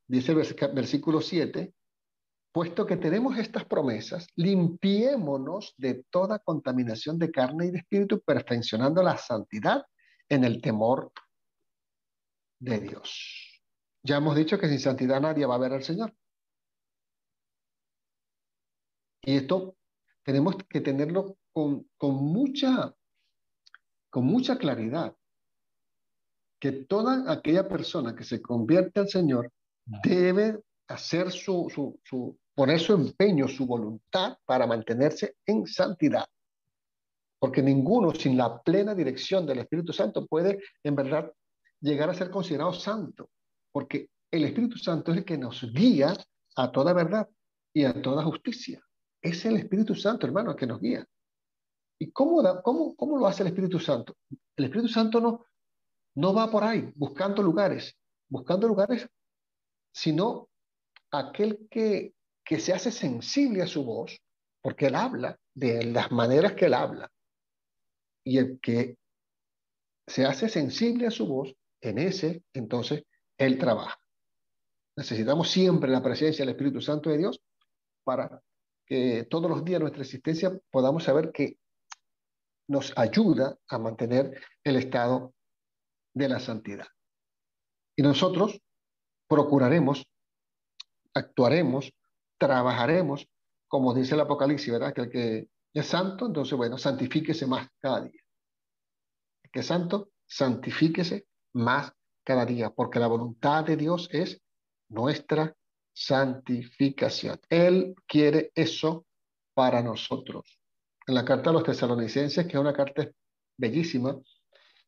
dice 0.06 0.30
el 0.30 0.72
versículo 0.72 1.20
7, 1.20 1.74
puesto 2.52 2.86
que 2.86 2.96
tenemos 2.96 3.36
estas 3.38 3.64
promesas, 3.64 4.28
limpiémonos 4.36 5.74
de 5.76 6.04
toda 6.10 6.38
contaminación 6.38 7.18
de 7.18 7.32
carne 7.32 7.66
y 7.66 7.70
de 7.72 7.78
espíritu, 7.78 8.20
perfeccionando 8.20 9.02
la 9.02 9.18
santidad 9.18 9.84
en 10.28 10.44
el 10.44 10.62
temor 10.62 11.10
de 12.58 12.80
Dios. 12.80 13.62
Ya 14.02 14.16
hemos 14.16 14.36
dicho 14.36 14.58
que 14.58 14.68
sin 14.68 14.80
santidad 14.80 15.20
nadie 15.20 15.46
va 15.46 15.56
a 15.56 15.58
ver 15.58 15.72
al 15.72 15.82
Señor. 15.82 16.14
Y 19.22 19.36
esto 19.36 19.76
tenemos 20.22 20.56
que 20.68 20.80
tenerlo 20.80 21.36
con, 21.52 21.86
mucha, 22.00 22.94
con 24.10 24.24
mucha 24.24 24.56
claridad, 24.56 25.14
que 26.60 26.72
toda 26.72 27.30
aquella 27.30 27.68
persona 27.68 28.14
que 28.14 28.24
se 28.24 28.40
convierte 28.40 29.00
al 29.00 29.08
Señor 29.08 29.52
debe 29.84 30.60
hacer 30.88 31.30
su, 31.30 31.68
su, 31.72 32.00
su, 32.04 32.38
poner 32.54 32.80
su 32.80 32.94
empeño, 32.94 33.48
su 33.48 33.66
voluntad 33.66 34.38
para 34.44 34.66
mantenerse 34.66 35.36
en 35.46 35.66
santidad. 35.66 36.26
Porque 37.38 37.62
ninguno 37.62 38.12
sin 38.14 38.36
la 38.36 38.60
plena 38.62 38.94
dirección 38.94 39.46
del 39.46 39.60
Espíritu 39.60 39.92
Santo 39.92 40.26
puede 40.26 40.58
en 40.82 40.94
verdad 40.96 41.32
llegar 41.80 42.10
a 42.10 42.14
ser 42.14 42.30
considerado 42.30 42.72
santo. 42.72 43.30
Porque 43.72 44.10
el 44.30 44.44
Espíritu 44.44 44.78
Santo 44.78 45.12
es 45.12 45.18
el 45.18 45.24
que 45.24 45.38
nos 45.38 45.62
guía 45.72 46.14
a 46.56 46.72
toda 46.72 46.92
verdad 46.92 47.28
y 47.72 47.84
a 47.84 48.00
toda 48.00 48.24
justicia. 48.24 48.82
Es 49.22 49.44
el 49.44 49.56
Espíritu 49.56 49.94
Santo, 49.94 50.26
hermano, 50.26 50.50
el 50.50 50.56
que 50.56 50.66
nos 50.66 50.80
guía. 50.80 51.06
¿Y 52.00 52.10
cómo, 52.12 52.42
cómo, 52.62 52.94
cómo 52.94 53.18
lo 53.18 53.26
hace 53.26 53.42
el 53.42 53.48
Espíritu 53.48 53.80
Santo? 53.80 54.16
El 54.56 54.64
Espíritu 54.66 54.88
Santo 54.88 55.20
no, 55.20 55.44
no 56.14 56.34
va 56.34 56.50
por 56.50 56.64
ahí 56.64 56.92
buscando 56.94 57.42
lugares, 57.42 57.96
buscando 58.28 58.68
lugares, 58.68 59.08
sino 59.92 60.48
aquel 61.10 61.66
que, 61.70 62.14
que 62.44 62.60
se 62.60 62.72
hace 62.72 62.92
sensible 62.92 63.62
a 63.62 63.66
su 63.66 63.84
voz, 63.84 64.20
porque 64.60 64.86
él 64.86 64.94
habla 64.94 65.38
de 65.54 65.84
las 65.84 66.12
maneras 66.12 66.52
que 66.52 66.66
él 66.66 66.74
habla, 66.74 67.10
y 68.24 68.38
el 68.38 68.60
que 68.60 68.96
se 70.06 70.24
hace 70.24 70.48
sensible 70.48 71.06
a 71.06 71.10
su 71.10 71.26
voz, 71.26 71.54
en 71.80 71.98
ese, 71.98 72.42
entonces, 72.52 73.04
él 73.36 73.58
trabaja. 73.58 73.98
Necesitamos 74.96 75.50
siempre 75.50 75.90
la 75.90 76.02
presencia 76.02 76.44
del 76.44 76.54
Espíritu 76.54 76.80
Santo 76.80 77.10
de 77.10 77.18
Dios 77.18 77.40
para 78.04 78.42
que 78.86 79.26
todos 79.30 79.50
los 79.50 79.64
días 79.64 79.80
nuestra 79.80 80.02
existencia 80.02 80.58
podamos 80.70 81.04
saber 81.04 81.30
que 81.30 81.58
nos 82.68 82.92
ayuda 82.96 83.56
a 83.68 83.78
mantener 83.78 84.40
el 84.64 84.76
estado 84.76 85.34
de 86.14 86.28
la 86.28 86.40
santidad. 86.40 86.86
Y 87.96 88.02
nosotros 88.02 88.60
procuraremos, 89.28 90.06
actuaremos, 91.14 91.92
trabajaremos, 92.38 93.28
como 93.68 93.94
dice 93.94 94.14
el 94.14 94.20
Apocalipsis, 94.20 94.72
¿verdad? 94.72 94.94
Que 94.94 95.00
el 95.02 95.10
que 95.10 95.48
es 95.74 95.86
santo, 95.86 96.26
entonces, 96.26 96.56
bueno, 96.56 96.78
santifíquese 96.78 97.46
más 97.46 97.68
cada 97.78 98.02
día. 98.02 98.20
El 99.42 99.50
que 99.50 99.60
es 99.60 99.66
santo, 99.66 100.10
santifíquese 100.26 101.26
más 101.58 101.92
cada 102.24 102.46
día, 102.46 102.70
porque 102.70 102.98
la 102.98 103.06
voluntad 103.06 103.64
de 103.64 103.76
Dios 103.76 104.08
es 104.12 104.40
nuestra 104.88 105.54
santificación. 105.92 107.40
Él 107.48 107.94
quiere 108.06 108.52
eso 108.54 109.06
para 109.54 109.82
nosotros. 109.82 110.58
En 111.06 111.14
la 111.14 111.24
carta 111.24 111.50
a 111.50 111.52
los 111.52 111.64
tesalonicenses, 111.64 112.46
que 112.46 112.52
es 112.52 112.60
una 112.60 112.72
carta 112.72 113.10
bellísima 113.56 114.16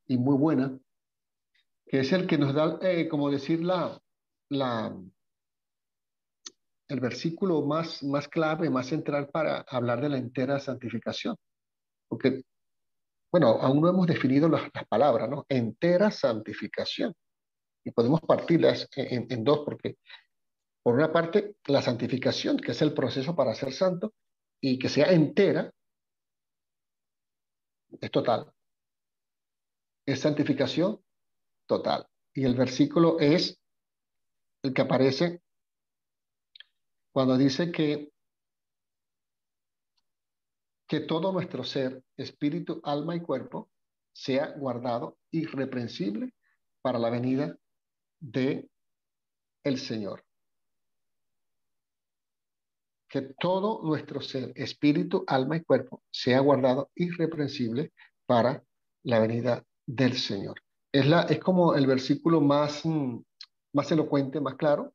y 0.07 0.17
muy 0.17 0.37
buena, 0.37 0.79
que 1.87 2.01
es 2.01 2.13
el 2.13 2.27
que 2.27 2.39
nos 2.39 2.55
da, 2.55 2.79
eh, 2.83 3.09
como 3.09 3.31
decir, 3.31 3.65
la, 3.65 4.01
la, 4.49 4.97
el 6.89 7.01
versículo 7.01 7.63
más, 7.63 8.03
más 8.05 8.29
clave, 8.29 8.71
más 8.71 8.87
central 8.87 9.29
para 9.29 9.65
hablar 9.69 10.01
de 10.01 10.09
la 10.11 10.19
entera 10.19 10.61
santificación. 10.61 11.37
Porque, 12.09 12.43
bueno, 13.31 13.49
aún 13.61 13.81
no 13.81 13.89
hemos 13.89 14.07
definido 14.07 14.49
las, 14.49 14.71
palabras, 14.89 15.29
¿no? 15.29 15.47
Entera 15.49 16.11
santificación. 16.11 17.15
Y 17.85 17.93
podemos 17.93 18.21
partirlas 18.21 18.89
en, 18.97 19.45
dos, 19.45 19.61
porque 19.65 19.97
por 20.83 20.95
una 20.95 21.13
parte, 21.13 21.57
la 21.67 21.81
santificación, 21.81 22.59
que 22.59 22.73
es 22.73 22.83
el 22.83 22.93
proceso 22.93 23.35
para 23.35 23.55
ser 23.55 23.73
santo, 23.73 24.13
y 24.61 24.79
que 24.79 24.89
sea 24.89 25.13
entera, 25.13 25.73
es 28.01 28.11
total. 28.11 28.53
Es 30.07 30.21
santificación 30.21 31.01
total. 31.67 32.07
Y 32.35 32.45
el 32.45 32.55
versículo 32.55 33.19
es 33.21 33.59
el 34.63 34.75
que 34.75 34.83
aparece 34.83 35.41
cuando 37.13 37.37
dice 37.37 37.73
que, 37.73 38.11
que 40.91 40.99
todo 40.99 41.31
nuestro 41.31 41.63
ser, 41.63 42.03
espíritu, 42.17 42.81
alma 42.83 43.15
y 43.15 43.21
cuerpo, 43.21 43.71
sea 44.13 44.57
guardado 44.57 45.19
irreprensible 45.31 46.35
para 46.83 46.99
la 46.99 47.11
venida 47.11 47.57
de 48.19 48.69
el 49.63 49.79
Señor. 49.79 50.25
Que 53.09 53.23
todo 53.39 53.83
nuestro 53.85 54.21
ser, 54.21 54.53
espíritu, 54.57 55.23
alma 55.29 55.59
y 55.59 55.63
cuerpo, 55.63 56.03
sea 56.11 56.41
guardado 56.41 56.91
irreprensible 56.97 57.93
para 58.27 58.65
la 59.05 59.21
venida 59.21 59.65
del 59.87 60.15
Señor. 60.15 60.61
Es, 60.91 61.07
la, 61.07 61.23
es 61.23 61.39
como 61.39 61.77
el 61.77 61.87
versículo 61.87 62.41
más, 62.41 62.85
mm, 62.85 63.17
más 63.75 63.93
elocuente, 63.93 64.41
más 64.41 64.57
claro, 64.57 64.93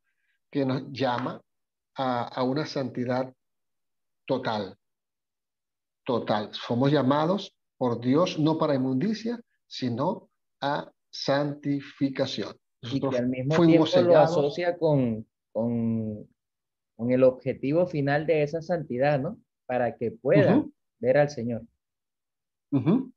que 0.51 0.65
nos 0.65 0.91
llama 0.91 1.41
a, 1.95 2.23
a 2.23 2.43
una 2.43 2.65
santidad 2.65 3.33
total. 4.25 4.77
Total. 6.05 6.49
Somos 6.53 6.91
llamados 6.91 7.55
por 7.77 7.99
Dios 7.99 8.39
no 8.39 8.57
para 8.57 8.75
inmundicia, 8.75 9.41
sino 9.67 10.29
a 10.61 10.91
santificación. 11.09 12.55
y 12.81 12.99
que 12.99 13.17
al 13.17 13.29
mismo 13.29 13.65
tiempo 13.65 14.01
lo 14.01 14.17
asocia 14.17 14.77
con, 14.77 15.25
con, 15.51 16.27
con, 16.95 17.11
el 17.11 17.23
objetivo 17.23 17.87
final 17.87 18.27
de 18.27 18.43
esa 18.43 18.61
santidad, 18.61 19.19
¿no? 19.19 19.39
Para 19.65 19.95
que 19.95 20.11
puedan 20.11 20.71
ver 20.99 21.17
al 21.17 21.29
Señor. 21.29 21.63
Uh 22.71 23.11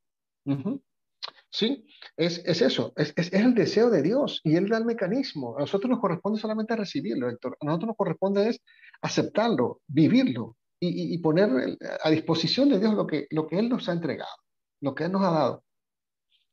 Sí, 1.50 1.86
es, 2.18 2.42
es 2.44 2.60
eso, 2.60 2.92
es, 2.94 3.14
es, 3.16 3.32
el 3.32 3.54
deseo 3.54 3.88
de 3.88 4.02
Dios 4.02 4.42
y 4.44 4.56
Él 4.56 4.68
da 4.68 4.76
el 4.76 4.84
mecanismo. 4.84 5.56
A 5.56 5.60
nosotros 5.60 5.88
nos 5.88 5.98
corresponde 5.98 6.38
solamente 6.38 6.76
recibirlo, 6.76 7.30
Héctor. 7.30 7.56
A 7.60 7.64
nosotros 7.64 7.88
nos 7.88 7.96
corresponde 7.96 8.50
es 8.50 8.60
aceptarlo, 9.00 9.80
vivirlo 9.86 10.57
y, 10.80 11.18
poner 11.18 11.76
a 12.02 12.10
disposición 12.10 12.68
de 12.68 12.78
Dios 12.78 12.94
lo 12.94 13.06
que, 13.06 13.26
lo 13.30 13.46
que 13.46 13.58
Él 13.58 13.68
nos 13.68 13.88
ha 13.88 13.92
entregado, 13.92 14.36
lo 14.80 14.94
que 14.94 15.04
Él 15.04 15.12
nos 15.12 15.22
ha 15.22 15.30
dado. 15.30 15.64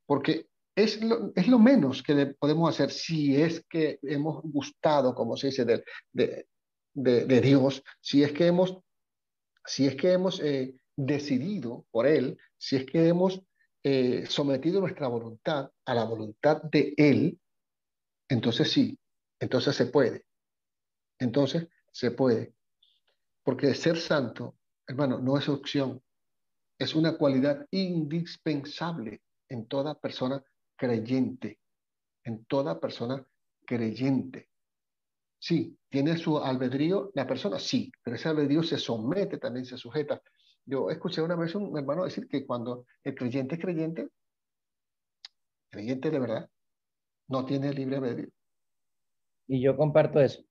Porque 0.06 0.48
es 0.76 1.02
lo, 1.02 1.32
es 1.36 1.48
lo 1.48 1.60
menos 1.60 2.04
que 2.04 2.34
podemos 2.40 2.70
hacer 2.70 2.92
si 2.92 3.40
es 3.40 3.64
que 3.70 4.00
hemos 4.04 4.42
gustado, 4.44 5.16
como 5.16 5.38
se 5.38 5.48
dice, 5.48 5.66
de, 5.66 5.84
de, 6.12 6.46
de, 6.94 7.42
Dios, 7.42 7.84
si 8.02 8.24
es 8.24 8.32
que 8.32 8.48
hemos, 8.48 8.78
si 9.66 9.88
es 9.88 9.96
que 9.96 10.12
hemos 10.12 10.40
eh, 10.42 10.76
decidido 10.96 11.86
por 11.92 12.08
Él, 12.08 12.38
si 12.58 12.76
es 12.76 12.86
que 12.86 13.08
hemos 13.08 13.42
eh, 13.84 14.26
sometido 14.28 14.82
nuestra 14.82 15.08
voluntad 15.08 15.70
a 15.86 15.94
la 15.94 16.04
voluntad 16.04 16.62
de 16.64 16.94
Él, 16.98 17.40
entonces 18.28 18.72
sí, 18.72 18.98
entonces 19.40 19.76
se 19.76 19.86
puede. 19.86 20.26
Entonces 21.20 21.68
se 21.92 22.12
puede. 22.12 22.54
Porque 23.46 23.74
ser 23.76 23.98
santo 23.98 24.58
hermano, 24.88 25.20
no 25.20 25.38
es 25.38 25.50
opción, 25.50 26.02
es 26.78 26.96
una 26.96 27.18
cualidad 27.18 27.66
indispensable 27.72 29.22
en 29.50 29.68
toda 29.68 30.00
persona 30.00 30.44
creyente, 30.76 31.60
en 32.24 32.46
toda 32.46 32.80
persona 32.80 33.26
creyente. 33.66 34.50
Sí, 35.40 35.78
tiene 35.90 36.18
su 36.18 36.38
albedrío 36.38 37.12
la 37.14 37.28
persona, 37.28 37.60
sí, 37.60 37.92
pero 38.04 38.16
ese 38.16 38.30
albedrío 38.30 38.64
se 38.64 38.78
somete, 38.78 39.38
también 39.38 39.66
se 39.66 39.78
sujeta. 39.78 40.22
Yo 40.66 40.90
escuché 40.90 41.22
una 41.22 41.36
vez 41.36 41.54
un 41.56 41.78
hermano 41.78 42.04
decir 42.04 42.28
que 42.28 42.46
cuando 42.46 42.86
el 43.04 43.14
creyente 43.14 43.56
es 43.56 43.62
creyente, 43.62 44.10
creyente 45.70 46.10
de 46.10 46.20
verdad, 46.20 46.50
no 47.28 47.46
tiene 47.46 47.74
libre 47.74 47.98
albedrío. 47.98 48.30
Y 49.48 49.62
yo 49.62 49.78
comparto 49.78 50.20
eso. 50.20 50.44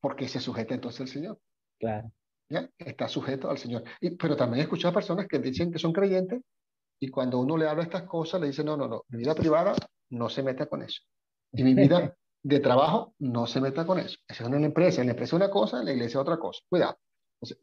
Porque 0.00 0.26
se 0.26 0.40
sujeta 0.40 0.74
entonces 0.74 1.02
al 1.02 1.08
Señor. 1.08 1.40
Claro. 1.78 2.10
¿Ya? 2.52 2.68
Está 2.76 3.08
sujeto 3.08 3.50
al 3.50 3.56
Señor. 3.56 3.82
Y, 3.98 4.10
pero 4.10 4.36
también 4.36 4.60
he 4.60 4.62
escuchado 4.64 4.92
personas 4.92 5.26
que 5.26 5.38
dicen 5.38 5.72
que 5.72 5.78
son 5.78 5.92
creyentes 5.92 6.42
y 7.00 7.08
cuando 7.08 7.38
uno 7.38 7.56
le 7.56 7.66
habla 7.66 7.82
estas 7.82 8.02
cosas 8.02 8.42
le 8.42 8.48
dicen, 8.48 8.66
no, 8.66 8.76
no, 8.76 8.86
no, 8.86 9.04
mi 9.08 9.18
vida 9.18 9.34
privada 9.34 9.74
no 10.10 10.28
se 10.28 10.42
meta 10.42 10.66
con 10.66 10.82
eso. 10.82 11.00
Y 11.52 11.64
mi 11.64 11.74
vida 11.74 12.14
de 12.42 12.60
trabajo 12.60 13.14
no 13.20 13.46
se 13.46 13.60
meta 13.60 13.86
con 13.86 13.98
eso. 13.98 14.18
Eso 14.28 14.42
es 14.42 14.48
una 14.48 14.64
empresa. 14.64 15.00
En 15.00 15.06
la 15.06 15.12
empresa 15.12 15.34
una 15.34 15.50
cosa, 15.50 15.78
en 15.78 15.86
la 15.86 15.92
iglesia 15.92 16.20
otra 16.20 16.38
cosa. 16.38 16.60
Cuidado. 16.68 16.98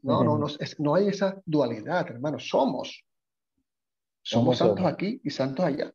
no, 0.01 0.23
no, 0.23 0.39
no, 0.39 0.47
no 0.79 0.95
hay 0.95 1.07
esa 1.07 1.39
dualidad, 1.45 2.09
hermano. 2.09 2.39
Somos. 2.39 3.05
Somos 4.23 4.57
santos 4.57 4.85
aquí 4.85 5.21
y 5.23 5.29
santos 5.29 5.65
allá. 5.65 5.93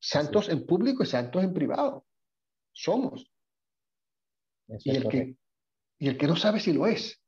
Santos 0.00 0.48
en 0.48 0.64
público 0.64 1.02
y 1.02 1.06
santos 1.06 1.44
en 1.44 1.52
privado. 1.52 2.06
Somos. 2.72 3.30
y 4.66 4.96
el, 4.96 5.08
que, 5.08 5.36
y 5.98 6.08
el 6.08 6.18
que 6.18 6.26
no 6.26 6.36
sabe 6.36 6.58
si 6.58 6.72
lo 6.72 6.86
es, 6.86 7.20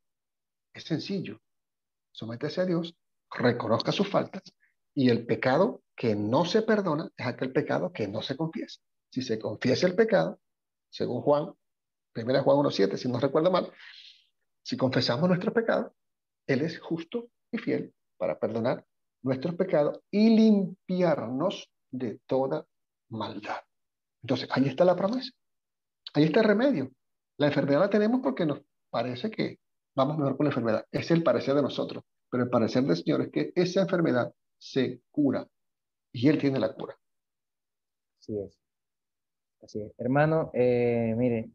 es 0.77 0.85
sencillo. 0.85 1.41
Sométese 2.13 2.61
a 2.61 2.67
Dios, 2.67 2.97
reconozca 3.31 3.93
sus 3.93 4.09
faltas 4.09 4.43
y 4.95 5.11
el 5.11 5.27
pecado 5.27 5.83
que 5.95 6.15
no 6.15 6.45
se 6.45 6.63
perdona 6.63 7.11
es 7.17 7.27
aquel 7.27 7.53
pecado 7.53 7.93
que 7.93 8.07
no 8.09 8.23
se 8.23 8.37
confiesa. 8.37 8.81
Si 9.11 9.23
se 9.23 9.39
confiesa 9.39 9.87
el 9.87 9.95
pecado, 9.95 10.39
según 10.91 11.23
Juan, 11.23 11.55
1 12.15 12.43
Juan 12.43 12.57
1.7, 12.59 12.97
si 12.97 13.09
no 13.09 13.19
recuerdo 13.19 13.51
mal, 13.51 13.73
si 14.63 14.77
confesamos 14.77 15.29
nuestros 15.29 15.55
pecados, 15.55 15.93
Él 16.47 16.63
es 16.63 16.79
justo 16.81 17.29
y 17.51 17.59
fiel 17.59 17.95
para 18.17 18.39
perdonar 18.39 18.87
nuestros 19.23 19.55
pecados 19.55 20.01
y 20.11 20.35
limpiarnos 20.37 21.71
de 21.91 22.21
toda 22.27 22.67
maldad. 23.09 23.61
Entonces, 24.23 24.49
ahí 24.51 24.67
está 24.67 24.85
la 24.85 24.97
promesa. 24.97 25.31
Ahí 26.15 26.25
está 26.25 26.41
el 26.41 26.47
remedio. 26.47 26.91
La 27.39 27.47
enfermedad 27.47 27.81
la 27.81 27.91
tenemos 27.91 28.21
porque 28.23 28.47
nos 28.47 28.61
parece 28.91 29.31
que 29.31 29.59
vamos 29.97 30.19
mejor 30.19 30.37
con 30.37 30.45
la 30.45 30.51
enfermedad. 30.51 30.87
Es 30.93 31.11
el 31.11 31.23
parecer 31.23 31.55
de 31.55 31.63
nosotros. 31.63 32.05
Pero 32.31 32.45
el 32.45 32.51
parecer 32.51 32.85
del 32.85 32.97
Señor 32.97 33.23
es 33.23 33.31
que 33.31 33.53
esa 33.55 33.83
enfermedad 33.83 34.33
se 34.59 35.01
cura. 35.11 35.47
Y 36.13 36.29
Él 36.29 36.39
tiene 36.39 36.61
la 36.61 36.73
cura. 36.75 36.97
Así 38.21 38.39
es. 38.39 38.59
Así 39.63 39.81
es. 39.81 39.93
Hermano, 39.99 40.51
eh, 40.55 41.15
mire, 41.17 41.51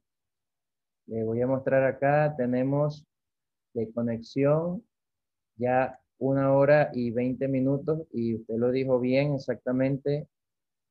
le 1.08 1.24
voy 1.24 1.42
a 1.42 1.48
mostrar 1.48 1.84
acá, 1.84 2.36
tenemos 2.38 3.06
de 3.74 3.92
conexión 3.92 4.84
ya 5.56 6.00
una 6.18 6.54
hora 6.54 6.92
y 6.94 7.12
veinte 7.12 7.48
minutos 7.48 8.08
y 8.12 8.36
usted 8.36 8.56
lo 8.58 8.72
dijo 8.72 9.00
bien 9.00 9.34
exactamente. 9.36 10.28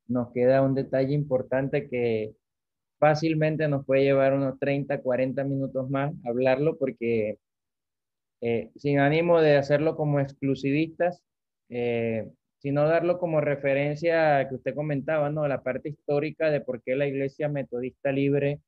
Nos 0.08 0.32
queda 0.32 0.62
un 0.62 0.74
detalle 0.74 1.14
importante 1.14 1.88
que 1.88 2.34
fácilmente 3.00 3.66
nos 3.68 3.84
puede 3.84 4.04
llevar 4.04 4.34
unos 4.34 4.58
30, 4.60 5.00
40 5.02 5.42
minutos 5.44 5.90
más 5.90 6.14
hablarlo 6.24 6.78
porque 6.78 7.38
eh, 8.42 8.70
sin 8.76 9.00
ánimo 9.00 9.40
de 9.40 9.56
hacerlo 9.56 9.96
como 9.96 10.20
exclusivistas, 10.20 11.22
eh, 11.68 12.30
sino 12.58 12.86
darlo 12.86 13.18
como 13.18 13.40
referencia 13.40 14.48
que 14.48 14.54
usted 14.56 14.74
comentaba, 14.74 15.30
¿no? 15.30 15.48
La 15.48 15.62
parte 15.62 15.90
histórica 15.90 16.50
de 16.50 16.60
por 16.60 16.82
qué 16.82 16.96
la 16.96 17.06
Iglesia 17.06 17.48
Metodista 17.48 18.12
Libre 18.12 18.60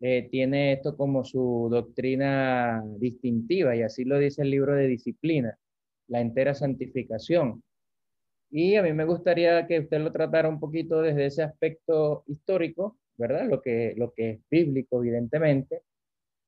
eh, 0.00 0.28
tiene 0.30 0.72
esto 0.74 0.96
como 0.96 1.24
su 1.24 1.68
doctrina 1.70 2.82
distintiva, 2.98 3.76
y 3.76 3.82
así 3.82 4.04
lo 4.04 4.18
dice 4.18 4.42
el 4.42 4.50
libro 4.50 4.74
de 4.74 4.88
disciplina, 4.88 5.58
la 6.08 6.20
entera 6.20 6.54
santificación. 6.54 7.62
Y 8.50 8.76
a 8.76 8.82
mí 8.82 8.92
me 8.92 9.04
gustaría 9.04 9.66
que 9.66 9.80
usted 9.80 10.00
lo 10.00 10.12
tratara 10.12 10.48
un 10.48 10.60
poquito 10.60 11.02
desde 11.02 11.26
ese 11.26 11.42
aspecto 11.42 12.24
histórico, 12.26 12.98
¿verdad? 13.20 13.46
Lo 13.48 13.62
que, 13.62 13.94
lo 13.96 14.12
que 14.12 14.30
es 14.30 14.40
bíblico, 14.50 15.00
evidentemente, 15.00 15.82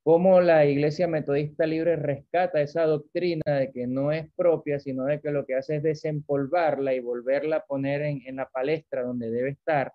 cómo 0.03 0.41
la 0.41 0.67
Iglesia 0.67 1.07
Metodista 1.07 1.67
Libre 1.67 1.97
rescata 1.97 2.61
esa 2.61 2.85
doctrina 2.85 3.43
de 3.47 3.71
que 3.71 3.87
no 3.87 4.11
es 4.11 4.29
propia, 4.35 4.81
sino 4.81 5.05
de 5.05 5.21
que 5.21 5.31
lo 5.31 5.47
que 5.47 5.55
hace 5.55 5.77
es 5.77 5.83
desempolvarla 5.85 6.95
y 6.95 7.01
volverla 7.01 7.57
a 7.59 7.65
poner 7.65 8.03
en, 8.03 8.23
en 8.27 8.37
la 8.37 8.49
palestra 8.49 9.05
donde 9.05 9.31
debe 9.31 9.51
estar, 9.51 9.93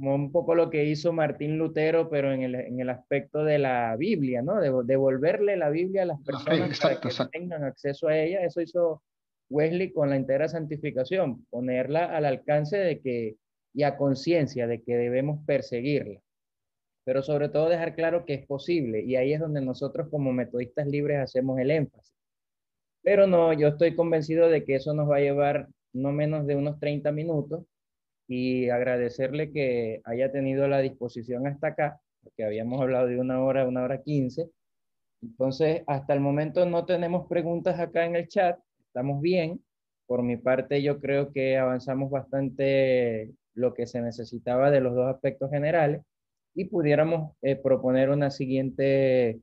como 0.00 0.14
un 0.14 0.32
poco 0.32 0.54
lo 0.54 0.70
que 0.70 0.84
hizo 0.84 1.12
Martín 1.12 1.58
Lutero, 1.58 2.08
pero 2.08 2.32
en 2.32 2.42
el, 2.42 2.54
en 2.54 2.80
el 2.80 2.88
aspecto 2.88 3.44
de 3.44 3.58
la 3.58 3.94
Biblia, 3.96 4.40
¿no? 4.40 4.58
De 4.58 4.72
devolverle 4.84 5.56
la 5.56 5.68
Biblia 5.68 6.02
a 6.02 6.06
las 6.06 6.22
personas 6.22 6.80
para 6.80 7.00
que 7.00 7.10
tengan 7.30 7.64
acceso 7.64 8.08
a 8.08 8.16
ella. 8.16 8.42
Eso 8.42 8.62
hizo 8.62 9.02
Wesley 9.50 9.92
con 9.92 10.08
la 10.08 10.16
entera 10.16 10.48
santificación, 10.48 11.44
ponerla 11.50 12.16
al 12.16 12.24
alcance 12.24 12.78
de 12.78 13.00
que 13.00 13.36
y 13.72 13.82
a 13.84 13.96
conciencia 13.96 14.66
de 14.66 14.82
que 14.82 14.96
debemos 14.96 15.44
perseguirla 15.46 16.20
pero 17.04 17.22
sobre 17.22 17.48
todo 17.48 17.68
dejar 17.68 17.94
claro 17.94 18.24
que 18.24 18.34
es 18.34 18.46
posible 18.46 19.02
y 19.02 19.16
ahí 19.16 19.32
es 19.32 19.40
donde 19.40 19.60
nosotros 19.60 20.08
como 20.10 20.32
metodistas 20.32 20.86
libres 20.86 21.18
hacemos 21.18 21.58
el 21.58 21.70
énfasis. 21.70 22.14
Pero 23.02 23.26
no, 23.26 23.52
yo 23.52 23.68
estoy 23.68 23.96
convencido 23.96 24.48
de 24.48 24.64
que 24.64 24.76
eso 24.76 24.94
nos 24.94 25.10
va 25.10 25.16
a 25.16 25.20
llevar 25.20 25.68
no 25.92 26.12
menos 26.12 26.46
de 26.46 26.56
unos 26.56 26.78
30 26.78 27.10
minutos 27.12 27.64
y 28.28 28.68
agradecerle 28.68 29.50
que 29.50 30.02
haya 30.04 30.30
tenido 30.30 30.68
la 30.68 30.80
disposición 30.80 31.46
hasta 31.46 31.68
acá, 31.68 32.00
porque 32.22 32.44
habíamos 32.44 32.80
hablado 32.80 33.06
de 33.08 33.18
una 33.18 33.42
hora, 33.42 33.66
una 33.66 33.82
hora 33.82 34.02
quince. 34.02 34.50
Entonces, 35.22 35.82
hasta 35.86 36.14
el 36.14 36.20
momento 36.20 36.64
no 36.66 36.84
tenemos 36.84 37.26
preguntas 37.28 37.80
acá 37.80 38.04
en 38.04 38.16
el 38.16 38.28
chat, 38.28 38.58
estamos 38.86 39.20
bien. 39.20 39.60
Por 40.06 40.22
mi 40.22 40.36
parte, 40.36 40.82
yo 40.82 41.00
creo 41.00 41.32
que 41.32 41.56
avanzamos 41.56 42.10
bastante 42.10 43.32
lo 43.54 43.74
que 43.74 43.86
se 43.86 44.00
necesitaba 44.00 44.70
de 44.70 44.80
los 44.80 44.94
dos 44.94 45.12
aspectos 45.12 45.50
generales 45.50 46.02
y 46.54 46.66
pudiéramos 46.66 47.32
eh, 47.42 47.56
proponer 47.56 48.10
una 48.10 48.30
siguiente, 48.30 49.40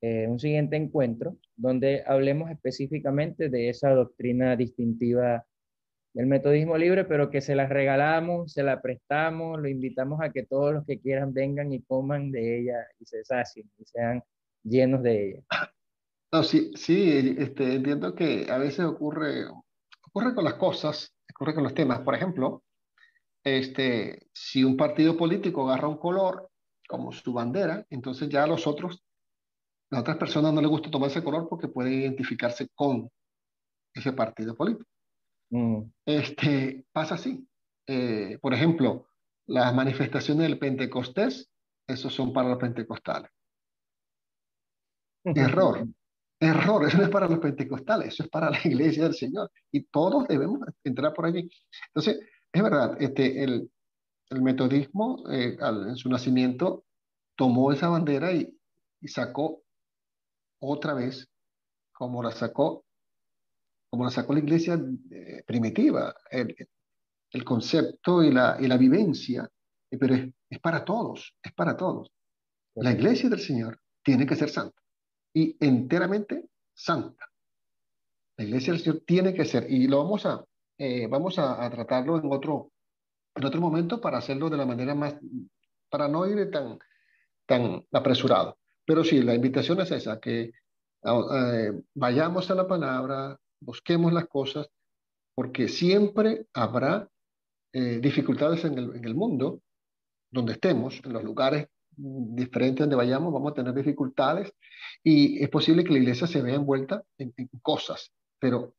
eh, 0.00 0.26
un 0.28 0.38
siguiente 0.38 0.76
encuentro 0.76 1.36
donde 1.56 2.02
hablemos 2.06 2.50
específicamente 2.50 3.48
de 3.48 3.68
esa 3.68 3.90
doctrina 3.90 4.56
distintiva 4.56 5.46
del 6.14 6.26
metodismo 6.26 6.78
libre, 6.78 7.04
pero 7.04 7.28
que 7.28 7.40
se 7.40 7.56
la 7.56 7.66
regalamos, 7.66 8.52
se 8.52 8.62
la 8.62 8.80
prestamos, 8.80 9.60
lo 9.60 9.68
invitamos 9.68 10.20
a 10.22 10.30
que 10.30 10.44
todos 10.44 10.72
los 10.72 10.86
que 10.86 11.00
quieran 11.00 11.34
vengan 11.34 11.72
y 11.72 11.82
coman 11.82 12.30
de 12.30 12.60
ella 12.60 12.86
y 13.00 13.04
se 13.04 13.24
sacien 13.24 13.68
y 13.78 13.84
sean 13.84 14.22
llenos 14.62 15.02
de 15.02 15.30
ella. 15.30 15.42
No, 16.32 16.42
sí, 16.42 16.72
sí, 16.74 17.36
este, 17.38 17.74
entiendo 17.74 18.14
que 18.14 18.46
a 18.50 18.58
veces 18.58 18.84
ocurre, 18.84 19.44
ocurre 20.04 20.34
con 20.34 20.44
las 20.44 20.54
cosas, 20.54 21.14
ocurre 21.32 21.54
con 21.54 21.62
los 21.62 21.74
temas. 21.74 22.00
Por 22.00 22.16
ejemplo, 22.16 22.63
este, 23.44 24.26
si 24.32 24.64
un 24.64 24.76
partido 24.76 25.16
político 25.16 25.68
agarra 25.68 25.88
un 25.88 25.98
color 25.98 26.50
como 26.88 27.12
su 27.12 27.32
bandera, 27.32 27.86
entonces 27.90 28.28
ya 28.28 28.44
a 28.44 28.46
los 28.46 28.66
otros, 28.66 29.04
las 29.90 30.00
otras 30.00 30.16
personas 30.16 30.52
no 30.52 30.60
les 30.60 30.70
gusta 30.70 30.90
tomar 30.90 31.10
ese 31.10 31.22
color 31.22 31.48
porque 31.48 31.68
pueden 31.68 31.92
identificarse 31.92 32.68
con 32.74 33.10
ese 33.94 34.12
partido 34.12 34.54
político. 34.54 34.88
Mm. 35.50 35.82
Este, 36.06 36.84
pasa 36.90 37.14
así. 37.14 37.46
Eh, 37.86 38.38
por 38.40 38.54
ejemplo, 38.54 39.06
las 39.46 39.74
manifestaciones 39.74 40.48
del 40.48 40.58
Pentecostés, 40.58 41.50
esos 41.86 42.14
son 42.14 42.32
para 42.32 42.48
los 42.48 42.58
pentecostales. 42.58 43.30
Error. 45.24 45.86
Error, 46.40 46.86
eso 46.86 46.98
no 46.98 47.04
es 47.04 47.10
para 47.10 47.28
los 47.28 47.38
pentecostales, 47.38 48.08
eso 48.08 48.24
es 48.24 48.28
para 48.28 48.50
la 48.50 48.58
iglesia 48.64 49.04
del 49.04 49.14
Señor. 49.14 49.50
Y 49.70 49.84
todos 49.84 50.26
debemos 50.28 50.60
entrar 50.82 51.12
por 51.12 51.26
allí. 51.26 51.48
Entonces, 51.88 52.20
es 52.54 52.62
verdad, 52.62 52.96
este, 53.02 53.42
el, 53.42 53.68
el 54.30 54.42
metodismo 54.42 55.24
eh, 55.28 55.58
en 55.60 55.96
su 55.96 56.08
nacimiento 56.08 56.84
tomó 57.36 57.72
esa 57.72 57.88
bandera 57.88 58.32
y, 58.32 58.48
y, 59.00 59.08
sacó 59.08 59.64
otra 60.60 60.94
vez, 60.94 61.28
como 61.92 62.22
la 62.22 62.30
sacó, 62.30 62.84
como 63.90 64.04
la 64.04 64.12
sacó 64.12 64.34
la 64.34 64.38
iglesia 64.38 64.80
eh, 65.10 65.42
primitiva, 65.44 66.14
el, 66.30 66.54
el, 67.32 67.44
concepto 67.44 68.22
y 68.22 68.30
la, 68.30 68.56
y 68.60 68.68
la 68.68 68.76
vivencia, 68.76 69.50
eh, 69.90 69.98
pero 69.98 70.14
es, 70.14 70.32
es, 70.48 70.60
para 70.60 70.84
todos, 70.84 71.34
es 71.42 71.52
para 71.54 71.76
todos. 71.76 72.08
La 72.76 72.92
iglesia 72.92 73.28
del 73.28 73.40
Señor 73.40 73.80
tiene 74.04 74.26
que 74.26 74.36
ser 74.36 74.48
santa 74.48 74.80
y 75.34 75.56
enteramente 75.58 76.50
santa. 76.72 77.28
La 78.36 78.44
iglesia 78.44 78.72
del 78.72 78.82
Señor 78.82 79.02
tiene 79.04 79.34
que 79.34 79.44
ser, 79.44 79.68
y 79.68 79.88
lo 79.88 79.98
vamos 79.98 80.24
a, 80.24 80.44
eh, 80.78 81.06
vamos 81.06 81.38
a, 81.38 81.68
tratarlo 81.70 82.18
en 82.18 82.32
otro, 82.32 82.72
en 83.34 83.44
otro 83.44 83.60
momento 83.60 84.00
para 84.00 84.18
hacerlo 84.18 84.50
de 84.50 84.56
la 84.56 84.66
manera 84.66 84.94
más, 84.94 85.16
para 85.88 86.08
no 86.08 86.26
ir 86.26 86.50
tan, 86.50 86.78
tan 87.46 87.84
apresurado. 87.92 88.58
Pero 88.84 89.04
sí, 89.04 89.22
la 89.22 89.34
invitación 89.34 89.80
es 89.80 89.90
esa, 89.90 90.20
que 90.20 90.52
eh, 91.04 91.82
vayamos 91.94 92.50
a 92.50 92.54
la 92.54 92.66
palabra, 92.66 93.38
busquemos 93.60 94.12
las 94.12 94.26
cosas, 94.26 94.68
porque 95.34 95.68
siempre 95.68 96.46
habrá 96.52 97.08
eh, 97.72 97.98
dificultades 98.00 98.64
en 98.64 98.78
el, 98.78 98.96
en 98.96 99.04
el 99.04 99.14
mundo, 99.14 99.60
donde 100.30 100.52
estemos, 100.52 101.00
en 101.04 101.12
los 101.12 101.24
lugares 101.24 101.68
diferentes 101.96 102.80
donde 102.80 102.96
vayamos, 102.96 103.32
vamos 103.32 103.52
a 103.52 103.54
tener 103.54 103.74
dificultades 103.74 104.52
y 105.02 105.42
es 105.42 105.48
posible 105.48 105.84
que 105.84 105.92
la 105.92 105.98
iglesia 105.98 106.26
se 106.26 106.42
vea 106.42 106.56
envuelta 106.56 107.04
en, 107.18 107.32
en, 107.36 107.48
cosas, 107.62 108.12
pero 108.38 108.74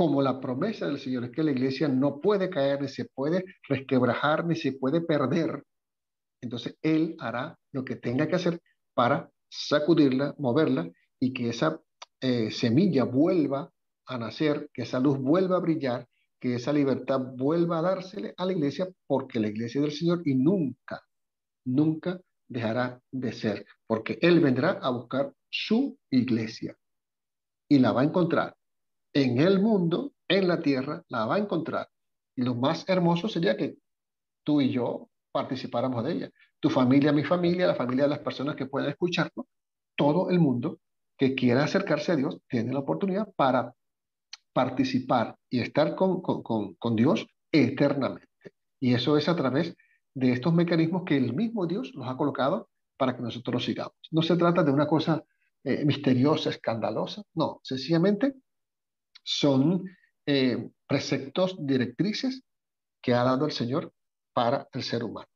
como 0.00 0.22
la 0.22 0.40
promesa 0.40 0.86
del 0.86 0.98
Señor 0.98 1.24
es 1.24 1.30
que 1.30 1.42
la 1.42 1.50
iglesia 1.50 1.86
no 1.86 2.22
puede 2.22 2.48
caer, 2.48 2.80
ni 2.80 2.88
se 2.88 3.04
puede 3.04 3.44
resquebrajar, 3.68 4.46
ni 4.46 4.56
se 4.56 4.72
puede 4.72 5.02
perder, 5.02 5.62
entonces 6.40 6.78
Él 6.80 7.16
hará 7.18 7.58
lo 7.70 7.84
que 7.84 7.96
tenga 7.96 8.26
que 8.26 8.36
hacer 8.36 8.62
para 8.94 9.30
sacudirla, 9.50 10.34
moverla 10.38 10.90
y 11.20 11.34
que 11.34 11.50
esa 11.50 11.82
eh, 12.18 12.50
semilla 12.50 13.04
vuelva 13.04 13.70
a 14.06 14.16
nacer, 14.16 14.70
que 14.72 14.84
esa 14.84 15.00
luz 15.00 15.18
vuelva 15.18 15.58
a 15.58 15.60
brillar, 15.60 16.08
que 16.40 16.54
esa 16.54 16.72
libertad 16.72 17.20
vuelva 17.36 17.80
a 17.80 17.82
dársele 17.82 18.32
a 18.38 18.46
la 18.46 18.52
iglesia, 18.52 18.88
porque 19.06 19.38
la 19.38 19.48
iglesia 19.48 19.82
del 19.82 19.92
Señor 19.92 20.22
y 20.24 20.34
nunca, 20.34 21.02
nunca 21.66 22.18
dejará 22.48 23.02
de 23.12 23.34
ser, 23.34 23.66
porque 23.86 24.18
Él 24.22 24.40
vendrá 24.40 24.78
a 24.80 24.88
buscar 24.88 25.30
su 25.50 25.98
iglesia 26.08 26.74
y 27.68 27.80
la 27.80 27.92
va 27.92 28.00
a 28.00 28.04
encontrar 28.04 28.56
en 29.12 29.38
el 29.38 29.60
mundo, 29.60 30.12
en 30.28 30.48
la 30.48 30.62
tierra, 30.62 31.02
la 31.08 31.26
va 31.26 31.36
a 31.36 31.38
encontrar. 31.38 31.88
Y 32.36 32.42
lo 32.42 32.54
más 32.54 32.88
hermoso 32.88 33.28
sería 33.28 33.56
que 33.56 33.76
tú 34.44 34.60
y 34.60 34.70
yo 34.70 35.08
participáramos 35.32 36.04
de 36.04 36.12
ella. 36.12 36.30
Tu 36.60 36.70
familia, 36.70 37.12
mi 37.12 37.24
familia, 37.24 37.66
la 37.66 37.74
familia 37.74 38.04
de 38.04 38.10
las 38.10 38.20
personas 38.20 38.56
que 38.56 38.66
puedan 38.66 38.90
escucharlo, 38.90 39.46
todo 39.96 40.30
el 40.30 40.40
mundo 40.40 40.80
que 41.16 41.34
quiera 41.34 41.64
acercarse 41.64 42.12
a 42.12 42.16
Dios 42.16 42.38
tiene 42.48 42.72
la 42.72 42.80
oportunidad 42.80 43.32
para 43.36 43.74
participar 44.52 45.36
y 45.48 45.60
estar 45.60 45.94
con, 45.94 46.22
con, 46.22 46.42
con, 46.74 46.96
Dios 46.96 47.26
eternamente. 47.52 48.28
Y 48.80 48.94
eso 48.94 49.16
es 49.16 49.28
a 49.28 49.36
través 49.36 49.76
de 50.14 50.32
estos 50.32 50.52
mecanismos 50.54 51.02
que 51.04 51.16
el 51.16 51.34
mismo 51.34 51.66
Dios 51.66 51.92
nos 51.94 52.08
ha 52.08 52.16
colocado 52.16 52.68
para 52.96 53.16
que 53.16 53.22
nosotros 53.22 53.64
sigamos. 53.64 53.94
No 54.10 54.22
se 54.22 54.36
trata 54.36 54.62
de 54.62 54.72
una 54.72 54.86
cosa 54.86 55.22
eh, 55.62 55.84
misteriosa, 55.84 56.50
escandalosa, 56.50 57.22
no, 57.34 57.60
sencillamente 57.62 58.34
son 59.22 59.84
eh, 60.26 60.70
preceptos, 60.86 61.56
directrices 61.58 62.42
que 63.02 63.14
ha 63.14 63.24
dado 63.24 63.46
el 63.46 63.52
Señor 63.52 63.92
para 64.32 64.68
el 64.72 64.82
ser 64.82 65.04
humano. 65.04 65.28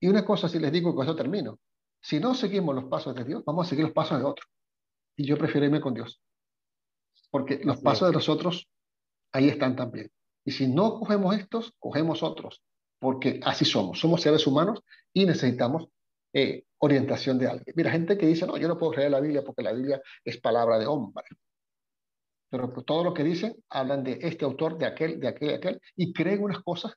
Y 0.00 0.08
una 0.08 0.24
cosa, 0.24 0.48
si 0.48 0.58
les 0.58 0.72
digo, 0.72 0.94
con 0.94 1.04
eso 1.04 1.16
termino, 1.16 1.58
si 2.00 2.20
no 2.20 2.34
seguimos 2.34 2.74
los 2.74 2.84
pasos 2.84 3.14
de 3.14 3.24
Dios, 3.24 3.44
vamos 3.44 3.66
a 3.66 3.70
seguir 3.70 3.84
los 3.84 3.92
pasos 3.92 4.18
de 4.18 4.24
otro 4.24 4.46
y 5.16 5.26
yo 5.26 5.36
prefiero 5.36 5.66
irme 5.66 5.80
con 5.80 5.94
Dios. 5.94 6.20
Porque 7.30 7.60
los 7.64 7.78
pasos 7.80 8.08
de 8.08 8.14
los 8.14 8.28
otros 8.28 8.68
ahí 9.32 9.48
están 9.48 9.76
también. 9.76 10.10
Y 10.44 10.52
si 10.52 10.66
no 10.66 10.98
cogemos 10.98 11.36
estos, 11.36 11.74
cogemos 11.78 12.22
otros, 12.22 12.62
porque 12.98 13.40
así 13.44 13.64
somos. 13.64 13.98
Somos 13.98 14.22
seres 14.22 14.46
humanos 14.46 14.82
y 15.12 15.26
necesitamos 15.26 15.88
eh, 16.32 16.64
orientación 16.78 17.38
de 17.38 17.48
alguien. 17.48 17.74
Mira, 17.76 17.90
gente 17.90 18.16
que 18.16 18.26
dice, 18.26 18.46
no, 18.46 18.56
yo 18.56 18.68
no 18.68 18.78
puedo 18.78 18.92
creer 18.92 19.10
la 19.10 19.20
Biblia 19.20 19.42
porque 19.44 19.62
la 19.62 19.72
Biblia 19.72 20.00
es 20.24 20.40
palabra 20.40 20.78
de 20.78 20.86
hombre. 20.86 21.24
Pero 22.50 22.68
todo 22.70 23.04
lo 23.04 23.14
que 23.14 23.24
dicen 23.24 23.56
hablan 23.68 24.04
de 24.04 24.18
este 24.22 24.44
autor, 24.44 24.78
de 24.78 24.86
aquel, 24.86 25.20
de 25.20 25.28
aquel, 25.28 25.48
de 25.48 25.54
aquel, 25.54 25.80
y 25.96 26.12
creen 26.12 26.42
unas 26.42 26.60
cosas 26.62 26.94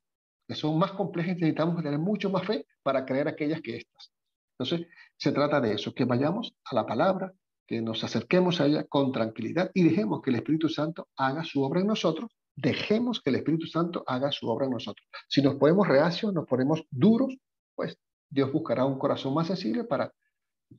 que 0.47 0.55
son 0.55 0.77
más 0.77 0.91
complejas 0.93 1.33
y 1.33 1.41
necesitamos 1.41 1.81
tener 1.83 1.99
mucho 1.99 2.29
más 2.29 2.45
fe 2.45 2.65
para 2.83 3.05
creer 3.05 3.27
aquellas 3.27 3.61
que 3.61 3.77
estas. 3.77 4.11
Entonces, 4.57 4.87
se 5.17 5.31
trata 5.31 5.59
de 5.59 5.73
eso, 5.73 5.93
que 5.93 6.05
vayamos 6.05 6.53
a 6.65 6.75
la 6.75 6.85
palabra, 6.85 7.33
que 7.67 7.81
nos 7.81 8.03
acerquemos 8.03 8.59
a 8.59 8.65
ella 8.65 8.83
con 8.83 9.11
tranquilidad 9.11 9.71
y 9.73 9.83
dejemos 9.83 10.21
que 10.21 10.29
el 10.29 10.37
Espíritu 10.37 10.67
Santo 10.67 11.07
haga 11.15 11.43
su 11.43 11.61
obra 11.61 11.81
en 11.81 11.87
nosotros, 11.87 12.29
dejemos 12.55 13.21
que 13.21 13.29
el 13.29 13.37
Espíritu 13.37 13.65
Santo 13.67 14.03
haga 14.05 14.31
su 14.31 14.47
obra 14.49 14.65
en 14.65 14.73
nosotros. 14.73 15.07
Si 15.29 15.41
nos 15.41 15.55
ponemos 15.55 15.87
reacios, 15.87 16.33
nos 16.33 16.45
ponemos 16.45 16.83
duros, 16.89 17.35
pues 17.75 17.97
Dios 18.29 18.51
buscará 18.51 18.85
un 18.85 18.99
corazón 18.99 19.33
más 19.33 19.47
sensible 19.47 19.83
para, 19.83 20.13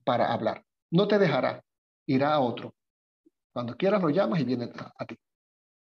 para 0.04 0.32
hablar. 0.32 0.64
No 0.90 1.08
te 1.08 1.18
dejará, 1.18 1.64
irá 2.06 2.34
a 2.34 2.40
otro. 2.40 2.74
Cuando 3.52 3.76
quieras 3.76 4.02
lo 4.02 4.10
llamas 4.10 4.40
y 4.40 4.44
viene 4.44 4.70
a, 4.96 5.04
ti. 5.04 5.18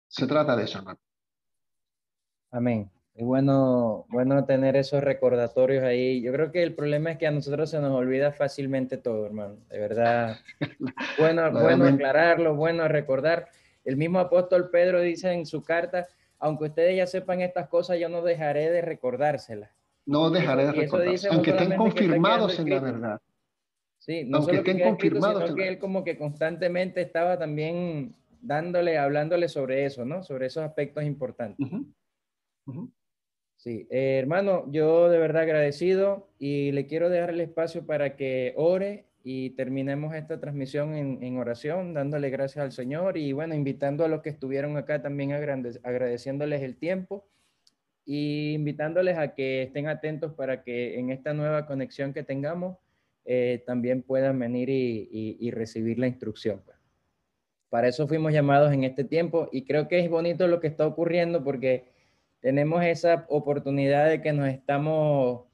Se 0.08 0.28
trata 0.28 0.56
de 0.56 0.64
eso, 0.64 0.78
hermano. 0.80 1.00
Amén. 2.52 2.90
Es 3.16 3.26
bueno, 3.26 4.06
bueno 4.10 4.46
tener 4.46 4.76
esos 4.76 5.04
recordatorios 5.04 5.84
ahí. 5.84 6.22
Yo 6.22 6.32
creo 6.32 6.52
que 6.52 6.62
el 6.62 6.76
problema 6.76 7.12
es 7.12 7.18
que 7.18 7.26
a 7.26 7.32
nosotros 7.32 7.72
se 7.72 7.80
nos 7.80 7.92
olvida 7.92 8.32
fácilmente 8.32 8.98
todo, 8.98 9.26
hermano. 9.26 9.58
De 9.70 9.80
verdad. 9.80 10.38
Bueno, 11.18 11.52
bueno 11.52 11.86
aclararlo, 11.86 12.56
bueno 12.56 12.88
recordar. 12.88 13.48
El 13.84 13.98
mismo 13.98 14.20
apóstol 14.20 14.70
Pedro 14.70 15.02
dice 15.02 15.32
en 15.32 15.48
su 15.48 15.64
carta, 15.64 16.08
aunque 16.38 16.66
ustedes 16.66 16.96
ya 16.96 17.08
sepan 17.08 17.42
estas 17.42 17.68
cosas, 17.70 18.00
yo 18.00 18.08
no 18.08 18.22
dejaré 18.22 18.70
de 18.70 18.82
recordárselas. 18.82 19.72
No 20.06 20.30
dejaré 20.30 20.68
de 20.68 20.72
recordarlas, 20.74 21.26
aunque 21.26 21.50
estén 21.50 21.76
confirmados 21.76 22.60
en 22.60 22.70
la 22.70 22.80
verdad. 22.80 23.22
Sí, 24.08 24.24
no 24.24 24.38
aunque 24.38 24.58
estén 24.58 24.80
confirmados. 24.80 25.44
sino 25.44 25.56
que 25.56 25.68
él 25.68 25.80
como 25.80 26.06
que 26.06 26.18
constantemente 26.18 27.02
estaba 27.02 27.38
también 27.38 28.16
dándole, 28.42 28.98
hablándole 28.98 29.50
sobre 29.50 29.86
eso, 29.86 30.06
¿no? 30.06 30.24
Sobre 30.24 30.46
esos 30.46 30.64
aspectos 30.64 31.04
importantes. 31.04 31.68
Sí, 33.58 33.86
eh, 33.90 34.20
hermano, 34.20 34.72
yo 34.72 35.10
de 35.10 35.18
verdad 35.18 35.42
agradecido 35.42 36.30
y 36.40 36.72
le 36.72 36.88
quiero 36.88 37.10
dejar 37.10 37.32
el 37.32 37.42
espacio 37.42 37.86
para 37.86 38.16
que 38.16 38.54
ore 38.56 39.08
y 39.24 39.50
terminemos 39.52 40.16
esta 40.16 40.40
transmisión 40.40 40.96
en, 40.96 41.38
oración, 41.38 41.94
dándole 41.94 42.30
gracias 42.30 42.64
al 42.64 42.72
Señor 42.72 43.18
y 43.18 43.34
bueno, 43.34 43.56
invitando 43.56 44.06
a 44.06 44.08
los 44.08 44.22
que 44.22 44.30
estuvieron 44.30 44.78
acá 44.78 45.02
también 45.02 45.34
agradeciéndoles 45.34 46.62
el 46.62 46.78
tiempo 46.78 47.28
y 48.06 48.54
invitándoles 48.54 49.18
a 49.18 49.34
que 49.34 49.64
estén 49.64 49.88
atentos 49.88 50.32
para 50.34 50.64
que 50.64 50.98
en 50.98 51.10
esta 51.10 51.34
nueva 51.34 51.66
conexión 51.66 52.14
que 52.14 52.24
tengamos 52.24 52.78
eh, 53.30 53.62
también 53.66 54.04
puedan 54.04 54.40
venir 54.40 54.70
y, 54.70 55.52
recibir 55.52 56.00
la 56.00 56.08
instrucción. 56.08 56.62
Pues. 56.64 56.78
Para 57.70 57.90
eso 57.90 58.08
fuimos 58.08 58.32
llamados 58.32 58.72
en 58.72 58.86
este 58.86 59.04
tiempo 59.04 59.50
y 59.52 59.66
creo 59.66 59.90
que 59.90 60.00
es 60.00 60.10
bonito 60.10 60.48
lo 60.48 60.62
que 60.62 60.68
está 60.68 60.88
ocurriendo 60.88 61.44
porque 61.44 61.92
tenemos 62.40 62.86
esa 62.86 63.26
oportunidad 63.28 64.08
de 64.08 64.22
que 64.22 64.32
nos 64.32 64.48
estamos, 64.48 65.46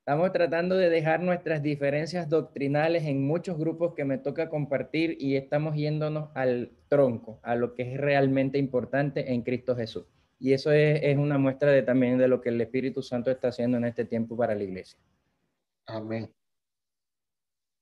estamos 0.00 0.32
tratando 0.32 0.76
de 0.76 0.90
dejar 0.90 1.22
nuestras 1.22 1.62
diferencias 1.62 2.28
doctrinales 2.28 3.04
en 3.06 3.26
muchos 3.26 3.56
grupos 3.56 3.94
que 3.94 4.04
me 4.04 4.18
toca 4.18 4.50
compartir 4.50 5.16
y 5.18 5.36
estamos 5.36 5.76
yéndonos 5.76 6.28
al 6.34 6.72
tronco, 6.88 7.40
a 7.42 7.54
lo 7.54 7.74
que 7.74 7.94
es 7.94 7.98
realmente 7.98 8.58
importante 8.58 9.32
en 9.32 9.40
Cristo 9.40 9.74
Jesús. 9.74 10.04
Y 10.38 10.52
eso 10.52 10.72
es, 10.72 11.00
es 11.02 11.16
una 11.16 11.38
muestra 11.38 11.70
de, 11.70 11.82
también 11.82 12.18
de 12.18 12.28
lo 12.28 12.42
que 12.42 12.50
el 12.50 12.60
Espíritu 12.60 13.00
Santo 13.02 13.30
está 13.30 13.48
haciendo 13.48 13.78
en 13.78 13.86
este 13.86 14.04
tiempo 14.04 14.36
para 14.36 14.54
la 14.54 14.62
iglesia. 14.62 14.98
Amén. 15.86 16.37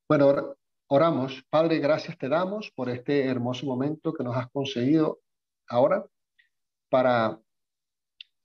Bueno, 0.09 0.57
oramos. 0.89 1.45
Padre, 1.51 1.81
gracias 1.81 2.16
te 2.16 2.28
damos 2.28 2.70
por 2.70 2.89
este 2.89 3.27
hermoso 3.27 3.66
momento 3.66 4.15
que 4.15 4.23
nos 4.23 4.37
has 4.37 4.49
conseguido 4.51 5.19
ahora 5.69 6.07
para 6.89 7.41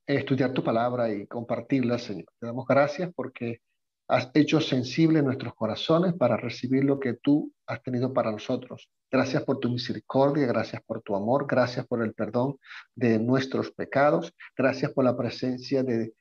estudiar 0.07 0.51
tu 0.53 0.63
palabra 0.63 1.13
y 1.13 1.27
compartirla, 1.27 1.99
Señor. 1.99 2.25
Te 2.39 2.47
damos 2.47 2.65
gracias 2.65 3.11
porque 3.15 3.61
has 4.07 4.31
hecho 4.33 4.59
sensible 4.59 5.21
nuestros 5.21 5.53
corazones 5.53 6.13
para 6.15 6.35
recibir 6.35 6.83
lo 6.83 6.99
que 6.99 7.13
tú 7.13 7.53
has 7.67 7.81
tenido 7.83 8.11
para 8.11 8.31
nosotros. 8.31 8.89
Gracias 9.11 9.43
por 9.43 9.59
tu 9.59 9.69
misericordia, 9.69 10.47
gracias 10.47 10.81
por 10.83 11.01
tu 11.01 11.15
amor, 11.15 11.45
gracias 11.47 11.85
por 11.85 12.03
el 12.03 12.13
perdón 12.13 12.57
de 12.95 13.19
nuestros 13.19 13.71
pecados, 13.71 14.33
gracias 14.57 14.91
por 14.93 15.05
la 15.05 15.15
presencia 15.15 15.83
de, 15.83 16.13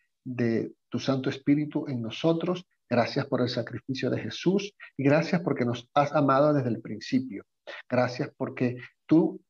tu 0.90 0.98
Santo 0.98 1.30
Espíritu 1.30 1.86
en 1.88 2.02
nosotros, 2.02 2.66
gracias 2.90 3.26
por 3.26 3.40
el 3.40 3.48
sacrificio 3.48 4.10
de 4.10 4.20
Jesús 4.20 4.74
y 4.96 5.04
gracias 5.04 5.40
porque 5.42 5.64
nos 5.64 5.88
has 5.94 6.12
amado 6.12 6.52
desde 6.52 6.70
el 6.70 6.80
principio. 6.80 7.44
Gracias 7.88 8.30
porque 8.36 8.76
tú 9.06 9.40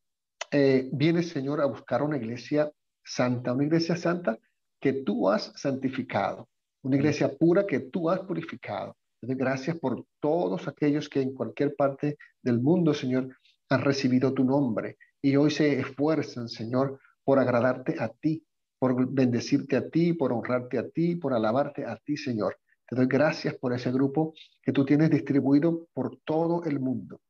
eh, 0.51 0.91
vienes, 0.93 1.31
Señor, 1.31 1.61
a 1.61 1.67
buscar 1.67 2.03
una 2.03 2.19
iglesia 2.19 2.71
santa, 3.03 3.55
una 3.55 3.65
iglesia 3.65 3.97
santa 3.97 4.39
que 4.79 4.93
tú 4.93 5.29
has 5.29 5.53
santificado, 5.57 6.49
una 6.83 6.97
iglesia 6.97 7.35
pura 7.37 7.67
que 7.67 7.81
tú 7.81 8.11
has 8.11 8.21
purificado. 8.21 8.97
Gracias 9.23 9.79
por 9.79 10.05
todos 10.21 10.67
aquellos 10.69 11.09
que 11.09 11.21
en 11.21 11.35
cualquier 11.35 11.75
parte 11.77 12.17
del 12.43 12.61
mundo, 12.61 12.95
Señor, 12.95 13.37
han 13.69 13.83
recibido 13.83 14.33
tu 14.33 14.45
nombre 14.45 14.97
y 15.23 15.37
hoy 15.37 15.51
se 15.51 15.79
esfuerzan, 15.79 16.49
Señor, 16.49 16.99
por 17.25 17.39
agradarte 17.39 17.97
a 18.01 18.09
ti, 18.09 18.45
por 18.79 19.11
bendecirte 19.11 19.77
a 19.77 19.89
ti, 19.89 20.15
por 20.15 20.33
honrarte 20.33 20.79
a 20.79 20.89
ti, 20.89 21.17
por 21.17 21.35
alabarte 21.35 21.85
a 21.85 21.97
ti, 21.97 22.17
Señor. 22.17 22.57
Te 22.91 22.97
doy 22.97 23.07
gracias 23.07 23.55
por 23.55 23.73
ese 23.73 23.93
grupo 23.93 24.35
que 24.61 24.73
tú 24.73 24.85
tienes 24.85 25.11
distribuido 25.11 25.87
por 25.95 26.19
todo 26.25 26.65
el 26.65 26.81
mundo. 26.81 27.21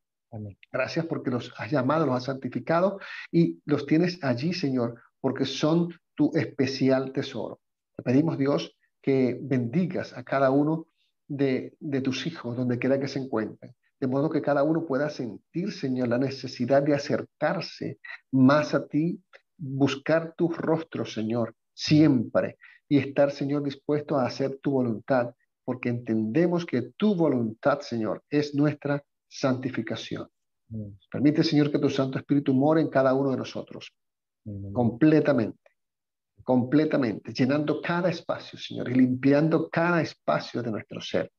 Gracias 0.73 1.05
porque 1.05 1.31
los 1.31 1.53
has 1.59 1.71
llamado, 1.71 2.07
los 2.07 2.17
has 2.17 2.25
santificado 2.25 2.99
y 3.31 3.61
los 3.67 3.85
tienes 3.85 4.19
allí, 4.25 4.55
Señor, 4.55 4.99
porque 5.21 5.45
son 5.45 5.93
tu 6.15 6.35
especial 6.35 7.13
tesoro. 7.13 7.61
Te 7.95 8.03
pedimos, 8.03 8.39
Dios, 8.39 8.75
que 9.03 9.39
bendigas 9.43 10.17
a 10.17 10.25
cada 10.25 10.51
uno 10.51 10.87
de, 11.29 11.77
tus 12.03 12.27
hijos, 12.27 12.57
donde 12.57 12.79
quiera 12.79 12.99
que 12.99 13.09
se 13.09 13.19
encuentren. 13.19 13.75
de 14.01 14.07
modo 14.07 14.31
que 14.31 14.41
cada 14.41 14.63
uno 14.63 14.87
pueda 14.87 15.11
sentir, 15.11 15.73
Señor, 15.73 16.09
la 16.09 16.17
necesidad 16.17 16.83
de 16.83 16.95
acercarse 16.95 17.99
más 18.33 18.73
a 18.73 18.87
ti, 18.87 19.23
buscar 19.59 20.33
tus 20.39 20.57
rostros, 20.57 21.13
Señor, 21.13 21.55
siempre, 21.75 22.57
y 22.89 22.97
estar, 22.97 23.31
Señor, 23.31 23.63
dispuesto 23.63 24.17
a 24.17 24.25
hacer 24.25 24.59
tu 24.63 24.71
voluntad, 24.71 25.35
porque 25.71 25.89
entendemos 25.89 26.67
que 26.67 26.91
tu 26.97 27.15
voluntad, 27.15 27.79
Señor, 27.79 28.25
es 28.29 28.57
nuestra 28.57 29.01
santificación. 29.29 30.27
Permite, 31.09 31.45
Señor, 31.45 31.71
que 31.71 31.79
tu 31.79 31.89
Santo 31.89 32.19
Espíritu 32.19 32.53
more 32.53 32.81
en 32.81 32.89
cada 32.89 33.15
uno 33.15 33.31
de 33.31 33.37
nosotros, 33.37 33.95
completamente, 34.73 35.71
completamente, 36.43 37.33
llenando 37.33 37.81
cada 37.81 38.11
espacio, 38.11 38.59
Señor, 38.59 38.91
y 38.91 38.95
limpiando 38.95 39.71
cada 39.71 40.03
espacio 40.03 40.61
de 40.61 40.73
nuestro 40.73 41.01
ser, 41.01 41.31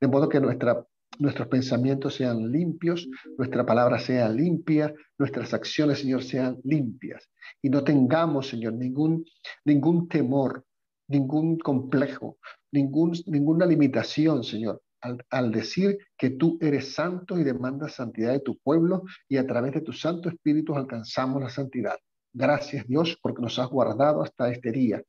de 0.00 0.06
modo 0.06 0.28
que 0.28 0.38
nuestra 0.38 0.86
nuestros 1.18 1.48
pensamientos 1.48 2.14
sean 2.14 2.52
limpios, 2.52 3.08
nuestra 3.36 3.66
palabra 3.66 3.98
sea 3.98 4.28
limpia, 4.28 4.94
nuestras 5.18 5.52
acciones, 5.52 5.98
Señor, 5.98 6.22
sean 6.22 6.60
limpias. 6.62 7.28
Y 7.60 7.70
no 7.70 7.82
tengamos, 7.82 8.50
Señor, 8.50 8.74
ningún, 8.74 9.24
ningún 9.64 10.08
temor, 10.08 10.64
ningún 11.08 11.58
complejo, 11.58 12.38
ningún, 12.72 13.12
ninguna 13.26 13.66
limitación, 13.66 14.44
Señor, 14.44 14.82
al, 15.00 15.24
al, 15.30 15.50
decir 15.50 15.98
que 16.16 16.30
tú 16.30 16.58
eres 16.60 16.94
santo 16.94 17.38
y 17.38 17.44
demandas 17.44 17.94
santidad 17.94 18.32
de 18.32 18.40
tu 18.40 18.58
pueblo 18.58 19.04
y 19.28 19.36
a 19.36 19.46
través 19.46 19.72
de 19.72 19.80
tu 19.80 19.92
Santo 19.92 20.28
Espíritu 20.28 20.74
alcanzamos 20.74 21.42
la 21.42 21.48
santidad. 21.48 21.96
Gracias 22.32 22.86
Dios 22.86 23.18
porque 23.20 23.42
nos 23.42 23.58
has 23.58 23.68
guardado 23.68 24.22
hasta 24.22 24.50
este 24.50 24.70
día. 24.72 25.02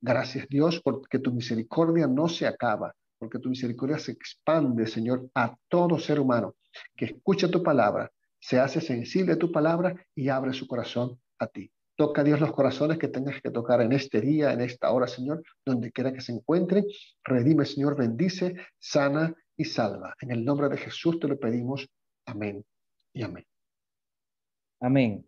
Gracias 0.00 0.46
Dios 0.48 0.80
porque 0.82 1.18
tu 1.18 1.32
misericordia 1.32 2.06
no 2.06 2.28
se 2.28 2.46
acaba 2.46 2.94
porque 3.18 3.38
tu 3.38 3.48
misericordia 3.48 3.98
se 3.98 4.12
expande, 4.12 4.86
Señor, 4.86 5.28
a 5.34 5.56
todo 5.68 5.98
ser 5.98 6.20
humano 6.20 6.54
que 6.96 7.06
escucha 7.06 7.50
tu 7.50 7.62
palabra, 7.62 8.10
se 8.40 8.60
hace 8.60 8.80
sensible 8.80 9.32
a 9.32 9.38
tu 9.38 9.50
palabra 9.50 9.94
y 10.14 10.28
abre 10.28 10.52
su 10.52 10.66
corazón 10.66 11.20
a 11.38 11.48
ti. 11.48 11.70
Toca, 11.98 12.22
Dios, 12.22 12.38
los 12.38 12.52
corazones 12.52 12.96
que 12.96 13.08
tengas 13.08 13.42
que 13.42 13.50
tocar 13.50 13.80
en 13.82 13.90
este 13.90 14.20
día, 14.20 14.52
en 14.52 14.60
esta 14.60 14.92
hora, 14.92 15.08
Señor, 15.08 15.42
donde 15.66 15.90
quiera 15.90 16.12
que 16.12 16.20
se 16.20 16.30
encuentren. 16.30 16.84
Redime, 17.24 17.64
Señor, 17.64 17.98
bendice, 17.98 18.54
sana 18.78 19.34
y 19.56 19.64
salva. 19.64 20.14
En 20.20 20.30
el 20.30 20.44
nombre 20.44 20.68
de 20.68 20.76
Jesús 20.76 21.18
te 21.18 21.26
lo 21.26 21.36
pedimos. 21.40 21.88
Amén 22.24 22.64
y 23.12 23.24
amén. 23.24 23.44
Amén. 24.78 25.26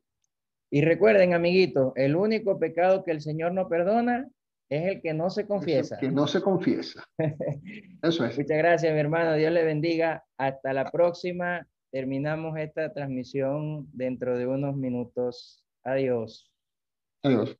Y 0.70 0.82
recuerden, 0.82 1.34
amiguitos, 1.34 1.92
el 1.96 2.14
único 2.14 2.60
pecado 2.60 3.02
que 3.02 3.10
el 3.10 3.20
Señor 3.20 3.52
no 3.52 3.68
perdona 3.68 4.30
es 4.68 4.84
el 4.84 5.02
que 5.02 5.12
no 5.12 5.28
se 5.28 5.48
confiesa. 5.48 5.98
que 5.98 6.12
no 6.12 6.28
se 6.28 6.40
confiesa. 6.40 7.04
Eso 8.00 8.24
es. 8.24 8.38
Muchas 8.38 8.58
gracias, 8.58 8.94
mi 8.94 9.00
hermano. 9.00 9.34
Dios 9.34 9.50
le 9.50 9.64
bendiga. 9.64 10.24
Hasta 10.38 10.72
la 10.72 10.88
próxima. 10.88 11.66
Terminamos 11.90 12.56
esta 12.56 12.92
transmisión 12.92 13.88
dentro 13.92 14.38
de 14.38 14.46
unos 14.46 14.76
minutos. 14.76 15.64
Adiós. 15.82 16.49
Adiós. 17.22 17.56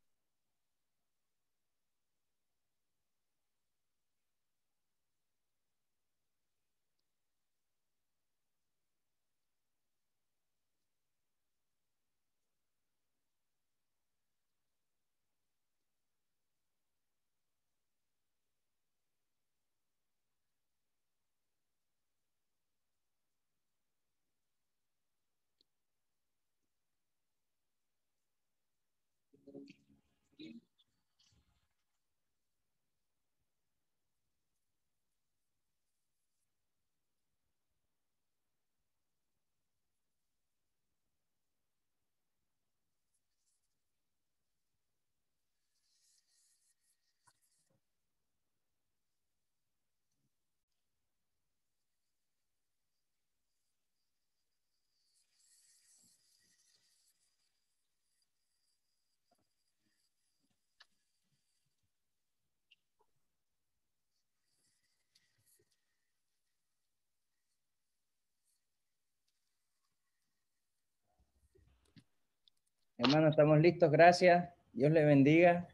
Hermano, 73.03 73.29
estamos 73.29 73.59
listos, 73.61 73.91
gracias. 73.91 74.51
Dios 74.75 74.93
le 74.93 75.03
bendiga. 75.03 75.67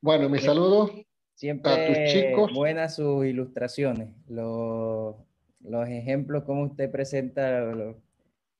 Bueno, 0.00 0.28
mi 0.28 0.40
saludo 0.40 0.90
Siempre 1.34 1.70
a 1.70 1.86
tus 1.86 2.12
chicos. 2.12 2.52
Buenas 2.52 2.96
sus 2.96 3.24
ilustraciones, 3.24 4.08
los, 4.26 5.14
los 5.60 5.88
ejemplos, 5.88 6.42
como 6.42 6.64
usted 6.64 6.90
presenta. 6.90 7.72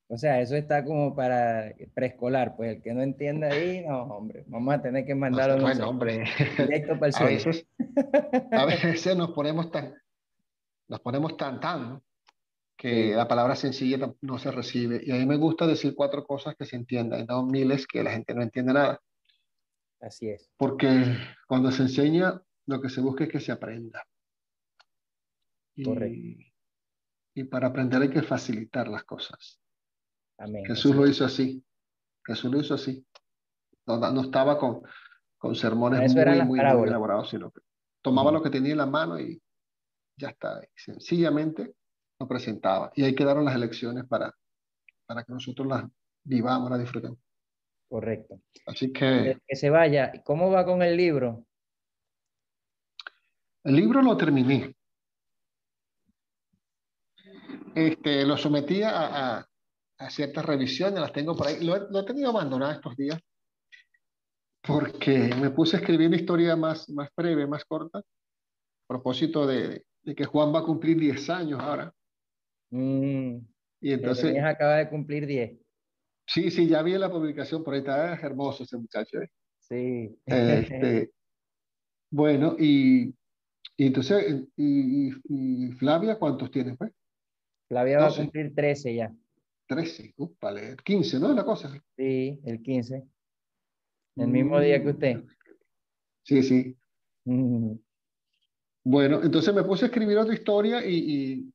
o 0.06 0.16
sea, 0.16 0.40
eso 0.40 0.54
está 0.54 0.84
como 0.84 1.16
para 1.16 1.74
preescolar, 1.92 2.54
pues 2.56 2.76
el 2.76 2.82
que 2.82 2.94
no 2.94 3.02
entienda 3.02 3.48
ahí, 3.48 3.84
no, 3.84 4.04
hombre, 4.04 4.44
vamos 4.46 4.72
a 4.72 4.82
tener 4.82 5.04
que 5.04 5.16
mandarlo 5.16 5.56
no, 5.56 5.62
bueno, 5.62 5.88
hombre. 5.88 6.24
directo 6.58 6.96
para 7.00 7.08
el 7.08 7.14
a 7.16 7.24
veces, 7.24 7.66
a 8.52 8.64
veces 8.66 9.16
nos 9.16 9.32
ponemos 9.32 9.68
tan, 9.72 9.94
nos 10.86 11.00
ponemos 11.00 11.36
tan, 11.36 11.58
tan, 11.58 11.88
¿no? 11.88 12.02
Que 12.80 13.14
la 13.14 13.28
palabra 13.28 13.56
sencilla 13.56 14.10
no 14.22 14.38
se 14.38 14.50
recibe. 14.50 15.02
Y 15.04 15.10
a 15.10 15.16
mí 15.16 15.26
me 15.26 15.36
gusta 15.36 15.66
decir 15.66 15.94
cuatro 15.94 16.24
cosas 16.24 16.56
que 16.56 16.64
se 16.64 16.76
entiendan, 16.76 17.20
y 17.20 17.24
no 17.26 17.44
miles 17.44 17.86
que 17.86 18.02
la 18.02 18.12
gente 18.12 18.34
no 18.34 18.40
entiende 18.40 18.72
nada. 18.72 18.98
Así 20.00 20.30
es. 20.30 20.50
Porque 20.56 20.88
cuando 21.46 21.70
se 21.72 21.82
enseña, 21.82 22.40
lo 22.64 22.80
que 22.80 22.88
se 22.88 23.02
busca 23.02 23.24
es 23.24 23.30
que 23.30 23.40
se 23.40 23.52
aprenda. 23.52 24.02
Y, 25.76 26.50
y 27.34 27.44
para 27.44 27.66
aprender 27.66 28.00
hay 28.00 28.08
que 28.08 28.22
facilitar 28.22 28.88
las 28.88 29.04
cosas. 29.04 29.60
Amén. 30.38 30.64
Jesús 30.64 30.96
lo 30.96 31.06
hizo 31.06 31.26
así. 31.26 31.62
Jesús 32.24 32.50
lo 32.50 32.60
hizo 32.62 32.72
así. 32.72 33.06
No, 33.84 33.98
no 33.98 34.22
estaba 34.22 34.58
con, 34.58 34.80
con 35.36 35.54
sermones 35.54 36.14
muy, 36.14 36.24
muy, 36.24 36.44
muy, 36.46 36.88
elaborados, 36.88 37.28
sino 37.28 37.50
que 37.50 37.60
tomaba 38.00 38.32
lo 38.32 38.42
que 38.42 38.48
tenía 38.48 38.72
en 38.72 38.78
la 38.78 38.86
mano 38.86 39.20
y 39.20 39.38
ya 40.16 40.30
está. 40.30 40.62
sencillamente 40.74 41.74
lo 42.20 42.28
presentaba. 42.28 42.92
Y 42.94 43.02
ahí 43.02 43.14
quedaron 43.14 43.44
las 43.44 43.54
elecciones 43.54 44.04
para, 44.04 44.32
para 45.06 45.24
que 45.24 45.32
nosotros 45.32 45.66
las 45.66 45.84
vivamos, 46.22 46.70
las 46.70 46.78
disfrutemos. 46.78 47.18
Correcto. 47.88 48.40
Así 48.66 48.92
que... 48.92 49.38
Que 49.48 49.56
se 49.56 49.70
vaya. 49.70 50.12
¿Cómo 50.24 50.50
va 50.50 50.64
con 50.64 50.82
el 50.82 50.96
libro? 50.96 51.46
El 53.64 53.74
libro 53.74 54.02
lo 54.02 54.16
terminé. 54.16 54.76
Este, 57.74 58.24
lo 58.24 58.36
sometí 58.36 58.82
a, 58.82 59.38
a, 59.38 59.46
a 59.98 60.10
ciertas 60.10 60.44
revisiones, 60.44 61.00
las 61.00 61.12
tengo 61.12 61.34
por 61.34 61.46
ahí. 61.46 61.64
Lo, 61.64 61.90
lo, 61.90 62.00
he 62.00 62.04
tenido 62.04 62.30
abandonado 62.30 62.72
estos 62.72 62.96
días 62.96 63.18
porque 64.62 65.34
me 65.40 65.50
puse 65.50 65.76
a 65.76 65.80
escribir 65.80 66.08
una 66.08 66.16
historia 66.16 66.54
más, 66.54 66.88
más 66.90 67.08
breve, 67.16 67.46
más 67.46 67.64
corta, 67.64 67.98
a 67.98 68.04
propósito 68.86 69.46
de, 69.46 69.86
de 70.02 70.14
que 70.14 70.26
Juan 70.26 70.54
va 70.54 70.60
a 70.60 70.64
cumplir 70.64 70.98
10 70.98 71.30
años 71.30 71.60
ahora. 71.60 71.92
Mm, 72.70 73.36
y 73.80 73.92
entonces... 73.92 74.36
acaba 74.42 74.76
de 74.76 74.88
cumplir 74.88 75.26
10. 75.26 75.58
Sí, 76.26 76.50
sí, 76.50 76.68
ya 76.68 76.82
vi 76.82 76.92
la 76.92 77.10
publicación, 77.10 77.64
por 77.64 77.74
ahí 77.74 77.80
está 77.80 78.14
hermoso 78.14 78.62
ese 78.62 78.76
muchacho. 78.76 79.20
¿eh? 79.20 79.30
Sí. 79.58 80.16
Este, 80.26 81.10
bueno, 82.10 82.56
y, 82.58 83.14
y 83.76 83.86
entonces, 83.86 84.44
y, 84.56 85.12
y, 85.28 85.72
Flavia 85.72 86.18
cuántos 86.18 86.50
tienes, 86.50 86.76
pues? 86.76 86.92
Flavia 87.68 87.98
va 87.98 88.08
a 88.08 88.14
cumplir 88.14 88.54
13 88.54 88.94
ya. 88.94 89.14
13, 89.66 90.14
uh, 90.16 90.34
vale, 90.40 90.76
15, 90.84 91.20
¿no? 91.20 91.32
La 91.32 91.44
cosa. 91.44 91.72
Sí, 91.96 92.40
el 92.44 92.62
15. 92.62 93.04
El 94.16 94.28
mismo 94.28 94.60
día 94.60 94.82
que 94.82 94.90
usted. 94.90 95.24
Sí, 96.24 96.42
sí. 96.42 96.76
Mm. 97.24 97.74
Bueno, 98.84 99.22
entonces 99.22 99.54
me 99.54 99.62
puse 99.62 99.84
a 99.84 99.88
escribir 99.88 100.18
otra 100.18 100.34
historia 100.34 100.84
y, 100.84 101.52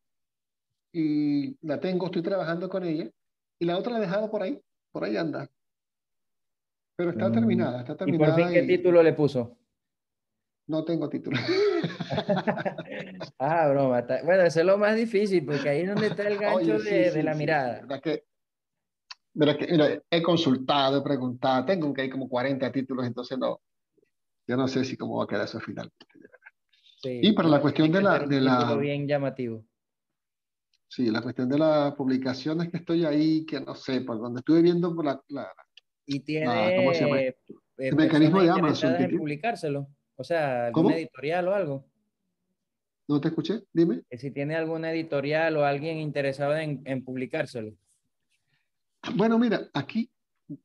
y 0.98 1.58
la 1.68 1.80
tengo, 1.80 2.06
estoy 2.06 2.22
trabajando 2.22 2.70
con 2.70 2.86
ella, 2.86 3.10
y 3.60 3.66
la 3.66 3.78
otra 3.78 3.94
la 3.94 3.98
he 3.98 4.02
dejado 4.02 4.32
por 4.32 4.44
ahí, 4.44 4.62
por 4.92 5.04
ahí 5.04 5.18
anda. 5.18 5.50
Pero 6.96 7.12
está 7.12 7.28
mm. 7.28 7.34
terminada, 7.34 7.80
está 7.82 7.98
terminada. 7.98 8.32
¿Y 8.32 8.34
por 8.34 8.44
fin 8.44 8.54
qué 8.54 8.64
título 8.64 9.04
le 9.04 9.14
puso? 9.14 9.58
no 10.68 10.84
tengo 10.84 11.10
título. 11.10 11.38
ah, 13.40 13.68
broma. 13.70 14.06
Bueno, 14.24 14.44
eso 14.44 14.62
es 14.62 14.66
lo 14.66 14.78
más 14.78 14.96
difícil, 14.96 15.46
porque 15.46 15.70
ahí 15.70 15.82
es 15.82 15.90
donde 15.90 16.08
está 16.08 16.28
el 16.28 16.38
gancho 16.38 16.80
de, 16.80 17.24
la 17.24 17.36
mirada. 17.36 17.82
Verdad 19.34 19.58
que, 19.58 19.68
que 19.68 20.02
he 20.10 20.24
consultado, 20.24 21.00
he 21.00 21.04
preguntado, 21.04 21.66
tengo 21.66 21.94
que 21.94 22.04
hay 22.04 22.10
como 22.10 22.28
40 22.28 22.72
títulos, 22.72 23.06
entonces 23.06 23.38
no, 23.38 23.62
yo 24.48 24.58
no 24.58 24.68
sé 24.68 24.86
si 24.86 24.98
cómo 24.98 25.18
va 25.18 25.26
a 25.26 25.28
quedar 25.28 25.46
eso 25.46 25.60
finalmente. 25.60 26.06
Sí, 27.02 27.20
y 27.22 27.34
para 27.34 27.50
la 27.50 27.62
cuestión 27.62 27.92
de 27.92 28.02
la, 28.02 28.20
de 28.20 28.42
la... 28.42 28.76
Bien 28.76 29.08
llamativo. 29.08 29.64
Sí, 30.96 31.12
la 31.12 31.22
cuestión 31.22 31.50
de 31.50 31.60
las 31.60 31.94
publicaciones 31.96 32.72
que 32.72 32.78
estoy 32.78 33.04
ahí, 33.04 33.46
que 33.46 33.60
no 33.60 33.76
sé, 33.76 34.00
por 34.00 34.18
donde 34.18 34.40
estuve 34.40 34.62
viendo 34.62 34.96
por 34.96 35.04
la... 35.04 35.22
y 36.06 36.22
tiene... 36.22 36.78
¿Cómo 36.78 36.94
se 36.94 37.02
llama? 37.02 37.20
Eh, 37.20 37.38
el 37.80 37.96
mecanismo 37.98 38.42
de 38.42 38.50
Amazon. 38.50 38.96
En 38.96 39.18
publicárselo. 39.18 39.90
O 40.16 40.24
sea, 40.24 40.68
alguna 40.68 40.96
editorial 40.96 41.50
o 41.50 41.54
algo. 41.54 41.86
No 43.10 43.20
te 43.20 43.28
escuché, 43.28 43.64
dime. 43.74 44.04
si 44.10 44.32
tiene 44.32 44.56
alguna 44.56 44.94
editorial 44.94 45.58
o 45.58 45.66
alguien 45.66 45.98
interesado 45.98 46.56
en, 46.56 47.04
publicárselo. 47.04 47.74
Bueno, 49.16 49.38
mira, 49.38 49.68
aquí 49.74 50.10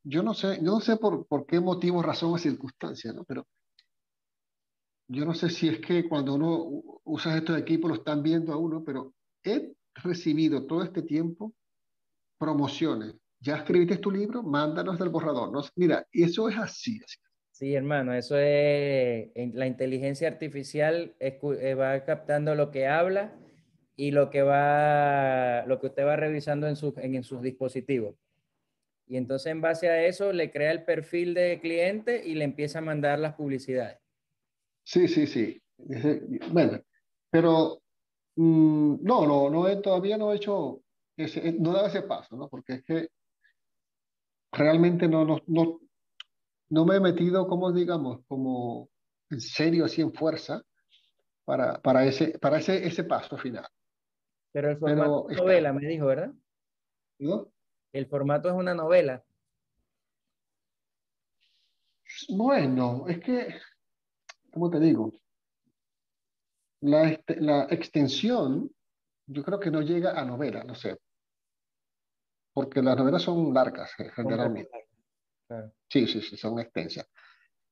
yo 0.05 0.23
no 0.23 0.33
sé, 0.33 0.59
yo 0.59 0.75
no 0.75 0.81
sé 0.81 0.97
por, 0.97 1.27
por 1.27 1.45
qué 1.45 1.59
motivo, 1.59 2.05
razón 2.05 2.35
o 2.35 2.39
circunstancia, 2.39 3.13
¿no? 3.13 3.25
Pero 3.25 3.49
yo 5.09 5.25
no 5.25 5.35
sé 5.35 5.51
si 5.51 5.67
es 5.67 5.81
que 5.81 6.09
cuando 6.09 6.35
uno 6.35 7.01
usa 7.03 7.37
estos 7.37 7.59
equipos 7.59 7.91
lo 7.91 7.97
están 7.97 8.23
viendo 8.23 8.53
a 8.53 8.57
uno, 8.57 8.85
pero 8.85 9.13
he 9.43 9.73
recibido 9.95 10.67
todo 10.67 10.83
este 10.83 11.03
tiempo 11.03 11.55
promociones. 12.39 13.15
Ya 13.41 13.57
escribiste 13.57 13.99
tu 13.99 14.11
libro, 14.11 14.43
mándanos 14.43 14.99
del 14.99 15.09
borrador. 15.09 15.53
¿no? 15.53 15.63
Mira, 15.77 16.07
eso 16.13 16.49
es 16.49 16.57
así, 16.57 17.01
así. 17.05 17.19
Sí, 17.51 17.75
hermano, 17.75 18.15
eso 18.15 18.39
es, 18.39 19.29
la 19.53 19.67
inteligencia 19.67 20.29
artificial 20.29 21.15
eh, 21.21 21.75
va 21.75 22.03
captando 22.05 22.55
lo 22.55 22.71
que 22.71 22.87
habla 22.87 23.35
y 23.97 24.13
lo 24.13 24.31
que 24.31 24.41
va, 24.41 25.67
lo 25.67 25.79
que 25.79 25.89
usted 25.89 26.07
va 26.07 26.17
revisando 26.17 26.67
en, 26.67 26.75
en, 27.15 27.23
sus 27.23 27.43
dispositivos. 27.43 28.17
Y 29.07 29.19
entonces 29.19 29.53
en 29.53 29.61
base 29.61 29.91
a 29.91 30.07
eso 30.07 30.33
le 30.33 30.51
crea 30.51 30.71
el 30.71 30.85
perfil 30.85 31.35
de 31.35 31.61
cliente 31.61 32.27
y 32.27 32.35
le 32.35 32.45
empieza 32.45 32.79
a 32.79 32.83
mandar 32.83 33.19
las 33.19 33.35
publicidades. 33.35 33.99
Sí, 34.85 35.07
sí, 35.07 35.27
sí. 35.27 35.63
Bueno, 36.51 36.81
pero 37.31 37.80
mm, 38.37 38.97
no, 39.03 39.27
no, 39.27 39.51
no 39.51 39.69
he, 39.69 39.77
todavía 39.77 40.17
no 40.17 40.33
he 40.33 40.37
hecho, 40.37 40.83
ese, 41.17 41.53
no 41.53 41.73
dado 41.73 41.87
ese 41.87 42.03
paso, 42.03 42.37
¿no? 42.37 42.49
Porque 42.49 42.75
es 42.75 42.85
que 42.85 43.09
realmente 44.53 45.09
no, 45.09 45.25
no, 45.25 45.39
no, 45.47 45.81
no 46.71 46.85
me 46.85 46.97
he 46.97 47.01
metido, 47.01 47.47
como 47.47 47.73
digamos, 47.73 48.21
como 48.27 48.89
en 49.31 49.41
serio, 49.41 49.85
así 49.85 50.01
en 50.01 50.13
fuerza, 50.13 50.63
para, 51.45 51.81
para, 51.81 52.05
ese, 52.05 52.39
para 52.39 52.59
ese, 52.59 52.87
ese 52.87 53.05
paso 53.05 53.37
final. 53.37 53.67
Pero 54.53 54.71
el 54.71 54.79
formato 54.79 55.31
es 55.31 55.37
novela, 55.37 55.73
me 55.73 55.87
dijo, 55.87 56.07
¿verdad? 56.07 56.33
¿No? 57.19 57.53
El 57.93 58.07
formato 58.07 58.49
es 58.49 58.55
una 58.55 58.75
novela. 58.75 59.25
Bueno, 62.29 63.05
es 63.09 63.21
que, 63.21 63.55
¿cómo 64.53 64.71
te 64.71 64.81
digo? 64.81 65.13
La, 66.83 67.11
este, 67.11 67.41
la 67.41 67.65
extensión, 67.65 68.71
yo 69.27 69.43
creo 69.43 69.61
que 69.61 69.71
no 69.71 69.83
llega 69.83 70.19
a 70.19 70.25
novela, 70.25 70.65
no 70.65 70.75
sé. 70.75 70.99
Porque 72.53 72.83
las 72.83 72.97
novelas 72.97 73.23
son 73.23 73.53
largas, 73.55 73.93
generalmente. 74.15 74.89
Sí, 75.89 76.07
sí, 76.07 76.21
sí, 76.21 76.37
son 76.37 76.59
extensas. 76.59 77.07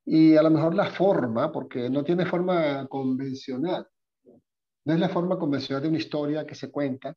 Y 0.05 0.37
a 0.37 0.43
lo 0.43 0.51
mejor 0.51 0.75
la 0.75 0.87
forma, 0.87 1.53
porque 1.53 1.91
no 1.91 2.03
tiene 2.03 2.27
forma 2.27 2.87
convencional. 2.89 3.87
No 4.85 4.95
es 4.95 5.01
la 5.01 5.09
forma 5.09 5.39
convencional 5.39 5.83
de 5.83 5.89
una 5.89 5.99
historia 5.99 6.47
que 6.47 6.55
se 6.55 6.71
cuenta. 6.71 7.15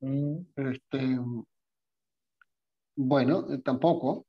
Mm. 0.00 0.36
Este, 0.56 1.18
bueno, 2.96 3.46
eh, 3.50 3.58
tampoco. 3.58 4.26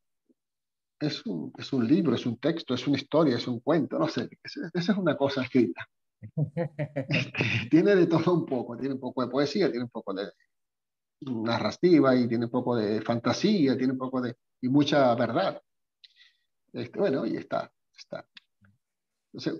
Es 0.97 1.25
un, 1.25 1.51
es 1.57 1.73
un 1.73 1.85
libro, 1.85 2.15
es 2.15 2.25
un 2.25 2.37
texto, 2.39 2.73
es 2.73 2.87
una 2.87 2.95
historia, 2.95 3.35
es 3.35 3.47
un 3.49 3.59
cuento, 3.59 3.99
no 3.99 4.07
sé. 4.07 4.29
Esa 4.41 4.69
es 4.73 4.97
una 4.97 5.17
cosa 5.17 5.43
escrita. 5.43 5.85
Este, 6.21 6.71
tiene 7.71 7.95
de 7.95 8.07
todo 8.07 8.33
un 8.33 8.45
poco, 8.45 8.77
tiene 8.77 8.95
un 8.95 8.99
poco 8.99 9.23
de 9.23 9.31
poesía, 9.31 9.69
tiene 9.69 9.85
un 9.85 9.89
poco 9.89 10.13
de 10.13 10.31
narrativa 11.21 12.15
y 12.15 12.27
tiene 12.27 12.45
un 12.45 12.51
poco 12.51 12.75
de 12.75 13.01
fantasía, 13.01 13.77
tiene 13.77 13.93
un 13.93 13.99
poco 13.99 14.21
de 14.21 14.35
y 14.61 14.69
mucha 14.69 15.13
verdad. 15.15 15.61
Este, 16.73 16.99
bueno, 16.99 17.25
y 17.25 17.37
está, 17.37 17.71
está. 17.95 18.27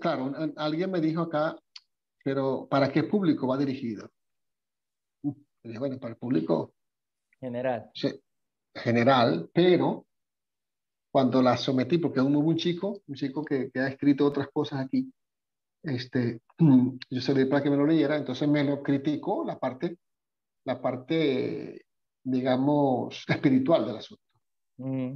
claro, 0.00 0.34
alguien 0.56 0.90
me 0.90 1.00
dijo 1.00 1.22
acá, 1.22 1.56
pero 2.22 2.66
¿para 2.68 2.90
qué 2.90 3.04
público 3.04 3.46
va 3.46 3.56
dirigido? 3.56 4.10
bueno, 5.62 5.98
para 5.98 6.12
el 6.12 6.18
público 6.18 6.74
general. 7.40 7.90
general, 8.74 9.50
pero 9.52 10.06
cuando 11.10 11.40
la 11.40 11.56
sometí, 11.56 11.98
porque 11.98 12.20
hubo 12.20 12.38
un 12.38 12.56
chico, 12.56 13.02
un 13.06 13.14
chico 13.14 13.44
que, 13.44 13.70
ha 13.74 13.88
escrito 13.88 14.26
otras 14.26 14.48
cosas 14.52 14.80
aquí, 14.84 15.10
este, 15.86 16.40
yo 17.10 17.20
se 17.20 17.34
di 17.34 17.44
para 17.46 17.62
que 17.62 17.70
me 17.70 17.76
lo 17.76 17.86
leyera, 17.86 18.16
entonces 18.16 18.48
me 18.48 18.64
lo 18.64 18.82
criticó 18.82 19.44
la 19.44 19.58
parte, 19.58 19.98
la 20.64 20.80
parte, 20.80 21.86
digamos, 22.22 23.24
espiritual 23.28 23.86
del 23.86 23.96
asunto. 23.96 24.22
Mm. 24.78 25.14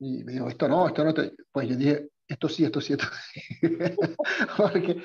Y 0.00 0.24
me 0.24 0.32
dijo, 0.32 0.48
esto 0.48 0.68
no, 0.68 0.86
esto 0.86 1.04
no 1.04 1.12
te... 1.12 1.32
Pues 1.50 1.68
yo 1.68 1.76
dije, 1.76 2.08
esto 2.26 2.48
sí, 2.48 2.64
esto 2.64 2.80
sí, 2.80 2.92
esto 2.92 3.06
porque, 4.56 5.02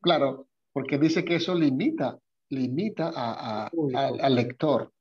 claro, 0.00 0.46
porque 0.72 0.98
dice 0.98 1.24
que 1.24 1.36
eso 1.36 1.54
limita, 1.54 2.18
limita 2.50 3.10
a, 3.14 3.68
al 3.94 4.34
lector. 4.34 4.92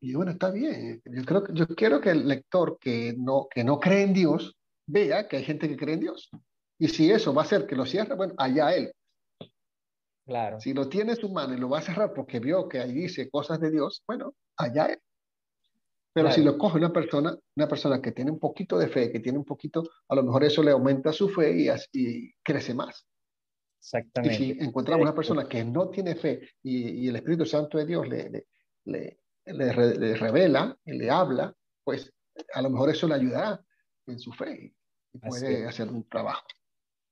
Y 0.00 0.14
bueno, 0.14 0.32
está 0.32 0.50
bien. 0.50 1.00
Yo, 1.04 1.24
creo, 1.24 1.52
yo 1.54 1.66
quiero 1.68 2.00
que 2.00 2.10
el 2.10 2.26
lector 2.26 2.78
que 2.80 3.14
no, 3.16 3.46
que 3.48 3.64
no 3.64 3.78
cree 3.78 4.02
en 4.02 4.12
Dios 4.12 4.56
vea 4.86 5.28
que 5.28 5.36
hay 5.36 5.44
gente 5.44 5.68
que 5.68 5.76
cree 5.76 5.94
en 5.94 6.00
Dios. 6.00 6.30
Y 6.78 6.88
si 6.88 7.10
eso 7.10 7.32
va 7.32 7.42
a 7.42 7.44
hacer 7.44 7.66
que 7.66 7.76
lo 7.76 7.86
cierre, 7.86 8.14
bueno, 8.14 8.34
allá 8.36 8.74
él. 8.74 8.92
Claro. 10.26 10.58
Si 10.60 10.72
lo 10.72 10.88
tiene 10.88 11.12
en 11.12 11.18
su 11.18 11.28
mano 11.28 11.54
y 11.54 11.58
lo 11.58 11.68
va 11.68 11.78
a 11.78 11.82
cerrar 11.82 12.12
porque 12.14 12.40
vio 12.40 12.68
que 12.68 12.80
ahí 12.80 12.92
dice 12.92 13.30
cosas 13.30 13.60
de 13.60 13.70
Dios, 13.70 14.02
bueno, 14.06 14.34
allá 14.56 14.86
él. 14.86 14.98
Pero 16.14 16.30
si 16.30 16.44
lo 16.44 16.56
coge 16.56 16.78
una 16.78 16.92
persona, 16.92 17.36
una 17.56 17.66
persona 17.66 18.00
que 18.00 18.12
tiene 18.12 18.30
un 18.30 18.38
poquito 18.38 18.78
de 18.78 18.86
fe, 18.86 19.10
que 19.10 19.18
tiene 19.18 19.36
un 19.36 19.44
poquito, 19.44 19.82
a 20.08 20.14
lo 20.14 20.22
mejor 20.22 20.44
eso 20.44 20.62
le 20.62 20.70
aumenta 20.70 21.12
su 21.12 21.28
fe 21.28 21.52
y, 21.52 21.68
y 21.92 22.32
crece 22.42 22.72
más. 22.72 23.04
Exactamente. 23.80 24.34
Y 24.34 24.54
si 24.54 24.64
encontramos 24.64 25.02
una 25.02 25.14
persona 25.14 25.48
que 25.48 25.64
no 25.64 25.90
tiene 25.90 26.14
fe 26.14 26.40
y, 26.62 27.04
y 27.04 27.08
el 27.08 27.16
Espíritu 27.16 27.44
Santo 27.44 27.78
de 27.78 27.84
Dios 27.84 28.08
le, 28.08 28.30
le, 28.30 28.46
le, 28.84 29.18
le, 29.44 30.14
revela 30.14 30.76
y 30.84 30.92
le 30.92 31.10
habla, 31.10 31.52
pues 31.82 32.12
a 32.54 32.62
lo 32.62 32.70
mejor 32.70 32.90
eso 32.90 33.08
le 33.08 33.14
ayudará 33.14 33.60
en 34.06 34.18
su 34.18 34.32
fe 34.32 34.72
y 35.12 35.18
puede 35.18 35.66
hacer 35.66 35.88
un 35.88 36.08
trabajo. 36.08 36.46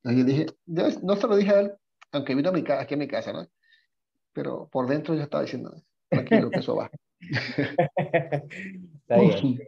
Yo 0.05 0.25
dije, 0.25 0.47
no 0.67 1.17
se 1.17 1.27
lo 1.27 1.37
dije 1.37 1.51
a 1.51 1.61
él, 1.61 1.73
aunque 2.13 2.35
vino 2.35 2.51
a 2.51 2.53
mi, 2.53 2.65
aquí 2.69 2.95
a 2.95 2.97
mi 2.97 3.09
casa, 3.09 3.33
¿no? 3.33 3.49
Pero 4.33 4.69
por 4.71 4.89
dentro 4.89 5.15
yo 5.15 5.23
estaba 5.23 5.43
diciendo, 5.43 5.75
tranquilo, 6.09 6.51
que 6.51 6.61
eso 6.61 6.77
va. 6.77 6.91
Está 7.21 9.17
bien. 9.19 9.59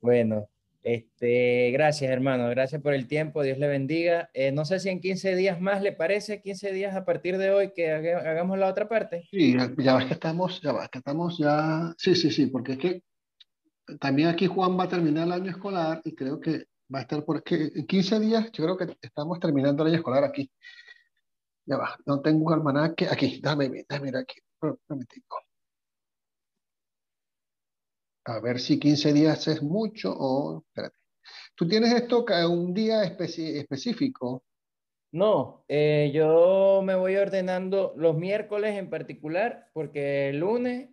Bueno, 0.00 0.48
este, 0.82 1.70
gracias 1.70 2.10
hermano, 2.10 2.50
gracias 2.50 2.82
por 2.82 2.92
el 2.92 3.06
tiempo, 3.06 3.42
Dios 3.42 3.56
le 3.56 3.68
bendiga. 3.68 4.28
Eh, 4.34 4.52
no 4.52 4.66
sé 4.66 4.80
si 4.80 4.90
en 4.90 5.00
15 5.00 5.34
días 5.34 5.60
más 5.60 5.82
le 5.82 5.92
parece, 5.92 6.42
15 6.42 6.72
días 6.72 6.94
a 6.94 7.06
partir 7.06 7.38
de 7.38 7.50
hoy 7.50 7.72
que 7.72 7.90
hagamos 7.90 8.58
la 8.58 8.68
otra 8.68 8.86
parte. 8.86 9.26
Sí, 9.30 9.56
ya 9.78 9.94
va 9.94 10.06
que 10.06 10.12
estamos, 10.12 10.60
ya 10.60 10.72
va 10.72 10.88
que 10.88 10.98
estamos 10.98 11.38
ya, 11.38 11.94
sí, 11.96 12.14
sí, 12.14 12.30
sí, 12.30 12.48
porque 12.48 12.72
es 12.72 12.78
que 12.78 13.02
también 13.98 14.28
aquí 14.28 14.46
Juan 14.46 14.78
va 14.78 14.84
a 14.84 14.88
terminar 14.88 15.26
el 15.26 15.32
año 15.32 15.50
escolar 15.50 16.02
y 16.04 16.14
creo 16.14 16.38
que 16.38 16.64
va 16.92 17.00
a 17.00 17.02
estar 17.02 17.24
porque 17.24 17.70
en 17.74 17.86
15 17.86 18.20
días 18.20 18.52
yo 18.52 18.64
creo 18.64 18.76
que 18.76 18.96
estamos 19.00 19.38
terminando 19.40 19.82
el 19.82 19.90
año 19.90 19.98
escolar 19.98 20.24
aquí. 20.24 20.50
Ya 21.66 21.76
va, 21.78 21.96
no 22.06 22.20
tengo 22.20 22.46
un 22.46 22.52
almanaque 22.52 23.08
aquí, 23.10 23.40
déjame, 23.42 23.68
déjame 23.68 24.06
mirar 24.06 24.22
aquí, 24.22 24.40
un 24.60 24.76
a 28.26 28.40
ver 28.40 28.58
si 28.58 28.78
15 28.78 29.12
días 29.12 29.46
es 29.48 29.62
mucho 29.62 30.14
o... 30.16 30.64
Espérate. 30.66 30.96
¿Tú 31.54 31.68
tienes 31.68 31.92
esto 31.92 32.24
un 32.48 32.74
día 32.74 33.04
específico? 33.04 34.44
No, 35.12 35.64
eh, 35.68 36.10
yo 36.12 36.82
me 36.82 36.96
voy 36.96 37.16
ordenando 37.16 37.94
los 37.96 38.16
miércoles 38.16 38.76
en 38.76 38.90
particular, 38.90 39.68
porque 39.72 40.30
el 40.30 40.40
lunes 40.40 40.90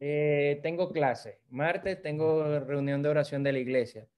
eh, 0.00 0.58
tengo 0.62 0.90
clase, 0.92 1.40
martes 1.48 2.02
tengo 2.02 2.58
reunión 2.60 3.02
de 3.02 3.08
oración 3.08 3.44
de 3.44 3.52
la 3.52 3.60
iglesia. 3.60 4.08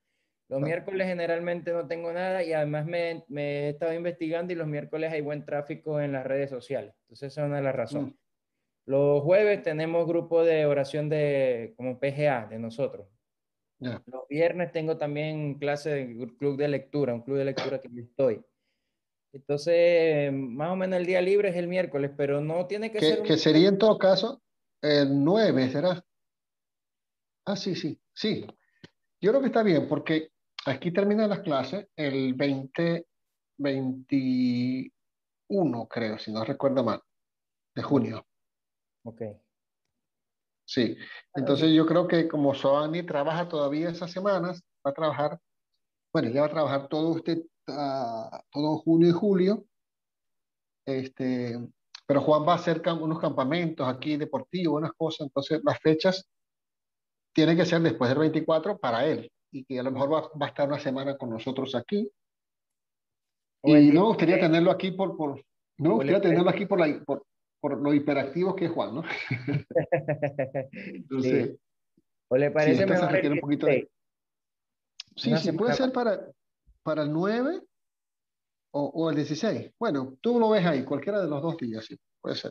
Los 0.52 0.62
ah. 0.62 0.66
miércoles 0.66 1.06
generalmente 1.06 1.72
no 1.72 1.88
tengo 1.88 2.12
nada 2.12 2.42
y 2.42 2.52
además 2.52 2.84
me, 2.84 3.24
he 3.36 3.70
estado 3.70 3.94
investigando 3.94 4.52
y 4.52 4.56
los 4.56 4.66
miércoles 4.66 5.10
hay 5.10 5.22
buen 5.22 5.46
tráfico 5.46 5.98
en 5.98 6.12
las 6.12 6.26
redes 6.26 6.50
sociales. 6.50 6.94
Entonces 7.04 7.32
esa 7.32 7.40
es 7.40 7.46
una 7.46 7.56
de 7.56 7.62
las 7.62 7.74
razones. 7.74 8.12
Mm. 8.12 8.18
Los 8.84 9.22
jueves 9.22 9.62
tenemos 9.62 10.06
grupo 10.06 10.44
de 10.44 10.66
oración 10.66 11.08
de 11.08 11.72
como 11.74 11.98
PGA 11.98 12.48
de 12.48 12.58
nosotros. 12.58 13.08
Los 13.78 14.28
viernes 14.28 14.72
tengo 14.72 14.98
también 14.98 15.54
clase 15.54 15.88
de 15.88 16.28
club 16.36 16.58
de 16.58 16.68
lectura, 16.68 17.14
un 17.14 17.22
club 17.22 17.38
de 17.38 17.46
lectura 17.46 17.80
que 17.80 17.88
yo 17.90 18.02
estoy. 18.02 18.44
Entonces, 19.32 20.30
más 20.34 20.70
o 20.70 20.76
menos 20.76 20.98
el 20.98 21.06
día 21.06 21.22
libre 21.22 21.48
es 21.48 21.56
el 21.56 21.66
miércoles, 21.66 22.10
pero 22.14 22.42
no 22.42 22.66
tiene 22.66 22.92
que, 22.92 23.00
ser... 23.00 23.22
Que 23.22 23.38
sería 23.38 23.70
en 23.70 23.78
todo 23.78 23.96
caso 23.96 24.42
el 24.82 25.24
9, 25.24 25.70
¿será? 25.70 26.04
Ah, 27.46 27.56
sí, 27.56 27.74
sí, 27.74 27.98
sí. 28.12 28.46
Yo 29.18 29.30
creo 29.30 29.40
que 29.40 29.46
está 29.46 29.62
bien 29.62 29.88
porque 29.88 30.31
aquí 30.66 30.92
terminan 30.92 31.30
las 31.30 31.40
clases 31.40 31.88
el 31.96 32.34
20, 32.34 33.06
21, 33.58 35.88
creo, 35.88 36.18
si 36.18 36.32
no 36.32 36.44
recuerdo 36.44 36.84
mal, 36.84 37.00
de 37.74 37.82
junio. 37.82 38.26
Ok. 39.04 39.22
Sí, 40.64 40.96
entonces 41.34 41.72
yo 41.74 41.86
creo 41.86 42.06
que 42.08 42.28
como 42.28 42.54
Soani 42.54 43.02
trabaja 43.02 43.48
todavía 43.48 43.90
esas 43.90 44.10
semanas, 44.10 44.62
va 44.86 44.92
a 44.92 44.94
trabajar, 44.94 45.38
bueno, 46.12 46.30
ya 46.30 46.42
va 46.42 46.46
a 46.46 46.50
trabajar 46.50 46.88
todo 46.88 47.10
usted, 47.10 47.38
uh, 47.68 48.38
todo 48.50 48.78
junio 48.78 49.08
y 49.08 49.12
julio, 49.12 49.64
este, 50.86 51.58
pero 52.06 52.20
Juan 52.20 52.46
va 52.46 52.52
a 52.52 52.56
hacer 52.56 52.82
unos 53.00 53.20
campamentos 53.20 53.86
aquí 53.86 54.16
deportivos, 54.16 54.78
unas 54.78 54.92
cosas, 54.92 55.26
entonces 55.26 55.60
las 55.64 55.78
fechas 55.80 56.28
tienen 57.34 57.56
que 57.56 57.66
ser 57.66 57.82
después 57.82 58.08
del 58.10 58.18
24 58.20 58.78
para 58.78 59.06
él, 59.06 59.30
y 59.52 59.64
que 59.64 59.78
a 59.78 59.82
lo 59.82 59.92
mejor 59.92 60.12
va, 60.12 60.20
va 60.40 60.46
a 60.46 60.48
estar 60.48 60.66
una 60.66 60.78
semana 60.78 61.16
con 61.16 61.30
nosotros 61.30 61.74
aquí. 61.74 62.10
Y 63.64 63.72
no 63.92 64.00
me 64.00 64.06
gustaría 64.08 64.40
tenerlo 64.40 64.70
aquí 64.70 64.90
por, 64.90 65.16
por 65.16 65.44
no 65.78 65.88
me 65.90 65.94
gustaría 65.94 66.20
tenerlo 66.20 66.50
aquí 66.50 66.66
por, 66.66 66.80
la, 66.80 67.04
por, 67.04 67.24
por 67.60 67.80
lo 67.80 67.94
hiperactivo 67.94 68.56
que 68.56 68.64
es 68.64 68.70
Juan, 68.72 68.94
¿no? 68.94 69.02
Entonces, 70.72 71.56
¿O 72.28 72.36
le 72.36 72.50
parece 72.50 72.86
mejor 72.86 73.32
un 73.32 73.40
poquito 73.40 73.66
de... 73.66 73.90
Sí, 75.16 75.36
sí, 75.36 75.52
puede 75.52 75.74
ser 75.74 75.92
para, 75.92 76.26
para 76.82 77.02
el 77.02 77.12
9 77.12 77.60
o, 78.72 78.82
o, 78.82 79.10
el 79.10 79.16
16. 79.16 79.72
Bueno, 79.78 80.16
tú 80.22 80.40
lo 80.40 80.48
ves 80.48 80.64
ahí, 80.64 80.82
cualquiera 80.82 81.20
de 81.20 81.28
los 81.28 81.42
dos 81.42 81.58
días, 81.58 81.84
sí, 81.84 81.98
puede 82.22 82.36
ser. 82.36 82.50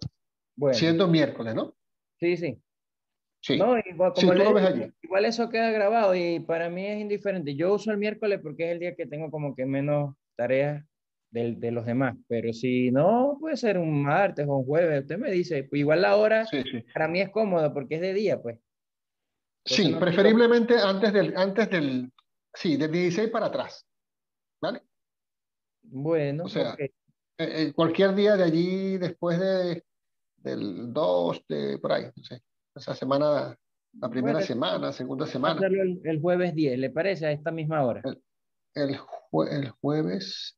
Bueno. 0.56 0.78
Siendo 0.78 1.08
miércoles, 1.08 1.56
¿no? 1.56 1.74
Sí, 2.20 2.38
sí. 2.38 2.62
Sí. 3.42 3.58
No, 3.58 3.78
igual, 3.80 4.14
como 4.14 4.34
lo 4.34 4.54
ves 4.54 4.66
allí. 4.66 4.94
igual 5.02 5.26
eso 5.26 5.50
queda 5.50 5.72
grabado 5.72 6.14
y 6.14 6.40
para 6.40 6.70
mí 6.70 6.86
es 6.86 7.02
indiferente. 7.02 7.56
Yo 7.56 7.74
uso 7.74 7.92
el 7.92 7.98
miércoles 7.98 8.40
porque 8.42 8.66
es 8.66 8.72
el 8.72 8.80
día 8.80 8.96
que 8.96 9.08
tengo 9.08 9.32
como 9.32 9.56
que 9.56 9.66
menos 9.66 10.16
tareas 10.36 10.86
de, 11.32 11.56
de, 11.56 11.72
los 11.72 11.86
demás. 11.86 12.16
Pero 12.28 12.54
si 12.54 12.92
no, 12.92 13.38
puede 13.40 13.58
ser 13.58 13.80
un 13.80 14.04
martes 14.04 14.48
o 14.48 14.58
un 14.58 14.66
jueves. 14.66 15.02
Usted 15.02 15.18
me 15.18 15.32
dice, 15.32 15.64
pues 15.64 15.80
igual 15.80 16.04
la 16.04 16.18
hora 16.18 16.46
para 16.94 17.08
mí 17.08 17.20
es 17.20 17.30
cómoda 17.30 17.74
porque 17.74 17.96
es 17.96 18.02
de 18.02 18.14
día, 18.14 18.40
pues. 18.40 18.60
sí, 19.66 19.96
preferiblemente 20.00 20.76
antes 20.78 21.12
del, 21.12 21.36
antes 21.36 21.70
del, 21.72 22.12
sí, 22.54 22.78
del 22.78 22.92
16 22.92 23.30
para 23.32 23.48
atrás. 23.48 23.88
¿Vale? 24.62 24.84
Bueno, 25.82 26.44
o 26.44 26.50
sea, 26.50 26.76
eh, 26.78 26.92
eh, 27.40 27.74
cualquier 27.74 28.14
día 28.14 28.38
de 28.38 28.44
allí 28.44 28.98
después 29.00 29.40
de, 29.40 29.84
del 30.38 30.94
2, 30.94 31.46
de 31.48 31.80
por 31.80 31.92
ahí, 31.92 32.06
no 32.16 32.24
sé, 32.24 32.40
esa 32.76 32.96
semana, 32.96 33.58
la 34.00 34.10
primera 34.10 34.42
semana, 34.42 34.92
segunda 34.92 35.26
semana. 35.26 35.66
El, 35.66 36.02
el, 36.04 36.22
jueves 36.22 36.56
10, 36.56 36.80
¿le 36.80 36.90
parece? 36.90 37.26
A 37.26 37.32
esta 37.32 37.52
misma 37.52 37.84
hora. 37.84 38.02
El, 38.04 38.22
el, 38.76 39.00
el 39.52 39.70
jueves, 39.70 40.58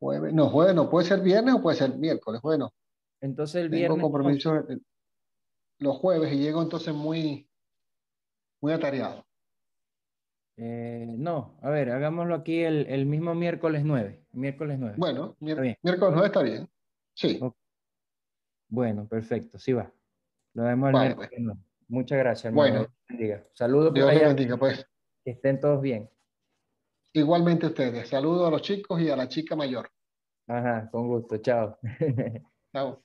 Jueves, 0.00 0.32
no, 0.32 0.48
jueves 0.48 0.74
no, 0.74 0.88
puede 0.88 1.06
ser 1.06 1.20
viernes 1.20 1.54
o 1.54 1.62
puede 1.62 1.76
ser 1.76 1.94
miércoles, 1.98 2.40
bueno. 2.40 2.72
Entonces 3.20 3.56
el 3.56 3.68
viernes. 3.68 3.98
Tengo 3.98 4.10
compromiso 4.10 4.66
los 5.78 5.96
jueves 5.96 6.32
y 6.32 6.38
llego 6.38 6.62
entonces 6.62 6.94
muy, 6.94 7.46
muy 8.62 8.72
atareado. 8.72 9.26
Eh, 10.56 11.06
no, 11.18 11.58
a 11.62 11.68
ver, 11.68 11.90
hagámoslo 11.90 12.34
aquí 12.34 12.62
el, 12.62 12.86
el, 12.86 13.04
mismo 13.04 13.34
miércoles 13.34 13.82
9. 13.84 14.24
Miércoles 14.32 14.78
9. 14.78 14.94
Bueno, 14.98 15.36
miércoles 15.40 15.76
9 15.82 16.26
está 16.26 16.42
bien. 16.42 16.68
Sí. 17.14 17.40
Bueno, 18.68 19.06
perfecto, 19.06 19.58
sí 19.58 19.74
va. 19.74 19.92
Lo 20.54 20.64
vemos 20.64 20.88
el 20.88 20.92
vale, 20.92 21.14
pues. 21.14 21.30
Muchas 21.88 22.18
gracias, 22.18 22.46
hermano. 22.46 22.88
Bueno. 23.08 23.44
Saludos. 23.54 23.94
Dios 23.94 24.12
les 24.14 24.22
bendiga, 24.22 24.56
pues. 24.56 24.86
Que 25.24 25.32
estén 25.32 25.60
todos 25.60 25.80
bien. 25.80 26.08
Igualmente 27.12 27.66
ustedes. 27.66 28.08
Saludos 28.08 28.46
a 28.46 28.50
los 28.50 28.62
chicos 28.62 29.00
y 29.00 29.10
a 29.10 29.16
la 29.16 29.28
chica 29.28 29.56
mayor. 29.56 29.90
Ajá, 30.46 30.88
con 30.90 31.08
gusto. 31.08 31.36
Chao. 31.38 31.78
Chao. 32.72 33.02